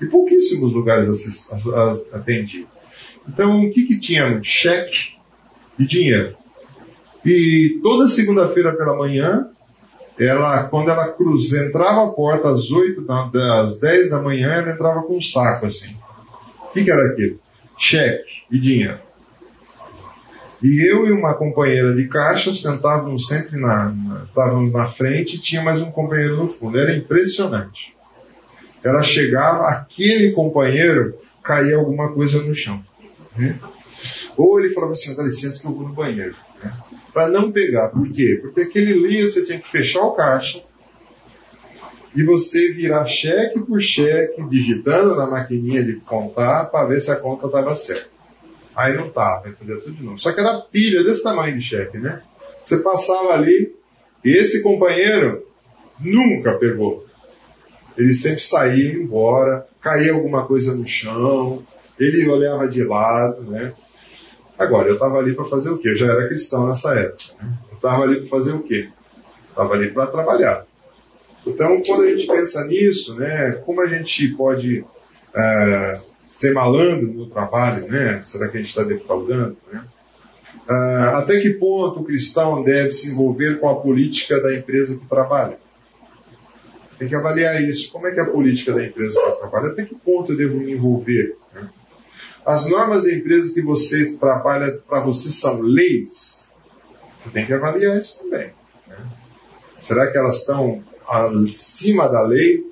E 0.00 0.06
pouquíssimos 0.06 0.72
lugares 0.72 1.50
atendiam. 2.12 2.66
Então, 3.28 3.62
o 3.62 3.70
que, 3.72 3.86
que 3.86 3.98
tinha? 3.98 4.40
Cheque 4.42 5.14
e 5.78 5.84
dinheiro. 5.84 6.36
E 7.24 7.80
toda 7.82 8.06
segunda-feira 8.06 8.76
pela 8.76 8.96
manhã, 8.96 9.48
ela, 10.18 10.64
quando 10.68 10.90
ela 10.90 11.08
cruza, 11.08 11.64
entrava 11.64 12.04
a 12.04 12.12
porta 12.12 12.50
às 12.50 12.70
8, 12.70 13.04
às 13.10 13.80
10 13.80 14.10
da 14.10 14.22
manhã, 14.22 14.48
ela 14.52 14.72
entrava 14.72 15.02
com 15.02 15.16
um 15.16 15.20
saco 15.20 15.66
assim. 15.66 15.96
O 16.62 16.72
que, 16.72 16.84
que 16.84 16.90
era 16.90 17.10
aquilo? 17.10 17.40
Cheque 17.76 18.44
e 18.50 18.58
dinheiro. 18.60 18.98
E 20.62 20.90
eu 20.90 21.06
e 21.06 21.12
uma 21.12 21.34
companheira 21.34 21.94
de 21.94 22.06
caixa 22.08 22.54
sentávamos 22.54 23.26
sempre 23.26 23.60
na, 23.60 23.92
na, 23.92 24.62
na 24.72 24.86
frente 24.86 25.36
e 25.36 25.40
tinha 25.40 25.62
mais 25.62 25.82
um 25.82 25.90
companheiro 25.90 26.36
no 26.36 26.48
fundo. 26.48 26.78
Era 26.78 26.96
impressionante. 26.96 27.95
Ela 28.86 29.02
chegava, 29.02 29.68
aquele 29.68 30.32
companheiro 30.32 31.18
caía 31.42 31.76
alguma 31.76 32.12
coisa 32.12 32.42
no 32.42 32.54
chão. 32.54 32.82
Né? 33.36 33.58
Ou 34.36 34.60
ele 34.60 34.70
falava 34.70 34.92
assim, 34.92 35.16
dá 35.16 35.22
licença 35.22 35.60
que 35.60 35.66
eu 35.66 35.74
vou 35.74 35.88
no 35.88 35.94
banheiro. 35.94 36.36
Né? 36.62 36.72
Para 37.12 37.28
não 37.28 37.50
pegar. 37.50 37.88
Por 37.88 38.10
quê? 38.12 38.38
Porque 38.40 38.60
aquele 38.60 38.92
linha 38.92 39.26
você 39.26 39.44
tinha 39.44 39.58
que 39.58 39.68
fechar 39.68 40.02
o 40.02 40.12
caixa 40.12 40.62
e 42.14 42.22
você 42.22 42.72
virar 42.72 43.06
cheque 43.06 43.60
por 43.60 43.80
cheque, 43.80 44.42
digitando 44.48 45.16
na 45.16 45.26
maquininha 45.26 45.82
de 45.82 45.94
contar 45.96 46.66
para 46.66 46.86
ver 46.86 47.00
se 47.00 47.10
a 47.10 47.16
conta 47.16 47.46
estava 47.46 47.74
certa. 47.74 48.08
Aí 48.74 48.94
não 48.94 49.10
vai 49.10 49.52
fazer 49.52 49.76
tudo 49.80 49.96
de 49.96 50.02
novo. 50.02 50.18
Só 50.18 50.32
que 50.32 50.40
era 50.40 50.60
pilha 50.60 51.02
desse 51.02 51.22
tamanho 51.22 51.56
de 51.56 51.62
cheque, 51.62 51.98
né? 51.98 52.22
Você 52.62 52.78
passava 52.78 53.32
ali, 53.32 53.74
e 54.24 54.36
esse 54.36 54.62
companheiro 54.62 55.46
nunca 55.98 56.54
pegou. 56.58 57.05
Ele 57.96 58.12
sempre 58.12 58.42
saía 58.42 58.92
embora, 58.92 59.66
caía 59.80 60.12
alguma 60.12 60.46
coisa 60.46 60.74
no 60.74 60.86
chão, 60.86 61.64
ele 61.98 62.28
olhava 62.28 62.68
de 62.68 62.84
lado, 62.84 63.42
né? 63.42 63.72
Agora, 64.58 64.88
eu 64.88 64.94
estava 64.94 65.18
ali 65.18 65.34
para 65.34 65.44
fazer 65.44 65.70
o 65.70 65.78
quê? 65.78 65.90
Eu 65.90 65.96
já 65.96 66.06
era 66.06 66.28
cristão 66.28 66.66
nessa 66.66 66.94
época. 66.94 67.24
Né? 67.40 67.52
Eu 67.70 67.76
estava 67.76 68.02
ali 68.02 68.20
para 68.20 68.28
fazer 68.30 68.52
o 68.52 68.62
quê? 68.62 68.88
Estava 69.48 69.74
ali 69.74 69.90
para 69.90 70.06
trabalhar. 70.06 70.66
Então, 71.46 71.80
quando 71.82 72.02
a 72.02 72.10
gente 72.10 72.26
pensa 72.26 72.66
nisso, 72.66 73.14
né, 73.14 73.52
como 73.64 73.80
a 73.80 73.86
gente 73.86 74.28
pode 74.28 74.84
é, 75.34 76.00
ser 76.26 76.52
malandro 76.52 77.06
no 77.06 77.26
trabalho, 77.26 77.86
né? 77.86 78.20
Será 78.22 78.48
que 78.48 78.56
a 78.56 78.60
gente 78.60 78.70
está 78.70 78.82
defraudando, 78.82 79.56
né? 79.72 79.84
Ah, 80.68 81.18
até 81.18 81.40
que 81.40 81.50
ponto 81.50 82.00
o 82.00 82.04
cristão 82.04 82.64
deve 82.64 82.92
se 82.92 83.12
envolver 83.12 83.60
com 83.60 83.68
a 83.68 83.80
política 83.80 84.40
da 84.40 84.54
empresa 84.56 84.98
que 84.98 85.06
trabalha? 85.06 85.58
Tem 86.98 87.08
que 87.08 87.14
avaliar 87.14 87.62
isso. 87.62 87.92
Como 87.92 88.06
é 88.06 88.12
que 88.12 88.20
a 88.20 88.24
política 88.24 88.72
da 88.72 88.84
empresa 88.84 89.20
que 89.20 89.38
trabalha? 89.38 89.68
Até 89.68 89.84
que 89.84 89.94
ponto 89.94 90.32
eu 90.32 90.36
devo 90.36 90.58
me 90.58 90.72
envolver? 90.72 91.36
Né? 91.54 91.68
As 92.44 92.70
normas 92.70 93.04
da 93.04 93.12
empresa 93.12 93.52
que 93.52 93.62
você 93.62 94.16
trabalha 94.18 94.80
para 94.88 95.00
você 95.00 95.28
são 95.28 95.60
leis? 95.62 96.54
Você 97.16 97.30
tem 97.30 97.44
que 97.44 97.52
avaliar 97.52 97.98
isso 97.98 98.24
também. 98.24 98.50
Né? 98.86 98.96
Será 99.80 100.10
que 100.10 100.16
elas 100.16 100.40
estão 100.40 100.82
acima 101.06 102.08
da 102.08 102.22
lei? 102.22 102.64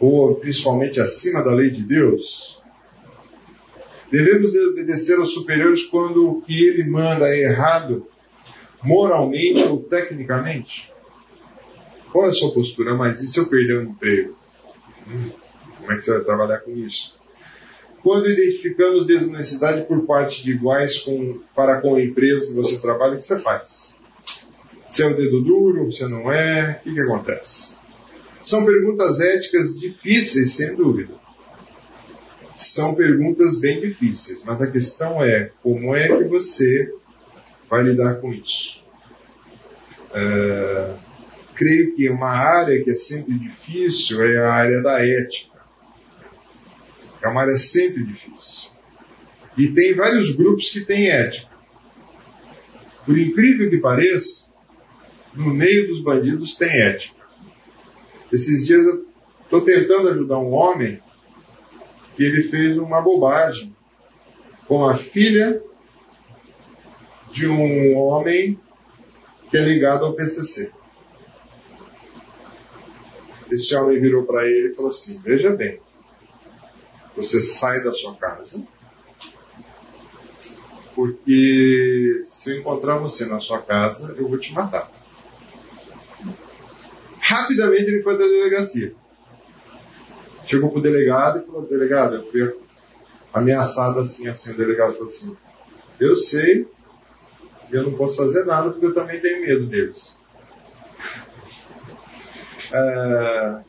Ou 0.00 0.34
principalmente 0.34 1.00
acima 1.00 1.42
da 1.42 1.52
lei 1.52 1.70
de 1.70 1.82
Deus? 1.82 2.60
Devemos 4.10 4.54
obedecer 4.56 5.16
aos 5.18 5.32
superiores 5.32 5.84
quando 5.84 6.28
o 6.28 6.42
que 6.42 6.68
ele 6.68 6.84
manda 6.84 7.26
é 7.28 7.44
errado, 7.44 8.06
moralmente 8.82 9.62
ou 9.68 9.82
tecnicamente? 9.82 10.91
Qual 12.12 12.26
é 12.26 12.28
a 12.28 12.32
sua 12.32 12.52
postura? 12.52 12.94
Mas 12.94 13.20
e 13.20 13.26
se 13.26 13.40
eu 13.40 13.46
perder 13.46 13.78
o 13.78 13.82
emprego? 13.82 14.36
Hum, 15.08 15.30
como 15.78 15.92
é 15.92 15.96
que 15.96 16.02
você 16.02 16.12
vai 16.12 16.24
trabalhar 16.24 16.58
com 16.58 16.76
isso? 16.76 17.18
Quando 18.02 18.28
identificamos 18.28 19.06
desonestidade 19.06 19.86
por 19.86 20.04
parte 20.04 20.42
de 20.42 20.52
iguais 20.52 20.98
com, 20.98 21.40
para 21.54 21.80
com 21.80 21.94
a 21.94 22.02
empresa 22.02 22.48
que 22.48 22.54
você 22.54 22.80
trabalha, 22.80 23.14
o 23.14 23.18
que 23.18 23.24
você 23.24 23.38
faz? 23.38 23.94
Você 24.88 25.04
é 25.04 25.06
o 25.06 25.16
dedo 25.16 25.40
duro? 25.40 25.86
Você 25.86 26.06
não 26.06 26.30
é? 26.30 26.78
O 26.80 26.84
que, 26.84 26.94
que 26.94 27.00
acontece? 27.00 27.76
São 28.42 28.64
perguntas 28.64 29.20
éticas 29.20 29.78
difíceis, 29.80 30.52
sem 30.54 30.76
dúvida 30.76 31.22
são 32.56 32.94
perguntas 32.94 33.58
bem 33.58 33.80
difíceis, 33.80 34.42
mas 34.44 34.62
a 34.62 34.70
questão 34.70 35.22
é 35.22 35.50
como 35.62 35.94
é 35.94 36.16
que 36.16 36.24
você 36.24 36.92
vai 37.68 37.82
lidar 37.82 38.16
com 38.16 38.32
isso. 38.32 38.82
É, 40.14 40.94
creio 41.54 41.94
que 41.94 42.08
uma 42.08 42.30
área 42.30 42.82
que 42.82 42.90
é 42.90 42.94
sempre 42.94 43.38
difícil 43.38 44.24
é 44.26 44.38
a 44.38 44.52
área 44.52 44.82
da 44.82 45.04
ética. 45.04 45.60
É 47.22 47.28
uma 47.28 47.42
área 47.42 47.56
sempre 47.56 48.02
difícil. 48.04 48.70
E 49.56 49.68
tem 49.68 49.94
vários 49.94 50.34
grupos 50.34 50.70
que 50.70 50.80
têm 50.80 51.10
ética. 51.10 51.50
Por 53.04 53.18
incrível 53.18 53.68
que 53.68 53.78
pareça, 53.78 54.46
no 55.34 55.52
meio 55.52 55.88
dos 55.88 56.00
bandidos 56.00 56.56
tem 56.56 56.70
ética. 56.70 57.22
Esses 58.32 58.66
dias 58.66 58.84
eu 58.86 59.06
estou 59.42 59.60
tentando 59.60 60.08
ajudar 60.08 60.38
um 60.38 60.52
homem 60.52 61.00
que 62.16 62.22
ele 62.22 62.42
fez 62.42 62.76
uma 62.78 63.00
bobagem 63.00 63.74
com 64.66 64.86
a 64.86 64.94
filha 64.94 65.62
de 67.30 67.46
um 67.46 67.96
homem 67.96 68.58
que 69.50 69.56
é 69.56 69.60
ligado 69.60 70.04
ao 70.04 70.14
PCC. 70.14 70.72
Esse 73.52 73.74
homem 73.76 74.00
virou 74.00 74.24
para 74.24 74.46
ele 74.46 74.70
e 74.70 74.74
falou 74.74 74.90
assim: 74.90 75.20
Veja 75.20 75.50
bem, 75.50 75.78
você 77.14 77.40
sai 77.40 77.84
da 77.84 77.92
sua 77.92 78.14
casa, 78.16 78.66
porque 80.94 82.20
se 82.24 82.50
eu 82.50 82.60
encontrar 82.60 82.96
você 82.96 83.26
na 83.26 83.40
sua 83.40 83.60
casa, 83.60 84.14
eu 84.16 84.26
vou 84.28 84.38
te 84.38 84.52
matar. 84.52 84.90
Rapidamente 87.20 87.84
ele 87.84 88.02
foi 88.02 88.18
da 88.18 88.24
delegacia. 88.24 88.94
Chegou 90.46 90.70
pro 90.70 90.80
delegado 90.80 91.38
e 91.38 91.46
falou, 91.46 91.62
delegado, 91.62 92.16
eu 92.16 92.24
fui 92.24 92.56
ameaçado 93.32 93.98
assim, 94.00 94.28
assim, 94.28 94.52
o 94.52 94.56
delegado 94.56 94.92
falou 94.92 95.06
assim, 95.06 95.36
eu 96.00 96.16
sei, 96.16 96.66
eu 97.70 97.84
não 97.84 97.92
posso 97.92 98.16
fazer 98.16 98.44
nada 98.44 98.70
porque 98.70 98.86
eu 98.86 98.94
também 98.94 99.20
tenho 99.20 99.40
medo 99.40 99.66
deles. 99.66 100.16
É, 102.72 103.60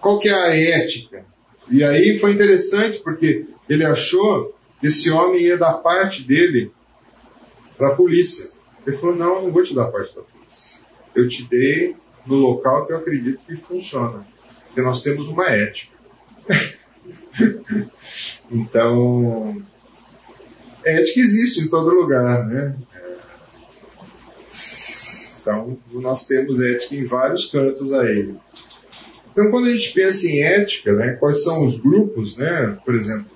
qual 0.00 0.18
que 0.18 0.28
é 0.28 0.34
a 0.34 0.54
ética? 0.54 1.24
E 1.70 1.84
aí 1.84 2.18
foi 2.18 2.32
interessante 2.32 2.98
porque 2.98 3.46
ele 3.68 3.84
achou 3.84 4.54
que 4.80 4.86
esse 4.86 5.10
homem 5.10 5.42
ia 5.42 5.56
dar 5.56 5.74
parte 5.74 6.22
dele 6.22 6.72
para 7.76 7.88
a 7.88 7.94
polícia. 7.94 8.56
Ele 8.86 8.96
falou, 8.96 9.16
não, 9.16 9.36
eu 9.36 9.42
não 9.42 9.52
vou 9.52 9.62
te 9.62 9.74
dar 9.74 9.86
parte 9.86 10.14
da 10.14 10.22
polícia. 10.22 10.82
Eu 11.14 11.28
te 11.28 11.44
dei 11.44 11.96
no 12.26 12.36
local 12.36 12.86
que 12.86 12.92
eu 12.92 12.96
acredito 12.96 13.40
que 13.46 13.56
funciona 13.56 14.26
porque 14.78 14.82
nós 14.82 15.02
temos 15.02 15.28
uma 15.28 15.46
ética. 15.46 15.96
então, 18.50 19.60
ética 20.84 21.20
existe 21.20 21.64
em 21.64 21.68
todo 21.68 21.94
lugar, 21.94 22.46
né? 22.46 22.76
Então, 25.48 25.78
nós 25.92 26.26
temos 26.26 26.60
ética 26.60 26.94
em 26.94 27.04
vários 27.04 27.46
cantos 27.46 27.94
aí. 27.94 28.34
Então, 29.32 29.50
quando 29.50 29.68
a 29.68 29.72
gente 29.72 29.94
pensa 29.94 30.26
em 30.26 30.42
ética, 30.42 30.92
né, 30.92 31.14
quais 31.14 31.42
são 31.42 31.64
os 31.64 31.80
grupos, 31.80 32.36
né, 32.36 32.78
por 32.84 32.94
exemplo, 32.94 33.30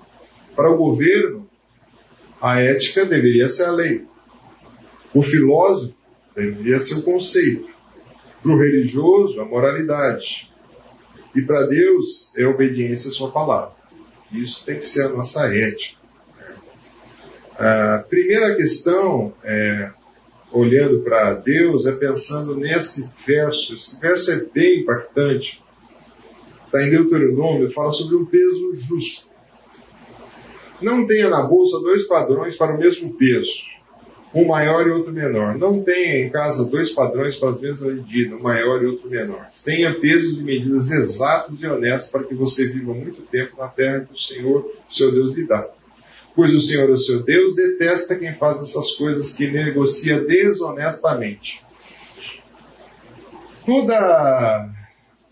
para 0.55 0.71
o 0.71 0.77
governo, 0.77 1.49
a 2.39 2.61
ética 2.61 3.03
deveria 3.03 3.47
ser 3.47 3.63
a 3.63 3.71
lei. 3.71 4.05
O 5.11 5.23
filósofo 5.23 5.95
deveria 6.35 6.77
ser 6.77 6.99
o 6.99 7.01
conceito. 7.01 7.67
Para 8.43 8.51
o 8.51 8.59
religioso, 8.59 9.41
a 9.41 9.45
moralidade. 9.45 10.51
E 11.35 11.41
para 11.41 11.65
Deus, 11.65 12.31
é 12.37 12.45
obediência 12.45 13.09
à 13.09 13.13
sua 13.13 13.31
palavra. 13.31 13.73
Isso 14.31 14.63
tem 14.63 14.75
que 14.75 14.85
ser 14.85 15.07
a 15.07 15.09
nossa 15.09 15.47
ética. 15.47 15.97
A 17.57 18.05
primeira 18.07 18.55
questão, 18.55 19.33
é, 19.43 19.89
olhando 20.53 21.01
para 21.01 21.33
Deus, 21.33 21.85
é 21.85 21.91
pensando 21.93 22.55
nesse 22.55 23.11
verso. 23.25 23.75
Esse 23.75 23.99
verso 23.99 24.31
é 24.31 24.45
bem 24.53 24.81
impactante. 24.81 25.61
Está 26.65 26.83
em 26.83 26.91
Deuteronômio, 26.91 27.69
fala 27.71 27.91
sobre 27.91 28.15
um 28.15 28.25
peso 28.25 28.73
justo. 28.75 29.33
Não 30.81 31.05
tenha 31.05 31.29
na 31.29 31.43
bolsa 31.43 31.81
dois 31.81 32.07
padrões 32.07 32.55
para 32.55 32.75
o 32.75 32.79
mesmo 32.79 33.13
peso 33.13 33.73
um 34.33 34.45
maior 34.45 34.87
e 34.87 34.89
outro 34.89 35.13
menor. 35.13 35.55
Não 35.57 35.83
tenha 35.83 36.25
em 36.25 36.29
casa 36.29 36.69
dois 36.69 36.89
padrões 36.89 37.35
para 37.35 37.49
as 37.49 37.61
mesmas 37.61 37.95
medidas, 37.95 38.39
um 38.39 38.41
maior 38.41 38.81
e 38.81 38.87
outro 38.87 39.07
menor. 39.07 39.47
Tenha 39.63 39.93
pesos 39.93 40.39
e 40.39 40.43
medidas 40.43 40.91
exatos 40.91 41.61
e 41.61 41.67
honestos 41.67 42.11
para 42.11 42.23
que 42.23 42.33
você 42.33 42.67
viva 42.67 42.93
muito 42.93 43.21
tempo 43.21 43.55
na 43.57 43.67
terra 43.67 44.07
que 44.07 44.13
o 44.13 44.17
Senhor, 44.17 44.71
seu 44.89 45.11
Deus, 45.11 45.35
lhe 45.35 45.45
dá. 45.45 45.69
Pois 46.35 46.53
o 46.53 46.61
Senhor, 46.61 46.89
o 46.89 46.97
seu 46.97 47.23
Deus, 47.23 47.55
detesta 47.55 48.15
quem 48.15 48.33
faz 48.33 48.59
essas 48.59 48.91
coisas 48.93 49.33
que 49.33 49.47
negocia 49.51 50.19
desonestamente. 50.21 51.63
Toda 53.65 54.69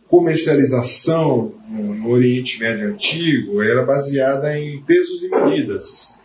comercialização 0.08 1.54
no 1.68 2.10
Oriente 2.10 2.60
Médio 2.60 2.89
Antigo 2.89 3.64
era 3.64 3.84
baseada 3.86 4.58
em 4.60 4.84
pesos 4.84 5.24
e 5.24 5.30
medidas. 5.30 6.20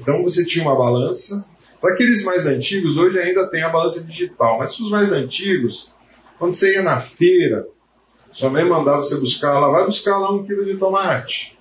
Então 0.00 0.22
você 0.22 0.44
tinha 0.44 0.64
uma 0.64 0.76
balança 0.76 1.48
para 1.80 1.94
aqueles 1.94 2.24
mais 2.24 2.46
antigos, 2.46 2.96
hoje 2.96 3.18
ainda 3.18 3.48
tem 3.50 3.62
a 3.62 3.68
balança 3.68 4.02
digital, 4.02 4.58
mas 4.58 4.74
para 4.74 4.84
os 4.84 4.90
mais 4.90 5.12
antigos, 5.12 5.94
quando 6.38 6.52
você 6.52 6.74
ia 6.74 6.82
na 6.82 7.00
feira, 7.00 7.66
sua 8.32 8.50
mãe 8.50 8.64
mandava 8.64 8.98
você 8.98 9.20
buscar 9.20 9.58
lá, 9.58 9.68
vai 9.68 9.84
buscar 9.84 10.18
lá 10.18 10.32
um 10.32 10.44
quilo 10.44 10.64
de 10.64 10.76
tomate. 10.76 11.55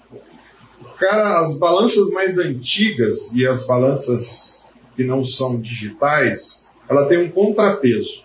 Cara, 0.97 1.39
as 1.39 1.59
balanças 1.59 2.09
mais 2.11 2.37
antigas 2.37 3.33
e 3.33 3.45
as 3.45 3.67
balanças 3.67 4.65
que 4.95 5.03
não 5.03 5.23
são 5.23 5.59
digitais, 5.59 6.71
ela 6.89 7.07
tem 7.07 7.17
um 7.17 7.31
contrapeso. 7.31 8.23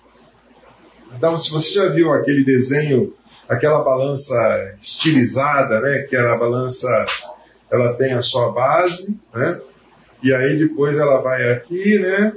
Então, 1.17 1.37
se 1.39 1.51
você 1.51 1.73
já 1.73 1.87
viu 1.87 2.13
aquele 2.13 2.45
desenho, 2.45 3.13
aquela 3.49 3.83
balança 3.83 4.77
estilizada, 4.81 5.81
né, 5.81 6.03
que 6.09 6.15
era 6.15 6.35
a 6.35 6.39
balança, 6.39 7.05
ela 7.71 7.95
tem 7.95 8.13
a 8.13 8.23
sua 8.23 8.53
base, 8.53 9.19
né, 9.35 9.61
e 10.23 10.33
aí 10.33 10.57
depois 10.57 10.99
ela 10.99 11.21
vai 11.21 11.51
aqui, 11.51 11.99
né? 11.99 12.35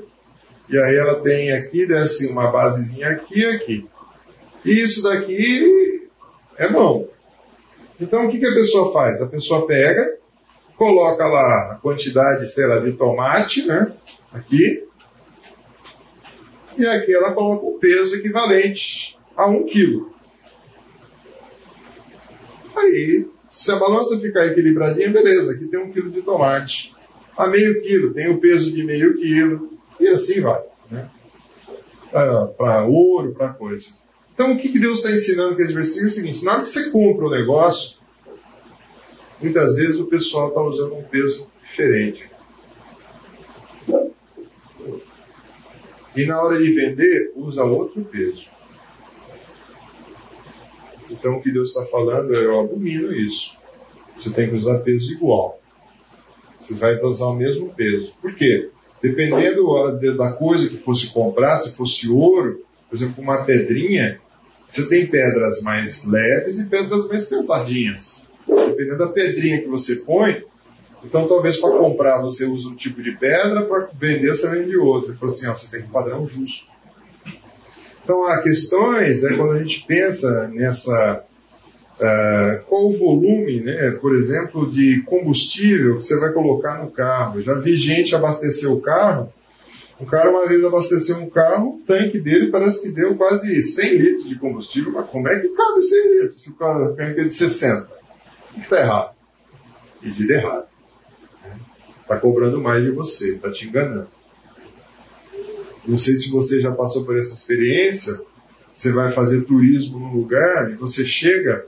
E 0.69 0.77
aí 0.77 0.95
ela 0.95 1.21
tem 1.21 1.51
aqui, 1.51 1.85
desce 1.85 2.31
uma 2.31 2.49
basezinha 2.49 3.09
aqui 3.09 3.39
e 3.39 3.45
aqui. 3.45 3.89
E 4.63 4.81
isso 4.81 5.03
daqui 5.03 6.09
é 6.57 6.69
mão. 6.69 7.07
Então 7.99 8.25
o 8.25 8.31
que, 8.31 8.39
que 8.39 8.47
a 8.47 8.53
pessoa 8.53 8.93
faz? 8.93 9.21
A 9.21 9.27
pessoa 9.27 9.67
pega, 9.67 10.17
coloca 10.83 11.25
lá 11.25 11.71
a 11.71 11.75
quantidade, 11.75 12.51
sei 12.51 12.67
lá, 12.67 12.79
de 12.79 12.91
tomate, 12.91 13.65
né? 13.65 13.93
Aqui. 14.33 14.85
E 16.77 16.85
aqui 16.85 17.13
ela 17.13 17.31
coloca 17.31 17.65
o 17.65 17.79
peso 17.79 18.17
equivalente 18.17 19.17
a 19.37 19.47
um 19.47 19.63
quilo. 19.63 20.13
Aí, 22.75 23.25
se 23.49 23.71
a 23.71 23.77
balança 23.77 24.19
ficar 24.19 24.45
equilibradinha, 24.47 25.09
beleza, 25.09 25.53
aqui 25.53 25.67
tem 25.67 25.79
um 25.79 25.89
quilo 25.89 26.11
de 26.11 26.21
tomate 26.21 26.93
a 27.37 27.47
meio 27.47 27.81
quilo, 27.81 28.13
tem 28.13 28.29
o 28.29 28.41
peso 28.41 28.71
de 28.71 28.83
meio 28.83 29.15
quilo, 29.15 29.77
e 29.99 30.07
assim 30.07 30.41
vai. 30.41 30.63
Né? 30.91 31.09
Para 32.11 32.83
ouro, 32.83 33.33
para 33.33 33.53
coisa. 33.53 33.87
Então, 34.33 34.51
o 34.51 34.57
que, 34.57 34.69
que 34.69 34.79
Deus 34.79 34.97
está 34.99 35.11
ensinando 35.11 35.55
com 35.55 35.61
esse 35.61 35.73
versículo 35.73 36.07
é 36.07 36.09
o 36.09 36.13
seguinte: 36.13 36.43
na 36.43 36.53
hora 36.53 36.61
que 36.61 36.67
você 36.67 36.91
compra 36.91 37.25
o 37.25 37.27
um 37.29 37.31
negócio, 37.31 38.02
muitas 39.43 39.75
vezes 39.75 39.99
o 39.99 40.05
pessoal 40.05 40.49
está 40.49 40.61
usando 40.61 40.95
um 40.95 41.03
peso 41.03 41.47
diferente. 41.61 42.29
E 46.15 46.25
na 46.25 46.41
hora 46.41 46.57
de 46.57 46.71
vender, 46.71 47.33
usa 47.35 47.63
outro 47.63 48.03
peso. 48.05 48.45
Então, 51.09 51.35
o 51.35 51.41
que 51.41 51.51
Deus 51.51 51.69
está 51.69 51.85
falando, 51.85 52.33
eu 52.33 52.59
abomino 52.59 53.11
isso. 53.13 53.57
Você 54.17 54.29
tem 54.29 54.49
que 54.49 54.55
usar 54.55 54.79
peso 54.79 55.11
igual. 55.11 55.59
Você 56.59 56.75
vai 56.75 56.99
usar 57.01 57.25
o 57.25 57.35
mesmo 57.35 57.73
peso. 57.73 58.13
Por 58.21 58.33
quê? 58.35 58.69
Dependendo 59.01 59.65
da 60.15 60.33
coisa 60.33 60.69
que 60.69 60.77
fosse 60.77 61.11
comprar, 61.11 61.57
se 61.57 61.75
fosse 61.75 62.09
ouro, 62.09 62.63
por 62.89 62.95
exemplo, 62.95 63.21
uma 63.21 63.43
pedrinha, 63.43 64.21
você 64.67 64.87
tem 64.87 65.07
pedras 65.07 65.61
mais 65.61 66.05
leves 66.05 66.59
e 66.59 66.69
pedras 66.69 67.07
mais 67.07 67.25
pesadinhas. 67.25 68.29
Dependendo 68.47 68.97
da 68.97 69.07
pedrinha 69.07 69.61
que 69.61 69.67
você 69.67 69.97
põe, 69.97 70.43
então 71.03 71.27
talvez 71.27 71.57
para 71.57 71.77
comprar 71.77 72.21
você 72.21 72.45
use 72.45 72.67
um 72.67 72.75
tipo 72.75 73.01
de 73.01 73.11
pedra, 73.11 73.63
para 73.63 73.89
vender 73.93 74.33
você 74.33 74.49
vende 74.49 74.77
outro. 74.77 75.11
Ele 75.11 75.17
falou 75.17 75.33
assim, 75.33 75.47
ó, 75.47 75.53
você 75.53 75.77
tem 75.77 75.85
um 75.85 75.91
padrão 75.91 76.27
justo. 76.27 76.67
Então 78.03 78.25
há 78.25 78.41
questões, 78.41 79.23
é 79.23 79.35
quando 79.35 79.53
a 79.53 79.59
gente 79.59 79.85
pensa 79.85 80.47
nessa 80.49 81.23
Uh, 81.93 82.63
qual 82.65 82.89
o 82.89 82.97
volume, 82.97 83.61
né, 83.61 83.91
por 83.91 84.15
exemplo, 84.15 84.69
de 84.69 85.01
combustível 85.03 85.97
que 85.97 86.03
você 86.03 86.19
vai 86.19 86.33
colocar 86.33 86.83
no 86.83 86.89
carro. 86.89 87.41
Já 87.41 87.53
vi 87.53 87.77
gente 87.77 88.15
abastecer 88.15 88.69
o 88.71 88.81
carro. 88.81 89.31
O 89.99 90.05
cara 90.05 90.31
uma 90.31 90.47
vez 90.47 90.63
abasteceu 90.65 91.17
um 91.17 91.29
carro, 91.29 91.75
o 91.75 91.81
tanque 91.85 92.19
dele 92.19 92.49
parece 92.49 92.81
que 92.81 92.95
deu 92.95 93.15
quase 93.15 93.61
100 93.61 93.95
litros 93.95 94.27
de 94.27 94.35
combustível. 94.35 94.91
Mas 94.91 95.07
como 95.07 95.29
é 95.29 95.39
que 95.39 95.47
cabe 95.49 95.81
100 95.81 96.13
litros 96.13 96.41
se 96.41 96.49
o 96.49 96.55
carro 96.55 96.95
é 96.97 97.13
de 97.13 97.29
60? 97.29 97.92
Que 98.53 98.59
está 98.61 98.79
errado? 98.79 99.15
Medida 100.01 100.33
errada. 100.33 100.67
Está 102.01 102.17
cobrando 102.17 102.61
mais 102.61 102.83
de 102.83 102.91
você, 102.91 103.35
está 103.35 103.51
te 103.51 103.67
enganando. 103.67 104.07
Não 105.85 105.97
sei 105.97 106.15
se 106.15 106.31
você 106.31 106.61
já 106.61 106.71
passou 106.71 107.05
por 107.05 107.17
essa 107.17 107.33
experiência. 107.33 108.21
Você 108.73 108.91
vai 108.91 109.11
fazer 109.11 109.43
turismo 109.43 109.99
num 109.99 110.13
lugar 110.13 110.71
e 110.71 110.75
você 110.75 111.05
chega 111.05 111.65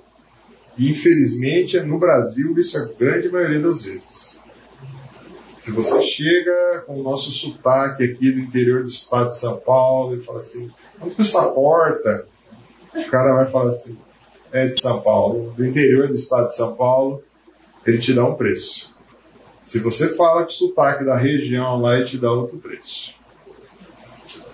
e 0.77 0.89
infelizmente 0.89 1.79
no 1.81 1.97
Brasil 1.97 2.57
isso 2.59 2.77
é 2.77 2.81
a 2.81 2.93
grande 2.93 3.29
maioria 3.29 3.59
das 3.59 3.85
vezes. 3.85 4.41
Se 5.57 5.71
você 5.71 5.99
chega 6.01 6.83
com 6.85 6.99
o 6.99 7.03
nosso 7.03 7.31
sotaque 7.31 8.03
aqui 8.03 8.31
do 8.31 8.39
interior 8.39 8.83
do 8.83 8.89
estado 8.89 9.27
de 9.27 9.37
São 9.37 9.57
Paulo 9.57 10.15
e 10.15 10.19
fala 10.19 10.39
assim, 10.39 10.69
vamos 10.99 11.15
para 11.15 11.23
essa 11.23 11.43
porta, 11.51 12.27
o 12.93 13.09
cara 13.09 13.35
vai 13.35 13.51
falar 13.51 13.69
assim, 13.69 13.97
é 14.51 14.67
de 14.67 14.79
São 14.79 15.01
Paulo, 15.01 15.53
do 15.55 15.65
interior 15.65 16.07
do 16.07 16.15
estado 16.15 16.45
de 16.45 16.55
São 16.55 16.75
Paulo, 16.75 17.23
ele 17.85 17.97
te 17.97 18.13
dá 18.13 18.25
um 18.25 18.35
preço. 18.35 18.95
Se 19.63 19.79
você 19.79 20.15
fala 20.15 20.43
com 20.43 20.49
o 20.49 20.53
sotaque 20.53 21.03
da 21.03 21.17
região 21.17 21.81
lá, 21.81 21.95
ele 21.95 22.05
te 22.05 22.17
dá 22.17 22.31
outro 22.31 22.57
preço. 22.57 23.13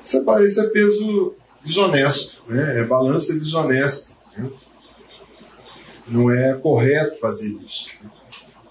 Isso 0.03 0.17
é 0.17 0.67
peso 0.69 1.33
desonesto, 1.63 2.43
né? 2.47 2.79
é 2.79 2.83
balança 2.83 3.33
desonesta. 3.33 4.15
Né? 4.35 4.49
Não 6.07 6.31
é 6.31 6.53
correto 6.53 7.19
fazer 7.19 7.49
isso. 7.65 7.89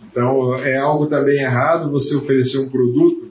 Então, 0.02 0.54
é 0.56 0.76
algo 0.76 1.06
também 1.06 1.38
errado 1.38 1.90
você 1.90 2.16
oferecer 2.16 2.58
um 2.58 2.68
produto 2.68 3.30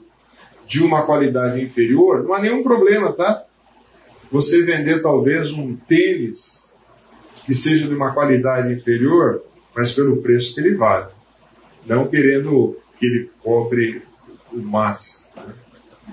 de 0.66 0.82
uma 0.82 1.02
qualidade 1.02 1.62
inferior. 1.62 2.22
Não 2.22 2.32
há 2.32 2.40
nenhum 2.40 2.62
problema, 2.62 3.12
tá? 3.12 3.44
Você 4.30 4.62
vender 4.64 5.02
talvez 5.02 5.50
um 5.50 5.76
tênis 5.76 6.69
que 7.50 7.54
seja 7.56 7.88
de 7.88 7.94
uma 7.96 8.14
qualidade 8.14 8.72
inferior, 8.72 9.42
mas 9.74 9.92
pelo 9.92 10.22
preço 10.22 10.54
que 10.54 10.60
ele 10.60 10.76
vale. 10.76 11.08
Não 11.84 12.06
querendo 12.06 12.78
que 12.96 13.04
ele 13.04 13.30
cobre 13.42 14.02
o 14.52 14.58
máximo. 14.58 15.32
Né? 15.34 15.54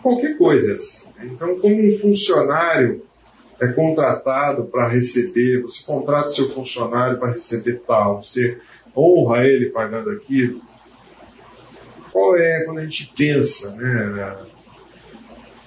Qualquer 0.01 0.35
coisa 0.35 0.73
assim. 0.73 1.09
Então, 1.21 1.59
como 1.59 1.87
um 1.87 1.91
funcionário 1.91 3.03
é 3.59 3.67
contratado 3.67 4.65
para 4.65 4.87
receber, 4.87 5.61
você 5.61 5.85
contrata 5.85 6.29
seu 6.29 6.49
funcionário 6.49 7.19
para 7.19 7.33
receber 7.33 7.83
tal, 7.85 8.23
você 8.23 8.57
honra 8.95 9.45
ele 9.45 9.69
pagando 9.69 10.09
aquilo. 10.09 10.59
Qual 12.11 12.35
é 12.35 12.63
quando 12.65 12.79
a 12.79 12.83
gente 12.83 13.13
pensa, 13.15 13.75
né? 13.75 14.37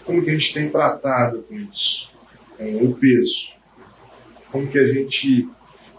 Como 0.05 0.21
que 0.21 0.31
a 0.31 0.33
gente 0.33 0.53
tem 0.53 0.69
tratado 0.69 1.45
com 1.49 1.55
isso? 1.55 2.11
Com 2.59 2.87
o 2.87 2.93
peso. 2.93 3.51
Como 4.51 4.67
que 4.67 4.81
a 4.81 4.87
gente 4.89 5.49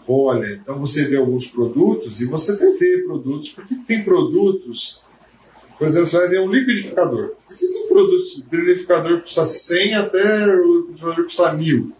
olha? 0.06 0.54
Então 0.54 0.78
você 0.78 1.04
vê 1.04 1.16
alguns 1.16 1.46
produtos 1.46 2.20
e 2.20 2.26
você 2.26 2.58
tem 2.58 2.76
ver 2.76 3.04
produtos, 3.04 3.50
porque 3.50 3.74
tem 3.86 4.02
produtos, 4.02 5.04
por 5.78 5.86
exemplo, 5.86 6.08
você 6.08 6.18
vai 6.18 6.28
ver 6.28 6.40
um 6.40 6.50
liquidificador. 6.50 7.28
Por 7.28 7.58
que 7.58 7.72
tem 7.72 7.88
produtos, 7.88 8.44
liquidificador 8.50 9.16
que 9.18 9.22
custa 9.22 9.44
100 9.44 9.94
até 9.94 10.46
ventilador 10.88 11.24
custa 11.24 11.52
mil. 11.54 11.92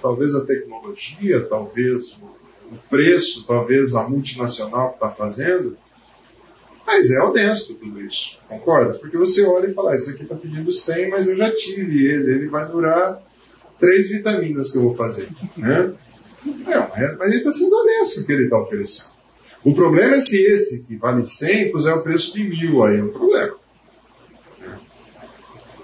Talvez 0.00 0.34
a 0.34 0.44
tecnologia, 0.44 1.44
talvez 1.46 2.18
o 2.70 2.76
preço, 2.90 3.46
talvez 3.46 3.94
a 3.94 4.08
multinacional 4.08 4.90
que 4.90 4.94
está 4.96 5.08
fazendo, 5.08 5.76
mas 6.86 7.10
é 7.10 7.20
honesto 7.20 7.74
tudo 7.74 8.00
isso, 8.00 8.40
concorda? 8.48 8.94
Porque 8.98 9.16
você 9.16 9.44
olha 9.44 9.66
e 9.66 9.74
fala, 9.74 9.92
ah, 9.92 9.94
aqui 10.12 10.22
está 10.22 10.36
pedindo 10.36 10.70
100, 10.70 11.10
mas 11.10 11.26
eu 11.26 11.36
já 11.36 11.52
tive 11.52 12.06
ele, 12.06 12.32
ele 12.32 12.48
vai 12.48 12.68
durar 12.68 13.20
três 13.78 14.10
vitaminas 14.10 14.70
que 14.70 14.78
eu 14.78 14.82
vou 14.82 14.94
fazer. 14.94 15.28
Né? 15.56 15.94
É, 16.94 17.16
mas 17.16 17.28
ele 17.28 17.38
está 17.38 17.50
sendo 17.50 17.76
honesto 17.76 18.16
com 18.16 18.20
o 18.22 18.26
que 18.26 18.32
ele 18.32 18.44
está 18.44 18.58
oferecendo. 18.58 19.16
O 19.64 19.74
problema 19.74 20.14
é 20.14 20.18
se 20.18 20.44
esse 20.46 20.86
que 20.86 20.96
vale 20.96 21.24
100 21.24 21.72
puser 21.72 21.94
o 21.94 22.02
preço 22.02 22.34
de 22.34 22.44
mil, 22.44 22.84
aí 22.84 22.98
é 22.98 23.02
um 23.02 23.08
problema. 23.08 23.56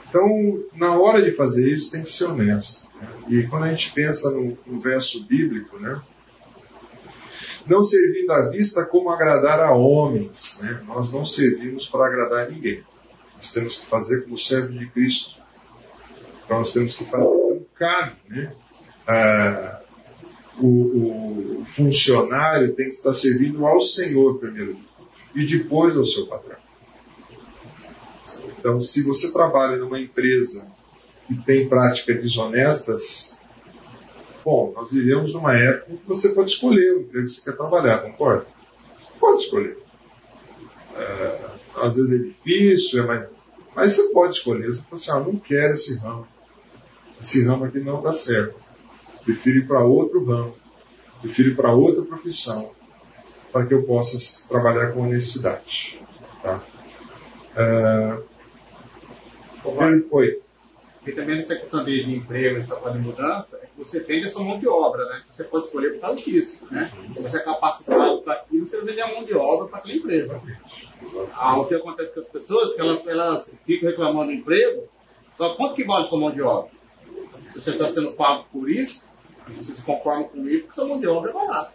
Então, 0.08 0.62
na 0.74 0.94
hora 0.98 1.22
de 1.22 1.32
fazer 1.32 1.68
isso, 1.68 1.90
tem 1.90 2.02
que 2.02 2.10
ser 2.12 2.26
honesto. 2.26 2.86
E 3.28 3.42
quando 3.44 3.64
a 3.64 3.70
gente 3.70 3.92
pensa 3.92 4.30
no, 4.30 4.56
no 4.66 4.80
verso 4.80 5.24
bíblico, 5.26 5.78
né? 5.78 6.00
não 7.66 7.82
servindo 7.82 8.30
à 8.30 8.48
vista 8.50 8.84
como 8.84 9.10
agradar 9.10 9.60
a 9.60 9.72
homens. 9.72 10.60
Né? 10.62 10.82
Nós 10.86 11.12
não 11.12 11.24
servimos 11.24 11.86
para 11.86 12.06
agradar 12.06 12.50
ninguém. 12.50 12.82
Nós 13.36 13.52
temos 13.52 13.80
que 13.80 13.86
fazer 13.86 14.24
como 14.24 14.38
servo 14.38 14.72
de 14.72 14.86
Cristo. 14.90 15.40
Então 16.44 16.58
nós 16.58 16.72
temos 16.72 16.96
que 16.96 17.04
fazer 17.04 17.41
Né? 18.28 18.52
Ah, 19.06 19.80
o, 20.58 21.60
o, 21.60 21.64
funcionário 21.64 22.74
tem 22.74 22.88
que 22.88 22.94
estar 22.94 23.14
servindo 23.14 23.66
ao 23.66 23.80
Senhor 23.80 24.38
primeiro 24.38 24.76
e 25.34 25.46
depois 25.46 25.96
ao 25.96 26.04
seu 26.04 26.26
patrão. 26.26 26.56
Então, 28.58 28.80
se 28.80 29.02
você 29.02 29.32
trabalha 29.32 29.76
numa 29.76 29.98
empresa 29.98 30.70
que 31.26 31.34
tem 31.42 31.68
práticas 31.68 32.22
desonestas, 32.22 33.38
Bom, 34.44 34.72
nós 34.74 34.90
vivemos 34.90 35.32
numa 35.32 35.54
época 35.54 35.96
que 35.96 36.08
você 36.08 36.30
pode 36.30 36.50
escolher 36.50 36.94
o 36.94 37.00
emprego 37.02 37.26
que 37.26 37.32
você 37.32 37.42
quer 37.42 37.56
trabalhar, 37.56 37.98
concorda? 37.98 38.46
Você 39.00 39.12
pode 39.20 39.42
escolher. 39.42 39.78
É, 40.96 41.46
às 41.76 41.96
vezes 41.96 42.12
é 42.12 42.24
difícil, 42.24 43.04
é 43.04 43.06
mais... 43.06 43.28
mas 43.74 43.92
você 43.92 44.12
pode 44.12 44.34
escolher. 44.34 44.66
Você 44.66 44.82
fala 44.82 44.94
assim, 44.94 45.10
ah, 45.12 45.20
não 45.20 45.38
quero 45.38 45.74
esse 45.74 45.98
ramo. 46.00 46.26
Esse 47.22 47.46
ramo 47.46 47.64
aqui 47.64 47.78
não 47.78 48.02
dá 48.02 48.12
certo. 48.12 48.56
Prefiro 49.24 49.58
ir 49.58 49.66
para 49.68 49.84
outro 49.84 50.24
ramo. 50.24 50.56
Prefiro 51.20 51.50
ir 51.50 51.56
para 51.56 51.72
outra 51.72 52.02
profissão. 52.02 52.72
Para 53.52 53.64
que 53.64 53.72
eu 53.72 53.84
possa 53.84 54.48
trabalhar 54.48 54.92
com 54.92 55.02
honestidade. 55.02 56.00
Tá? 56.42 56.60
É... 57.56 58.18
Oi. 60.10 60.42
E 61.06 61.12
também 61.12 61.36
nessa 61.36 61.54
questão 61.54 61.84
de, 61.84 62.04
de 62.04 62.16
emprego, 62.16 62.58
essa 62.58 62.76
de 62.90 62.98
mudança, 62.98 63.58
é 63.62 63.66
que 63.66 63.72
você 63.76 64.00
vende 64.00 64.26
a 64.26 64.28
sua 64.28 64.44
mão 64.44 64.58
de 64.58 64.66
obra, 64.66 65.04
né? 65.06 65.22
Você 65.30 65.44
pode 65.44 65.66
escolher 65.66 65.94
por 65.94 66.00
causa 66.00 66.22
disso, 66.22 66.66
né? 66.70 66.84
Se 66.84 67.22
você 67.22 67.38
é 67.38 67.40
capacitado 67.40 68.22
para 68.22 68.34
aquilo, 68.34 68.66
você 68.66 68.76
vai 68.76 68.86
vender 68.86 69.02
a 69.02 69.12
mão 69.12 69.24
de 69.24 69.34
obra 69.34 69.68
para 69.68 69.78
aquela 69.78 69.94
empresa. 69.94 70.40
Ah, 71.34 71.60
o 71.60 71.66
que 71.66 71.74
acontece 71.74 72.14
com 72.14 72.20
as 72.20 72.28
pessoas 72.28 72.72
é 72.72 72.74
que 72.76 72.80
elas, 72.80 73.06
elas 73.06 73.52
ficam 73.64 73.88
reclamando 73.88 74.26
do 74.26 74.32
emprego, 74.32 74.88
só 75.36 75.54
quanto 75.54 75.74
que 75.74 75.84
vale 75.84 76.04
a 76.04 76.06
sua 76.06 76.20
mão 76.20 76.30
de 76.30 76.40
obra? 76.40 76.70
Se 77.52 77.60
você 77.60 77.70
está 77.70 77.88
sendo 77.88 78.12
pago 78.12 78.46
por 78.52 78.68
isso, 78.70 79.04
você 79.46 79.74
se 79.74 79.82
conforma 79.82 80.24
com 80.24 80.46
isso, 80.48 80.62
porque 80.62 80.74
sua 80.74 80.88
mão 80.88 81.00
de 81.00 81.06
obra 81.06 81.30
é 81.30 81.34
barata. 81.34 81.72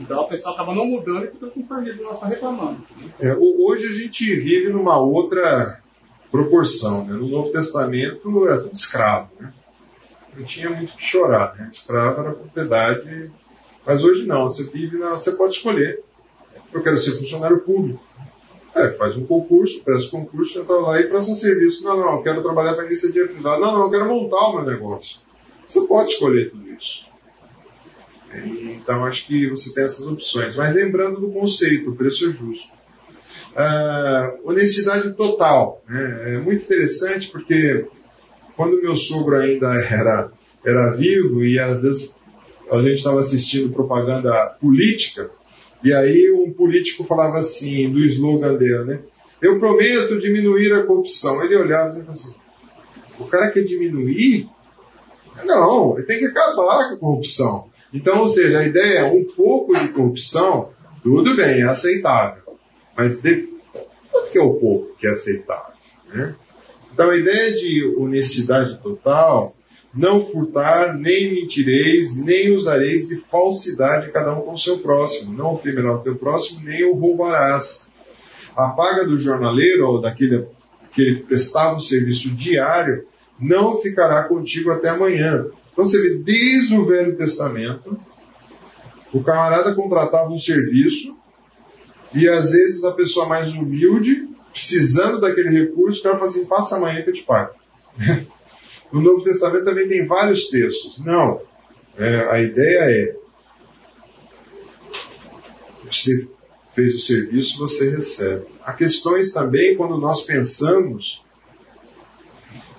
Então 0.00 0.20
a 0.20 0.28
pessoa 0.28 0.54
acaba 0.54 0.74
não 0.74 0.86
mudando 0.86 1.24
e 1.24 1.30
fica 1.30 1.46
com 1.48 1.64
família 1.64 2.14
só 2.14 2.26
reclamando. 2.26 2.80
É, 3.20 3.34
hoje 3.34 3.86
a 3.86 3.92
gente 3.92 4.34
vive 4.36 4.70
numa 4.70 4.98
outra 4.98 5.80
proporção. 6.30 7.04
Né? 7.04 7.12
No 7.12 7.28
Novo 7.28 7.52
Testamento 7.52 8.48
era 8.48 8.62
tudo 8.62 8.74
escravo. 8.74 9.30
Né? 9.38 9.52
Não 10.36 10.44
tinha 10.44 10.70
muito 10.70 10.94
que 10.94 11.04
chorar. 11.04 11.54
Né? 11.56 11.70
Escravo 11.72 12.20
era 12.20 12.32
propriedade. 12.32 13.30
Mas 13.86 14.02
hoje 14.02 14.26
não, 14.26 14.44
você 14.44 14.64
vive 14.70 14.98
na, 14.98 15.10
você 15.10 15.32
pode 15.32 15.54
escolher. 15.54 16.02
Eu 16.72 16.82
quero 16.82 16.96
ser 16.96 17.18
funcionário 17.18 17.60
público. 17.60 18.02
É, 18.74 18.88
faz 18.90 19.16
um 19.16 19.26
concurso, 19.26 19.84
presta 19.84 20.10
concurso, 20.10 20.60
entra 20.60 20.76
lá 20.76 21.00
e 21.00 21.08
presta 21.08 21.34
serviço. 21.34 21.84
Não, 21.84 21.96
não, 21.96 22.22
quero 22.22 22.42
trabalhar 22.42 22.74
para 22.74 22.86
iniciativa 22.86 23.28
privada. 23.28 23.60
Não, 23.60 23.72
não, 23.72 23.84
eu 23.84 23.90
quero 23.90 24.08
montar 24.08 24.48
o 24.48 24.56
meu 24.56 24.64
negócio. 24.64 25.20
Você 25.66 25.82
pode 25.82 26.10
escolher 26.10 26.50
tudo 26.50 26.70
isso. 26.72 27.10
Então, 28.34 29.04
acho 29.04 29.26
que 29.26 29.48
você 29.50 29.74
tem 29.74 29.84
essas 29.84 30.06
opções. 30.06 30.56
Mas 30.56 30.74
lembrando 30.74 31.20
do 31.20 31.30
conceito, 31.30 31.90
o 31.90 31.96
preço 31.96 32.28
é 32.28 32.32
justo 32.32 32.72
uh, 33.52 34.48
honestidade 34.48 35.14
total. 35.14 35.82
Né? 35.88 36.34
É 36.34 36.38
muito 36.38 36.64
interessante 36.64 37.28
porque 37.28 37.86
quando 38.56 38.80
meu 38.80 38.96
sogro 38.96 39.36
ainda 39.36 39.74
era, 39.74 40.30
era 40.64 40.90
vivo 40.90 41.44
e 41.44 41.58
às 41.58 41.82
vezes 41.82 42.14
a 42.70 42.78
gente 42.78 42.94
estava 42.94 43.20
assistindo 43.20 43.72
propaganda 43.72 44.56
política, 44.60 45.30
e 45.82 45.92
aí 45.92 46.30
um 46.32 46.52
político 46.52 47.04
falava 47.04 47.38
assim, 47.38 47.90
do 47.90 48.04
slogan 48.04 48.54
dele, 48.54 48.84
né? 48.84 49.00
Eu 49.40 49.58
prometo 49.58 50.20
diminuir 50.20 50.72
a 50.72 50.84
corrupção. 50.84 51.42
Ele 51.42 51.56
olhava 51.56 51.88
e 51.88 51.92
falava 51.92 52.10
assim, 52.12 52.34
o 53.18 53.24
cara 53.24 53.50
quer 53.50 53.62
diminuir? 53.62 54.48
Não, 55.44 55.96
ele 55.96 56.06
tem 56.06 56.18
que 56.18 56.26
acabar 56.26 56.88
com 56.88 56.94
a 56.94 56.98
corrupção. 56.98 57.70
Então, 57.92 58.20
ou 58.20 58.28
seja, 58.28 58.60
a 58.60 58.66
ideia 58.66 59.00
é 59.00 59.04
um 59.04 59.24
pouco 59.24 59.76
de 59.78 59.88
corrupção, 59.88 60.70
tudo 61.02 61.34
bem, 61.36 61.60
é 61.60 61.64
aceitável. 61.64 62.42
Mas 62.96 63.20
de, 63.20 63.48
quanto 64.10 64.30
que 64.30 64.38
é 64.38 64.42
o 64.42 64.54
pouco 64.54 64.96
que 64.96 65.06
é 65.06 65.10
aceitável? 65.10 65.74
Né? 66.08 66.34
Então 66.92 67.10
a 67.10 67.16
ideia 67.16 67.52
de 67.52 67.94
honestidade 67.98 68.78
total, 68.82 69.54
não 69.94 70.22
furtar, 70.22 70.96
nem 70.96 71.34
mentireis, 71.34 72.16
nem 72.16 72.54
usareis 72.54 73.08
de 73.08 73.16
falsidade 73.16 74.10
cada 74.10 74.34
um 74.34 74.42
com 74.42 74.54
o 74.54 74.58
seu 74.58 74.78
próximo. 74.78 75.36
Não 75.36 75.54
oprimirá 75.54 75.94
o 75.94 76.02
teu 76.02 76.16
próximo, 76.16 76.64
nem 76.64 76.84
o 76.84 76.94
roubarás. 76.94 77.92
A 78.56 78.68
paga 78.68 79.04
do 79.04 79.18
jornaleiro 79.18 79.86
ou 79.86 80.00
daquele 80.00 80.46
que 80.92 81.16
prestava 81.26 81.76
um 81.76 81.80
serviço 81.80 82.34
diário 82.34 83.06
não 83.38 83.78
ficará 83.78 84.24
contigo 84.24 84.70
até 84.70 84.90
amanhã. 84.90 85.46
Então 85.72 85.84
você 85.84 86.00
vê 86.00 86.18
desde 86.18 86.76
o 86.76 86.84
Velho 86.84 87.16
Testamento, 87.16 87.98
o 89.12 89.22
camarada 89.22 89.74
contratava 89.74 90.30
um 90.30 90.38
serviço 90.38 91.18
e 92.14 92.28
às 92.28 92.52
vezes 92.52 92.84
a 92.84 92.92
pessoa 92.92 93.26
mais 93.26 93.54
humilde, 93.54 94.28
precisando 94.52 95.20
daquele 95.20 95.48
recurso, 95.48 96.00
o 96.00 96.02
cara 96.02 96.16
fala 96.16 96.26
assim, 96.26 96.46
passa 96.46 96.76
amanhã 96.76 97.02
que 97.02 97.10
eu 97.10 97.14
te 97.14 97.22
pago. 97.22 97.54
No 98.92 99.00
Novo 99.00 99.24
Testamento 99.24 99.64
também 99.64 99.88
tem 99.88 100.04
vários 100.04 100.48
textos. 100.48 101.02
Não. 101.04 101.40
É, 101.96 102.28
a 102.30 102.40
ideia 102.40 102.80
é 102.80 103.16
você 105.90 106.28
fez 106.74 106.94
o 106.94 106.98
serviço, 106.98 107.58
você 107.58 107.90
recebe. 107.90 108.46
Há 108.64 108.72
questões 108.72 109.32
também 109.32 109.76
quando 109.76 109.98
nós 109.98 110.22
pensamos 110.22 111.22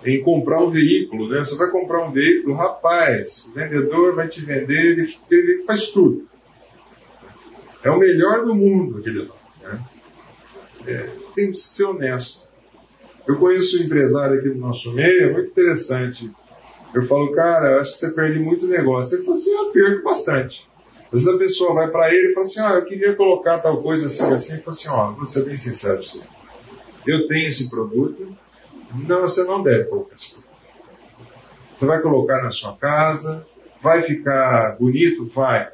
em 0.06 0.22
comprar 0.22 0.64
um 0.64 0.70
veículo, 0.70 1.30
né? 1.30 1.40
Você 1.40 1.56
vai 1.58 1.70
comprar 1.70 2.06
um 2.06 2.12
veículo, 2.12 2.56
rapaz, 2.56 3.46
o 3.48 3.54
vendedor 3.54 4.16
vai 4.16 4.28
te 4.28 4.42
vender, 4.42 4.98
ele, 4.98 5.16
ele 5.30 5.62
faz 5.64 5.92
tudo. 5.92 6.28
É 7.84 7.90
o 7.90 8.00
melhor 8.00 8.46
do 8.46 8.56
mundo, 8.56 8.98
aquele 8.98 9.26
nome. 9.26 9.40
Né? 9.62 9.84
É, 10.88 11.10
tem 11.36 11.52
que 11.52 11.58
ser 11.58 11.86
honesto. 11.86 12.48
Eu 13.28 13.38
conheço 13.38 13.82
um 13.82 13.86
empresário 13.86 14.40
aqui 14.40 14.50
no 14.50 14.56
nosso 14.56 14.94
meio, 14.94 15.30
é 15.30 15.34
muito 15.34 15.50
interessante. 15.50 16.32
Eu 16.94 17.04
falo, 17.04 17.32
cara, 17.32 17.72
eu 17.72 17.80
acho 17.80 17.94
que 17.94 17.98
você 17.98 18.12
perde 18.12 18.40
muito 18.40 18.68
negócio. 18.68 19.16
Ele 19.16 19.24
fala 19.24 19.38
assim, 19.38 19.52
eu 19.52 19.72
perco 19.72 20.04
bastante. 20.04 20.70
Às 21.12 21.24
vezes 21.24 21.36
a 21.36 21.38
pessoa 21.38 21.74
vai 21.74 21.90
para 21.90 22.14
ele 22.14 22.30
e 22.30 22.34
fala 22.34 22.46
assim, 22.46 22.60
ah, 22.60 22.74
eu 22.74 22.86
queria 22.86 23.16
colocar 23.16 23.60
tal 23.60 23.82
coisa 23.82 24.08
assim, 24.08 24.34
assim. 24.34 24.54
Ele 24.54 24.62
fala 24.62 24.76
assim, 24.76 24.90
ó, 24.90 25.12
vou 25.12 25.26
ser 25.26 25.46
bem 25.46 25.58
sincero 25.58 25.98
pra 25.98 26.06
você. 26.06 26.24
Eu 27.06 27.28
tenho 27.28 27.48
esse 27.48 27.70
produto. 27.70 28.36
Não, 29.08 29.22
você 29.22 29.44
não 29.44 29.64
deve 29.64 29.86
colocar 29.86 30.16
esse 30.16 30.32
produto. 30.32 30.54
Você 31.74 31.86
vai 31.86 32.02
colocar 32.02 32.42
na 32.42 32.52
sua 32.52 32.76
casa, 32.76 33.46
vai 33.82 34.02
ficar 34.02 34.78
bonito? 34.80 35.26
Vai. 35.26 35.70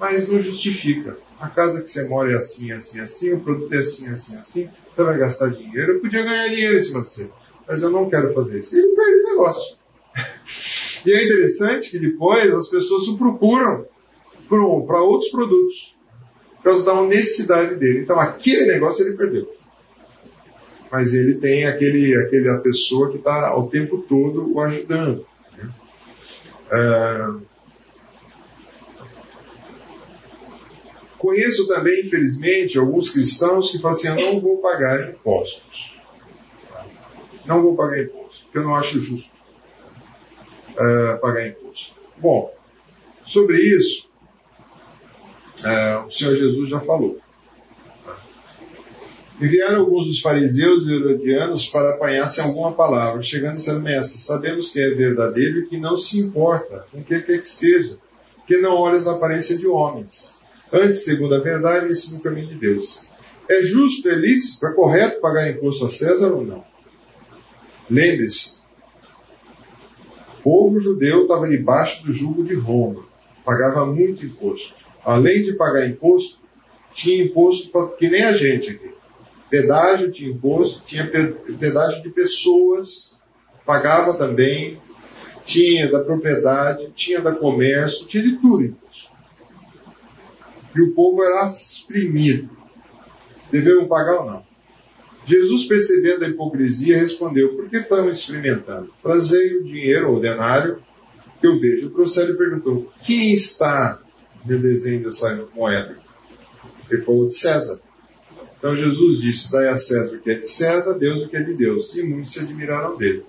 Mas 0.00 0.26
não 0.26 0.40
justifica 0.40 1.18
a 1.38 1.46
casa 1.46 1.82
que 1.82 1.88
você 1.90 2.08
mora 2.08 2.32
é 2.32 2.36
assim, 2.36 2.72
assim, 2.72 3.00
assim, 3.00 3.34
o 3.34 3.40
produto 3.40 3.74
é 3.74 3.78
assim, 3.78 4.08
assim, 4.08 4.36
assim, 4.38 4.70
você 4.90 5.02
vai 5.02 5.18
gastar 5.18 5.50
dinheiro. 5.50 5.92
Eu 5.92 6.00
podia 6.00 6.22
ganhar 6.22 6.48
dinheiro 6.48 6.74
em 6.74 6.80
cima 6.80 7.02
de 7.02 7.08
você, 7.08 7.30
mas 7.68 7.82
eu 7.82 7.90
não 7.90 8.08
quero 8.08 8.32
fazer 8.32 8.60
isso. 8.60 8.74
E 8.74 8.78
ele 8.78 8.94
perde 8.94 9.20
o 9.20 9.28
negócio. 9.28 9.76
e 11.04 11.12
é 11.12 11.24
interessante 11.24 11.90
que 11.90 11.98
depois 11.98 12.54
as 12.54 12.68
pessoas 12.68 13.08
o 13.08 13.18
procuram 13.18 13.86
para 14.48 15.02
outros 15.02 15.30
produtos, 15.30 15.98
por 16.56 16.64
causa 16.64 16.86
da 16.86 16.94
honestidade 16.94 17.74
dele. 17.74 18.00
Então 18.00 18.18
aquele 18.18 18.64
negócio 18.64 19.06
ele 19.06 19.16
perdeu. 19.18 19.54
Mas 20.90 21.12
ele 21.12 21.34
tem 21.34 21.66
aquele, 21.66 22.16
aquele 22.16 22.48
a 22.48 22.58
pessoa 22.58 23.10
que 23.10 23.18
está 23.18 23.54
o 23.54 23.68
tempo 23.68 23.98
todo 24.08 24.50
o 24.54 24.60
ajudando. 24.60 25.26
Né? 25.56 25.70
É, 26.72 27.49
Conheço 31.20 31.68
também, 31.68 32.00
infelizmente, 32.00 32.78
alguns 32.78 33.10
cristãos 33.10 33.70
que 33.70 33.78
falam 33.78 33.94
assim: 33.94 34.08
eu 34.08 34.14
não 34.14 34.40
vou 34.40 34.56
pagar 34.56 35.10
impostos. 35.10 36.00
Não 37.44 37.60
vou 37.60 37.76
pagar 37.76 38.02
imposto, 38.02 38.44
porque 38.44 38.56
eu 38.56 38.62
não 38.62 38.74
acho 38.74 38.98
justo 38.98 39.34
uh, 40.70 41.20
pagar 41.20 41.46
imposto. 41.46 41.94
Bom, 42.16 42.50
sobre 43.22 43.58
isso, 43.58 44.10
uh, 45.58 46.06
o 46.06 46.10
Senhor 46.10 46.36
Jesus 46.36 46.70
já 46.70 46.80
falou. 46.80 47.20
Enviaram 49.38 49.80
alguns 49.80 50.06
dos 50.06 50.20
fariseus 50.20 50.86
e 50.86 50.94
herodianos 50.94 51.66
para 51.66 51.90
apanhar-se 51.90 52.40
alguma 52.40 52.72
palavra, 52.72 53.22
chegando 53.22 53.58
ser 53.58 53.78
mestre, 53.80 54.22
sabemos 54.22 54.70
que 54.70 54.80
é 54.80 54.88
verdadeiro 54.88 55.60
e 55.60 55.66
que 55.66 55.76
não 55.76 55.98
se 55.98 56.18
importa 56.18 56.86
com 56.90 57.00
o 57.00 57.04
que 57.04 57.20
quer 57.20 57.40
que 57.42 57.48
seja, 57.48 57.98
que 58.46 58.56
não 58.56 58.72
olha 58.72 58.96
as 58.96 59.06
aparências 59.06 59.60
de 59.60 59.66
homens. 59.66 60.39
Antes, 60.72 61.04
segundo 61.04 61.34
a 61.34 61.40
verdade, 61.40 61.90
ensina 61.90 62.20
o 62.20 62.22
caminho 62.22 62.48
de 62.48 62.54
Deus. 62.54 63.08
É 63.48 63.60
justo, 63.60 64.08
é 64.08 64.14
lícito, 64.14 64.66
é 64.66 64.72
correto 64.72 65.20
pagar 65.20 65.50
imposto 65.50 65.84
a 65.84 65.88
César 65.88 66.32
ou 66.32 66.44
não? 66.44 66.64
Lembre-se, 67.90 68.60
o 70.38 70.42
povo 70.42 70.80
judeu 70.80 71.22
estava 71.22 71.48
debaixo 71.48 72.04
do 72.04 72.12
jugo 72.12 72.44
de 72.44 72.54
Roma, 72.54 73.04
pagava 73.44 73.84
muito 73.84 74.24
imposto. 74.24 74.76
Além 75.04 75.42
de 75.42 75.54
pagar 75.54 75.88
imposto, 75.88 76.40
tinha 76.92 77.24
imposto 77.24 77.96
que 77.98 78.08
nem 78.08 78.22
a 78.22 78.32
gente 78.32 78.70
aqui. 78.70 78.90
Pedágio 79.50 80.12
tinha 80.12 80.30
imposto, 80.30 80.84
tinha 80.84 81.04
pedágio 81.04 82.02
de 82.02 82.10
pessoas, 82.10 83.18
pagava 83.66 84.16
também, 84.16 84.80
tinha 85.44 85.90
da 85.90 86.04
propriedade, 86.04 86.92
tinha 86.94 87.20
da 87.20 87.34
comércio, 87.34 88.06
tinha 88.06 88.22
de 88.22 88.36
tudo 88.36 88.62
imposto. 88.62 89.10
E 90.74 90.80
o 90.80 90.92
povo 90.92 91.22
era 91.22 91.46
exprimido. 91.46 92.50
Deveriam 93.50 93.88
pagar 93.88 94.20
ou 94.20 94.30
não? 94.30 94.50
Jesus, 95.26 95.64
percebendo 95.64 96.24
a 96.24 96.28
hipocrisia, 96.28 96.98
respondeu: 96.98 97.54
Por 97.54 97.68
que 97.68 97.78
estão 97.78 98.08
experimentando? 98.08 98.92
Trazei 99.02 99.56
o 99.56 99.64
dinheiro 99.64 100.12
ou 100.12 100.20
denário 100.20 100.80
que 101.40 101.46
eu 101.46 101.58
vejo. 101.58 101.88
O 101.88 101.90
professor 101.90 102.36
perguntou: 102.36 102.90
Quem 103.04 103.32
está 103.32 104.00
no 104.44 104.58
desenho 104.58 105.04
dessa 105.04 105.48
moeda? 105.54 105.96
Ele 106.90 107.02
falou 107.02 107.26
de 107.26 107.34
César. 107.34 107.80
Então 108.58 108.74
Jesus 108.74 109.20
disse: 109.20 109.52
Dai 109.52 109.68
a 109.68 109.74
César 109.74 110.16
o 110.16 110.20
que 110.20 110.30
é 110.30 110.34
de 110.34 110.46
César, 110.46 110.94
Deus 110.94 111.22
o 111.22 111.28
que 111.28 111.36
é 111.36 111.42
de 111.42 111.54
Deus. 111.54 111.94
E 111.96 112.02
muitos 112.02 112.32
se 112.32 112.40
admiraram 112.40 112.96
dele. 112.96 113.24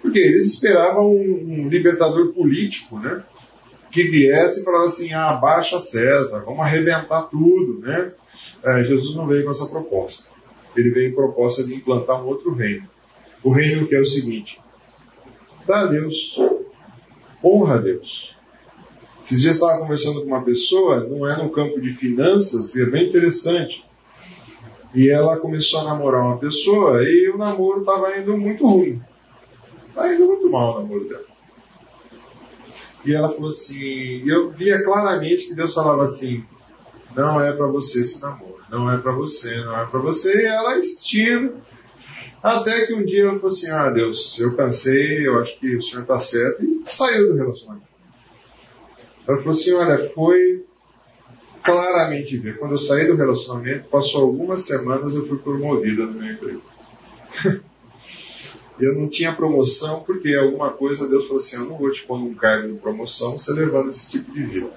Porque 0.00 0.18
eles 0.18 0.46
esperavam 0.54 1.14
um, 1.14 1.64
um 1.64 1.68
libertador 1.68 2.32
político, 2.32 2.98
né? 2.98 3.22
Que 3.92 4.04
viesse 4.04 4.64
e 4.68 4.76
assim: 4.76 5.12
ah, 5.12 5.30
abaixa 5.30 5.78
César, 5.78 6.40
vamos 6.44 6.60
arrebentar 6.60 7.28
tudo, 7.30 7.78
né? 7.80 8.12
É, 8.64 8.82
Jesus 8.82 9.14
não 9.14 9.26
veio 9.26 9.44
com 9.44 9.50
essa 9.50 9.66
proposta 9.66 10.32
ele 10.76 10.90
veio 10.90 11.10
em 11.10 11.14
proposta 11.14 11.64
de 11.64 11.74
implantar 11.74 12.22
um 12.22 12.28
outro 12.28 12.52
reino. 12.54 12.88
O 13.42 13.50
reino 13.50 13.86
que 13.86 13.94
é 13.94 14.00
o 14.00 14.06
seguinte: 14.06 14.60
dá 15.66 15.80
a 15.80 15.86
Deus, 15.86 16.38
honra 17.42 17.76
a 17.76 17.78
Deus. 17.78 18.34
Esses 19.22 19.40
dias 19.40 19.56
estava 19.56 19.80
conversando 19.80 20.20
com 20.20 20.26
uma 20.26 20.42
pessoa, 20.42 21.00
não 21.00 21.28
é 21.28 21.40
no 21.40 21.50
campo 21.50 21.80
de 21.80 21.90
finanças, 21.90 22.74
e 22.74 22.82
é 22.82 22.86
bem 22.86 23.08
interessante. 23.08 23.84
E 24.94 25.08
ela 25.08 25.38
começou 25.38 25.80
a 25.80 25.84
namorar 25.84 26.22
uma 26.22 26.38
pessoa 26.38 27.02
e 27.02 27.30
o 27.30 27.38
namoro 27.38 27.80
estava 27.80 28.16
indo 28.18 28.36
muito 28.36 28.66
ruim. 28.66 29.00
Estava 29.88 30.12
indo 30.12 30.26
muito 30.26 30.50
mal 30.50 30.74
o 30.74 30.82
namoro 30.82 31.08
dela. 31.08 31.31
E 33.04 33.14
ela 33.14 33.30
falou 33.30 33.48
assim, 33.48 34.22
eu 34.28 34.50
via 34.50 34.82
claramente 34.84 35.48
que 35.48 35.54
Deus 35.54 35.74
falava 35.74 36.04
assim, 36.04 36.44
não 37.14 37.40
é 37.40 37.52
para 37.52 37.66
você 37.66 38.00
esse 38.00 38.22
namoro 38.22 38.52
não 38.72 38.90
é 38.90 38.96
para 38.96 39.12
você, 39.12 39.54
não 39.56 39.78
é 39.78 39.84
para 39.84 40.00
você. 40.00 40.34
E 40.34 40.46
ela 40.46 40.78
insistindo, 40.78 41.58
até 42.42 42.86
que 42.86 42.94
um 42.94 43.04
dia 43.04 43.24
ela 43.24 43.34
falou 43.34 43.48
assim: 43.48 43.70
Ah, 43.70 43.90
Deus, 43.90 44.40
eu 44.40 44.56
cansei, 44.56 45.28
eu 45.28 45.38
acho 45.38 45.60
que 45.60 45.76
o 45.76 45.82
senhor 45.82 46.02
está 46.02 46.16
certo, 46.16 46.64
e 46.64 46.82
saiu 46.86 47.28
do 47.28 47.36
relacionamento. 47.36 47.86
Ela 49.28 49.36
falou 49.36 49.52
assim: 49.52 49.74
Olha, 49.74 49.98
foi 49.98 50.64
claramente 51.62 52.38
ver. 52.38 52.58
Quando 52.58 52.72
eu 52.72 52.78
saí 52.78 53.06
do 53.06 53.14
relacionamento, 53.14 53.90
passou 53.90 54.22
algumas 54.22 54.62
semanas, 54.62 55.14
eu 55.14 55.26
fui 55.28 55.36
promovida 55.36 56.06
no 56.06 56.14
meu 56.14 56.32
emprego. 56.32 56.62
eu 58.80 58.94
não 58.94 59.08
tinha 59.08 59.34
promoção, 59.34 60.00
porque 60.00 60.34
alguma 60.34 60.70
coisa 60.70 61.08
Deus 61.08 61.24
falou 61.24 61.38
assim: 61.38 61.56
Eu 61.56 61.66
não 61.66 61.78
vou 61.78 61.90
te 61.90 62.02
pôr 62.02 62.18
num 62.18 62.34
cargo 62.34 62.72
de 62.72 62.78
promoção, 62.78 63.38
você 63.38 63.52
levando 63.52 63.88
esse 63.88 64.10
tipo 64.10 64.32
de 64.32 64.42
vida. 64.42 64.70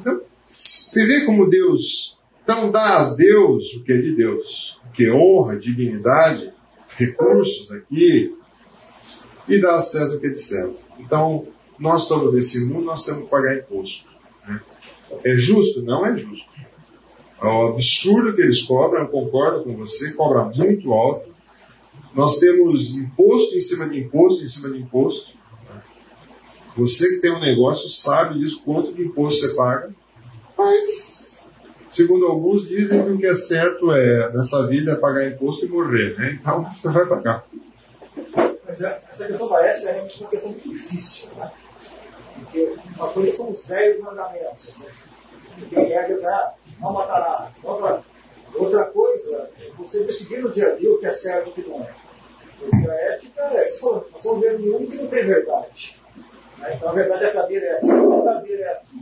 Então, 0.00 0.20
você 0.46 1.06
vê 1.06 1.26
como 1.26 1.48
Deus 1.48 2.18
então 2.48 2.70
dá 2.70 3.00
a 3.00 3.14
Deus 3.14 3.74
o 3.74 3.84
que 3.84 3.92
é 3.92 3.98
de 3.98 4.16
Deus, 4.16 4.80
o 4.88 4.92
que 4.92 5.04
é 5.04 5.12
honra, 5.12 5.58
dignidade, 5.58 6.50
recursos 6.96 7.70
aqui, 7.70 8.34
e 9.46 9.58
dá 9.58 9.74
a 9.74 9.78
César 9.78 10.16
o 10.16 10.20
que 10.20 10.28
é 10.28 10.30
de 10.30 10.40
César. 10.40 10.88
Então, 10.98 11.46
nós 11.78 12.04
estamos 12.04 12.32
nesse 12.32 12.64
mundo, 12.64 12.86
nós 12.86 13.04
temos 13.04 13.24
que 13.24 13.28
pagar 13.28 13.54
imposto. 13.54 14.08
Né? 14.46 14.62
É 15.24 15.36
justo? 15.36 15.82
Não 15.82 16.06
é 16.06 16.16
justo. 16.16 16.48
É 17.38 17.46
um 17.46 17.68
absurdo 17.68 18.34
que 18.34 18.40
eles 18.40 18.62
cobram, 18.62 19.02
eu 19.02 19.08
concordo 19.08 19.64
com 19.64 19.76
você, 19.76 20.14
cobra 20.14 20.44
muito 20.44 20.90
alto. 20.94 21.28
Nós 22.18 22.38
temos 22.38 22.96
imposto 22.96 23.56
em 23.56 23.60
cima 23.60 23.88
de 23.88 24.00
imposto 24.00 24.44
em 24.44 24.48
cima 24.48 24.74
de 24.74 24.82
imposto. 24.82 25.32
Você 26.76 27.14
que 27.14 27.20
tem 27.20 27.30
um 27.30 27.40
negócio 27.40 27.88
sabe 27.88 28.38
disso, 28.40 28.62
quanto 28.64 28.92
de 28.92 29.02
imposto 29.02 29.46
você 29.46 29.54
paga. 29.54 29.90
Mas 30.56 31.28
Segundo 31.90 32.26
alguns, 32.26 32.68
dizem 32.68 33.02
que 33.02 33.10
o 33.10 33.18
que 33.18 33.26
é 33.26 33.34
certo 33.34 33.90
é, 33.92 34.30
nessa 34.32 34.66
vida, 34.66 34.92
é 34.92 34.96
pagar 34.96 35.26
imposto 35.26 35.64
e 35.64 35.68
morrer, 35.68 36.16
né? 36.18 36.38
Então 36.40 36.64
você 36.70 36.88
vai 36.90 37.06
pagar. 37.06 37.46
Mas 38.66 38.82
é, 38.82 39.02
essa 39.08 39.26
questão 39.26 39.48
da 39.48 39.66
ética 39.66 39.88
é 39.88 39.92
realmente 39.92 40.20
uma 40.20 40.30
questão 40.30 40.50
muito 40.52 40.68
difícil, 40.68 41.30
né? 41.34 41.50
Porque 42.34 42.76
uma 42.96 43.08
coisa 43.08 43.32
são 43.32 43.50
os 43.50 43.66
velhos 43.66 44.00
mandamentos, 44.00 44.78
né? 44.78 44.90
Tem 45.70 45.84
regras, 45.86 46.24
ah, 46.24 46.54
não 46.78 46.92
matarás. 46.92 47.54
Outra, 47.64 48.02
outra 48.54 48.84
coisa 48.84 49.50
é 49.58 49.70
você 49.76 50.04
decidir 50.04 50.42
no 50.42 50.50
dia 50.50 50.72
a 50.72 50.76
dia 50.76 50.92
o 50.92 50.98
que 50.98 51.06
é 51.06 51.10
certo 51.10 51.48
e 51.48 51.50
o 51.50 51.52
que 51.54 51.68
não 51.68 51.82
é. 51.82 52.07
Porque 52.58 52.90
a 52.90 52.94
ética 52.94 53.42
é, 53.42 53.68
se 53.68 53.80
for, 53.80 54.08
nós 54.12 54.24
estamos 54.24 54.40
vendo 54.40 54.76
um 54.76 54.86
que 54.86 54.96
não 54.96 55.06
tem 55.06 55.24
verdade. 55.24 56.00
Né? 56.58 56.74
Então 56.74 56.88
a 56.88 56.92
verdade 56.92 57.24
é 57.24 57.30
cadeira 57.30 57.66
é 57.66 57.72
aqui, 57.76 57.90
a 57.90 58.24
cadeira 58.24 58.62
é 58.62 58.72
aqui. 58.72 58.96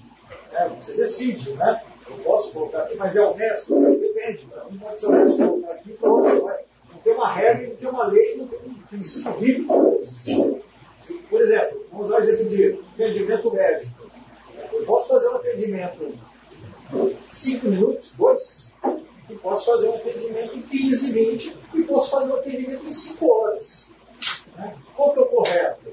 Né? 0.53 0.77
Você 0.81 0.97
decide, 0.97 1.53
né? 1.55 1.83
Eu 2.09 2.17
posso 2.19 2.53
colocar 2.53 2.83
aqui, 2.83 2.97
mas 2.97 3.17
é 3.17 3.21
honesto? 3.21 3.75
Depende. 3.75 4.47
Um 4.71 4.79
pode 4.79 5.01
ser 5.01 5.07
honesto 5.07 5.39
colocar 5.39 5.73
aqui 5.73 5.93
para 5.93 6.11
vai. 6.41 6.65
Não 6.93 7.01
tem 7.03 7.15
uma 7.15 7.33
regra, 7.33 7.69
não 7.69 7.77
tem 7.77 7.89
uma 7.89 8.07
lei, 8.07 8.37
não 8.37 8.49
tem 8.49 8.59
um 8.59 8.75
princípio 8.89 9.33
bíblico. 9.33 10.01
Por 11.31 11.43
exemplo, 11.43 11.87
vamos 11.91 12.07
usar 12.07 12.19
o 12.19 12.23
exemplo 12.23 12.49
de 12.49 12.79
atendimento 12.95 13.53
médico. 13.53 14.11
Eu 14.73 14.85
posso 14.85 15.09
fazer 15.09 15.29
um 15.29 15.37
atendimento 15.37 16.19
5 17.29 17.69
minutos, 17.69 18.17
2, 18.17 18.75
e 19.29 19.35
posso 19.35 19.67
fazer 19.67 19.89
um 19.89 19.95
atendimento 19.95 20.57
em 20.57 20.63
15, 20.63 21.13
20, 21.13 21.59
e 21.75 21.83
posso 21.83 22.11
fazer 22.11 22.33
um 22.33 22.37
atendimento 22.37 22.87
em 22.87 22.91
5 22.91 23.33
horas. 23.33 23.93
Né? 24.57 24.77
Qual 24.95 25.13
que 25.13 25.19
é 25.19 25.23
o 25.23 25.27
correto? 25.27 25.93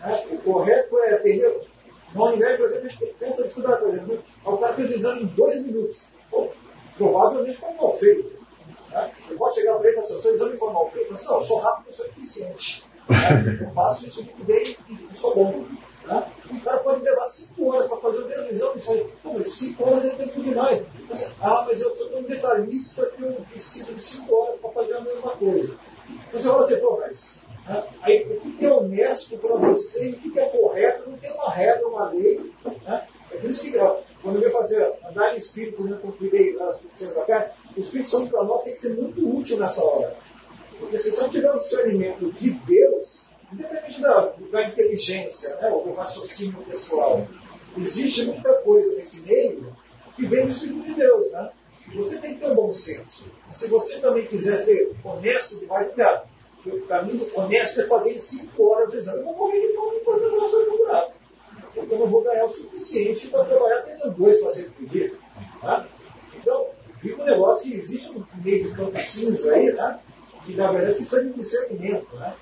Né? 0.00 0.24
O 0.30 0.38
correto 0.38 0.98
é 0.98 1.14
atender 1.14 1.60
no 2.14 2.34
invés, 2.34 2.58
por 2.58 2.66
exemplo, 2.66 2.86
a 2.86 2.88
gente 2.90 3.14
pensa 3.14 3.42
em 3.42 3.48
estudar, 3.48 3.76
por 3.76 3.88
exemplo, 3.88 4.22
o 4.44 4.56
cara 4.58 4.74
fez 4.74 4.90
o 4.90 4.94
exame 4.94 5.22
em 5.22 5.26
dois 5.26 5.64
minutos. 5.64 6.08
Bom, 6.30 6.52
provavelmente 6.96 7.58
foi 7.58 7.72
mal 7.74 7.96
feito. 7.96 8.32
Né? 8.90 9.10
Eu 9.30 9.38
posso 9.38 9.60
chegar 9.60 9.78
para 9.78 9.88
ele 9.88 9.98
e 9.98 10.02
falar 10.02 10.06
assim, 10.06 10.20
seu 10.20 10.34
exame 10.34 10.58
foi 10.58 10.72
mal 10.72 10.90
feito? 10.90 11.08
Mas, 11.10 11.24
não, 11.24 11.36
eu 11.36 11.42
sou 11.42 11.58
rápido, 11.60 11.86
eu 11.88 11.92
sou 11.92 12.06
eficiente. 12.06 12.84
Né? 13.08 13.58
Eu 13.62 13.70
faço 13.72 14.06
isso 14.06 14.24
muito 14.24 14.44
bem 14.44 14.76
e 14.88 15.16
sou 15.16 15.34
bom. 15.34 15.64
O 16.04 16.60
cara 16.62 16.78
pode 16.78 17.02
levar 17.02 17.26
cinco 17.26 17.68
horas 17.70 17.86
para 17.88 17.96
fazer 17.98 18.18
o 18.18 18.28
mesmo 18.28 18.50
exame. 18.50 18.80
Você 18.80 19.06
fala, 19.22 19.34
mas 19.38 19.48
cinco 19.48 19.88
horas 19.88 20.04
é 20.04 20.10
tempo 20.10 20.42
demais. 20.42 20.84
ah, 21.40 21.64
mas 21.66 21.80
eu 21.80 21.96
sou 21.96 22.08
tão 22.08 22.22
detalhista 22.22 23.06
que 23.06 23.22
eu 23.22 23.32
preciso 23.50 23.94
de 23.94 24.02
cinco 24.02 24.34
horas 24.34 24.60
para 24.60 24.70
fazer 24.70 24.94
a 24.94 25.00
mesma 25.00 25.30
coisa. 25.36 25.74
Você 26.32 26.48
fala 26.48 26.64
assim, 26.64 26.80
pô, 26.80 26.98
mas 27.00 27.42
né? 27.66 27.84
Aí, 28.02 28.40
o 28.44 28.52
que 28.52 28.66
é 28.66 28.72
honesto 28.72 29.38
para 29.38 29.56
você 29.56 30.10
e 30.10 30.28
o 30.28 30.32
que 30.32 30.38
é 30.38 30.48
correto, 30.48 31.08
não 31.08 31.16
tem 31.16 31.32
uma 31.32 31.50
regra, 31.50 31.86
uma 31.86 32.10
lei. 32.10 32.52
Né? 32.84 33.06
É 33.30 33.36
por 33.36 33.48
isso 33.48 33.70
que, 33.70 33.78
ó, 33.78 34.00
quando 34.20 34.42
eu 34.42 34.50
fazer 34.50 34.92
andar 35.08 35.34
em 35.34 35.38
espírito, 35.38 35.84
né, 35.84 35.98
como 36.00 36.12
cuidei 36.12 36.56
das 36.56 36.78
pessoas 36.80 37.14
da 37.14 37.24
carne, 37.24 37.52
o 37.76 37.80
Espírito 37.80 38.10
Santo 38.10 38.30
para 38.30 38.44
nós 38.44 38.64
tem 38.64 38.72
que 38.72 38.78
ser 38.78 38.96
muito 38.96 39.36
útil 39.36 39.58
nessa 39.58 39.82
hora. 39.82 40.16
Porque 40.78 40.98
se 40.98 41.10
você 41.10 41.22
não 41.22 41.30
tiver 41.30 41.52
o 41.52 41.58
discernimento 41.58 42.32
de 42.32 42.50
Deus, 42.50 43.30
independente 43.52 44.00
da, 44.00 44.32
da 44.50 44.64
inteligência 45.02 45.56
né, 45.56 45.68
ou 45.68 45.84
do 45.84 45.92
raciocínio 45.94 46.62
pessoal, 46.62 47.26
existe 47.76 48.24
muita 48.24 48.54
coisa 48.54 48.96
nesse 48.96 49.26
meio 49.26 49.74
que 50.14 50.26
vem 50.26 50.44
do 50.44 50.50
Espírito 50.50 50.82
de 50.82 50.94
Deus. 50.94 51.30
Né? 51.32 51.50
Você 51.94 52.18
tem 52.18 52.34
que 52.34 52.40
ter 52.40 52.46
um 52.46 52.54
bom 52.54 52.72
senso. 52.72 53.30
Se 53.50 53.68
você 53.68 54.00
também 54.00 54.26
quiser 54.26 54.58
ser 54.58 54.94
honesto 55.04 55.58
demais, 55.58 55.92
cara, 55.94 56.24
o 56.64 56.80
caminho 56.82 57.26
honesto 57.34 57.80
é 57.80 57.86
fazer 57.86 58.12
em 58.12 58.18
5 58.18 58.62
horas 58.62 58.90
de 58.90 58.98
exame. 58.98 59.18
Eu 59.18 59.24
vou 59.24 59.36
morrer 59.36 59.66
de 59.66 59.74
fome 59.74 59.96
enquanto 59.96 60.22
eu 60.22 60.30
não 60.30 60.48
sou 60.48 60.64
procurado. 60.64 61.12
Porque 61.74 61.94
eu 61.94 61.98
não 61.98 62.06
vou 62.06 62.22
ganhar 62.22 62.44
o 62.44 62.50
suficiente 62.50 63.28
para 63.28 63.44
trabalhar 63.44 63.82
tendo 63.82 64.10
dois 64.12 64.40
pacientes 64.40 64.72
por 64.72 64.86
dia. 64.86 65.12
Tá? 65.60 65.86
Então, 66.36 66.66
fica 67.00 67.22
um 67.22 67.24
negócio 67.24 67.70
que 67.70 67.76
existe 67.76 68.16
um 68.16 68.24
meio 68.44 68.68
de 68.68 68.74
campo 68.76 69.00
cinza 69.00 69.54
aí, 69.54 69.72
tá? 69.72 70.00
que 70.44 70.54
na 70.54 70.70
verdade 70.70 70.94
se 70.94 71.06
precisa 71.06 71.32
de 71.32 71.38
discernimento, 71.38 72.16
né? 72.16 72.34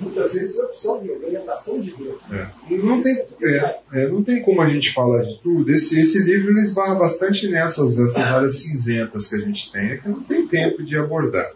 Muitas 0.00 0.34
vezes 0.34 0.54
de 0.54 0.60
opção 0.60 1.02
de 1.02 1.10
orientação 1.10 1.80
de 1.80 1.90
Deus. 1.92 2.20
É. 2.30 2.76
Não, 2.76 3.02
tem, 3.02 3.24
é, 3.42 3.78
é, 3.92 4.08
não 4.08 4.22
tem 4.22 4.42
como 4.42 4.60
a 4.60 4.68
gente 4.68 4.92
falar 4.92 5.22
de 5.24 5.40
tudo. 5.42 5.70
Esse, 5.70 6.00
esse 6.00 6.22
livro 6.22 6.56
esbarra 6.58 6.96
bastante 6.96 7.48
nessas 7.48 7.98
essas 7.98 8.30
áreas 8.30 8.62
cinzentas 8.62 9.28
que 9.28 9.36
a 9.36 9.38
gente 9.40 9.72
tem, 9.72 9.92
é 9.92 9.96
que 9.96 10.08
não 10.08 10.22
tem 10.22 10.46
tempo 10.46 10.82
de 10.82 10.96
abordar. 10.96 11.50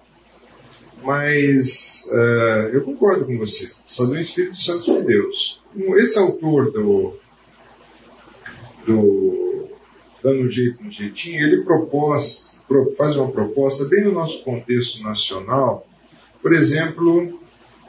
Mas 1.03 2.11
uh, 2.11 2.69
eu 2.73 2.81
concordo 2.83 3.27
com 3.27 3.37
você. 3.39 3.73
Só 3.85 4.07
do 4.07 4.19
Espírito 4.19 4.57
Santo 4.57 4.99
de 4.99 5.07
Deus. 5.07 5.63
Esse 5.99 6.19
autor 6.19 6.73
do, 6.73 7.15
do 8.87 9.69
Dando 10.23 10.43
um 10.43 10.51
Jeito 10.51 10.83
no 10.83 10.91
Jeitinho, 10.91 11.45
ele 11.45 11.63
propôs, 11.63 12.61
faz 12.97 13.15
uma 13.15 13.31
proposta 13.31 13.85
bem 13.85 14.03
no 14.03 14.13
nosso 14.13 14.43
contexto 14.43 15.01
nacional. 15.03 15.87
Por 16.43 16.53
exemplo, 16.53 17.39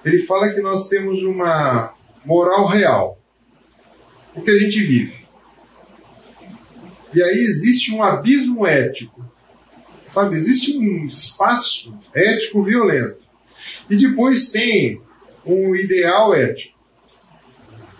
ele 0.08 0.24
fala 0.24 0.54
que 0.54 0.62
nós 0.62 0.88
temos 0.88 1.24
uma 1.24 1.94
moral 2.26 2.68
real. 2.68 3.20
O 4.36 4.42
que 4.42 4.52
a 4.52 4.58
gente 4.58 4.80
vive. 4.82 5.26
E 7.14 7.24
aí 7.24 7.40
existe 7.40 7.94
um 7.94 8.04
abismo 8.04 8.68
ético 8.68 9.26
Sabe, 10.18 10.36
existe 10.36 10.78
um 10.80 11.06
espaço 11.06 11.96
ético 12.12 12.64
violento. 12.64 13.20
E 13.88 13.96
depois 13.96 14.52
tem 14.52 15.00
um 15.46 15.76
ideal 15.76 16.34
ético. 16.34 16.76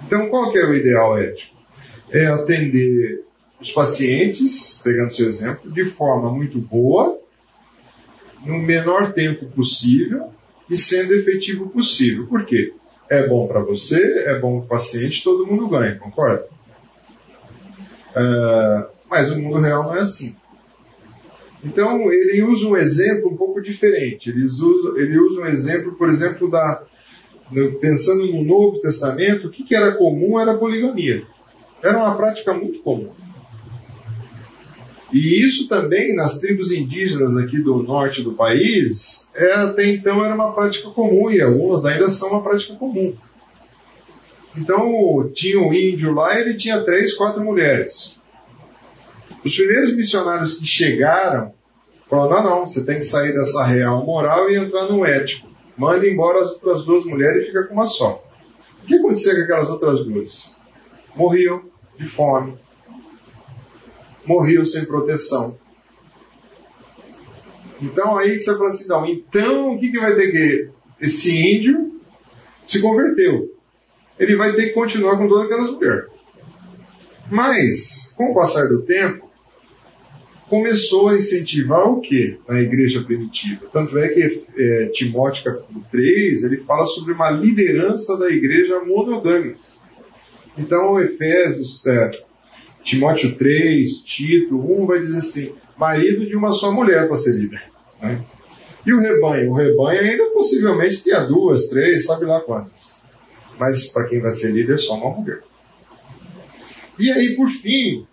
Então, 0.04 0.28
qual 0.28 0.52
que 0.52 0.58
é 0.58 0.66
o 0.66 0.74
ideal 0.74 1.16
ético? 1.20 1.56
É 2.10 2.26
atender 2.26 3.24
os 3.60 3.72
pacientes, 3.72 4.82
pegando 4.84 5.12
seu 5.12 5.28
exemplo, 5.28 5.72
de 5.72 5.86
forma 5.86 6.32
muito 6.32 6.58
boa, 6.58 7.20
no 8.44 8.58
menor 8.58 9.14
tempo 9.14 9.46
possível 9.48 10.34
e 10.70 10.78
sendo 10.78 11.14
efetivo 11.14 11.70
possível. 11.70 12.28
Por 12.28 12.46
quê? 12.46 12.74
É 13.10 13.28
bom 13.28 13.48
para 13.48 13.62
você, 13.62 14.02
é 14.26 14.38
bom 14.38 14.60
para 14.60 14.66
o 14.66 14.68
paciente, 14.68 15.24
todo 15.24 15.48
mundo 15.48 15.70
ganha, 15.70 15.96
concorda? 15.96 16.46
Uh, 18.12 18.88
mas 19.10 19.32
o 19.32 19.40
mundo 19.40 19.60
real 19.60 19.84
não 19.84 19.96
é 19.96 20.00
assim. 20.00 20.36
Então, 21.64 22.12
ele 22.12 22.44
usa 22.44 22.68
um 22.68 22.78
exemplo 22.78 23.32
um 23.32 23.38
pouco 23.38 23.62
diferente. 23.62 24.30
Ele 24.30 24.44
usa, 24.44 25.00
ele 25.00 25.18
usa 25.20 25.42
um 25.42 25.46
exemplo, 25.46 25.94
por 25.94 26.10
exemplo, 26.10 26.50
da, 26.50 26.84
pensando 27.80 28.28
no 28.28 28.44
Novo 28.44 28.80
Testamento, 28.80 29.48
o 29.48 29.52
que, 29.52 29.64
que 29.64 29.76
era 29.76 29.96
comum 29.96 30.40
era 30.40 30.52
a 30.52 30.58
poligamia. 30.58 31.24
Era 31.82 31.98
uma 31.98 32.16
prática 32.16 32.54
muito 32.54 32.80
comum. 32.80 33.10
E 35.12 35.42
isso 35.42 35.70
também 35.70 36.14
nas 36.14 36.40
tribos 36.40 36.72
indígenas 36.72 37.38
aqui 37.38 37.60
do 37.60 37.82
norte 37.82 38.22
do 38.22 38.34
país, 38.34 39.32
é, 39.36 39.54
até 39.54 39.88
então 39.88 40.24
era 40.24 40.36
uma 40.36 40.52
prática 40.54 40.90
comum 40.90 41.32
e 41.32 41.42
algumas 41.42 41.86
ainda 41.86 42.10
são 42.10 42.30
uma 42.30 42.44
prática 42.44 42.76
comum. 42.76 43.16
Então 44.56 45.30
tinha 45.34 45.60
um 45.60 45.74
índio 45.74 46.14
lá, 46.14 46.38
ele 46.38 46.56
tinha 46.56 46.84
três, 46.84 47.14
quatro 47.14 47.44
mulheres. 47.44 48.20
Os 49.46 49.56
primeiros 49.56 49.96
missionários 49.96 50.56
que 50.56 50.66
chegaram 50.66 51.54
falaram: 52.10 52.44
não, 52.44 52.60
não, 52.60 52.68
você 52.68 52.86
tem 52.86 52.98
que 52.98 53.06
sair 53.06 53.34
dessa 53.34 53.64
real 53.64 54.06
moral 54.06 54.50
e 54.50 54.58
entrar 54.58 54.90
no 54.90 55.06
ético. 55.06 55.48
Manda 55.78 56.08
embora 56.08 56.40
as 56.40 56.52
outras 56.54 56.84
duas 56.84 57.06
mulheres 57.06 57.44
e 57.44 57.48
fica 57.48 57.64
com 57.64 57.76
uma 57.76 57.86
só. 57.86 58.24
O 58.84 58.86
que 58.86 58.96
acontecia 58.96 59.36
com 59.36 59.42
aquelas 59.42 59.70
outras 59.70 60.04
duas? 60.04 60.58
Morriam 61.16 61.62
de 61.98 62.06
fome, 62.06 62.58
morriam 64.28 64.66
sem 64.66 64.86
proteção. 64.86 65.58
Então 67.82 68.18
aí 68.18 68.40
você 68.40 68.54
fala 68.58 68.68
assim: 68.68 68.90
não, 68.90 69.06
então 69.06 69.74
o 69.74 69.80
que, 69.80 69.90
que 69.90 70.00
vai 70.00 70.16
ter 70.16 70.32
que. 70.32 70.70
Esse 71.00 71.56
índio 71.56 72.02
se 72.64 72.82
converteu. 72.82 73.56
Ele 74.20 74.36
vai 74.36 74.54
ter 74.56 74.68
que 74.68 74.74
continuar 74.74 75.18
com 75.18 75.28
todas 75.28 75.46
aquelas 75.46 75.72
mulheres. 75.72 76.06
Mas, 77.30 78.14
com 78.18 78.32
o 78.32 78.34
passar 78.34 78.68
do 78.68 78.82
tempo, 78.82 79.30
começou 80.50 81.10
a 81.10 81.16
incentivar 81.16 81.88
o 81.88 82.02
que 82.02 82.40
na 82.48 82.60
igreja 82.60 83.04
primitiva? 83.04 83.68
Tanto 83.72 83.98
é 83.98 84.08
que 84.08 84.48
é, 84.58 84.86
Timóteo 84.88 85.44
capítulo 85.44 85.86
3, 85.92 86.44
ele 86.44 86.58
fala 86.58 86.86
sobre 86.86 87.14
uma 87.14 87.30
liderança 87.30 88.18
da 88.18 88.30
igreja 88.30 88.80
monogâmica. 88.80 89.60
Então, 90.58 91.00
Efésios, 91.00 91.86
é, 91.86 92.10
Timóteo 92.84 93.36
3, 93.36 94.04
Tito 94.04 94.58
1 94.58 94.86
vai 94.86 95.00
dizer 95.00 95.18
assim, 95.18 95.56
marido 95.78 96.26
de 96.26 96.36
uma 96.36 96.52
só 96.52 96.72
mulher 96.72 97.08
para 97.08 97.18
ser 97.18 97.38
líder. 97.38 97.62
Né? 98.02 98.24
E 98.86 98.94
o 98.94 99.00
rebanho? 99.00 99.52
O 99.52 99.54
rebanho 99.54 100.00
ainda 100.00 100.28
possivelmente 100.28 101.04
tinha 101.04 101.20
duas, 101.22 101.68
três, 101.68 102.06
sabe 102.06 102.26
lá 102.26 102.40
quantas. 102.40 103.04
Mas 103.60 103.88
para 103.92 104.08
quem 104.08 104.22
vai 104.22 104.32
ser 104.32 104.52
líder, 104.52 104.78
só 104.78 104.96
uma 104.96 105.10
mulher. 105.10 105.42
E 106.98 107.12
aí, 107.12 107.36
por 107.36 107.50
fim, 107.50 108.08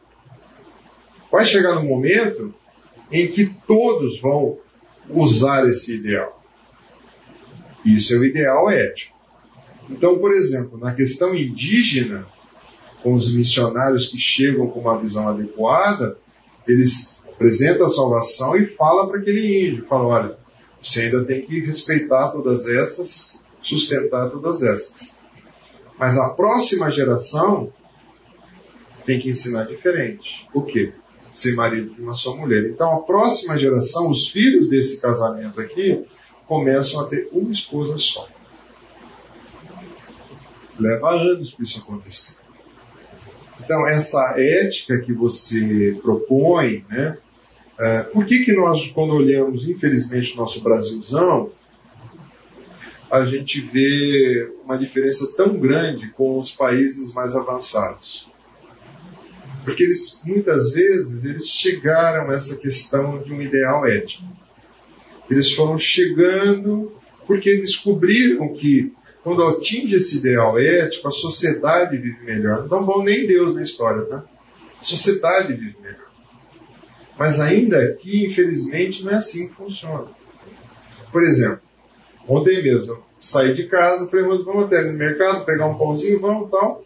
vai 1.30 1.44
chegar 1.44 1.76
no 1.76 1.84
momento 1.84 2.54
em 3.10 3.28
que 3.28 3.46
todos 3.66 4.20
vão 4.20 4.58
usar 5.08 5.68
esse 5.68 5.96
ideal. 5.96 6.42
Isso 7.84 8.14
é 8.14 8.18
o 8.18 8.24
ideal 8.24 8.70
ético. 8.70 9.14
Então, 9.88 10.18
por 10.18 10.34
exemplo, 10.34 10.78
na 10.78 10.94
questão 10.94 11.34
indígena, 11.34 12.26
com 13.04 13.12
os 13.12 13.36
missionários 13.36 14.06
que 14.06 14.16
chegam 14.16 14.66
com 14.66 14.80
uma 14.80 14.98
visão 14.98 15.28
adequada, 15.28 16.16
eles 16.66 17.22
apresentam 17.28 17.84
a 17.84 17.90
salvação 17.90 18.56
e 18.56 18.66
falam 18.66 19.08
para 19.08 19.20
aquele 19.20 19.68
índio, 19.68 19.84
falam, 19.84 20.06
olha, 20.06 20.38
você 20.82 21.02
ainda 21.02 21.22
tem 21.26 21.42
que 21.42 21.60
respeitar 21.60 22.30
todas 22.30 22.66
essas, 22.66 23.38
sustentar 23.60 24.30
todas 24.30 24.62
essas. 24.62 25.18
Mas 25.98 26.16
a 26.16 26.30
próxima 26.30 26.90
geração 26.90 27.70
tem 29.04 29.20
que 29.20 29.28
ensinar 29.28 29.64
diferente. 29.64 30.48
O 30.54 30.62
quê? 30.62 30.94
Ser 31.30 31.54
marido 31.54 31.94
de 31.94 32.00
uma 32.00 32.14
só 32.14 32.34
mulher. 32.34 32.64
Então 32.70 32.90
a 32.90 33.02
próxima 33.02 33.58
geração, 33.58 34.10
os 34.10 34.30
filhos 34.30 34.70
desse 34.70 35.02
casamento 35.02 35.60
aqui, 35.60 36.06
começam 36.46 37.02
a 37.02 37.06
ter 37.06 37.28
uma 37.32 37.52
esposa 37.52 37.98
só. 37.98 38.26
Leva 40.78 41.10
anos 41.10 41.52
para 41.52 41.64
isso 41.64 41.80
acontecer. 41.80 42.43
Então, 43.60 43.86
essa 43.86 44.34
ética 44.38 44.98
que 44.98 45.12
você 45.12 45.96
propõe, 46.02 46.84
né? 46.88 47.18
É, 47.78 48.02
por 48.04 48.24
que, 48.24 48.44
que 48.44 48.52
nós, 48.52 48.86
quando 48.88 49.14
olhamos, 49.14 49.68
infelizmente, 49.68 50.34
o 50.34 50.36
nosso 50.36 50.62
Brasilzão, 50.62 51.50
a 53.10 53.24
gente 53.24 53.60
vê 53.60 54.52
uma 54.64 54.78
diferença 54.78 55.36
tão 55.36 55.56
grande 55.56 56.08
com 56.10 56.38
os 56.38 56.50
países 56.52 57.12
mais 57.12 57.34
avançados? 57.34 58.28
Porque 59.64 59.82
eles, 59.82 60.22
muitas 60.24 60.72
vezes, 60.72 61.24
eles 61.24 61.48
chegaram 61.48 62.30
a 62.30 62.34
essa 62.34 62.60
questão 62.60 63.22
de 63.22 63.32
um 63.32 63.40
ideal 63.40 63.86
ético. 63.86 64.24
Eles 65.30 65.52
foram 65.52 65.78
chegando 65.78 66.92
porque 67.26 67.56
descobriram 67.56 68.52
que 68.54 68.92
quando 69.24 69.42
atinge 69.42 69.96
esse 69.96 70.18
ideal 70.18 70.60
ético, 70.60 71.08
a 71.08 71.10
sociedade 71.10 71.96
vive 71.96 72.22
melhor. 72.22 72.68
Não 72.68 72.84
vão 72.84 73.02
nem 73.02 73.26
Deus 73.26 73.54
na 73.54 73.62
história, 73.62 74.02
tá? 74.02 74.22
A 74.78 74.84
sociedade 74.84 75.54
vive 75.54 75.76
melhor. 75.80 76.10
Mas 77.18 77.40
ainda 77.40 77.82
aqui, 77.82 78.26
infelizmente, 78.26 79.02
não 79.02 79.12
é 79.12 79.14
assim 79.14 79.48
que 79.48 79.54
funciona. 79.54 80.08
Por 81.10 81.22
exemplo, 81.22 81.62
ontem 82.28 82.62
mesmo, 82.62 83.02
saí 83.18 83.54
de 83.54 83.66
casa, 83.66 84.06
falei, 84.08 84.26
vamos 84.44 84.66
até 84.66 84.82
no 84.82 84.92
mercado, 84.92 85.46
pegar 85.46 85.68
um 85.68 85.78
pãozinho, 85.78 86.20
vamos 86.20 86.50
tal. 86.50 86.84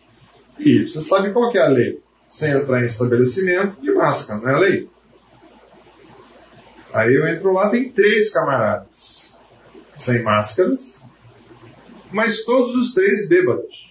E 0.61 0.84
você 0.89 1.01
sabe 1.01 1.32
qual 1.32 1.51
que 1.51 1.59
é 1.59 1.62
a 1.62 1.68
lei? 1.68 2.01
Sem 2.28 2.53
entrar 2.53 2.82
em 2.82 2.86
estabelecimento, 2.86 3.80
de 3.80 3.91
máscara, 3.91 4.41
não 4.41 4.49
é 4.49 4.55
a 4.55 4.59
lei? 4.59 4.89
Aí 6.93 7.14
eu 7.14 7.26
entro 7.26 7.53
lá, 7.53 7.68
tem 7.68 7.91
três 7.91 8.32
camaradas 8.32 9.36
sem 9.95 10.22
máscaras, 10.22 11.03
mas 12.12 12.44
todos 12.44 12.74
os 12.74 12.94
três 12.94 13.28
bêbados. 13.28 13.88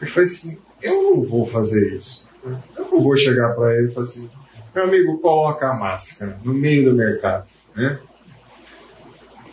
Eu 0.00 0.06
falei 0.06 0.24
assim, 0.24 0.58
eu 0.80 1.02
não 1.02 1.22
vou 1.22 1.44
fazer 1.44 1.94
isso. 1.94 2.28
Eu 2.76 2.84
não 2.90 3.00
vou 3.00 3.16
chegar 3.16 3.54
para 3.54 3.76
ele 3.76 3.88
e 3.88 3.90
falar 3.90 4.04
assim, 4.04 4.30
meu 4.74 4.84
amigo, 4.84 5.18
coloca 5.18 5.68
a 5.68 5.74
máscara 5.74 6.38
no 6.44 6.54
meio 6.54 6.84
do 6.90 6.96
mercado. 6.96 7.48
Né? 7.74 7.98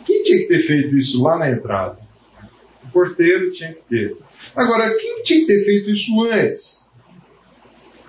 Quem 0.04 0.22
tinha 0.22 0.38
que 0.38 0.46
ter 0.46 0.60
feito 0.60 0.96
isso 0.96 1.22
lá 1.22 1.36
na 1.38 1.50
entrada? 1.50 1.98
O 2.84 2.88
porteiro 2.90 3.50
tinha 3.50 3.72
que 3.72 3.82
ter. 3.88 4.16
Agora, 4.54 4.88
quem 4.96 5.22
tinha 5.22 5.40
que 5.40 5.46
ter 5.46 5.64
feito 5.64 5.90
isso 5.90 6.22
antes? 6.24 6.88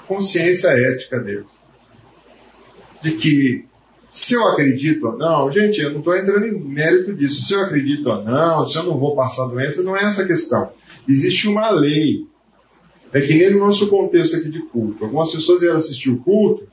Consciência 0.08 0.70
ética 0.70 1.20
dele. 1.20 1.46
De 3.02 3.12
que 3.14 3.66
se 4.10 4.34
eu 4.34 4.48
acredito 4.48 5.08
ou 5.08 5.18
não, 5.18 5.52
gente, 5.52 5.82
eu 5.82 5.92
não 5.92 6.00
estou 6.00 6.16
entrando 6.16 6.46
em 6.46 6.60
mérito 6.60 7.14
disso. 7.14 7.42
Se 7.44 7.54
eu 7.54 7.62
acredito 7.62 8.10
ou 8.10 8.24
não, 8.24 8.66
se 8.66 8.78
eu 8.78 8.84
não 8.84 8.98
vou 8.98 9.16
passar 9.16 9.48
doença, 9.48 9.84
não 9.84 9.96
é 9.96 10.04
essa 10.04 10.24
a 10.24 10.28
questão. 10.28 10.72
Existe 11.08 11.48
uma 11.48 11.70
lei. 11.70 12.26
É 13.14 13.22
que 13.22 13.34
nem 13.34 13.52
no 13.52 13.60
nosso 13.60 13.90
contexto 13.90 14.38
aqui 14.38 14.50
de 14.50 14.62
culto. 14.64 15.06
Algumas 15.06 15.32
pessoas 15.32 15.62
vieram 15.62 15.78
assistir 15.78 16.10
o 16.10 16.18
culto 16.18 16.68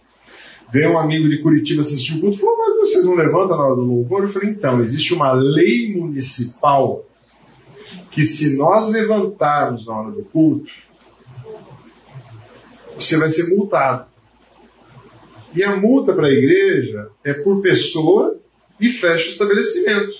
Veio 0.74 0.91
um 0.91 0.99
amigo 0.99 1.28
de 1.28 1.41
Curitiba 1.41 1.82
assistir 1.82 2.16
o 2.16 2.20
culto 2.20 2.37
falou, 2.37 2.59
mas 2.59 2.91
vocês 2.91 3.05
não 3.05 3.14
levantam 3.14 3.57
na 3.57 3.64
hora 3.64 3.76
do 3.76 3.82
louvor? 3.82 4.24
Eu 4.24 4.28
falei, 4.28 4.49
então, 4.49 4.82
existe 4.82 5.14
uma 5.14 5.30
lei 5.30 5.95
municipal 5.97 7.07
que 8.11 8.24
se 8.24 8.59
nós 8.59 8.89
levantarmos 8.89 9.87
na 9.87 9.97
hora 9.97 10.11
do 10.11 10.24
culto, 10.24 10.72
você 12.97 13.16
vai 13.16 13.30
ser 13.30 13.55
multado. 13.55 14.07
E 15.55 15.63
a 15.63 15.77
multa 15.77 16.13
para 16.13 16.27
a 16.27 16.33
igreja 16.33 17.09
é 17.23 17.33
por 17.35 17.63
pessoa 17.63 18.39
e 18.81 18.89
fecha 18.89 19.27
o 19.27 19.31
estabelecimento. 19.31 20.13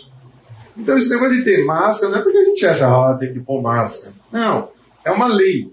Então 0.77 0.97
esse 0.97 1.13
negócio 1.13 1.37
de 1.37 1.45
ter 1.45 1.65
máscara 1.65 2.13
não 2.13 2.19
é 2.21 2.23
porque 2.23 2.39
a 2.39 2.45
gente 2.45 2.67
acha, 2.67 2.87
ah, 2.87 3.17
tem 3.19 3.33
que 3.33 3.41
pôr 3.41 3.63
máscara. 3.63 4.15
Não, 4.33 4.71
é 5.05 5.11
uma 5.11 5.27
lei. 5.27 5.73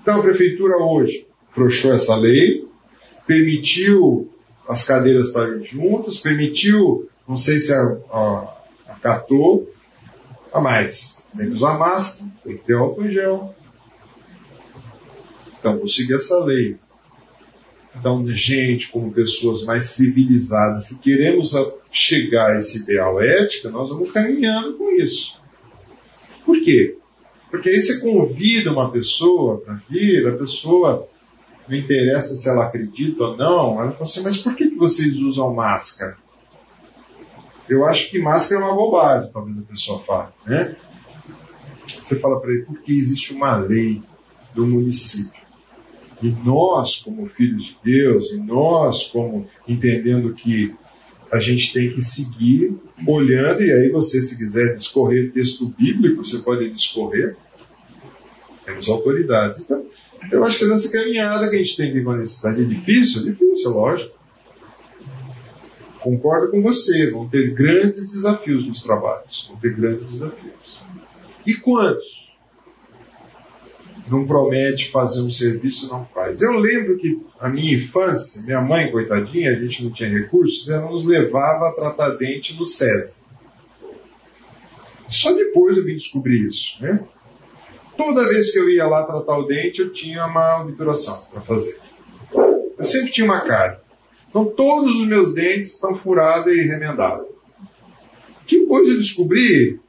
Então 0.00 0.18
a 0.18 0.22
prefeitura 0.22 0.76
hoje 0.78 1.26
frouxou 1.52 1.92
essa 1.92 2.16
lei, 2.16 2.66
permitiu 3.26 4.30
as 4.68 4.84
cadeiras 4.84 5.28
estarem 5.28 5.64
juntas, 5.64 6.18
permitiu, 6.18 7.08
não 7.26 7.36
sei 7.36 7.58
se 7.58 7.72
a, 7.72 7.80
a, 8.10 8.56
acatou, 8.88 9.72
a 10.52 10.60
mais. 10.60 11.26
Tem 11.36 11.48
que 11.48 11.54
usar 11.54 11.78
máscara, 11.78 12.30
tem 12.44 12.56
que 12.56 12.64
ter 12.64 12.74
álcool 12.74 13.04
em 13.04 13.10
gel. 13.10 13.54
Então, 15.58 15.78
vou 15.78 15.88
seguir 15.88 16.14
essa 16.14 16.44
lei. 16.44 16.76
Então, 17.98 18.26
gente, 18.30 18.88
como 18.88 19.12
pessoas 19.12 19.64
mais 19.64 19.84
civilizadas, 19.84 20.84
se 20.84 20.98
queremos 20.98 21.54
chegar 21.90 22.52
a 22.52 22.56
esse 22.56 22.82
ideal 22.82 23.20
ético, 23.20 23.70
nós 23.70 23.88
vamos 23.88 24.10
caminhando 24.10 24.74
com 24.74 24.90
isso. 24.90 25.40
Por 26.44 26.60
quê? 26.60 26.96
Porque 27.50 27.70
aí 27.70 27.80
você 27.80 28.00
convida 28.00 28.70
uma 28.70 28.90
pessoa 28.90 29.58
para 29.58 29.80
vir, 29.88 30.26
a 30.28 30.36
pessoa 30.36 31.08
não 31.68 31.76
interessa 31.76 32.34
se 32.34 32.48
ela 32.48 32.66
acredita 32.66 33.24
ou 33.24 33.36
não, 33.36 33.80
ela 33.80 33.92
fala 33.92 34.04
assim, 34.04 34.22
mas 34.22 34.38
por 34.38 34.54
que, 34.54 34.68
vocês 34.76 35.16
usam 35.18 35.54
máscara? 35.54 36.16
Eu 37.68 37.84
acho 37.84 38.10
que 38.10 38.18
máscara 38.18 38.62
é 38.62 38.64
uma 38.64 38.74
bobagem, 38.74 39.30
talvez 39.32 39.58
a 39.58 39.62
pessoa 39.62 40.00
fale, 40.04 40.32
né? 40.46 40.76
Você 41.86 42.18
fala 42.18 42.40
para 42.40 42.52
ele, 42.52 42.62
porque 42.62 42.92
existe 42.92 43.32
uma 43.32 43.56
lei 43.56 44.02
do 44.54 44.66
município. 44.66 45.45
E 46.22 46.28
nós, 46.44 46.96
como 46.96 47.26
filhos 47.26 47.66
de 47.66 47.76
Deus, 47.84 48.30
e 48.32 48.36
nós, 48.36 49.04
como 49.04 49.46
entendendo 49.68 50.32
que 50.34 50.74
a 51.30 51.38
gente 51.38 51.72
tem 51.72 51.92
que 51.92 52.02
seguir 52.02 52.74
olhando, 53.06 53.62
e 53.62 53.72
aí 53.72 53.90
você, 53.90 54.20
se 54.20 54.38
quiser 54.38 54.74
discorrer 54.74 55.32
texto 55.32 55.66
bíblico, 55.66 56.24
você 56.24 56.38
pode 56.38 56.70
discorrer. 56.70 57.36
Temos 58.64 58.88
autoridades. 58.88 59.60
Então, 59.60 59.84
eu 60.32 60.44
acho 60.44 60.58
que 60.58 60.64
é 60.64 60.68
nessa 60.68 60.90
caminhada 60.90 61.48
que 61.48 61.56
a 61.56 61.58
gente 61.58 61.76
tem 61.76 61.92
que 61.92 61.98
ir 61.98 62.04
com 62.04 62.10
a 62.12 62.16
necessidade. 62.16 62.62
É 62.62 62.64
difícil? 62.64 63.22
É 63.22 63.24
difícil, 63.26 63.70
lógico. 63.70 64.16
Concordo 66.00 66.50
com 66.50 66.62
você, 66.62 67.10
vão 67.10 67.28
ter 67.28 67.52
grandes 67.52 68.12
desafios 68.12 68.66
nos 68.66 68.82
trabalhos. 68.82 69.46
Vão 69.48 69.58
ter 69.58 69.74
grandes 69.74 70.10
desafios. 70.10 70.82
E 71.44 71.54
quantos? 71.54 72.25
Não 74.08 74.26
promete 74.26 74.90
fazer 74.90 75.20
um 75.22 75.30
serviço 75.30 75.90
não 75.90 76.06
faz. 76.06 76.40
Eu 76.40 76.52
lembro 76.52 76.96
que 76.96 77.20
a 77.40 77.48
minha 77.48 77.74
infância, 77.74 78.42
minha 78.42 78.60
mãe, 78.60 78.90
coitadinha, 78.90 79.50
a 79.50 79.54
gente 79.54 79.82
não 79.82 79.90
tinha 79.90 80.08
recursos, 80.08 80.68
ela 80.68 80.90
nos 80.90 81.04
levava 81.04 81.68
a 81.68 81.72
tratar 81.72 82.10
dente 82.10 82.54
no 82.54 82.64
César. 82.64 83.16
Só 85.08 85.32
depois 85.32 85.76
eu 85.76 85.84
vim 85.84 85.94
descobrir 85.94 86.46
isso, 86.46 86.80
né? 86.80 87.00
Toda 87.96 88.28
vez 88.28 88.52
que 88.52 88.58
eu 88.58 88.68
ia 88.68 88.86
lá 88.86 89.04
tratar 89.04 89.38
o 89.38 89.46
dente, 89.46 89.80
eu 89.80 89.92
tinha 89.92 90.26
uma 90.26 90.62
obturação 90.62 91.26
para 91.32 91.40
fazer. 91.40 91.80
Eu 92.78 92.84
sempre 92.84 93.10
tinha 93.10 93.24
uma 93.24 93.40
cara. 93.40 93.80
Então 94.28 94.44
todos 94.44 94.96
os 95.00 95.06
meus 95.06 95.34
dentes 95.34 95.72
estão 95.72 95.94
furados 95.94 96.54
e 96.54 96.62
remendados. 96.62 97.26
Depois 98.48 98.88
eu 98.88 98.96
descobri 98.96 99.80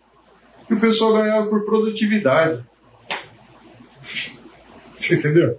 que 0.67 0.73
o 0.73 0.79
pessoal 0.79 1.13
ganhava 1.13 1.47
por 1.47 1.65
produtividade. 1.65 2.63
Você 4.91 5.15
entendeu? 5.15 5.57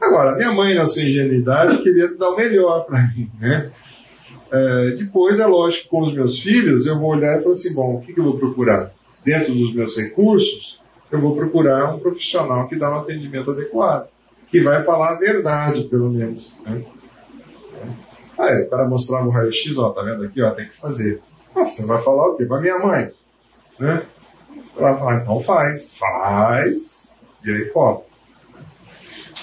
Agora, 0.00 0.36
minha 0.36 0.52
mãe, 0.52 0.74
na 0.74 0.84
sua 0.84 1.02
ingenuidade, 1.02 1.82
queria 1.82 2.08
dar 2.16 2.30
o 2.30 2.36
melhor 2.36 2.84
para 2.84 3.02
mim, 3.08 3.30
né? 3.38 3.70
É, 4.50 4.90
depois, 4.98 5.40
é 5.40 5.46
lógico, 5.46 5.88
com 5.88 6.02
os 6.02 6.12
meus 6.12 6.40
filhos, 6.40 6.86
eu 6.86 6.98
vou 6.98 7.10
olhar 7.10 7.38
e 7.38 7.42
falar 7.42 7.52
assim, 7.54 7.74
bom, 7.74 7.96
o 7.96 8.02
que, 8.02 8.12
que 8.12 8.20
eu 8.20 8.24
vou 8.24 8.38
procurar? 8.38 8.92
Dentro 9.24 9.54
dos 9.54 9.72
meus 9.72 9.96
recursos, 9.96 10.82
eu 11.10 11.20
vou 11.20 11.36
procurar 11.36 11.94
um 11.94 12.00
profissional 12.00 12.68
que 12.68 12.76
dá 12.76 12.90
um 12.90 12.98
atendimento 12.98 13.50
adequado, 13.52 14.08
que 14.50 14.60
vai 14.60 14.82
falar 14.82 15.12
a 15.12 15.18
verdade, 15.18 15.84
pelo 15.84 16.10
menos. 16.10 16.58
Né? 16.66 16.84
Ah, 18.38 18.48
é, 18.48 18.64
para 18.64 18.88
mostrar 18.88 19.24
o 19.24 19.30
raio-x, 19.30 19.78
ó, 19.78 19.90
tá 19.90 20.02
vendo 20.02 20.24
aqui, 20.24 20.42
ó, 20.42 20.50
tem 20.50 20.66
que 20.66 20.76
fazer. 20.76 21.22
Nossa, 21.54 21.82
você 21.82 21.86
vai 21.86 22.02
falar 22.02 22.28
o 22.28 22.36
quê? 22.36 22.44
Para 22.44 22.60
minha 22.60 22.78
mãe. 22.78 23.12
Né? 23.78 24.02
Ela 24.76 24.96
fala, 24.98 25.14
então 25.20 25.38
faz, 25.38 25.96
faz, 25.96 27.11
e 27.44 27.50
aí. 27.50 27.70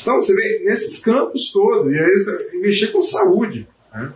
Então, 0.01 0.15
você 0.15 0.33
vê, 0.33 0.63
nesses 0.65 1.03
campos 1.03 1.51
todos, 1.51 1.91
e 1.91 1.99
aí 1.99 2.11
você 2.11 2.51
mexer 2.59 2.87
com 2.87 3.01
saúde. 3.01 3.67
Né? 3.93 4.13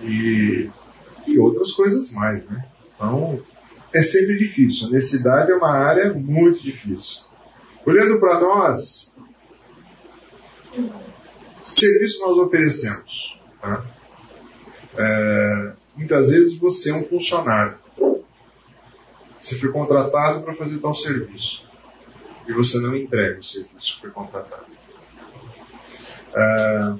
E, 0.00 0.70
e 1.26 1.38
outras 1.38 1.70
coisas 1.72 2.12
mais, 2.12 2.44
né? 2.46 2.66
Então, 2.94 3.40
é 3.92 4.02
sempre 4.02 4.36
difícil. 4.36 4.88
A 4.88 4.90
necessidade 4.90 5.52
é 5.52 5.54
uma 5.54 5.70
área 5.70 6.12
muito 6.12 6.60
difícil. 6.60 7.24
Olhando 7.86 8.18
para 8.18 8.40
nós, 8.40 9.14
serviço 11.60 12.26
nós 12.26 12.36
oferecemos. 12.38 13.38
Tá? 13.60 13.84
É, 14.96 15.72
muitas 15.96 16.30
vezes 16.30 16.58
você 16.58 16.90
é 16.90 16.94
um 16.94 17.04
funcionário. 17.04 17.78
Você 19.38 19.56
foi 19.56 19.70
contratado 19.70 20.42
para 20.42 20.54
fazer 20.54 20.78
tal 20.78 20.94
serviço. 20.94 21.68
E 22.46 22.52
você 22.52 22.78
não 22.80 22.94
entrega 22.94 23.40
o 23.40 23.44
serviço 23.44 23.94
que 23.94 24.00
foi 24.02 24.10
contratado. 24.10 24.66
É, 26.34 26.94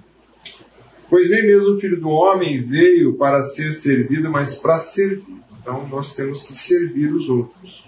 pois 1.11 1.31
nem 1.31 1.47
mesmo 1.47 1.75
o 1.75 1.81
filho 1.81 2.01
do 2.01 2.09
homem 2.09 2.63
veio 2.63 3.15
para 3.15 3.43
ser 3.43 3.75
servido, 3.75 4.31
mas 4.31 4.59
para 4.59 4.79
servir 4.79 5.45
então 5.65 5.89
nós 5.89 6.15
temos 6.15 6.43
que 6.43 6.55
servir 6.55 7.11
os 7.11 7.27
outros. 7.31 7.87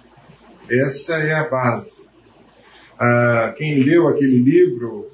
Essa 0.68 1.18
é 1.18 1.34
a 1.34 1.46
base. 1.46 2.07
Ah, 2.98 3.54
quem 3.57 3.82
leu 3.82 4.09
aquele 4.09 4.38
livro, 4.38 5.11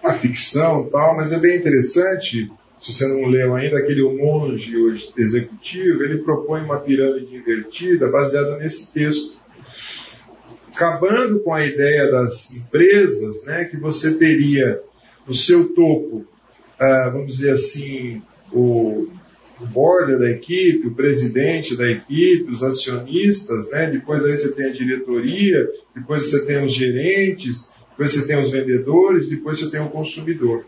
a 0.00 0.14
ficção 0.14 0.88
tal, 0.90 1.16
mas 1.16 1.32
é 1.32 1.40
bem 1.40 1.56
interessante, 1.56 2.50
se 2.80 2.92
você 2.92 3.08
não 3.08 3.26
leu 3.26 3.56
ainda, 3.56 3.76
aquele 3.78 4.02
monge 4.02 4.72
executivo, 5.16 6.04
ele 6.04 6.18
propõe 6.18 6.62
uma 6.62 6.78
pirâmide 6.78 7.34
invertida 7.34 8.08
baseada 8.08 8.58
nesse 8.58 8.92
texto. 8.92 9.42
Acabando 10.74 11.40
com 11.40 11.54
a 11.54 11.64
ideia 11.64 12.10
das 12.10 12.54
empresas, 12.54 13.44
né, 13.46 13.64
que 13.64 13.76
você 13.76 14.18
teria 14.18 14.80
no 15.26 15.34
seu 15.34 15.72
topo, 15.72 16.26
ah, 16.78 17.10
vamos 17.12 17.36
dizer 17.36 17.52
assim, 17.52 18.20
o 18.52 19.08
o 19.60 19.66
board 19.66 20.18
da 20.18 20.30
equipe, 20.30 20.86
o 20.86 20.94
presidente 20.94 21.76
da 21.76 21.88
equipe, 21.88 22.50
os 22.50 22.62
acionistas, 22.62 23.70
né? 23.70 23.90
depois 23.90 24.24
aí 24.24 24.36
você 24.36 24.54
tem 24.54 24.66
a 24.66 24.72
diretoria, 24.72 25.70
depois 25.94 26.24
você 26.24 26.46
tem 26.46 26.64
os 26.64 26.72
gerentes, 26.72 27.72
depois 27.90 28.12
você 28.12 28.26
tem 28.26 28.40
os 28.40 28.50
vendedores, 28.50 29.28
depois 29.28 29.58
você 29.58 29.70
tem 29.70 29.80
o 29.80 29.90
consumidor. 29.90 30.66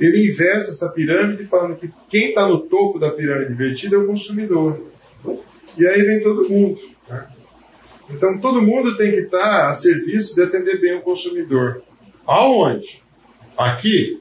Ele 0.00 0.28
inverte 0.28 0.70
essa 0.70 0.92
pirâmide 0.92 1.44
falando 1.44 1.76
que 1.76 1.90
quem 2.08 2.28
está 2.28 2.46
no 2.46 2.60
topo 2.60 2.98
da 2.98 3.10
pirâmide 3.10 3.52
invertida 3.52 3.96
é 3.96 3.98
o 3.98 4.06
consumidor. 4.06 4.80
E 5.76 5.86
aí 5.86 6.02
vem 6.02 6.22
todo 6.22 6.48
mundo. 6.48 6.78
Né? 7.08 7.26
Então 8.08 8.40
todo 8.40 8.62
mundo 8.62 8.96
tem 8.96 9.10
que 9.10 9.20
estar 9.20 9.38
tá 9.38 9.68
a 9.68 9.72
serviço 9.72 10.34
de 10.34 10.42
atender 10.42 10.80
bem 10.80 10.94
o 10.96 11.02
consumidor. 11.02 11.82
Aonde? 12.26 13.02
Aqui? 13.56 14.20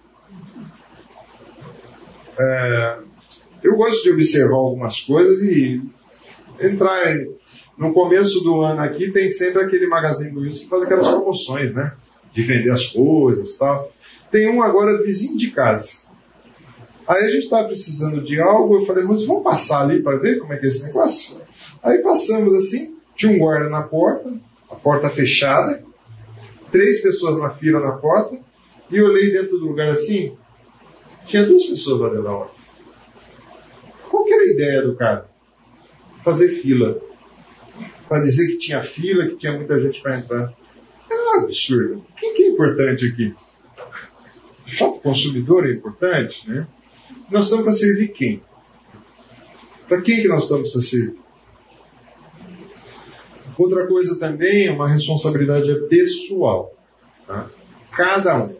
É, 2.37 2.97
eu 3.63 3.75
gosto 3.75 4.03
de 4.03 4.11
observar 4.11 4.55
algumas 4.55 5.01
coisas 5.01 5.41
e 5.41 5.81
entrar 6.59 7.15
no 7.77 7.93
começo 7.93 8.43
do 8.43 8.61
ano 8.61 8.81
aqui 8.81 9.11
tem 9.11 9.27
sempre 9.29 9.63
aquele 9.63 9.87
magazine 9.87 10.31
Luiza 10.31 10.63
que 10.63 10.69
faz 10.69 10.83
aquelas 10.83 11.07
promoções, 11.07 11.73
né? 11.73 11.93
De 12.33 12.41
vender 12.43 12.71
as 12.71 12.87
coisas 12.87 13.57
tal. 13.57 13.91
Tem 14.31 14.49
um 14.49 14.61
agora 14.61 15.01
vizinho 15.03 15.37
de 15.37 15.51
casa. 15.51 16.05
Aí 17.07 17.23
a 17.23 17.29
gente 17.29 17.43
estava 17.43 17.67
precisando 17.67 18.23
de 18.23 18.39
algo, 18.41 18.77
eu 18.77 18.85
falei, 18.85 19.03
mas 19.03 19.23
vamos 19.25 19.43
passar 19.43 19.81
ali 19.81 20.01
para 20.01 20.17
ver 20.17 20.39
como 20.39 20.53
é 20.53 20.57
que 20.57 20.65
é 20.65 20.69
esse 20.69 20.87
negócio? 20.87 21.39
Aí 21.83 21.99
passamos 21.99 22.53
assim, 22.55 22.94
tinha 23.15 23.31
um 23.31 23.37
guarda 23.37 23.69
na 23.69 23.83
porta, 23.83 24.33
a 24.69 24.75
porta 24.75 25.09
fechada, 25.09 25.83
três 26.71 27.01
pessoas 27.01 27.37
na 27.37 27.49
fila 27.49 27.79
na 27.79 27.93
porta, 27.93 28.37
e 28.91 28.97
eu 28.97 29.05
olhei 29.05 29.31
dentro 29.31 29.57
do 29.57 29.67
lugar 29.67 29.89
assim, 29.89 30.37
tinha 31.25 31.45
duas 31.45 31.65
pessoas 31.65 32.01
lá 32.01 32.09
dentro 32.09 32.23
da 32.23 32.31
hora. 32.31 32.49
Qual 34.09 34.23
que 34.23 34.33
era 34.33 34.43
a 34.43 34.47
ideia 34.47 34.81
do 34.81 34.95
cara? 34.95 35.29
Fazer 36.23 36.49
fila. 36.49 36.99
Para 38.07 38.21
dizer 38.21 38.47
que 38.47 38.57
tinha 38.57 38.81
fila, 38.81 39.27
que 39.27 39.35
tinha 39.35 39.53
muita 39.53 39.79
gente 39.81 40.01
para 40.01 40.17
entrar. 40.17 40.53
É 41.09 41.15
um 41.15 41.43
absurdo. 41.43 42.05
Quem 42.17 42.35
que 42.35 42.43
é 42.43 42.49
importante 42.49 43.07
aqui? 43.07 43.33
Fato, 44.65 44.97
o 44.97 44.99
consumidor 44.99 45.67
é 45.67 45.71
importante, 45.71 46.47
né? 46.49 46.67
Nós 47.29 47.45
estamos 47.45 47.63
para 47.63 47.73
servir 47.73 48.09
quem? 48.09 48.41
Para 49.87 50.01
quem 50.01 50.21
que 50.21 50.27
nós 50.27 50.43
estamos 50.43 50.71
para 50.71 50.81
servir? 50.81 51.24
Outra 53.57 53.87
coisa 53.87 54.19
também 54.19 54.67
é 54.67 54.71
uma 54.71 54.87
responsabilidade 54.87 55.73
pessoal. 55.87 56.73
Tá? 57.25 57.49
Cada 57.91 58.43
um, 58.43 58.55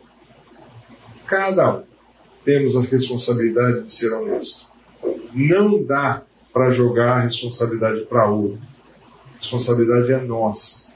cada 1.26 1.78
um, 1.78 1.84
temos 2.44 2.78
a 2.78 2.82
responsabilidade 2.82 3.84
de 3.84 3.94
ser 3.94 4.14
honesto. 4.14 4.68
Não 5.34 5.84
dá 5.84 6.24
para 6.54 6.70
jogar 6.70 7.18
a 7.18 7.22
responsabilidade 7.22 8.06
para 8.06 8.30
outro. 8.30 8.62
A 9.32 9.36
responsabilidade 9.36 10.14
é 10.14 10.22
nossa. 10.22 10.94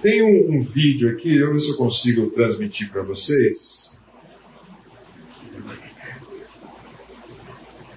Tem 0.00 0.22
um, 0.22 0.56
um 0.56 0.60
vídeo 0.60 1.10
aqui, 1.10 1.36
eu 1.36 1.52
ver 1.52 1.58
se 1.58 1.72
eu 1.72 1.76
consigo 1.76 2.30
transmitir 2.30 2.92
para 2.92 3.02
vocês. 3.02 3.97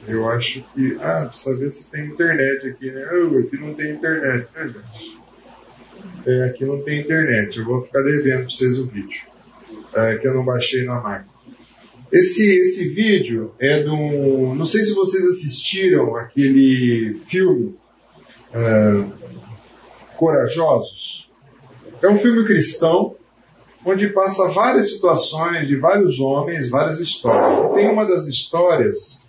Eu 0.07 0.29
acho 0.29 0.63
que. 0.73 0.97
Ah, 1.01 1.25
precisa 1.27 1.55
ver 1.55 1.69
se 1.69 1.87
tem 1.89 2.05
internet 2.05 2.67
aqui, 2.67 2.91
né? 2.91 3.07
Oh, 3.13 3.37
aqui 3.37 3.57
não 3.57 3.73
tem 3.73 3.91
internet, 3.91 4.47
né, 4.55 4.69
gente? 4.69 5.19
É, 6.25 6.43
aqui 6.45 6.65
não 6.65 6.81
tem 6.81 7.01
internet. 7.01 7.57
Eu 7.57 7.65
vou 7.65 7.83
ficar 7.83 8.01
devendo 8.01 8.41
para 8.41 8.49
vocês 8.49 8.79
o 8.79 8.87
vídeo. 8.87 9.21
É, 9.93 10.17
que 10.17 10.27
eu 10.27 10.33
não 10.33 10.43
baixei 10.43 10.85
na 10.85 10.99
máquina. 10.99 11.31
Esse, 12.11 12.59
esse 12.59 12.89
vídeo 12.93 13.53
é 13.59 13.83
do. 13.83 14.55
Não 14.55 14.65
sei 14.65 14.83
se 14.83 14.93
vocês 14.93 15.25
assistiram 15.25 16.15
aquele 16.15 17.15
filme 17.15 17.75
é, 18.53 19.05
Corajosos. 20.17 21.29
É 22.01 22.09
um 22.09 22.17
filme 22.17 22.45
cristão 22.45 23.15
onde 23.85 24.07
passa 24.07 24.51
várias 24.51 24.91
situações 24.91 25.67
de 25.67 25.75
vários 25.75 26.19
homens, 26.19 26.69
várias 26.69 26.99
histórias. 26.99 27.59
E 27.59 27.75
tem 27.75 27.89
uma 27.89 28.05
das 28.05 28.27
histórias 28.27 29.23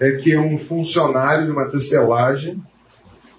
é 0.00 0.12
que 0.12 0.32
é 0.32 0.40
um 0.40 0.56
funcionário 0.56 1.46
de 1.46 1.52
uma 1.52 1.68
tecelagem. 1.68 2.62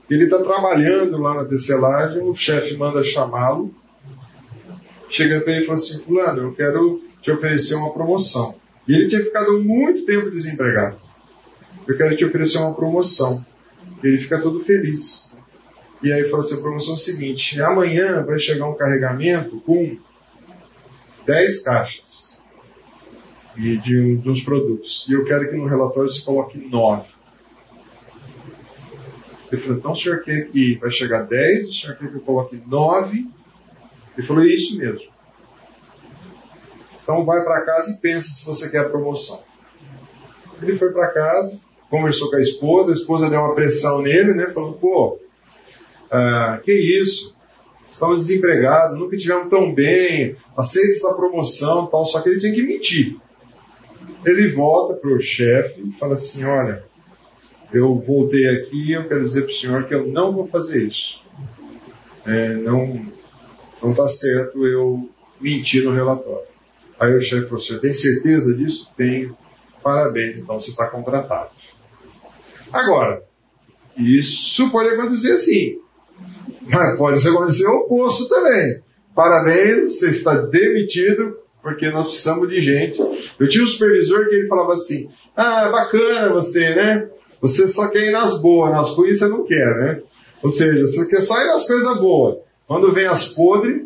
Ele 0.10 0.26
está 0.26 0.38
trabalhando 0.40 1.18
lá 1.18 1.34
na 1.34 1.46
tecelagem, 1.46 2.22
o 2.22 2.34
chefe 2.34 2.76
manda 2.78 3.04
chamá-lo. 3.04 3.74
Chega 5.10 5.42
para 5.42 5.54
ele 5.54 5.64
e 5.64 5.66
fala 5.66 5.78
assim: 5.78 6.00
Fulano, 6.00 6.44
eu 6.44 6.54
quero 6.54 7.02
te 7.22 7.32
oferecer 7.32 7.76
uma 7.76 7.94
promoção. 7.94 8.56
E 8.88 8.94
ele 8.94 9.08
tinha 9.08 9.24
ficado 9.24 9.60
muito 9.62 10.06
tempo 10.06 10.30
desempregado. 10.30 10.98
Eu 11.88 11.98
quero 11.98 12.16
te 12.16 12.26
oferecer 12.26 12.60
uma 12.60 12.74
promoção. 12.74 13.46
Ele 14.04 14.18
fica 14.18 14.40
todo 14.40 14.60
feliz. 14.60 15.36
E 16.02 16.12
aí 16.12 16.24
fala 16.26 16.44
assim: 16.44 16.58
a 16.58 16.62
promoção 16.62 16.94
é 16.94 16.98
o 16.98 17.00
seguinte: 17.00 17.62
amanhã 17.62 18.24
vai 18.24 18.38
chegar 18.40 18.68
um 18.68 18.76
carregamento 18.76 19.62
com 19.62 19.98
10 21.26 21.64
caixas 21.64 22.43
e 23.56 23.78
de, 23.78 24.22
uns 24.26 24.42
produtos. 24.42 25.08
E 25.10 25.14
eu 25.14 25.26
quero 25.26 25.50
que 25.50 25.56
no 25.56 25.66
relatório 25.66 26.10
se 26.10 26.26
coloque 26.26 26.58
9. 26.58 27.08
Ele 29.52 29.62
falou: 29.62 29.78
então 29.78 29.92
o 29.92 29.96
senhor 29.96 30.24
quer 30.24 30.50
que 30.50 30.76
vai 30.76 30.90
chegar 30.90 31.24
10, 31.24 31.68
o 31.68 31.72
senhor 31.72 31.98
quer 31.98 32.10
que 32.10 32.16
eu 32.16 32.22
coloque 32.22 32.62
9? 32.66 33.28
Ele 34.18 34.28
falou: 34.28 34.44
é 34.44 34.48
isso 34.48 34.78
mesmo. 34.78 35.14
Então 37.04 37.26
vai 37.26 37.44
para 37.44 37.62
casa 37.62 37.92
e 37.92 38.02
pensa 38.02 38.30
se 38.30 38.46
você 38.46 38.70
quer 38.72 38.80
a 38.80 38.90
promoção. 38.90 39.44
Ele 40.62 40.76
foi 40.76 40.92
para 40.92 41.10
casa, 41.10 41.60
conversou 41.90 42.30
com 42.30 42.38
a 42.38 42.40
esposa, 42.40 42.92
a 42.92 42.96
esposa 42.96 43.30
deu 43.30 43.40
uma 43.40 43.54
pressão 43.54 44.02
nele, 44.02 44.34
né? 44.34 44.50
Falou, 44.52 44.74
pô, 44.74 45.20
ah, 46.10 46.60
que 46.64 46.72
isso? 46.72 47.38
Estamos 47.90 48.26
desempregados, 48.26 48.98
nunca 48.98 49.18
tivemos 49.18 49.50
tão 49.50 49.74
bem, 49.74 50.36
aceita 50.58 50.92
essa 50.92 51.16
promoção 51.16 51.86
tal, 51.88 52.06
só 52.06 52.22
que 52.22 52.30
ele 52.30 52.40
tinha 52.40 52.54
que 52.54 52.64
mentir. 52.64 53.18
Ele 54.26 54.48
volta 54.50 54.94
para 54.94 55.14
o 55.14 55.22
chefe 55.22 55.82
e 55.82 55.92
fala 56.00 56.14
assim, 56.14 56.44
olha, 56.44 56.84
eu 57.74 57.96
voltei 58.00 58.48
aqui 58.48 58.92
eu 58.92 59.08
quero 59.08 59.22
dizer 59.22 59.42
para 59.42 59.52
o 59.52 59.56
senhor 59.56 59.84
que 59.86 59.94
eu 59.94 60.08
não 60.08 60.32
vou 60.32 60.48
fazer 60.48 60.84
isso. 60.84 61.22
É, 62.26 62.54
não 62.54 63.12
está 63.84 64.08
certo 64.08 64.66
eu 64.66 65.10
mentir 65.42 65.84
no 65.84 65.94
relatório. 65.94 66.48
Aí 67.00 67.14
o 67.16 67.22
chefe 67.22 67.46
falou, 67.46 67.60
senhor 67.60 67.80
tem 67.80 67.92
certeza 67.92 68.54
disso? 68.54 68.92
Tenho. 68.96 69.36
Parabéns, 69.82 70.38
então 70.38 70.60
você 70.60 70.72
está 70.72 70.88
contratado. 70.88 71.50
Agora, 72.72 73.24
isso 73.98 74.72
pode 74.72 74.90
acontecer 74.90 75.34
assim. 75.34 75.80
Mas 76.62 76.98
pode 76.98 77.28
acontecer 77.28 77.68
o 77.68 77.80
oposto 77.82 78.30
também. 78.30 78.82
Parabéns, 79.14 80.00
você 80.00 80.10
está 80.10 80.36
demitido, 80.36 81.38
porque 81.64 81.90
nós 81.90 82.08
precisamos 82.08 82.50
de 82.50 82.62
gente. 82.62 83.00
Eu 83.40 83.48
tinha 83.48 83.64
um 83.64 83.68
supervisor 83.68 84.28
que 84.28 84.36
ele 84.36 84.48
falava 84.48 84.74
assim, 84.74 85.10
ah, 85.36 85.70
bacana 85.72 86.34
você, 86.34 86.76
né? 86.76 87.08
Você 87.42 87.68
só 87.68 87.90
quer 87.90 88.10
ir 88.10 88.12
nas 88.12 88.42
boas, 88.42 88.72
nas 88.72 88.90
ruins 88.96 89.18
você 89.18 89.28
não 89.30 89.46
quer, 89.46 89.76
né? 89.78 90.02
Ou 90.44 90.52
seja, 90.52 90.82
você 90.82 91.10
quer 91.10 91.22
só 91.22 91.42
ir 91.42 91.48
nas 91.48 91.66
coisas 91.66 92.00
boas. 92.00 92.38
Quando 92.68 92.92
vem 92.92 93.08
as 93.08 93.30
podres, 93.30 93.84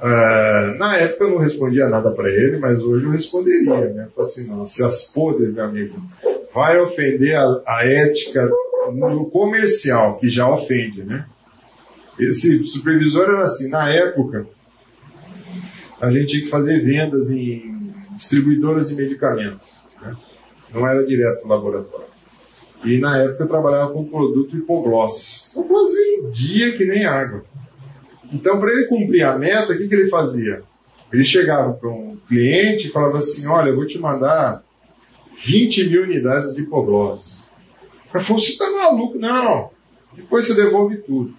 Uh, 0.00 0.78
na 0.78 0.96
época 0.96 1.24
eu 1.24 1.30
não 1.30 1.38
respondia 1.38 1.88
nada 1.88 2.12
para 2.12 2.30
ele, 2.30 2.56
mas 2.56 2.80
hoje 2.80 3.04
eu 3.04 3.10
responderia, 3.10 3.92
né? 3.92 4.06
Falei 4.14 4.30
assim, 4.30 4.46
não, 4.46 4.64
se 4.64 4.84
as 4.84 5.10
podres, 5.10 5.52
meu 5.52 5.64
amigo, 5.64 6.00
vai 6.54 6.78
ofender 6.78 7.34
a, 7.34 7.62
a, 7.66 7.84
ética 7.84 8.48
no 8.92 9.28
comercial, 9.28 10.16
que 10.18 10.28
já 10.28 10.48
ofende, 10.48 11.02
né? 11.02 11.26
Esse 12.16 12.64
supervisor 12.68 13.24
era 13.24 13.42
assim, 13.42 13.70
na 13.70 13.92
época, 13.92 14.46
a 16.00 16.10
gente 16.10 16.26
tinha 16.26 16.42
que 16.42 16.50
fazer 16.50 16.80
vendas 16.80 17.30
em 17.30 17.92
distribuidoras 18.12 18.88
de 18.88 18.94
medicamentos, 18.94 19.78
né? 20.00 20.16
Não 20.72 20.86
era 20.86 21.04
direto 21.04 21.42
no 21.42 21.48
laboratório. 21.48 22.06
E 22.84 22.98
na 22.98 23.18
época 23.18 23.44
eu 23.44 23.48
trabalhava 23.48 23.92
com 23.92 24.04
produto 24.04 24.56
hipogloss. 24.56 25.50
Hipogloss 25.52 25.92
vendia 25.92 26.76
que 26.76 26.84
nem 26.84 27.04
água. 27.04 27.44
Então, 28.32 28.60
para 28.60 28.72
ele 28.72 28.86
cumprir 28.86 29.24
a 29.24 29.38
meta, 29.38 29.72
o 29.72 29.76
que, 29.76 29.88
que 29.88 29.94
ele 29.94 30.08
fazia? 30.08 30.62
Ele 31.12 31.24
chegava 31.24 31.72
para 31.72 31.88
um 31.88 32.18
cliente 32.28 32.88
e 32.88 32.90
falava 32.90 33.18
assim: 33.18 33.46
Olha, 33.46 33.70
eu 33.70 33.76
vou 33.76 33.86
te 33.86 33.98
mandar 33.98 34.62
20 35.38 35.88
mil 35.88 36.02
unidades 36.02 36.54
de 36.54 36.62
hipoglose. 36.62 37.44
O 38.08 38.12
cara 38.12 38.24
falou: 38.24 38.40
Você 38.40 38.52
está 38.52 38.70
maluco? 38.70 39.18
Não. 39.18 39.70
Depois 40.14 40.46
você 40.46 40.54
devolve 40.54 40.98
tudo. 40.98 41.34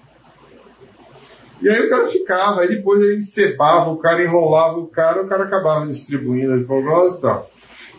E 1.62 1.68
aí 1.68 1.86
o 1.86 1.90
cara 1.90 2.08
ficava, 2.08 2.62
aí 2.62 2.70
depois 2.70 3.02
ele 3.02 3.18
encebava 3.18 3.90
o 3.90 3.98
cara, 3.98 4.24
enrolava 4.24 4.78
o 4.78 4.88
cara, 4.88 5.22
o 5.22 5.28
cara 5.28 5.44
acabava 5.44 5.88
distribuindo 5.88 6.54
a 6.54 6.58
hipoglose 6.58 7.18
e 7.18 7.22
tal. 7.22 7.52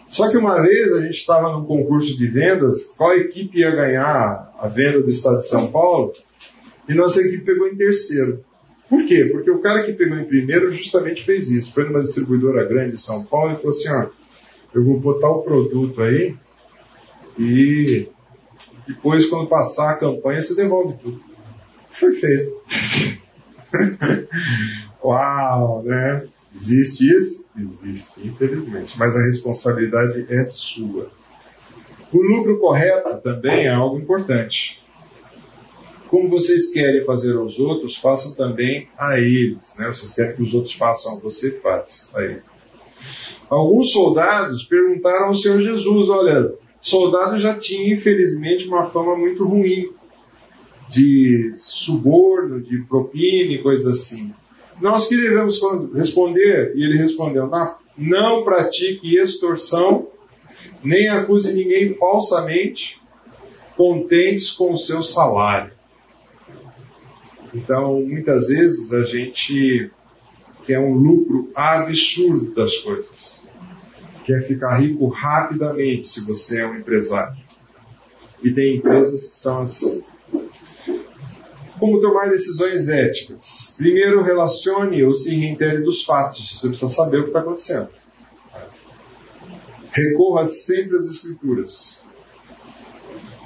Só 0.09 0.29
que 0.29 0.37
uma 0.37 0.61
vez 0.61 0.93
a 0.93 1.01
gente 1.01 1.17
estava 1.17 1.53
num 1.53 1.65
concurso 1.65 2.17
de 2.17 2.27
vendas, 2.27 2.95
qual 2.97 3.15
equipe 3.15 3.61
ia 3.61 3.71
ganhar 3.71 4.53
a 4.59 4.67
venda 4.67 5.01
do 5.01 5.11
estado 5.11 5.39
de 5.39 5.47
São 5.47 5.71
Paulo, 5.71 6.13
e 6.89 6.95
nossa 6.95 7.21
equipe 7.21 7.45
pegou 7.45 7.69
em 7.69 7.77
terceiro. 7.77 8.45
Por 8.89 9.07
quê? 9.07 9.27
Porque 9.27 9.51
o 9.51 9.61
cara 9.61 9.85
que 9.85 9.93
pegou 9.93 10.19
em 10.19 10.25
primeiro 10.25 10.73
justamente 10.73 11.23
fez 11.23 11.49
isso. 11.49 11.73
Foi 11.73 11.85
numa 11.85 12.01
distribuidora 12.01 12.65
grande 12.65 12.97
de 12.97 13.01
São 13.01 13.25
Paulo 13.25 13.53
e 13.53 13.57
falou 13.57 13.71
assim, 13.71 13.89
ó, 13.89 14.07
eu 14.75 14.85
vou 14.85 14.99
botar 14.99 15.31
o 15.31 15.43
produto 15.43 16.03
aí 16.03 16.35
e 17.39 18.09
depois 18.87 19.27
quando 19.27 19.49
passar 19.49 19.93
a 19.93 19.97
campanha 19.97 20.43
você 20.43 20.57
devolve 20.57 20.99
tudo. 21.01 21.21
Foi 21.93 22.13
feito. 22.15 22.53
Uau, 25.03 25.83
né? 25.83 26.27
Existe 26.55 27.15
isso? 27.15 27.49
Existe, 27.57 28.27
infelizmente. 28.27 28.99
Mas 28.99 29.17
a 29.17 29.23
responsabilidade 29.25 30.27
é 30.29 30.45
sua. 30.47 31.11
O 32.13 32.21
lucro 32.21 32.59
correto 32.59 33.19
também 33.19 33.67
é 33.67 33.73
algo 33.73 33.99
importante 33.99 34.81
como 36.11 36.29
vocês 36.29 36.73
querem 36.73 37.05
fazer 37.05 37.37
aos 37.37 37.61
outros, 37.61 37.97
façam 37.97 38.35
também 38.35 38.89
a 38.99 39.21
eles. 39.21 39.77
Né? 39.79 39.87
Vocês 39.87 40.13
querem 40.13 40.35
que 40.35 40.43
os 40.43 40.53
outros 40.53 40.75
façam 40.75 41.21
você, 41.21 41.53
faz 41.61 42.11
a 42.13 42.21
eles. 42.21 42.43
Alguns 43.49 43.93
soldados 43.93 44.65
perguntaram 44.65 45.27
ao 45.27 45.35
Senhor 45.35 45.63
Jesus: 45.63 46.09
olha, 46.09 46.53
soldado 46.81 47.39
já 47.39 47.55
tinha, 47.55 47.95
infelizmente, 47.95 48.67
uma 48.67 48.85
fama 48.85 49.17
muito 49.17 49.47
ruim 49.47 49.89
de 50.91 51.53
suborno, 51.57 52.61
de 52.61 52.83
propina 52.83 53.53
e 53.53 53.63
coisas 53.63 53.87
assim. 53.87 54.35
Nós 54.81 55.07
que 55.07 55.17
devemos 55.17 55.61
responder? 55.95 56.73
E 56.75 56.85
ele 56.85 56.99
respondeu: 56.99 57.47
não, 57.47 57.77
não 57.97 58.45
pratique 58.45 59.17
extorsão, 59.17 60.09
nem 60.83 61.09
acuse 61.09 61.55
ninguém 61.55 61.95
falsamente, 61.95 63.01
contentes 63.77 64.51
com 64.51 64.73
o 64.73 64.79
seu 64.79 65.03
salário. 65.03 65.73
Então, 67.55 68.01
muitas 68.03 68.49
vezes 68.49 68.93
a 68.93 69.05
gente 69.05 69.91
quer 70.65 70.79
um 70.79 70.95
lucro 70.95 71.51
absurdo 71.55 72.53
das 72.55 72.77
coisas. 72.79 73.47
Quer 74.25 74.41
ficar 74.43 74.77
rico 74.77 75.09
rapidamente 75.09 76.07
se 76.07 76.25
você 76.25 76.61
é 76.61 76.67
um 76.67 76.77
empresário. 76.77 77.37
E 78.43 78.53
tem 78.53 78.77
empresas 78.77 79.27
que 79.27 79.35
são 79.35 79.63
assim. 79.63 80.05
Como 81.81 82.01
tomar 82.01 82.29
decisões 82.29 82.89
éticas? 82.89 83.75
Primeiro, 83.79 84.23
relacione 84.23 85.03
ou 85.03 85.15
se 85.15 85.35
reintere 85.35 85.83
dos 85.83 86.05
fatos. 86.05 86.57
Você 86.57 86.69
precisa 86.69 86.89
saber 86.89 87.19
o 87.19 87.23
que 87.23 87.31
está 87.31 87.41
acontecendo. 87.41 87.89
Recorra 89.91 90.45
sempre 90.45 90.99
às 90.99 91.07
Escrituras. 91.07 92.05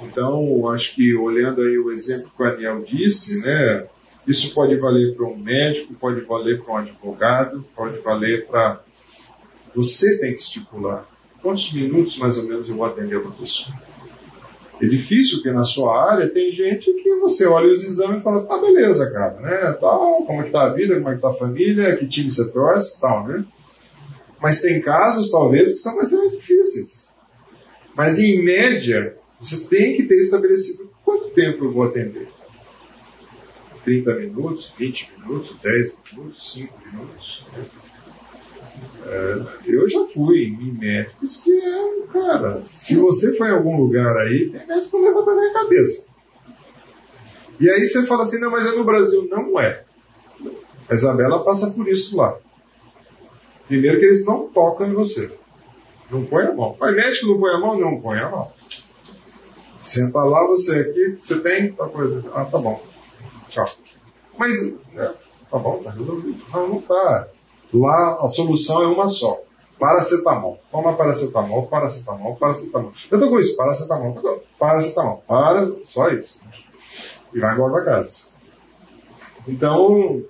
Então, 0.03 0.67
acho 0.69 0.93
que 0.93 1.15
olhando 1.15 1.61
aí 1.61 1.79
o 1.79 1.91
exemplo 1.91 2.29
que 2.35 2.43
o 2.43 2.45
Daniel 2.45 2.83
disse, 2.83 3.41
né, 3.41 3.87
isso 4.27 4.53
pode 4.53 4.75
valer 4.75 5.15
para 5.15 5.25
um 5.25 5.37
médico, 5.37 5.93
pode 5.93 6.21
valer 6.21 6.61
para 6.61 6.73
um 6.73 6.77
advogado, 6.77 7.65
pode 7.75 7.99
valer 7.99 8.45
para. 8.45 8.83
Você 9.73 10.19
tem 10.19 10.33
que 10.33 10.41
estipular 10.41 11.07
quantos 11.41 11.71
minutos 11.73 12.17
mais 12.17 12.39
ou 12.39 12.45
menos 12.45 12.67
eu 12.67 12.75
vou 12.75 12.85
atender 12.85 13.17
uma 13.17 13.31
pessoa. 13.31 13.75
É 14.81 14.85
difícil 14.85 15.37
porque 15.37 15.51
na 15.51 15.63
sua 15.63 16.11
área 16.11 16.27
tem 16.27 16.51
gente 16.51 16.91
que 16.91 17.15
você 17.19 17.45
olha 17.45 17.71
os 17.71 17.83
exames 17.83 18.19
e 18.19 18.23
fala, 18.23 18.45
tá 18.45 18.57
beleza, 18.57 19.11
cara, 19.11 19.39
né? 19.39 19.77
Tal, 19.79 20.25
como 20.25 20.41
é 20.41 20.45
que 20.45 20.51
tá 20.51 20.63
a 20.63 20.73
vida, 20.73 20.95
como 20.95 21.09
é 21.09 21.15
que 21.15 21.21
tá 21.21 21.29
a 21.29 21.33
família, 21.33 21.95
que 21.95 22.07
time 22.07 22.29
você 22.29 22.51
torce, 22.51 22.99
tal, 22.99 23.25
né? 23.27 23.45
Mas 24.41 24.61
tem 24.61 24.81
casos, 24.81 25.31
talvez, 25.31 25.73
que 25.73 25.79
são 25.79 25.95
mais 25.95 26.09
difíceis. 26.09 27.13
Mas 27.95 28.19
em 28.19 28.43
média, 28.43 29.15
você 29.39 29.65
tem 29.65 29.95
que 29.95 30.03
ter 30.03 30.17
estabelecido 30.17 30.91
quanto 31.03 31.29
tempo 31.29 31.65
eu 31.65 31.71
vou 31.71 31.83
atender. 31.83 32.27
30 33.85 34.13
minutos, 34.15 34.73
20 34.77 35.11
minutos, 35.17 35.55
10 35.61 35.95
minutos, 36.11 36.53
5 36.53 36.73
minutos. 36.85 37.45
Né? 37.53 37.65
É, 39.05 39.41
eu 39.65 39.87
já 39.87 40.05
fui 40.07 40.45
em 40.45 40.71
médicos 40.71 41.37
que 41.37 41.51
é, 41.53 42.01
cara, 42.11 42.59
se 42.61 42.95
você 42.95 43.37
for 43.37 43.47
em 43.47 43.51
algum 43.51 43.77
lugar 43.77 44.17
aí, 44.17 44.49
tem 44.49 44.65
médico 44.67 44.99
levantando 44.99 45.39
a 45.41 45.53
cabeça. 45.53 46.07
E 47.59 47.69
aí 47.69 47.85
você 47.85 48.05
fala 48.05 48.23
assim, 48.23 48.39
não, 48.39 48.51
mas 48.51 48.65
é 48.65 48.75
no 48.75 48.83
Brasil. 48.83 49.27
Não 49.29 49.59
é. 49.59 49.83
A 50.89 50.93
Isabela 50.93 51.43
passa 51.43 51.71
por 51.71 51.87
isso 51.87 52.17
lá. 52.17 52.37
Primeiro 53.67 53.99
que 53.99 54.05
eles 54.05 54.25
não 54.25 54.47
tocam 54.49 54.87
em 54.87 54.93
você. 54.93 55.31
Não 56.11 56.25
põe 56.25 56.45
a 56.45 56.53
mão. 56.53 56.75
Mas 56.79 56.95
médico 56.95 57.27
não 57.27 57.39
põe 57.39 57.51
a 57.51 57.59
mão? 57.59 57.79
Não 57.79 58.01
põe 58.01 58.19
a 58.19 58.29
mão. 58.29 58.51
Senta 59.81 60.23
lá, 60.23 60.45
você 60.47 60.79
aqui, 60.79 61.15
você 61.19 61.39
tem 61.41 61.71
tal 61.71 61.89
coisa. 61.89 62.23
Ah, 62.33 62.45
tá 62.45 62.57
bom. 62.57 62.83
Tchau. 63.49 63.65
Mas, 64.37 64.75
é, 64.95 65.11
tá 65.49 65.57
bom, 65.57 65.81
tá 65.83 65.91
resolvido. 65.91 66.41
Não, 66.51 66.67
não 66.67 66.81
tá. 66.81 67.27
Lá 67.73 68.19
a 68.21 68.27
solução 68.27 68.83
é 68.83 68.87
uma 68.87 69.07
só. 69.07 69.41
Paracetamol. 69.79 70.59
Toma 70.71 70.93
paracetamol, 70.93 71.67
paracetamol, 71.67 72.35
paracetamol. 72.35 72.93
Eu 73.11 73.19
tô 73.19 73.29
com 73.29 73.39
isso, 73.39 73.57
paracetamol, 73.57 74.41
paracetamol, 74.57 75.23
para, 75.27 75.69
só 75.83 76.09
isso. 76.09 76.39
E 77.33 77.39
vai 77.39 77.53
embora 77.53 77.73
pra 77.73 77.83
casa. 77.83 78.29
Então, 79.47 80.23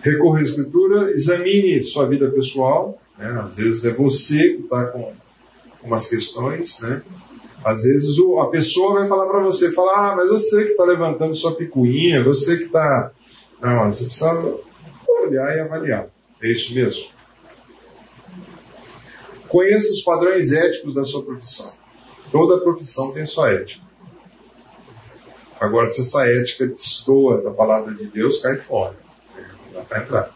recorra 0.00 0.38
à 0.38 0.42
escritura, 0.42 1.12
examine 1.12 1.82
sua 1.82 2.06
vida 2.06 2.30
pessoal. 2.30 2.98
Né? 3.18 3.42
Às 3.44 3.56
vezes 3.56 3.84
é 3.84 3.92
você 3.92 4.54
que 4.54 4.62
está 4.62 4.86
com 4.86 5.12
umas 5.82 6.08
questões, 6.08 6.80
né? 6.80 7.02
Às 7.64 7.84
vezes 7.84 8.16
a 8.38 8.46
pessoa 8.46 9.00
vai 9.00 9.08
falar 9.08 9.26
para 9.26 9.42
você, 9.42 9.72
falar, 9.72 10.12
ah, 10.12 10.16
mas 10.16 10.48
sei 10.50 10.64
que 10.64 10.70
está 10.72 10.84
levantando 10.84 11.34
sua 11.34 11.54
picuinha, 11.54 12.22
você 12.22 12.58
que 12.58 12.64
está. 12.64 13.10
Não, 13.60 13.90
você 13.90 14.04
precisa 14.04 14.58
olhar 15.24 15.56
e 15.56 15.60
avaliar. 15.60 16.08
É 16.42 16.50
isso 16.50 16.74
mesmo. 16.74 17.06
Conheça 19.48 19.92
os 19.92 20.02
padrões 20.02 20.52
éticos 20.52 20.94
da 20.94 21.04
sua 21.04 21.24
profissão. 21.24 21.74
Toda 22.30 22.60
profissão 22.60 23.12
tem 23.12 23.24
sua 23.24 23.52
ética. 23.52 23.84
Agora, 25.60 25.86
se 25.86 26.00
essa 26.00 26.26
ética 26.28 26.66
destoa 26.66 27.40
da 27.40 27.50
palavra 27.50 27.94
de 27.94 28.06
Deus, 28.06 28.40
cai 28.40 28.56
fora. 28.56 28.96
Não 29.66 29.74
dá 29.74 29.80
para 29.82 30.02
entrar. 30.02 30.34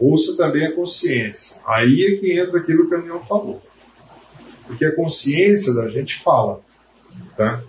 Ouça 0.00 0.36
também 0.36 0.66
a 0.66 0.72
consciência. 0.72 1.62
Aí 1.64 2.04
é 2.04 2.16
que 2.18 2.38
entra 2.38 2.58
aquilo 2.58 2.88
que 2.88 2.94
o 2.94 2.98
Daniel 2.98 3.20
falou. 3.20 3.62
Porque 4.66 4.84
a 4.84 4.94
consciência 4.94 5.72
da 5.74 5.88
gente 5.88 6.18
fala. 6.18 6.60
Tá? 7.36 7.62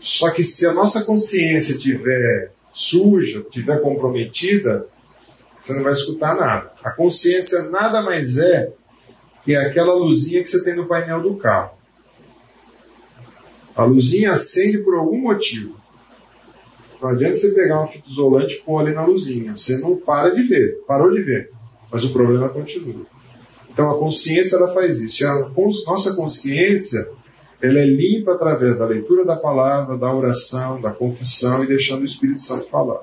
Só 0.00 0.30
que 0.30 0.42
se 0.42 0.66
a 0.66 0.72
nossa 0.72 1.04
consciência 1.04 1.74
estiver 1.74 2.52
suja, 2.72 3.40
estiver 3.40 3.80
comprometida, 3.80 4.86
você 5.66 5.74
não 5.74 5.82
vai 5.82 5.92
escutar 5.92 6.36
nada. 6.36 6.70
A 6.84 6.90
consciência 6.92 7.70
nada 7.70 8.00
mais 8.00 8.38
é 8.38 8.72
que 9.44 9.56
aquela 9.56 9.94
luzinha 9.94 10.40
que 10.40 10.48
você 10.48 10.62
tem 10.62 10.76
no 10.76 10.86
painel 10.86 11.20
do 11.20 11.34
carro. 11.36 11.72
A 13.74 13.84
luzinha 13.84 14.30
acende 14.30 14.78
por 14.78 14.94
algum 14.94 15.18
motivo. 15.18 15.76
Não 17.02 17.08
adianta 17.08 17.34
você 17.34 17.52
pegar 17.52 17.78
uma 17.78 17.88
fita 17.88 18.08
isolante 18.08 18.54
e 18.54 18.62
pôr 18.62 18.78
ali 18.78 18.94
na 18.94 19.04
luzinha. 19.04 19.56
Você 19.56 19.78
não 19.78 19.96
para 19.96 20.30
de 20.30 20.42
ver. 20.44 20.84
Parou 20.86 21.10
de 21.10 21.20
ver. 21.20 21.50
Mas 21.90 22.04
o 22.04 22.12
problema 22.12 22.48
continua. 22.48 23.04
Então 23.68 23.90
a 23.90 23.98
consciência 23.98 24.56
ela 24.56 24.72
faz 24.72 25.00
isso. 25.00 25.24
E 25.24 25.26
a 25.26 25.50
nossa 25.84 26.14
consciência 26.14 27.10
ela 27.60 27.80
é 27.80 27.84
limpa 27.84 28.34
através 28.34 28.78
da 28.78 28.86
leitura 28.86 29.24
da 29.24 29.36
palavra, 29.36 29.98
da 29.98 30.14
oração, 30.14 30.80
da 30.80 30.92
confissão 30.92 31.64
e 31.64 31.66
deixando 31.66 32.02
o 32.02 32.06
Espírito 32.06 32.40
Santo 32.40 32.68
falar. 32.68 33.02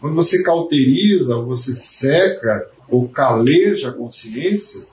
Quando 0.00 0.14
você 0.14 0.42
cauteriza, 0.42 1.36
ou 1.36 1.46
você 1.46 1.74
seca, 1.74 2.68
ou 2.88 3.08
caleja 3.08 3.90
a 3.90 3.92
consciência, 3.92 4.88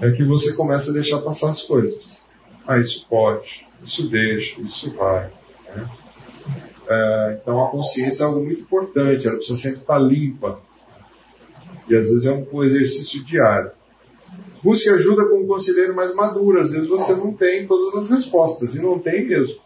é 0.00 0.10
que 0.10 0.24
você 0.24 0.54
começa 0.54 0.90
a 0.90 0.94
deixar 0.94 1.20
passar 1.20 1.50
as 1.50 1.62
coisas. 1.62 2.24
Ah, 2.66 2.78
isso 2.78 3.06
pode, 3.08 3.66
isso 3.82 4.08
deixa, 4.08 4.60
isso 4.60 4.92
vai. 4.92 5.30
Né? 5.74 5.88
É, 6.88 7.38
então 7.40 7.62
a 7.62 7.70
consciência 7.70 8.22
é 8.22 8.26
algo 8.26 8.42
muito 8.42 8.62
importante, 8.62 9.26
ela 9.26 9.36
precisa 9.36 9.58
sempre 9.58 9.80
estar 9.80 9.98
limpa. 9.98 10.60
E 11.88 11.94
às 11.94 12.08
vezes 12.10 12.26
é 12.26 12.32
um 12.32 12.64
exercício 12.64 13.24
diário. 13.24 13.70
Busque 14.62 14.88
ajuda 14.90 15.26
com 15.26 15.42
um 15.42 15.46
conselheiro 15.46 15.94
mais 15.94 16.14
maduro. 16.14 16.60
Às 16.60 16.72
vezes 16.72 16.88
você 16.88 17.14
não 17.14 17.32
tem 17.32 17.66
todas 17.66 17.94
as 17.94 18.10
respostas, 18.10 18.74
e 18.74 18.82
não 18.82 18.98
tem 18.98 19.26
mesmo. 19.26 19.56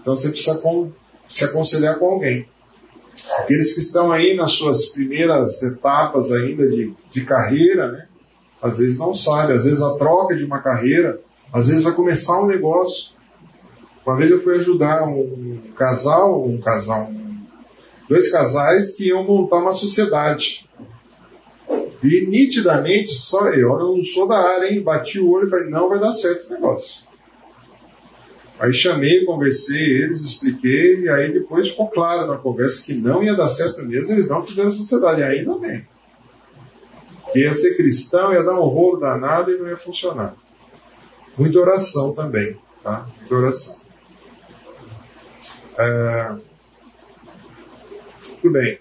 Então 0.00 0.14
você 0.14 0.30
precisa 0.30 0.60
se 1.28 1.44
aconselhar 1.44 1.98
com 1.98 2.06
alguém. 2.06 2.48
Aqueles 3.38 3.74
que 3.74 3.80
estão 3.80 4.12
aí 4.12 4.34
nas 4.34 4.52
suas 4.52 4.86
primeiras 4.86 5.62
etapas 5.62 6.32
ainda 6.32 6.66
de, 6.68 6.94
de 7.10 7.24
carreira, 7.24 7.90
né? 7.90 8.06
Às 8.62 8.78
vezes 8.78 8.98
não 8.98 9.14
sabem, 9.14 9.56
às 9.56 9.64
vezes 9.64 9.82
a 9.82 9.96
troca 9.96 10.34
de 10.34 10.44
uma 10.44 10.60
carreira, 10.60 11.20
às 11.52 11.68
vezes 11.68 11.82
vai 11.82 11.92
começar 11.92 12.42
um 12.42 12.46
negócio. 12.46 13.14
Uma 14.04 14.16
vez 14.16 14.30
eu 14.30 14.40
fui 14.40 14.56
ajudar 14.56 15.06
um 15.06 15.60
casal, 15.76 16.46
um 16.46 16.60
casal, 16.60 17.10
dois 18.08 18.30
casais 18.30 18.94
que 18.94 19.08
iam 19.08 19.24
montar 19.24 19.58
uma 19.58 19.72
sociedade. 19.72 20.68
E 22.02 22.26
nitidamente, 22.26 23.08
só 23.08 23.48
eu, 23.48 23.72
eu 23.72 23.96
não 23.96 24.02
sou 24.02 24.28
da 24.28 24.38
área, 24.38 24.72
hein? 24.72 24.82
Bati 24.82 25.18
o 25.18 25.30
olho 25.30 25.46
e 25.46 25.50
falei, 25.50 25.68
não 25.68 25.88
vai 25.88 25.98
dar 25.98 26.12
certo 26.12 26.36
esse 26.36 26.52
negócio. 26.52 27.04
Aí 28.58 28.72
chamei, 28.72 29.24
conversei, 29.24 30.02
eles 30.02 30.22
expliquei, 30.22 31.02
e 31.02 31.08
aí 31.10 31.32
depois 31.32 31.68
ficou 31.68 31.88
claro 31.88 32.26
na 32.26 32.38
conversa 32.38 32.84
que 32.84 32.94
não 32.94 33.22
ia 33.22 33.34
dar 33.34 33.48
certo 33.48 33.84
mesmo, 33.84 34.12
eles 34.12 34.30
não 34.30 34.44
fizeram 34.44 34.72
sociedade, 34.72 35.22
ainda 35.22 35.58
bem. 35.58 35.86
Que 37.32 37.40
ia 37.40 37.52
ser 37.52 37.76
cristão, 37.76 38.32
ia 38.32 38.42
dar 38.42 38.58
um 38.58 38.64
rolo 38.64 38.98
danado 38.98 39.52
e 39.52 39.58
não 39.58 39.68
ia 39.68 39.76
funcionar. 39.76 40.34
Muita 41.36 41.58
oração 41.58 42.14
também, 42.14 42.56
tá? 42.82 43.06
Muita 43.18 43.34
oração. 43.34 43.80
É... 45.78 46.34
Tudo 48.40 48.52
bem. 48.52 48.78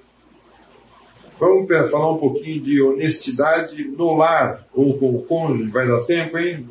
Vamos 1.38 1.68
falar 1.91 2.14
um 2.14 2.18
pouquinho 2.18 2.61
de 2.61 2.81
honestidade 2.81 3.84
no 3.84 4.15
lar 4.15 4.65
ou 4.73 4.97
com 4.97 5.14
o 5.14 5.23
cônjuge. 5.23 5.69
Vai 5.69 5.85
dar 5.85 6.02
tempo, 6.03 6.38
hein? 6.38 6.65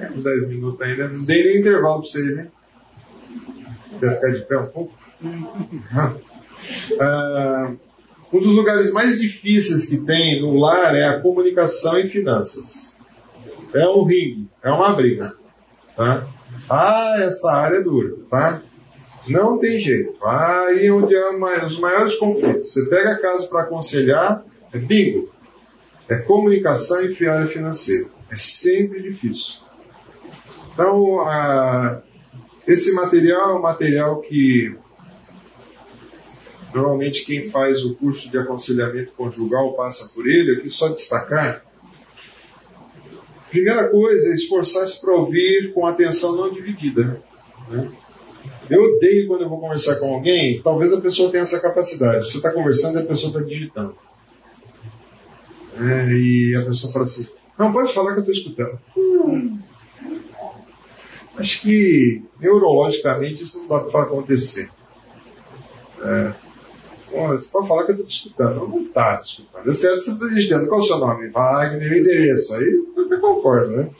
Temos 0.00 0.24
10 0.24 0.48
minutos 0.48 0.80
ainda. 0.80 1.08
Não 1.08 1.24
dei 1.24 1.44
nem 1.44 1.58
intervalo 1.60 2.00
para 2.00 2.10
vocês, 2.10 2.38
hein? 2.38 2.50
Quer 3.98 4.14
ficar 4.14 4.30
de 4.30 4.40
pé 4.46 4.58
um 4.58 4.66
pouco? 4.66 4.94
uh, 6.94 7.76
um 8.32 8.38
dos 8.38 8.52
lugares 8.52 8.92
mais 8.92 9.20
difíceis 9.20 9.90
que 9.90 10.06
tem 10.06 10.40
no 10.40 10.58
lar 10.58 10.94
é 10.94 11.06
a 11.06 11.20
comunicação 11.20 11.98
e 11.98 12.08
finanças. 12.08 12.96
É 13.74 13.86
um 13.86 14.04
ringue, 14.04 14.48
é 14.62 14.70
uma 14.70 14.94
briga. 14.94 15.34
Tá? 15.94 16.26
Ah, 16.68 17.16
essa 17.18 17.52
área 17.52 17.76
é 17.76 17.82
dura, 17.82 18.16
tá? 18.30 18.62
Não 19.28 19.58
tem 19.58 19.78
jeito. 19.78 20.16
Aí 20.24 20.86
é 20.86 20.92
onde 20.92 21.14
é 21.14 21.64
os 21.64 21.78
maiores 21.78 22.14
conflitos. 22.16 22.72
Você 22.72 22.88
pega 22.88 23.12
a 23.12 23.20
casa 23.20 23.46
para 23.48 23.62
aconselhar, 23.62 24.44
é 24.72 24.78
bingo. 24.78 25.30
É 26.08 26.16
comunicação 26.16 27.04
e 27.04 27.14
financeira. 27.14 28.08
É 28.30 28.36
sempre 28.36 29.02
difícil. 29.02 29.60
Então, 30.72 31.18
esse 32.66 32.94
material 32.94 33.50
é 33.50 33.54
um 33.58 33.62
material 33.62 34.20
que 34.20 34.76
normalmente 36.74 37.24
quem 37.24 37.42
faz 37.48 37.84
o 37.84 37.96
curso 37.96 38.30
de 38.30 38.38
aconselhamento 38.38 39.12
conjugal 39.12 39.74
passa 39.74 40.12
por 40.14 40.26
ele. 40.26 40.58
Aqui 40.58 40.68
só 40.68 40.88
destacar. 40.88 41.64
Primeira 43.50 43.88
coisa 43.88 44.30
é 44.30 44.34
esforçar-se 44.34 45.00
para 45.00 45.14
ouvir 45.14 45.72
com 45.74 45.84
atenção 45.84 46.36
não 46.36 46.52
dividida. 46.52 47.20
Né? 47.68 47.90
Eu 48.70 48.84
odeio 48.84 49.26
quando 49.26 49.42
eu 49.42 49.48
vou 49.48 49.60
conversar 49.60 49.98
com 49.98 50.14
alguém, 50.14 50.62
talvez 50.62 50.92
a 50.92 51.00
pessoa 51.00 51.30
tenha 51.30 51.42
essa 51.42 51.60
capacidade. 51.60 52.30
Você 52.30 52.36
está 52.36 52.52
conversando 52.52 53.00
e 53.00 53.02
a 53.02 53.06
pessoa 53.06 53.32
está 53.32 53.40
digitando. 53.42 53.96
É, 55.76 56.12
e 56.12 56.54
a 56.54 56.62
pessoa 56.62 56.92
fala 56.92 57.02
assim, 57.02 57.28
Não, 57.58 57.72
pode 57.72 57.92
falar 57.92 58.12
que 58.12 58.20
eu 58.20 58.30
estou 58.30 58.34
escutando. 58.34 58.78
Hum. 58.96 59.59
Acho 61.36 61.62
que 61.62 62.22
neurologicamente 62.38 63.44
isso 63.44 63.60
não 63.60 63.68
dá 63.68 63.80
para 63.80 64.02
acontecer. 64.02 64.70
É. 66.02 66.32
Bom, 67.10 67.28
você 67.28 67.50
pode 67.50 67.68
falar 67.68 67.84
que 67.84 67.90
eu 67.90 67.94
estou 67.94 68.06
te 68.06 68.16
escutando. 68.16 68.68
Não 68.68 68.82
está 68.82 69.16
te 69.16 69.24
escutando. 69.24 69.68
É 69.68 69.72
certo, 69.72 70.00
você 70.00 70.10
está 70.12 70.26
dizendo 70.26 70.66
qual 70.68 70.80
é 70.80 70.82
o 70.82 70.86
seu 70.86 70.98
nome? 70.98 71.28
Wagner, 71.28 71.98
endereço. 71.98 72.54
Aí 72.54 72.64
eu 72.64 73.20
concordo, 73.20 73.76
né? 73.76 73.90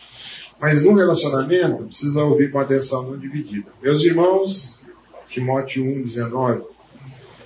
Mas 0.60 0.84
no 0.84 0.94
relacionamento, 0.94 1.84
precisa 1.84 2.22
ouvir 2.22 2.50
com 2.50 2.60
atenção 2.60 3.10
não 3.10 3.18
dividida. 3.18 3.70
Meus 3.82 4.04
irmãos, 4.04 4.80
Timóteo 5.28 5.84
1, 5.84 6.02
19. 6.02 6.64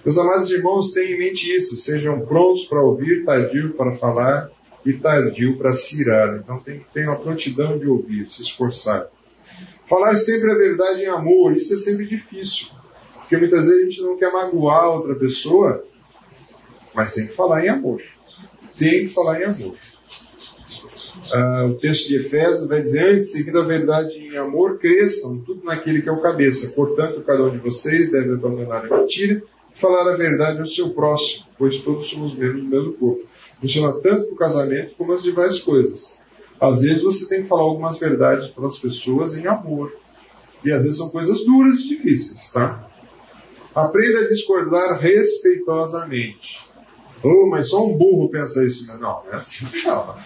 Meus 0.04 0.18
amados 0.18 0.50
irmãos, 0.50 0.92
tenham 0.92 1.12
em 1.12 1.18
mente 1.18 1.54
isso. 1.54 1.76
Sejam 1.76 2.20
prontos 2.20 2.64
para 2.64 2.82
ouvir, 2.82 3.24
tardio 3.24 3.72
para 3.74 3.92
falar 3.94 4.50
e 4.84 4.92
tardio 4.92 5.56
para 5.56 5.72
se 5.72 6.02
irar. 6.02 6.36
Então 6.36 6.58
tem 6.58 6.84
ter 6.92 7.08
uma 7.08 7.16
prontidão 7.16 7.78
de 7.78 7.86
ouvir, 7.86 8.28
se 8.28 8.42
esforçar. 8.42 9.08
Falar 9.94 10.16
sempre 10.16 10.50
a 10.50 10.56
verdade 10.56 11.02
em 11.02 11.06
amor, 11.06 11.54
isso 11.54 11.72
é 11.72 11.76
sempre 11.76 12.04
difícil. 12.04 12.66
Porque 13.20 13.36
muitas 13.36 13.68
vezes 13.68 13.80
a 13.80 13.84
gente 13.84 14.02
não 14.02 14.16
quer 14.16 14.32
magoar 14.32 14.90
outra 14.90 15.14
pessoa, 15.14 15.84
mas 16.92 17.14
tem 17.14 17.28
que 17.28 17.32
falar 17.32 17.64
em 17.64 17.68
amor. 17.68 18.02
Tem 18.76 19.06
que 19.06 19.14
falar 19.14 19.40
em 19.40 19.44
amor. 19.44 19.76
Uh, 21.32 21.68
o 21.68 21.74
texto 21.74 22.08
de 22.08 22.16
Efésios 22.16 22.66
vai 22.66 22.82
dizer, 22.82 23.08
antes, 23.08 23.30
seguindo 23.30 23.60
a 23.60 23.62
verdade 23.62 24.10
em 24.14 24.36
amor, 24.36 24.80
cresçam 24.80 25.40
tudo 25.42 25.64
naquele 25.64 26.02
que 26.02 26.08
é 26.08 26.12
o 26.12 26.20
cabeça. 26.20 26.74
Portanto, 26.74 27.22
cada 27.22 27.44
um 27.44 27.50
de 27.50 27.58
vocês 27.58 28.10
deve 28.10 28.32
abandonar 28.32 28.92
a 28.92 28.98
mentira 28.98 29.44
e 29.72 29.78
falar 29.78 30.12
a 30.12 30.16
verdade 30.16 30.58
ao 30.58 30.66
seu 30.66 30.90
próximo, 30.90 31.46
pois 31.56 31.78
todos 31.78 32.08
somos 32.08 32.34
membros 32.34 32.64
do 32.64 32.68
mesmo 32.68 32.92
corpo. 32.94 33.28
Funciona 33.60 33.92
tanto 33.92 34.24
para 34.24 34.34
o 34.34 34.38
casamento 34.38 34.96
como 34.98 35.12
as 35.12 35.22
demais 35.22 35.60
coisas. 35.60 36.18
Às 36.60 36.82
vezes 36.82 37.02
você 37.02 37.28
tem 37.28 37.42
que 37.42 37.48
falar 37.48 37.62
algumas 37.62 37.98
verdades 37.98 38.48
para 38.48 38.66
as 38.66 38.78
pessoas 38.78 39.36
em 39.36 39.46
amor. 39.46 39.92
E 40.64 40.72
às 40.72 40.84
vezes 40.84 40.98
são 40.98 41.10
coisas 41.10 41.44
duras 41.44 41.80
e 41.80 41.88
difíceis, 41.88 42.50
tá? 42.50 42.88
Aprenda 43.74 44.20
a 44.20 44.28
discordar 44.28 44.98
respeitosamente. 44.98 46.60
Oh, 47.22 47.46
mas 47.46 47.70
só 47.70 47.84
um 47.86 47.96
burro 47.96 48.28
pensa 48.28 48.64
isso. 48.64 48.86
Não, 48.92 48.98
não 48.98 49.32
é 49.32 49.36
assim 49.36 49.66
que 49.66 49.80
fala. 49.80 50.16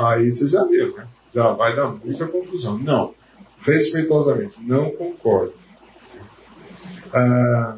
Aí 0.00 0.30
você 0.30 0.48
já 0.48 0.64
viu, 0.64 0.94
né? 0.94 1.06
Já 1.32 1.52
vai 1.52 1.74
dar 1.74 1.88
muita 1.88 2.26
confusão. 2.26 2.78
Não. 2.78 3.14
Respeitosamente. 3.60 4.62
Não 4.62 4.90
concordo. 4.90 5.54
Ah, 7.12 7.76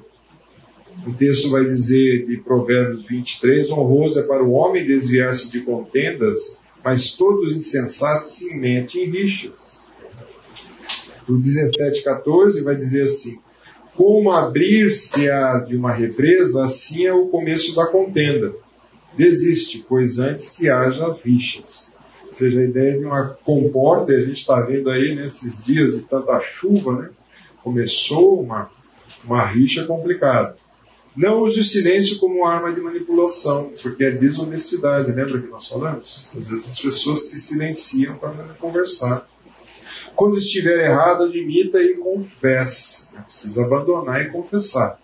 o 1.06 1.12
texto 1.12 1.50
vai 1.50 1.64
dizer 1.64 2.26
de 2.26 2.38
Provérbios 2.38 3.06
23: 3.06 3.70
honroso 3.70 4.18
é 4.20 4.22
para 4.22 4.42
o 4.42 4.52
homem 4.52 4.86
desviar-se 4.86 5.52
de 5.52 5.60
contendas, 5.60 6.62
mas 6.86 7.16
todos 7.16 7.52
insensatos 7.52 8.30
se 8.30 8.56
metem 8.60 9.06
em 9.06 9.10
rixas. 9.10 9.84
O 11.28 11.32
17,14 11.32 12.62
vai 12.62 12.76
dizer 12.76 13.02
assim: 13.02 13.40
como 13.96 14.30
abrir-se-á 14.30 15.64
de 15.66 15.74
uma 15.74 15.90
represa, 15.90 16.64
assim 16.64 17.04
é 17.04 17.12
o 17.12 17.26
começo 17.26 17.74
da 17.74 17.86
contenda. 17.86 18.54
Desiste, 19.18 19.84
pois 19.88 20.20
antes 20.20 20.56
que 20.56 20.70
haja 20.70 21.12
rixas. 21.24 21.92
Ou 22.28 22.36
seja, 22.36 22.60
a 22.60 22.64
ideia 22.64 22.96
de 23.00 23.04
uma 23.04 23.30
comporta, 23.30 24.12
a 24.12 24.20
gente 24.20 24.38
está 24.38 24.60
vendo 24.60 24.88
aí 24.88 25.12
nesses 25.12 25.64
dias 25.64 25.90
de 25.92 26.02
tanta 26.02 26.38
chuva, 26.38 27.02
né? 27.02 27.10
Começou 27.64 28.40
uma, 28.40 28.70
uma 29.24 29.44
rixa 29.44 29.84
complicada. 29.86 30.56
Não 31.16 31.42
use 31.42 31.60
o 31.60 31.64
silêncio 31.64 32.18
como 32.18 32.44
arma 32.44 32.72
de 32.72 32.80
manipulação, 32.80 33.72
porque 33.82 34.04
é 34.04 34.10
desonestidade, 34.10 35.10
lembra 35.10 35.40
que 35.40 35.48
nós 35.48 35.66
falamos? 35.66 36.30
Às 36.36 36.48
vezes 36.48 36.68
as 36.68 36.80
pessoas 36.80 37.30
se 37.30 37.40
silenciam 37.40 38.16
para 38.16 38.32
conversar. 38.60 39.26
Quando 40.14 40.36
estiver 40.36 40.90
errado, 40.90 41.24
admita 41.24 41.82
e 41.82 41.94
confesse. 41.94 43.14
Precisa 43.24 43.64
abandonar 43.64 44.22
e 44.22 44.30
confessar. 44.30 45.00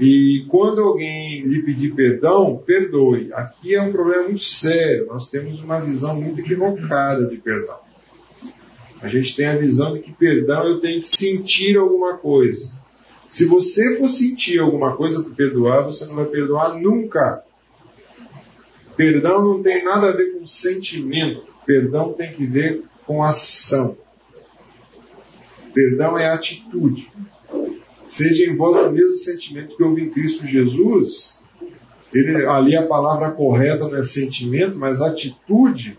E 0.00 0.46
quando 0.48 0.80
alguém 0.80 1.42
lhe 1.42 1.62
pedir 1.62 1.94
perdão, 1.94 2.62
perdoe. 2.64 3.30
Aqui 3.32 3.74
é 3.74 3.82
um 3.82 3.92
problema 3.92 4.24
muito 4.24 4.44
sério. 4.44 5.06
Nós 5.06 5.30
temos 5.30 5.60
uma 5.60 5.80
visão 5.80 6.20
muito 6.20 6.40
equivocada 6.40 7.26
de 7.26 7.36
perdão. 7.36 7.78
A 9.02 9.08
gente 9.08 9.36
tem 9.36 9.46
a 9.46 9.56
visão 9.56 9.94
de 9.94 10.00
que 10.00 10.12
perdão 10.12 10.66
eu 10.66 10.80
tenho 10.80 11.00
que 11.00 11.08
sentir 11.08 11.76
alguma 11.76 12.16
coisa. 12.16 12.70
Se 13.28 13.44
você 13.44 13.98
for 13.98 14.08
sentir 14.08 14.58
alguma 14.58 14.96
coisa 14.96 15.22
para 15.22 15.34
perdoar, 15.34 15.84
você 15.84 16.06
não 16.06 16.16
vai 16.16 16.24
perdoar 16.24 16.78
nunca. 16.80 17.44
Perdão 18.96 19.44
não 19.44 19.62
tem 19.62 19.84
nada 19.84 20.08
a 20.08 20.12
ver 20.12 20.32
com 20.32 20.46
sentimento. 20.46 21.46
Perdão 21.66 22.14
tem 22.14 22.32
que 22.32 22.46
ver 22.46 22.82
com 23.06 23.22
ação. 23.22 23.98
Perdão 25.74 26.18
é 26.18 26.26
atitude. 26.26 27.12
Seja 28.06 28.50
em 28.50 28.56
vós 28.56 28.86
o 28.86 28.90
mesmo 28.90 29.18
sentimento 29.18 29.76
que 29.76 29.82
houve 29.82 30.02
em 30.02 30.10
Cristo 30.10 30.46
Jesus. 30.46 31.42
Ele, 32.12 32.46
ali 32.46 32.74
a 32.74 32.86
palavra 32.86 33.30
correta 33.30 33.86
não 33.86 33.96
é 33.96 34.02
sentimento, 34.02 34.78
mas 34.78 35.02
atitude, 35.02 35.98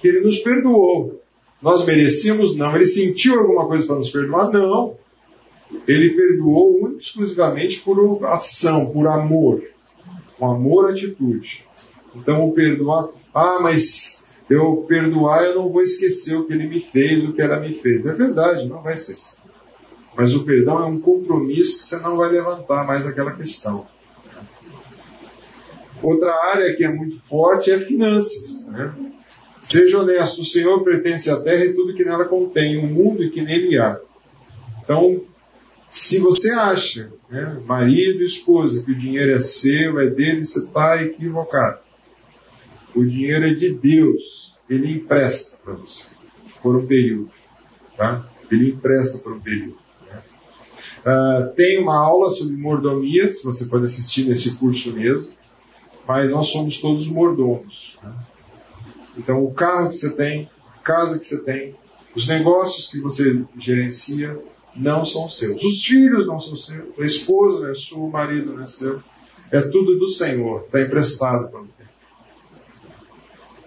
que 0.00 0.08
ele 0.08 0.20
nos 0.20 0.38
perdoou. 0.38 1.22
Nós 1.60 1.84
merecíamos? 1.84 2.56
Não. 2.56 2.74
Ele 2.74 2.86
sentiu 2.86 3.38
alguma 3.38 3.66
coisa 3.66 3.86
para 3.86 3.96
nos 3.96 4.08
perdoar? 4.08 4.50
Não. 4.50 4.96
Ele 5.86 6.10
perdoou 6.10 6.84
única 6.84 7.00
exclusivamente 7.00 7.80
por 7.80 8.24
ação, 8.26 8.90
por 8.90 9.06
amor. 9.06 9.62
Com 10.38 10.50
amor, 10.50 10.90
atitude. 10.90 11.64
Então, 12.14 12.48
o 12.48 12.52
perdoar. 12.52 13.08
Ah, 13.34 13.58
mas 13.60 14.32
eu 14.48 14.84
perdoar, 14.88 15.44
eu 15.44 15.54
não 15.54 15.68
vou 15.68 15.82
esquecer 15.82 16.36
o 16.36 16.46
que 16.46 16.52
ele 16.52 16.66
me 16.66 16.80
fez, 16.80 17.24
o 17.24 17.32
que 17.32 17.40
ela 17.40 17.60
me 17.60 17.72
fez. 17.72 18.04
É 18.04 18.12
verdade, 18.12 18.66
não 18.66 18.82
vai 18.82 18.94
esquecer. 18.94 19.40
Mas 20.16 20.34
o 20.34 20.44
perdão 20.44 20.80
é 20.80 20.86
um 20.86 21.00
compromisso 21.00 21.78
que 21.78 21.84
você 21.84 21.98
não 22.00 22.16
vai 22.16 22.30
levantar 22.30 22.84
mais 22.84 23.06
aquela 23.06 23.32
questão. 23.32 23.86
Outra 26.02 26.32
área 26.50 26.74
que 26.74 26.82
é 26.82 26.88
muito 26.88 27.18
forte 27.18 27.70
é 27.70 27.78
finanças. 27.78 28.66
Né? 28.66 28.92
Seja 29.60 30.00
honesto, 30.00 30.40
o 30.40 30.44
Senhor 30.44 30.82
pertence 30.82 31.30
à 31.30 31.40
terra 31.40 31.64
e 31.64 31.74
tudo 31.74 31.94
que 31.94 32.04
nela 32.04 32.24
contém, 32.24 32.78
o 32.78 32.86
mundo 32.86 33.22
e 33.22 33.30
que 33.30 33.42
nele 33.42 33.78
há. 33.78 34.00
Então, 34.82 35.20
se 35.90 36.20
você 36.20 36.52
acha, 36.52 37.12
né, 37.28 37.60
marido 37.66 38.22
e 38.22 38.24
esposa, 38.24 38.80
que 38.84 38.92
o 38.92 38.96
dinheiro 38.96 39.32
é 39.32 39.40
seu, 39.40 39.98
é 39.98 40.06
dele, 40.06 40.46
você 40.46 40.60
está 40.60 41.02
equivocado. 41.02 41.80
O 42.94 43.04
dinheiro 43.04 43.44
é 43.44 43.54
de 43.54 43.74
Deus. 43.74 44.54
Ele 44.68 44.92
empresta 44.92 45.60
para 45.64 45.74
você 45.74 46.14
por 46.62 46.76
um 46.76 46.86
período. 46.86 47.32
Tá? 47.96 48.24
Ele 48.52 48.70
empresta 48.70 49.18
por 49.18 49.32
um 49.32 49.40
período. 49.40 49.78
Né? 50.06 50.22
Uh, 51.00 51.54
tem 51.56 51.82
uma 51.82 51.98
aula 52.00 52.30
sobre 52.30 52.56
mordomia, 52.56 53.28
se 53.32 53.42
você 53.42 53.64
pode 53.64 53.86
assistir 53.86 54.28
nesse 54.28 54.58
curso 54.58 54.92
mesmo, 54.92 55.32
mas 56.06 56.30
nós 56.30 56.50
somos 56.50 56.80
todos 56.80 57.08
mordomos. 57.08 57.98
Né? 58.00 58.14
Então, 59.18 59.44
o 59.44 59.52
carro 59.52 59.88
que 59.88 59.96
você 59.96 60.14
tem, 60.14 60.48
a 60.72 60.78
casa 60.78 61.18
que 61.18 61.24
você 61.24 61.42
tem, 61.42 61.74
os 62.14 62.28
negócios 62.28 62.88
que 62.92 63.00
você 63.00 63.44
gerencia 63.58 64.38
não 64.76 65.04
são 65.04 65.28
seus. 65.28 65.62
Os 65.62 65.84
filhos 65.84 66.26
não 66.26 66.38
são 66.40 66.56
seus, 66.56 66.98
a 66.98 67.04
esposa 67.04 67.60
não 67.60 67.68
é 67.68 67.74
sua, 67.74 67.98
o 67.98 68.10
marido 68.10 68.54
não 68.54 68.62
é 68.62 68.66
seu. 68.66 69.00
É 69.50 69.60
tudo 69.60 69.98
do 69.98 70.06
Senhor, 70.06 70.62
está 70.64 70.80
emprestado 70.80 71.50
para 71.50 71.60
você 71.60 71.80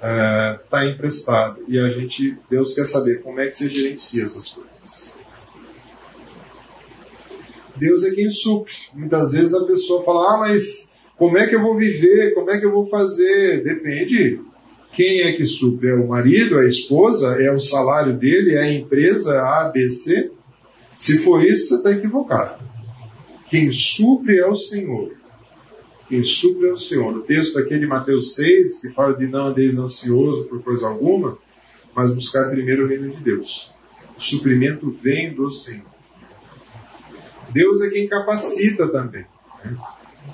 está 0.04 0.84
é, 0.84 0.90
emprestado. 0.90 1.64
E 1.68 1.80
a 1.80 1.90
gente, 1.90 2.38
Deus 2.50 2.74
quer 2.74 2.86
saber 2.86 3.22
como 3.22 3.40
é 3.40 3.48
que 3.48 3.56
você 3.56 3.70
gerencia 3.70 4.24
essas 4.24 4.50
coisas. 4.50 5.14
Deus 7.76 8.04
é 8.04 8.12
quem 8.12 8.30
supre. 8.30 8.74
Muitas 8.94 9.32
vezes 9.32 9.54
a 9.54 9.66
pessoa 9.66 10.04
fala, 10.04 10.36
ah, 10.36 10.40
mas 10.42 11.04
como 11.18 11.38
é 11.38 11.48
que 11.48 11.56
eu 11.56 11.62
vou 11.62 11.78
viver? 11.78 12.34
Como 12.34 12.52
é 12.52 12.60
que 12.60 12.66
eu 12.66 12.72
vou 12.72 12.88
fazer? 12.90 13.64
Depende. 13.64 14.42
Quem 14.92 15.22
é 15.22 15.32
que 15.34 15.46
supre? 15.46 15.90
É 15.90 15.96
o 15.96 16.08
marido, 16.08 16.60
é 16.60 16.66
a 16.66 16.68
esposa? 16.68 17.42
É 17.42 17.52
o 17.52 17.60
salário 17.60 18.14
dele? 18.14 18.56
É 18.56 18.62
a 18.62 18.72
empresa 18.72 19.42
A, 19.42 19.72
B, 19.74 19.90
C? 19.90 20.32
Se 20.96 21.20
for 21.20 21.44
isso, 21.44 21.70
você 21.70 21.76
está 21.76 21.92
equivocado. 21.92 22.64
Quem 23.50 23.72
supre 23.72 24.40
é 24.40 24.48
o 24.48 24.56
Senhor 24.56 25.12
quem 26.14 26.22
supre 26.22 26.68
é 26.68 26.72
o 26.72 26.78
Senhor. 26.78 27.18
O 27.18 27.22
texto 27.22 27.58
aqui 27.58 27.80
de 27.80 27.88
Mateus 27.88 28.36
6, 28.36 28.82
que 28.82 28.90
fala 28.90 29.16
de 29.16 29.26
não 29.26 29.48
andeis 29.48 29.80
ansioso 29.80 30.44
por 30.46 30.62
coisa 30.62 30.88
alguma, 30.88 31.38
mas 31.96 32.14
buscar 32.14 32.52
primeiro 32.52 32.86
o 32.86 32.88
reino 32.88 33.10
de 33.10 33.18
Deus. 33.24 33.74
O 34.16 34.22
suprimento 34.22 34.92
vem 34.92 35.34
do 35.34 35.50
Senhor. 35.50 35.88
Deus 37.52 37.82
é 37.82 37.90
quem 37.90 38.08
capacita 38.08 38.88
também. 38.90 39.26
Né? 39.66 39.76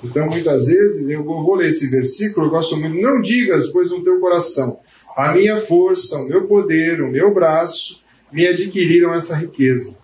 Então, 0.04 0.26
muitas 0.26 0.66
vezes, 0.66 1.08
eu 1.08 1.24
vou 1.24 1.54
ler 1.54 1.68
esse 1.68 1.90
versículo, 1.90 2.46
eu 2.46 2.50
gosto 2.50 2.76
muito, 2.76 3.00
não 3.00 3.20
digas, 3.20 3.68
pois 3.68 3.90
no 3.90 4.04
teu 4.04 4.20
coração, 4.20 4.80
a 5.16 5.32
minha 5.32 5.62
força, 5.62 6.18
o 6.18 6.28
meu 6.28 6.46
poder, 6.46 7.00
o 7.00 7.10
meu 7.10 7.32
braço, 7.32 8.02
me 8.30 8.46
adquiriram 8.46 9.14
essa 9.14 9.34
riqueza. 9.34 9.96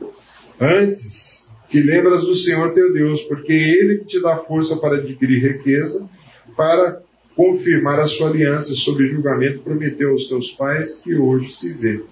Antes, 0.60 1.56
te 1.68 1.80
lembras 1.80 2.22
do 2.22 2.34
Senhor 2.34 2.72
teu 2.72 2.92
Deus, 2.92 3.22
porque 3.22 3.52
Ele 3.52 3.98
te 3.98 4.20
dá 4.20 4.38
força 4.38 4.76
para 4.76 4.96
adquirir 4.96 5.52
riqueza, 5.52 6.08
para 6.56 7.02
confirmar 7.36 8.00
a 8.00 8.06
sua 8.06 8.30
aliança 8.30 8.72
sob 8.74 9.06
julgamento 9.06 9.60
prometeu 9.60 10.12
aos 10.12 10.26
teus 10.26 10.50
pais 10.50 11.02
que 11.02 11.14
hoje 11.14 11.52
se 11.52 11.74
vê. 11.74 12.02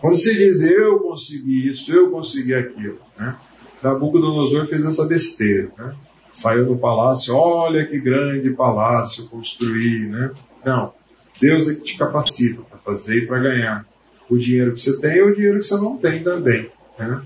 Quando 0.00 0.16
você 0.16 0.34
diz 0.34 0.62
eu 0.64 0.98
consegui 0.98 1.68
isso, 1.68 1.94
eu 1.94 2.10
consegui 2.10 2.54
aquilo, 2.54 2.98
né? 3.16 3.36
Nabucodonosor 3.82 4.66
fez 4.66 4.84
essa 4.84 5.06
besteira, 5.06 5.70
né? 5.78 5.94
Saiu 6.32 6.66
do 6.66 6.76
palácio, 6.76 7.34
olha 7.34 7.86
que 7.86 7.98
grande 7.98 8.50
palácio 8.50 9.28
construí, 9.28 10.00
né? 10.08 10.32
Não, 10.64 10.92
Deus 11.40 11.68
é 11.68 11.74
que 11.74 11.82
te 11.82 11.96
capacita 11.96 12.62
para 12.62 12.78
fazer 12.78 13.18
e 13.18 13.26
para 13.26 13.38
ganhar. 13.38 13.86
O 14.28 14.36
dinheiro 14.36 14.72
que 14.72 14.80
você 14.80 15.00
tem 15.00 15.18
é 15.18 15.22
o 15.22 15.34
dinheiro 15.34 15.60
que 15.60 15.66
você 15.66 15.76
não 15.76 15.96
tem 15.96 16.22
também, 16.22 16.68
né? 16.98 17.22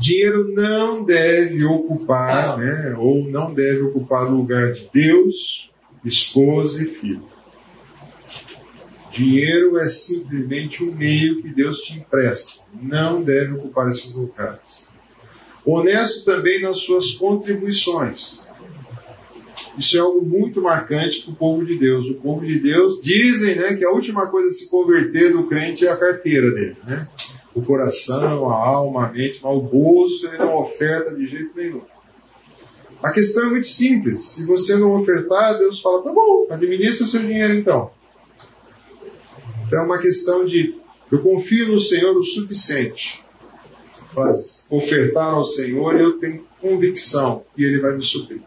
Dinheiro 0.00 0.50
não 0.54 1.04
deve 1.04 1.62
ocupar, 1.62 2.56
né, 2.56 2.94
ou 2.98 3.22
não 3.28 3.52
deve 3.52 3.82
ocupar 3.82 4.32
o 4.32 4.36
lugar 4.38 4.72
de 4.72 4.88
Deus, 4.90 5.70
esposa 6.02 6.82
e 6.82 6.86
filho. 6.86 7.22
Dinheiro 9.10 9.76
é 9.76 9.86
simplesmente 9.88 10.82
um 10.82 10.94
meio 10.94 11.42
que 11.42 11.50
Deus 11.50 11.82
te 11.82 11.98
empresta. 11.98 12.64
Não 12.80 13.22
deve 13.22 13.52
ocupar 13.52 13.88
esses 13.90 14.14
lugares. 14.14 14.88
Honesto 15.66 16.24
também 16.24 16.62
nas 16.62 16.78
suas 16.78 17.12
contribuições. 17.12 18.42
Isso 19.76 19.98
é 19.98 20.00
algo 20.00 20.24
muito 20.24 20.62
marcante 20.62 21.22
para 21.22 21.32
o 21.32 21.36
povo 21.36 21.64
de 21.64 21.76
Deus. 21.76 22.08
O 22.08 22.14
povo 22.14 22.46
de 22.46 22.58
Deus 22.58 23.02
dizem 23.02 23.56
né, 23.56 23.74
que 23.74 23.84
a 23.84 23.90
última 23.90 24.26
coisa 24.28 24.48
a 24.48 24.52
se 24.52 24.70
converter 24.70 25.32
do 25.32 25.46
crente 25.46 25.86
é 25.86 25.90
a 25.90 25.96
carteira 25.96 26.50
dele. 26.52 26.76
Né? 26.86 27.06
O 27.54 27.62
coração, 27.62 28.50
a 28.50 28.54
alma, 28.54 29.06
a 29.06 29.12
mente, 29.12 29.40
mas 29.42 29.52
o 29.52 29.60
bolso 29.60 30.28
ele 30.28 30.38
não 30.38 30.56
oferta 30.56 31.14
de 31.14 31.26
jeito 31.26 31.52
nenhum. 31.56 31.82
A 33.02 33.10
questão 33.10 33.46
é 33.46 33.50
muito 33.50 33.66
simples. 33.66 34.22
Se 34.22 34.46
você 34.46 34.76
não 34.76 35.00
ofertar, 35.00 35.58
Deus 35.58 35.80
fala, 35.80 36.02
tá 36.02 36.12
bom, 36.12 36.46
administra 36.50 37.06
o 37.06 37.08
seu 37.08 37.20
dinheiro 37.20 37.54
então. 37.54 37.90
Então 39.66 39.80
é 39.80 39.82
uma 39.82 39.98
questão 39.98 40.44
de 40.44 40.78
eu 41.10 41.20
confio 41.20 41.68
no 41.68 41.78
Senhor 41.78 42.16
o 42.16 42.22
suficiente 42.22 43.24
para 44.14 44.34
ofertar 44.70 45.34
ao 45.34 45.44
Senhor 45.44 45.98
eu 45.98 46.18
tenho 46.18 46.44
convicção 46.60 47.44
que 47.54 47.64
Ele 47.64 47.80
vai 47.80 47.94
me 47.96 48.02
suprir. 48.02 48.42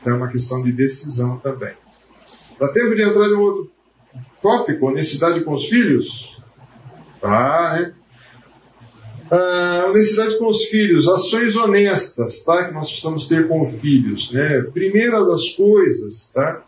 Então 0.00 0.12
é 0.12 0.16
uma 0.16 0.28
questão 0.28 0.62
de 0.62 0.72
decisão 0.72 1.38
também. 1.38 1.74
Dá 2.58 2.68
tempo 2.68 2.94
de 2.94 3.02
entrar 3.02 3.26
em 3.26 3.34
um 3.34 3.40
outro 3.40 3.70
tópico, 4.42 4.86
honestidade 4.86 5.42
com 5.42 5.54
os 5.54 5.66
filhos? 5.66 6.33
Tá, 7.24 7.78
né? 7.78 7.94
Ah, 9.30 9.86
honestidade 9.88 10.36
com 10.36 10.46
os 10.46 10.64
filhos, 10.64 11.08
ações 11.08 11.56
honestas, 11.56 12.44
tá? 12.44 12.66
Que 12.66 12.74
nós 12.74 12.90
precisamos 12.90 13.26
ter 13.26 13.48
com 13.48 13.66
filhos, 13.66 14.30
né? 14.30 14.60
Primeira 14.74 15.24
das 15.24 15.48
coisas, 15.48 16.30
tá? 16.34 16.62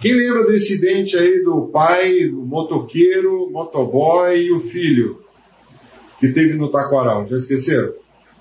Quem 0.00 0.14
lembra 0.14 0.44
do 0.44 0.54
incidente 0.54 1.18
aí 1.18 1.44
do 1.44 1.66
pai, 1.66 2.28
do 2.28 2.38
motoqueiro, 2.46 3.50
motoboy 3.50 4.38
e 4.38 4.52
o 4.52 4.60
filho 4.60 5.22
que 6.18 6.28
teve 6.28 6.54
no 6.54 6.70
Taquaral? 6.70 7.28
Já 7.28 7.36
esqueceram? 7.36 7.92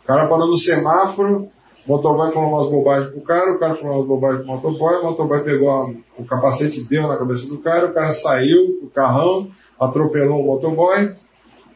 O 0.01 0.07
cara 0.07 0.27
parou 0.29 0.47
no 0.47 0.55
semáforo, 0.55 1.49
o 1.85 1.91
motoboy 1.91 2.31
falou 2.31 2.49
umas 2.53 2.71
bobagens 2.71 3.11
pro 3.11 3.21
cara, 3.21 3.51
o 3.51 3.59
cara 3.59 3.75
falou 3.75 3.97
umas 3.97 4.07
bobagens 4.07 4.45
pro 4.45 4.55
motoboy, 4.55 4.95
o 4.95 5.03
motoboy 5.03 5.43
pegou 5.43 5.69
a, 5.69 5.89
o 6.17 6.23
capacete 6.25 6.85
deu 6.85 7.05
na 7.05 7.17
cabeça 7.17 7.49
do 7.49 7.57
cara, 7.57 7.87
o 7.87 7.93
cara 7.93 8.13
saiu 8.13 8.79
do 8.81 8.87
carrão, 8.87 9.51
atropelou 9.83 10.41
o 10.41 10.45
motoboy, 10.45 11.13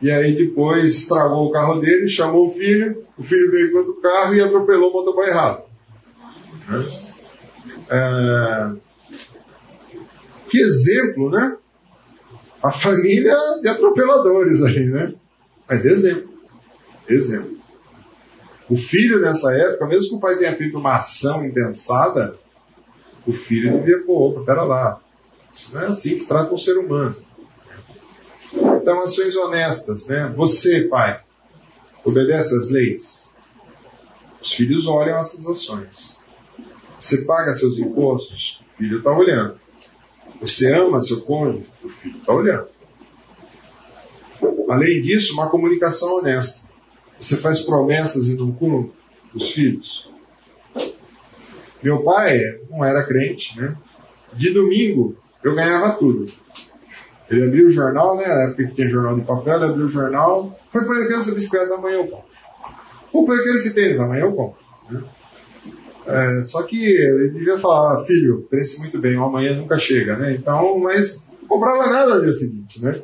e 0.01 0.11
aí 0.11 0.35
depois 0.35 0.93
estragou 0.93 1.47
o 1.47 1.51
carro 1.51 1.79
dele, 1.79 2.07
chamou 2.07 2.47
o 2.47 2.51
filho, 2.51 3.03
o 3.17 3.23
filho 3.23 3.51
veio 3.51 3.71
com 3.71 3.77
outro 3.79 3.95
carro 3.95 4.35
e 4.35 4.41
atropelou 4.41 4.89
o 4.91 4.93
motoboy 4.93 5.27
errado. 5.27 5.63
É, 7.89 8.71
que 10.49 10.59
exemplo, 10.59 11.29
né? 11.29 11.55
A 12.61 12.71
família 12.71 13.35
de 13.61 13.67
atropeladores 13.69 14.63
aí, 14.63 14.85
né? 14.85 15.13
Mas 15.67 15.85
exemplo. 15.85 16.29
Exemplo. 17.07 17.57
O 18.69 18.75
filho 18.75 19.21
nessa 19.21 19.53
época, 19.53 19.87
mesmo 19.87 20.09
que 20.09 20.15
o 20.15 20.19
pai 20.19 20.37
tenha 20.37 20.53
feito 20.53 20.77
uma 20.77 20.95
ação 20.95 21.45
impensada, 21.45 22.35
o 23.25 23.31
filho 23.31 23.77
devia, 23.77 24.03
pô, 24.03 24.29
opa, 24.29 24.41
pera 24.43 24.63
lá. 24.63 24.99
Isso 25.53 25.73
não 25.73 25.81
é 25.81 25.87
assim 25.87 26.17
que 26.17 26.25
trata 26.25 26.53
um 26.53 26.57
ser 26.57 26.77
humano. 26.77 27.15
Então, 28.53 29.01
ações 29.01 29.35
honestas, 29.35 30.07
né? 30.07 30.33
Você, 30.35 30.83
pai, 30.83 31.19
obedece 32.03 32.57
às 32.57 32.69
leis. 32.69 33.29
Os 34.41 34.53
filhos 34.53 34.87
olham 34.87 35.17
essas 35.17 35.45
ações. 35.45 36.19
Você 36.99 37.25
paga 37.25 37.53
seus 37.53 37.77
impostos, 37.77 38.61
o 38.73 38.77
filho 38.77 38.97
está 38.99 39.11
olhando. 39.11 39.59
Você 40.39 40.73
ama 40.73 41.01
seu 41.01 41.21
cônjuge? 41.21 41.67
O 41.83 41.89
filho 41.89 42.17
está 42.17 42.33
olhando. 42.33 42.67
Além 44.69 45.01
disso, 45.01 45.33
uma 45.33 45.49
comunicação 45.49 46.17
honesta. 46.17 46.71
Você 47.19 47.37
faz 47.37 47.61
promessas 47.61 48.27
e 48.27 48.35
não 48.35 48.51
cumpre 48.51 48.91
os 49.33 49.51
filhos. 49.51 50.09
Meu 51.81 52.03
pai 52.03 52.39
não 52.69 52.83
era 52.83 53.05
crente, 53.05 53.59
né? 53.59 53.75
De 54.33 54.51
domingo 54.51 55.15
eu 55.43 55.55
ganhava 55.55 55.97
tudo. 55.97 56.31
Ele 57.29 57.43
abriu 57.43 57.67
o 57.67 57.71
jornal, 57.71 58.15
né? 58.15 58.25
Na 58.25 58.43
época 58.43 58.65
que 58.67 58.73
tinha 58.73 58.87
jornal 58.87 59.15
de 59.15 59.25
papel, 59.25 59.55
ele 59.55 59.65
abriu 59.65 59.85
o 59.85 59.89
jornal. 59.89 60.57
Foi 60.71 60.85
para 60.85 61.05
criança 61.05 61.33
bicicleta, 61.33 61.73
amanhã 61.73 61.97
eu 61.97 62.07
compro. 62.07 62.29
Ou 63.11 63.25
para 63.25 63.41
criança 63.41 63.73
tênis, 63.73 63.99
amanhã 63.99 64.21
eu 64.21 64.33
compro. 64.33 64.59
Né? 64.89 65.03
É, 66.05 66.41
só 66.43 66.63
que 66.63 66.77
ele 66.85 67.31
devia 67.31 67.57
falar, 67.59 68.03
filho, 68.05 68.47
pense 68.49 68.79
muito 68.79 68.97
bem, 68.97 69.17
o 69.17 69.25
amanhã 69.25 69.55
nunca 69.55 69.77
chega, 69.77 70.15
né? 70.15 70.33
Então, 70.33 70.79
mas 70.79 71.29
não 71.41 71.47
comprava 71.49 71.87
nada 71.87 72.15
no 72.15 72.21
dia 72.21 72.31
seguinte, 72.31 72.81
né? 72.81 73.01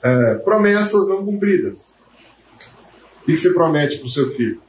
É, 0.00 0.34
promessas 0.36 1.08
não 1.08 1.24
cumpridas. 1.24 1.98
O 3.22 3.26
que 3.26 3.36
você 3.36 3.52
promete 3.52 3.98
para 3.98 4.06
o 4.06 4.10
seu 4.10 4.30
filho? 4.30 4.62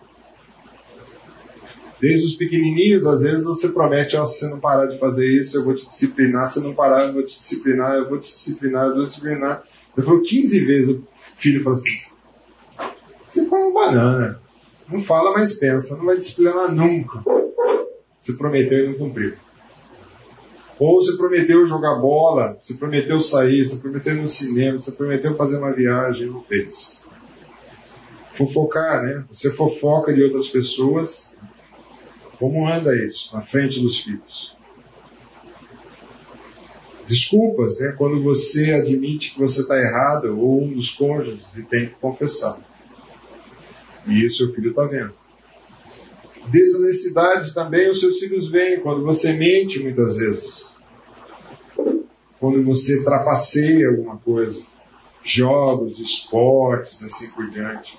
Desde 1.99 2.27
os 2.27 2.35
pequenininhos, 2.35 3.07
às 3.07 3.21
vezes 3.21 3.45
você 3.45 3.69
promete, 3.69 4.15
ó, 4.15 4.23
se 4.23 4.39
você 4.39 4.49
não 4.49 4.59
parar 4.59 4.85
de 4.85 4.99
fazer 4.99 5.27
isso, 5.27 5.57
eu 5.57 5.63
vou 5.63 5.73
te 5.73 5.87
disciplinar, 5.87 6.47
se 6.47 6.61
não 6.61 6.75
parar, 6.75 7.07
eu 7.07 7.13
vou 7.13 7.23
te 7.23 7.35
disciplinar, 7.35 7.95
eu 7.95 8.07
vou 8.07 8.19
te 8.19 8.27
disciplinar, 8.27 8.87
eu 8.87 8.95
vou 8.95 9.03
te 9.03 9.09
disciplinar. 9.09 9.63
Eu 9.95 10.03
falou 10.03 10.21
15 10.21 10.65
vezes, 10.65 10.89
o 10.89 11.03
filho 11.37 11.63
falou 11.63 11.79
assim, 11.79 12.13
você 13.25 13.45
come 13.45 13.73
banana. 13.73 14.39
Não 14.87 14.99
fala, 14.99 15.33
mas 15.33 15.53
pensa, 15.53 15.97
não 15.97 16.05
vai 16.05 16.17
disciplinar 16.17 16.71
nunca. 16.73 17.23
Você 18.19 18.33
prometeu 18.33 18.79
e 18.79 18.87
não 18.87 18.93
cumpriu. 18.93 19.33
Ou 20.79 21.01
você 21.01 21.17
prometeu 21.17 21.65
jogar 21.65 21.95
bola, 21.95 22.57
você 22.61 22.75
prometeu 22.75 23.19
sair, 23.19 23.65
você 23.65 23.81
prometeu 23.81 24.13
ir 24.13 24.21
no 24.21 24.27
cinema, 24.27 24.77
você 24.77 24.91
prometeu 24.91 25.35
fazer 25.35 25.57
uma 25.57 25.73
viagem 25.73 26.27
e 26.27 26.29
não 26.29 26.43
fez. 26.43 27.03
Fofocar, 28.33 29.03
né? 29.03 29.25
Você 29.31 29.51
fofoca 29.51 30.13
de 30.13 30.23
outras 30.23 30.47
pessoas. 30.49 31.33
Como 32.39 32.67
anda 32.67 32.95
isso 32.95 33.35
na 33.35 33.41
frente 33.41 33.79
dos 33.79 33.99
filhos? 33.99 34.55
Desculpas, 37.07 37.79
né? 37.79 37.93
Quando 37.97 38.21
você 38.21 38.73
admite 38.73 39.33
que 39.33 39.39
você 39.39 39.61
está 39.61 39.77
errado, 39.77 40.37
ou 40.37 40.63
um 40.63 40.73
dos 40.73 40.91
cônjuges, 40.91 41.55
e 41.55 41.63
tem 41.63 41.87
que 41.87 41.95
confessar. 41.95 42.59
E 44.05 44.25
isso 44.25 44.49
o 44.49 44.53
filho 44.53 44.69
está 44.71 44.83
vendo. 44.83 45.13
Desonestidade 46.47 47.53
também 47.53 47.89
os 47.89 47.99
seus 47.99 48.19
filhos 48.19 48.47
veem 48.49 48.79
quando 48.79 49.03
você 49.03 49.33
mente 49.33 49.79
muitas 49.79 50.17
vezes. 50.17 50.77
Quando 52.39 52.63
você 52.63 53.03
trapaceia 53.03 53.89
alguma 53.89 54.17
coisa. 54.17 54.61
Jogos, 55.23 55.99
esportes, 55.99 57.03
assim 57.03 57.31
por 57.31 57.49
diante. 57.49 57.97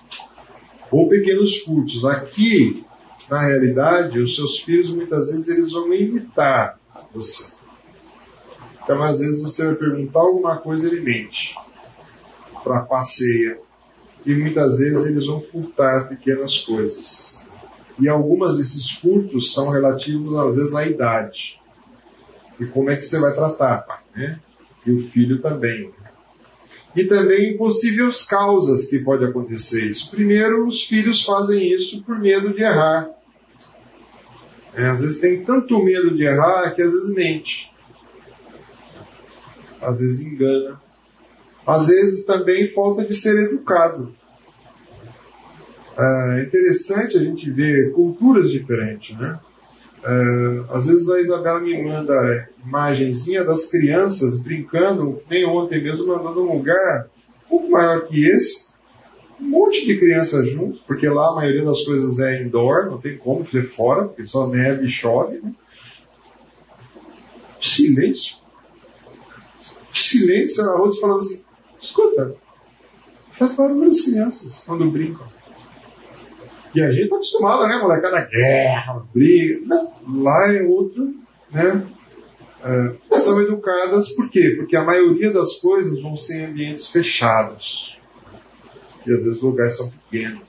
Ou 0.90 1.08
pequenos 1.08 1.58
furtos. 1.58 2.04
Aqui, 2.04 2.84
na 3.30 3.42
realidade, 3.42 4.18
os 4.18 4.36
seus 4.36 4.58
filhos 4.58 4.90
muitas 4.90 5.30
vezes 5.30 5.48
eles 5.48 5.72
vão 5.72 5.92
imitar 5.92 6.78
você. 7.14 7.54
Então, 8.82 9.02
às 9.02 9.20
vezes 9.20 9.42
você 9.42 9.66
vai 9.66 9.74
perguntar 9.74 10.20
alguma 10.20 10.56
coisa, 10.56 10.88
ele 10.88 11.00
mente. 11.00 11.54
Trapaceia. 12.64 13.58
E 14.24 14.34
muitas 14.34 14.78
vezes 14.78 15.06
eles 15.06 15.26
vão 15.26 15.42
furtar 15.42 16.08
pequenas 16.08 16.58
coisas. 16.58 17.42
E 18.00 18.08
algumas 18.08 18.56
desses 18.56 18.90
furtos 18.90 19.52
são 19.52 19.70
relativos, 19.70 20.34
às 20.36 20.56
vezes, 20.56 20.74
à 20.74 20.86
idade. 20.86 21.60
E 22.58 22.64
como 22.66 22.90
é 22.90 22.96
que 22.96 23.02
você 23.02 23.20
vai 23.20 23.34
tratar, 23.34 24.02
né? 24.14 24.40
E 24.86 24.92
o 24.92 25.00
filho 25.00 25.42
também. 25.42 25.92
E 26.96 27.04
também 27.04 27.56
possíveis 27.56 28.24
causas 28.24 28.88
que 28.88 29.00
pode 29.00 29.24
acontecer 29.24 29.90
isso. 29.90 30.10
Primeiro, 30.10 30.66
os 30.66 30.84
filhos 30.84 31.22
fazem 31.24 31.72
isso 31.72 32.02
por 32.04 32.18
medo 32.18 32.54
de 32.54 32.62
errar. 32.62 33.17
É, 34.74 34.86
às 34.86 35.00
vezes 35.00 35.20
tem 35.20 35.44
tanto 35.44 35.82
medo 35.82 36.14
de 36.14 36.24
errar 36.24 36.74
que 36.74 36.82
às 36.82 36.92
vezes 36.92 37.14
mente. 37.14 37.72
Às 39.80 40.00
vezes 40.00 40.26
engana. 40.26 40.80
Às 41.66 41.88
vezes 41.88 42.26
também 42.26 42.66
falta 42.66 43.04
de 43.04 43.14
ser 43.14 43.44
educado. 43.44 44.14
É 45.98 46.42
interessante 46.42 47.16
a 47.16 47.20
gente 47.20 47.50
ver 47.50 47.92
culturas 47.92 48.50
diferentes, 48.50 49.18
né? 49.18 49.38
Uh, 49.98 50.72
às 50.72 50.86
vezes 50.86 51.10
a 51.10 51.20
Isabela 51.20 51.60
me 51.60 51.82
manda 51.82 52.48
imagenzinha 52.64 53.44
das 53.44 53.68
crianças 53.68 54.40
brincando, 54.40 55.20
nem 55.28 55.44
ontem 55.44 55.82
mesmo 55.82 56.06
mandando 56.06 56.42
um 56.42 56.56
lugar 56.56 57.08
um 57.46 57.48
pouco 57.48 57.70
maior 57.70 58.06
que 58.06 58.24
esse, 58.24 58.67
um 59.40 59.44
monte 59.44 59.86
de 59.86 59.98
crianças 59.98 60.50
juntos, 60.50 60.80
porque 60.80 61.08
lá 61.08 61.30
a 61.30 61.34
maioria 61.36 61.64
das 61.64 61.82
coisas 61.82 62.18
é 62.18 62.42
indoor, 62.42 62.86
não 62.86 63.00
tem 63.00 63.16
como 63.16 63.46
ser 63.46 63.62
fora, 63.62 64.04
porque 64.04 64.26
só 64.26 64.48
neve 64.48 64.86
e 64.86 64.90
chove. 64.90 65.38
Né? 65.38 65.52
Silêncio. 67.60 68.36
Silêncio 69.92 70.64
na 70.64 70.76
rua 70.76 70.94
falando 71.00 71.18
assim, 71.18 71.44
escuta, 71.80 72.34
faz 73.32 73.54
barulho 73.54 73.88
as 73.88 74.00
crianças 74.00 74.64
quando 74.66 74.90
brincam. 74.90 75.26
E 76.74 76.82
a 76.82 76.90
gente 76.90 77.04
está 77.04 77.16
acostumado, 77.16 77.66
né, 77.66 77.78
molecada? 77.78 78.20
Guerra, 78.20 79.02
briga. 79.14 79.60
Não, 79.64 80.22
lá 80.22 80.52
é 80.52 80.62
outro, 80.62 81.14
né? 81.50 81.86
É, 82.62 83.18
são 83.18 83.40
educadas 83.40 84.10
por 84.10 84.28
quê? 84.30 84.54
Porque 84.56 84.76
a 84.76 84.84
maioria 84.84 85.32
das 85.32 85.54
coisas 85.54 86.00
vão 86.00 86.16
ser 86.16 86.40
em 86.40 86.46
ambientes 86.46 86.88
fechados. 86.88 87.97
E 89.08 89.14
às 89.14 89.24
vezes 89.24 89.38
os 89.38 89.42
lugares 89.42 89.76
são 89.76 89.90
pequenos. 89.90 90.40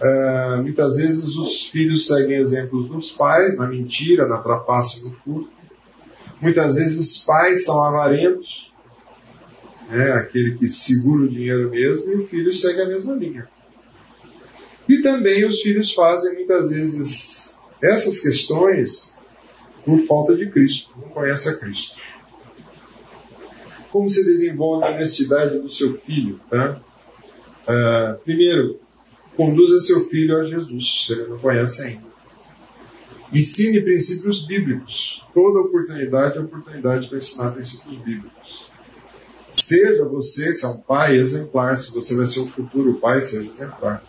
É, 0.00 0.56
muitas 0.62 0.96
vezes 0.96 1.36
os 1.36 1.66
filhos 1.66 2.06
seguem 2.06 2.38
exemplos 2.38 2.88
dos 2.88 3.10
pais, 3.10 3.58
na 3.58 3.66
mentira, 3.66 4.26
na 4.26 4.38
trapaça 4.38 5.00
e 5.00 5.04
no 5.04 5.12
furto. 5.12 5.50
Muitas 6.40 6.76
vezes 6.76 7.18
os 7.18 7.24
pais 7.26 7.64
são 7.64 7.84
avarentos, 7.84 8.72
né, 9.90 10.12
aquele 10.12 10.56
que 10.56 10.68
segura 10.68 11.24
o 11.24 11.28
dinheiro 11.28 11.70
mesmo, 11.70 12.12
e 12.12 12.16
o 12.16 12.26
filho 12.26 12.52
segue 12.52 12.82
a 12.82 12.86
mesma 12.86 13.14
linha. 13.14 13.48
E 14.88 15.02
também 15.02 15.44
os 15.44 15.60
filhos 15.60 15.92
fazem 15.92 16.34
muitas 16.34 16.70
vezes 16.70 17.60
essas 17.82 18.20
questões 18.20 19.18
por 19.84 19.98
falta 20.06 20.36
de 20.36 20.48
Cristo, 20.50 20.94
não 21.00 21.08
conhece 21.08 21.48
a 21.48 21.56
Cristo. 21.56 21.98
Como 23.90 24.08
se 24.08 24.24
desenvolve 24.24 24.84
a 24.84 24.90
honestidade 24.90 25.58
do 25.58 25.68
seu 25.68 25.94
filho? 25.94 26.38
Tá? 26.48 26.80
Uh, 27.68 28.18
primeiro, 28.24 28.80
conduza 29.36 29.78
seu 29.78 30.08
filho 30.08 30.40
a 30.40 30.44
Jesus, 30.44 31.06
se 31.06 31.12
ele 31.12 31.28
não 31.28 31.38
conhece 31.38 31.82
ainda. 31.82 32.08
Ensine 33.32 33.82
princípios 33.82 34.46
bíblicos. 34.46 35.22
Toda 35.34 35.60
oportunidade 35.60 36.38
é 36.38 36.40
oportunidade 36.40 37.08
para 37.08 37.18
ensinar 37.18 37.50
princípios 37.50 37.98
bíblicos. 37.98 38.70
Seja 39.52 40.04
você, 40.04 40.54
se 40.54 40.64
é 40.64 40.68
um 40.68 40.78
pai, 40.78 41.16
exemplar. 41.16 41.76
Se 41.76 41.94
você 41.94 42.16
vai 42.16 42.24
ser 42.24 42.40
um 42.40 42.46
futuro 42.46 42.94
pai, 42.94 43.20
seja 43.20 43.50
exemplar. 43.50 44.02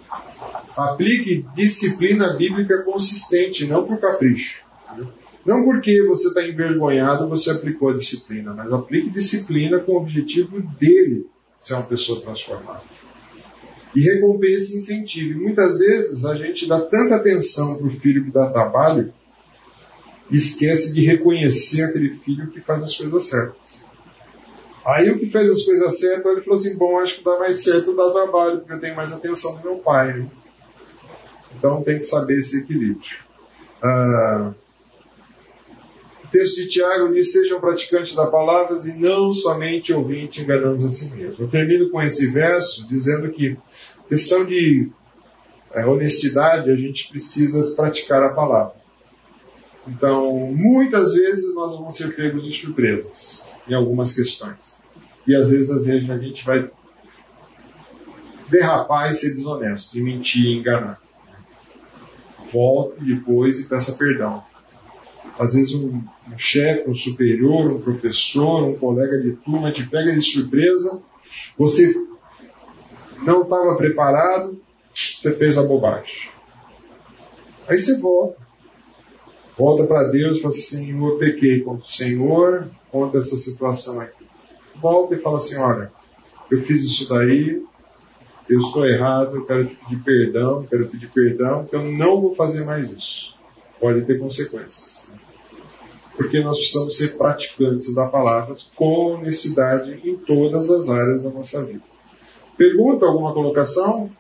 Aplique 0.76 1.46
disciplina 1.54 2.36
bíblica 2.38 2.84
consistente, 2.84 3.68
não 3.68 3.86
por 3.86 4.00
capricho. 4.00 4.64
Não 5.46 5.64
porque 5.64 6.02
você 6.04 6.30
está 6.30 6.48
envergonhado 6.48 7.28
você 7.28 7.52
aplicou 7.52 7.90
a 7.90 7.96
disciplina, 7.96 8.54
mas 8.54 8.72
aplique 8.72 9.10
disciplina 9.10 9.80
com 9.80 9.94
o 9.94 9.98
objetivo 9.98 10.62
dele 10.62 11.28
ser 11.60 11.74
uma 11.74 11.84
pessoa 11.84 12.22
transformada. 12.22 12.84
E 13.96 14.02
recompense 14.02 14.74
e 14.74 14.78
incentive. 14.78 15.36
Muitas 15.36 15.80
vezes 15.80 16.26
a 16.26 16.36
gente 16.36 16.68
dá 16.68 16.80
tanta 16.82 17.16
atenção 17.16 17.78
para 17.78 17.88
o 17.88 17.92
filho 17.92 18.24
que 18.24 18.32
dá 18.32 18.50
trabalho 18.50 19.14
e 20.30 20.36
esquece 20.36 20.94
de 20.94 21.04
reconhecer 21.04 21.84
aquele 21.84 22.14
filho 22.14 22.52
que 22.52 22.62
faz 22.62 22.84
as 22.84 22.96
coisas 22.96 23.24
certas. 23.24 23.86
Aí 24.86 25.10
o 25.10 25.20
que 25.20 25.28
fez 25.28 25.50
as 25.50 25.64
coisas 25.64 26.00
certas, 26.00 26.32
ele 26.32 26.42
falou 26.42 26.58
assim, 26.58 26.78
bom, 26.78 27.00
acho 27.00 27.18
que 27.18 27.24
dá 27.24 27.38
mais 27.38 27.64
certo 27.64 27.96
dar 27.96 28.12
trabalho, 28.12 28.60
porque 28.60 28.74
eu 28.74 28.80
tenho 28.80 28.96
mais 28.96 29.12
atenção 29.12 29.58
do 29.58 29.64
meu 29.64 29.78
pai. 29.78 30.14
Né? 30.14 30.30
Então 31.58 31.84
tem 31.84 31.98
que 31.98 32.06
saber 32.06 32.38
esse 32.38 32.64
equilíbrio. 32.64 33.18
Ah, 33.82 34.54
texto 36.30 36.58
de 36.58 36.68
Tiago 36.68 37.14
diz: 37.14 37.32
sejam 37.32 37.60
praticantes 37.60 38.16
da 38.16 38.28
palavra 38.28 38.76
e 38.88 38.98
não 38.98 39.34
somente 39.34 39.94
ouvintes 39.94 40.44
enganando 40.44 40.86
a 40.86 40.92
si 40.92 41.10
mesmo. 41.12 41.44
Eu 41.44 41.48
termino 41.48 41.90
com 41.90 42.02
esse 42.02 42.32
verso 42.32 42.88
dizendo 42.88 43.30
que, 43.32 43.58
questão 44.08 44.46
de 44.46 44.90
é, 45.74 45.86
honestidade, 45.86 46.72
a 46.72 46.76
gente 46.76 47.10
precisa 47.10 47.76
praticar 47.76 48.24
a 48.24 48.30
palavra. 48.30 48.76
Então, 49.88 50.52
muitas 50.52 51.14
vezes 51.14 51.56
nós 51.56 51.72
vamos 51.72 51.96
ser 51.96 52.16
pegos 52.16 52.44
de 52.44 52.52
surpresas 52.52 53.46
em 53.68 53.74
algumas 53.74 54.16
questões. 54.16 54.78
E 55.26 55.36
às 55.36 55.52
vezes, 55.52 55.72
às 55.72 55.86
vezes 55.86 56.10
a 56.10 56.18
gente 56.18 56.46
vai 56.46 56.70
derrapar 58.50 59.10
e 59.10 59.14
ser 59.14 59.30
desonesto, 59.30 59.98
e 59.98 60.02
mentir 60.02 60.46
e 60.46 60.58
enganar 60.58 61.00
volte 62.52 63.04
depois 63.04 63.60
e 63.60 63.68
peça 63.68 63.98
perdão. 63.98 64.44
Às 65.40 65.54
vezes 65.54 65.74
um, 65.74 66.02
um 66.28 66.38
chefe, 66.38 66.90
um 66.90 66.94
superior, 66.94 67.72
um 67.72 67.80
professor, 67.80 68.66
um 68.66 68.76
colega 68.76 69.18
de 69.22 69.32
turma 69.32 69.72
te 69.72 69.88
pega 69.88 70.12
de 70.12 70.22
surpresa, 70.22 71.02
você 71.58 71.96
não 73.24 73.44
estava 73.44 73.76
preparado, 73.78 74.60
você 74.94 75.32
fez 75.32 75.58
a 75.58 75.64
bobagem. 75.64 76.30
Aí 77.70 77.78
você 77.78 77.98
volta. 78.00 78.38
Volta 79.58 79.86
para 79.86 80.10
Deus 80.10 80.38
e 80.38 80.42
fala 80.42 80.54
assim, 80.54 81.06
eu 81.06 81.18
pequei 81.18 81.62
contra 81.62 81.86
o 81.86 81.92
Senhor, 81.92 82.68
contra 82.92 83.20
essa 83.20 83.36
situação 83.38 84.02
aqui. 84.02 84.26
Volta 84.76 85.16
e 85.16 85.20
fala 85.20 85.38
assim, 85.38 85.58
olha, 85.58 85.92
eu 86.52 86.62
fiz 86.62 86.84
isso 86.84 87.08
daí, 87.10 87.64
eu 88.50 88.60
estou 88.60 88.86
errado, 88.86 89.38
eu 89.38 89.46
quero 89.46 89.68
te 89.68 89.76
pedir 89.76 90.04
perdão, 90.04 90.66
quero 90.70 90.88
pedir 90.88 91.10
perdão, 91.12 91.68
eu 91.72 91.84
não 91.84 92.20
vou 92.20 92.36
fazer 92.36 92.66
mais 92.66 92.92
isso. 92.92 93.36
Pode 93.80 94.04
ter 94.06 94.20
consequências. 94.20 95.08
Porque 96.20 96.42
nós 96.42 96.58
precisamos 96.58 96.98
ser 96.98 97.18
praticantes 97.18 97.96
da 97.96 98.06
palavra 98.06 98.54
com 98.76 99.14
honestidade 99.14 100.02
em 100.04 100.18
todas 100.18 100.70
as 100.70 100.90
áreas 100.90 101.24
da 101.24 101.30
nossa 101.30 101.64
vida. 101.64 101.82
Pergunta, 102.58 103.06
alguma 103.06 103.32
colocação? 103.34 104.12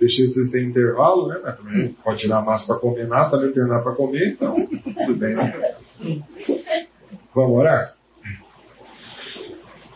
Deixei 0.00 0.26
você 0.26 0.44
sem 0.44 0.64
intervalo, 0.64 1.28
né? 1.28 1.38
Mas 1.44 1.56
também 1.56 1.96
pode 2.02 2.18
tirar 2.18 2.38
a 2.38 2.42
massa 2.42 2.66
para 2.66 2.80
comer 2.80 3.06
nada, 3.06 3.30
também 3.30 3.46
não 3.46 3.54
tem 3.54 3.68
nada 3.68 3.82
para 3.84 3.94
comer, 3.94 4.28
então 4.30 4.66
tudo 4.66 5.14
bem. 5.14 5.36
Né? 5.36 5.72
Vamos 7.32 7.56
orar? 7.56 7.94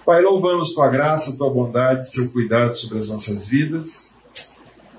Pai, 0.06 0.22
louvamos 0.22 0.74
tua 0.74 0.88
graça, 0.90 1.36
tua 1.36 1.50
bondade, 1.50 2.08
seu 2.08 2.30
cuidado 2.30 2.74
sobre 2.74 2.98
as 2.98 3.08
nossas 3.08 3.48
vidas. 3.48 4.16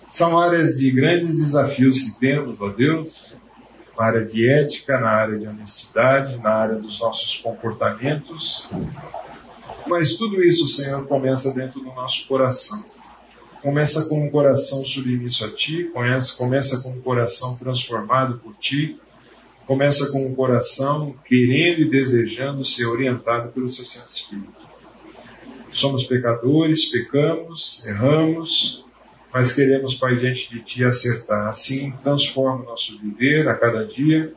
São 0.09 0.37
áreas 0.37 0.75
de 0.75 0.91
grandes 0.91 1.37
desafios 1.37 2.01
que 2.01 2.19
temos, 2.19 2.59
ó 2.59 2.67
Deus, 2.67 3.32
na 3.97 4.05
área 4.05 4.25
de 4.25 4.49
ética, 4.49 4.99
na 4.99 5.09
área 5.09 5.37
de 5.37 5.47
honestidade, 5.47 6.37
na 6.37 6.49
área 6.49 6.75
dos 6.75 6.99
nossos 6.99 7.37
comportamentos. 7.37 8.69
Mas 9.87 10.17
tudo 10.17 10.43
isso, 10.43 10.67
Senhor, 10.67 11.05
começa 11.05 11.53
dentro 11.53 11.79
do 11.79 11.93
nosso 11.93 12.27
coração. 12.27 12.83
Começa 13.61 14.09
com 14.09 14.25
um 14.25 14.29
coração 14.29 14.83
submisso 14.83 15.45
a 15.45 15.49
Ti, 15.49 15.85
começa, 15.93 16.37
começa 16.37 16.83
com 16.83 16.89
um 16.89 17.01
coração 17.01 17.55
transformado 17.57 18.39
por 18.39 18.53
Ti, 18.55 18.99
começa 19.65 20.11
com 20.11 20.25
um 20.25 20.35
coração 20.35 21.15
querendo 21.25 21.81
e 21.81 21.89
desejando 21.89 22.65
ser 22.65 22.85
orientado 22.87 23.53
pelo 23.53 23.69
Seu 23.69 23.85
Santo 23.85 24.09
Espírito. 24.09 24.51
Somos 25.71 26.03
pecadores, 26.03 26.91
pecamos, 26.91 27.85
erramos, 27.87 28.82
mas 29.33 29.51
queremos, 29.51 29.95
Pai, 29.95 30.15
diante 30.15 30.47
de 30.47 30.61
Ti 30.61 30.85
acertar. 30.85 31.47
Assim, 31.47 31.91
transforma 32.03 32.61
o 32.61 32.65
nosso 32.65 32.99
viver 32.99 33.49
a 33.49 33.55
cada 33.55 33.83
dia, 33.83 34.31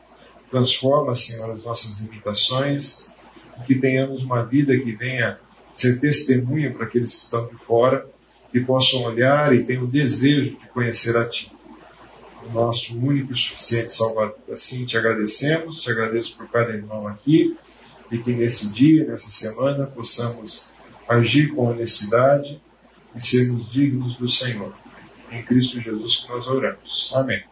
transforma, 0.49 1.13
Senhor, 1.13 1.51
as 1.51 1.63
nossas 1.63 1.99
limitações, 1.99 3.11
que 3.67 3.75
tenhamos 3.75 4.23
uma 4.23 4.43
vida 4.43 4.75
que 4.75 4.91
venha 4.93 5.39
ser 5.71 5.99
testemunha 5.99 6.73
para 6.73 6.85
aqueles 6.85 7.15
que 7.15 7.21
estão 7.21 7.45
de 7.45 7.55
fora, 7.55 8.07
que 8.51 8.59
possam 8.59 9.03
olhar 9.03 9.53
e 9.53 9.63
tenham 9.63 9.83
o 9.83 9.87
desejo 9.87 10.57
de 10.57 10.67
conhecer 10.69 11.15
a 11.15 11.29
Ti. 11.29 11.51
O 12.49 12.53
nosso 12.53 12.97
único 12.97 13.33
e 13.33 13.37
suficiente 13.37 13.91
Salvador. 13.91 14.37
Assim 14.51 14.85
te 14.85 14.97
agradecemos, 14.97 15.81
te 15.81 15.91
agradeço 15.91 16.35
por 16.37 16.47
cada 16.47 16.71
irmão 16.71 17.07
aqui, 17.07 17.55
e 18.11 18.17
que 18.17 18.31
nesse 18.31 18.73
dia, 18.73 19.05
nessa 19.05 19.29
semana, 19.29 19.85
possamos 19.85 20.71
agir 21.07 21.53
com 21.53 21.67
honestidade 21.67 22.59
e 23.15 23.21
sermos 23.21 23.69
dignos 23.69 24.15
do 24.15 24.27
Senhor. 24.27 24.73
Em 25.29 25.43
Cristo 25.43 25.81
Jesus 25.81 26.23
que 26.23 26.29
nós 26.29 26.47
oramos. 26.47 27.13
Amém. 27.15 27.43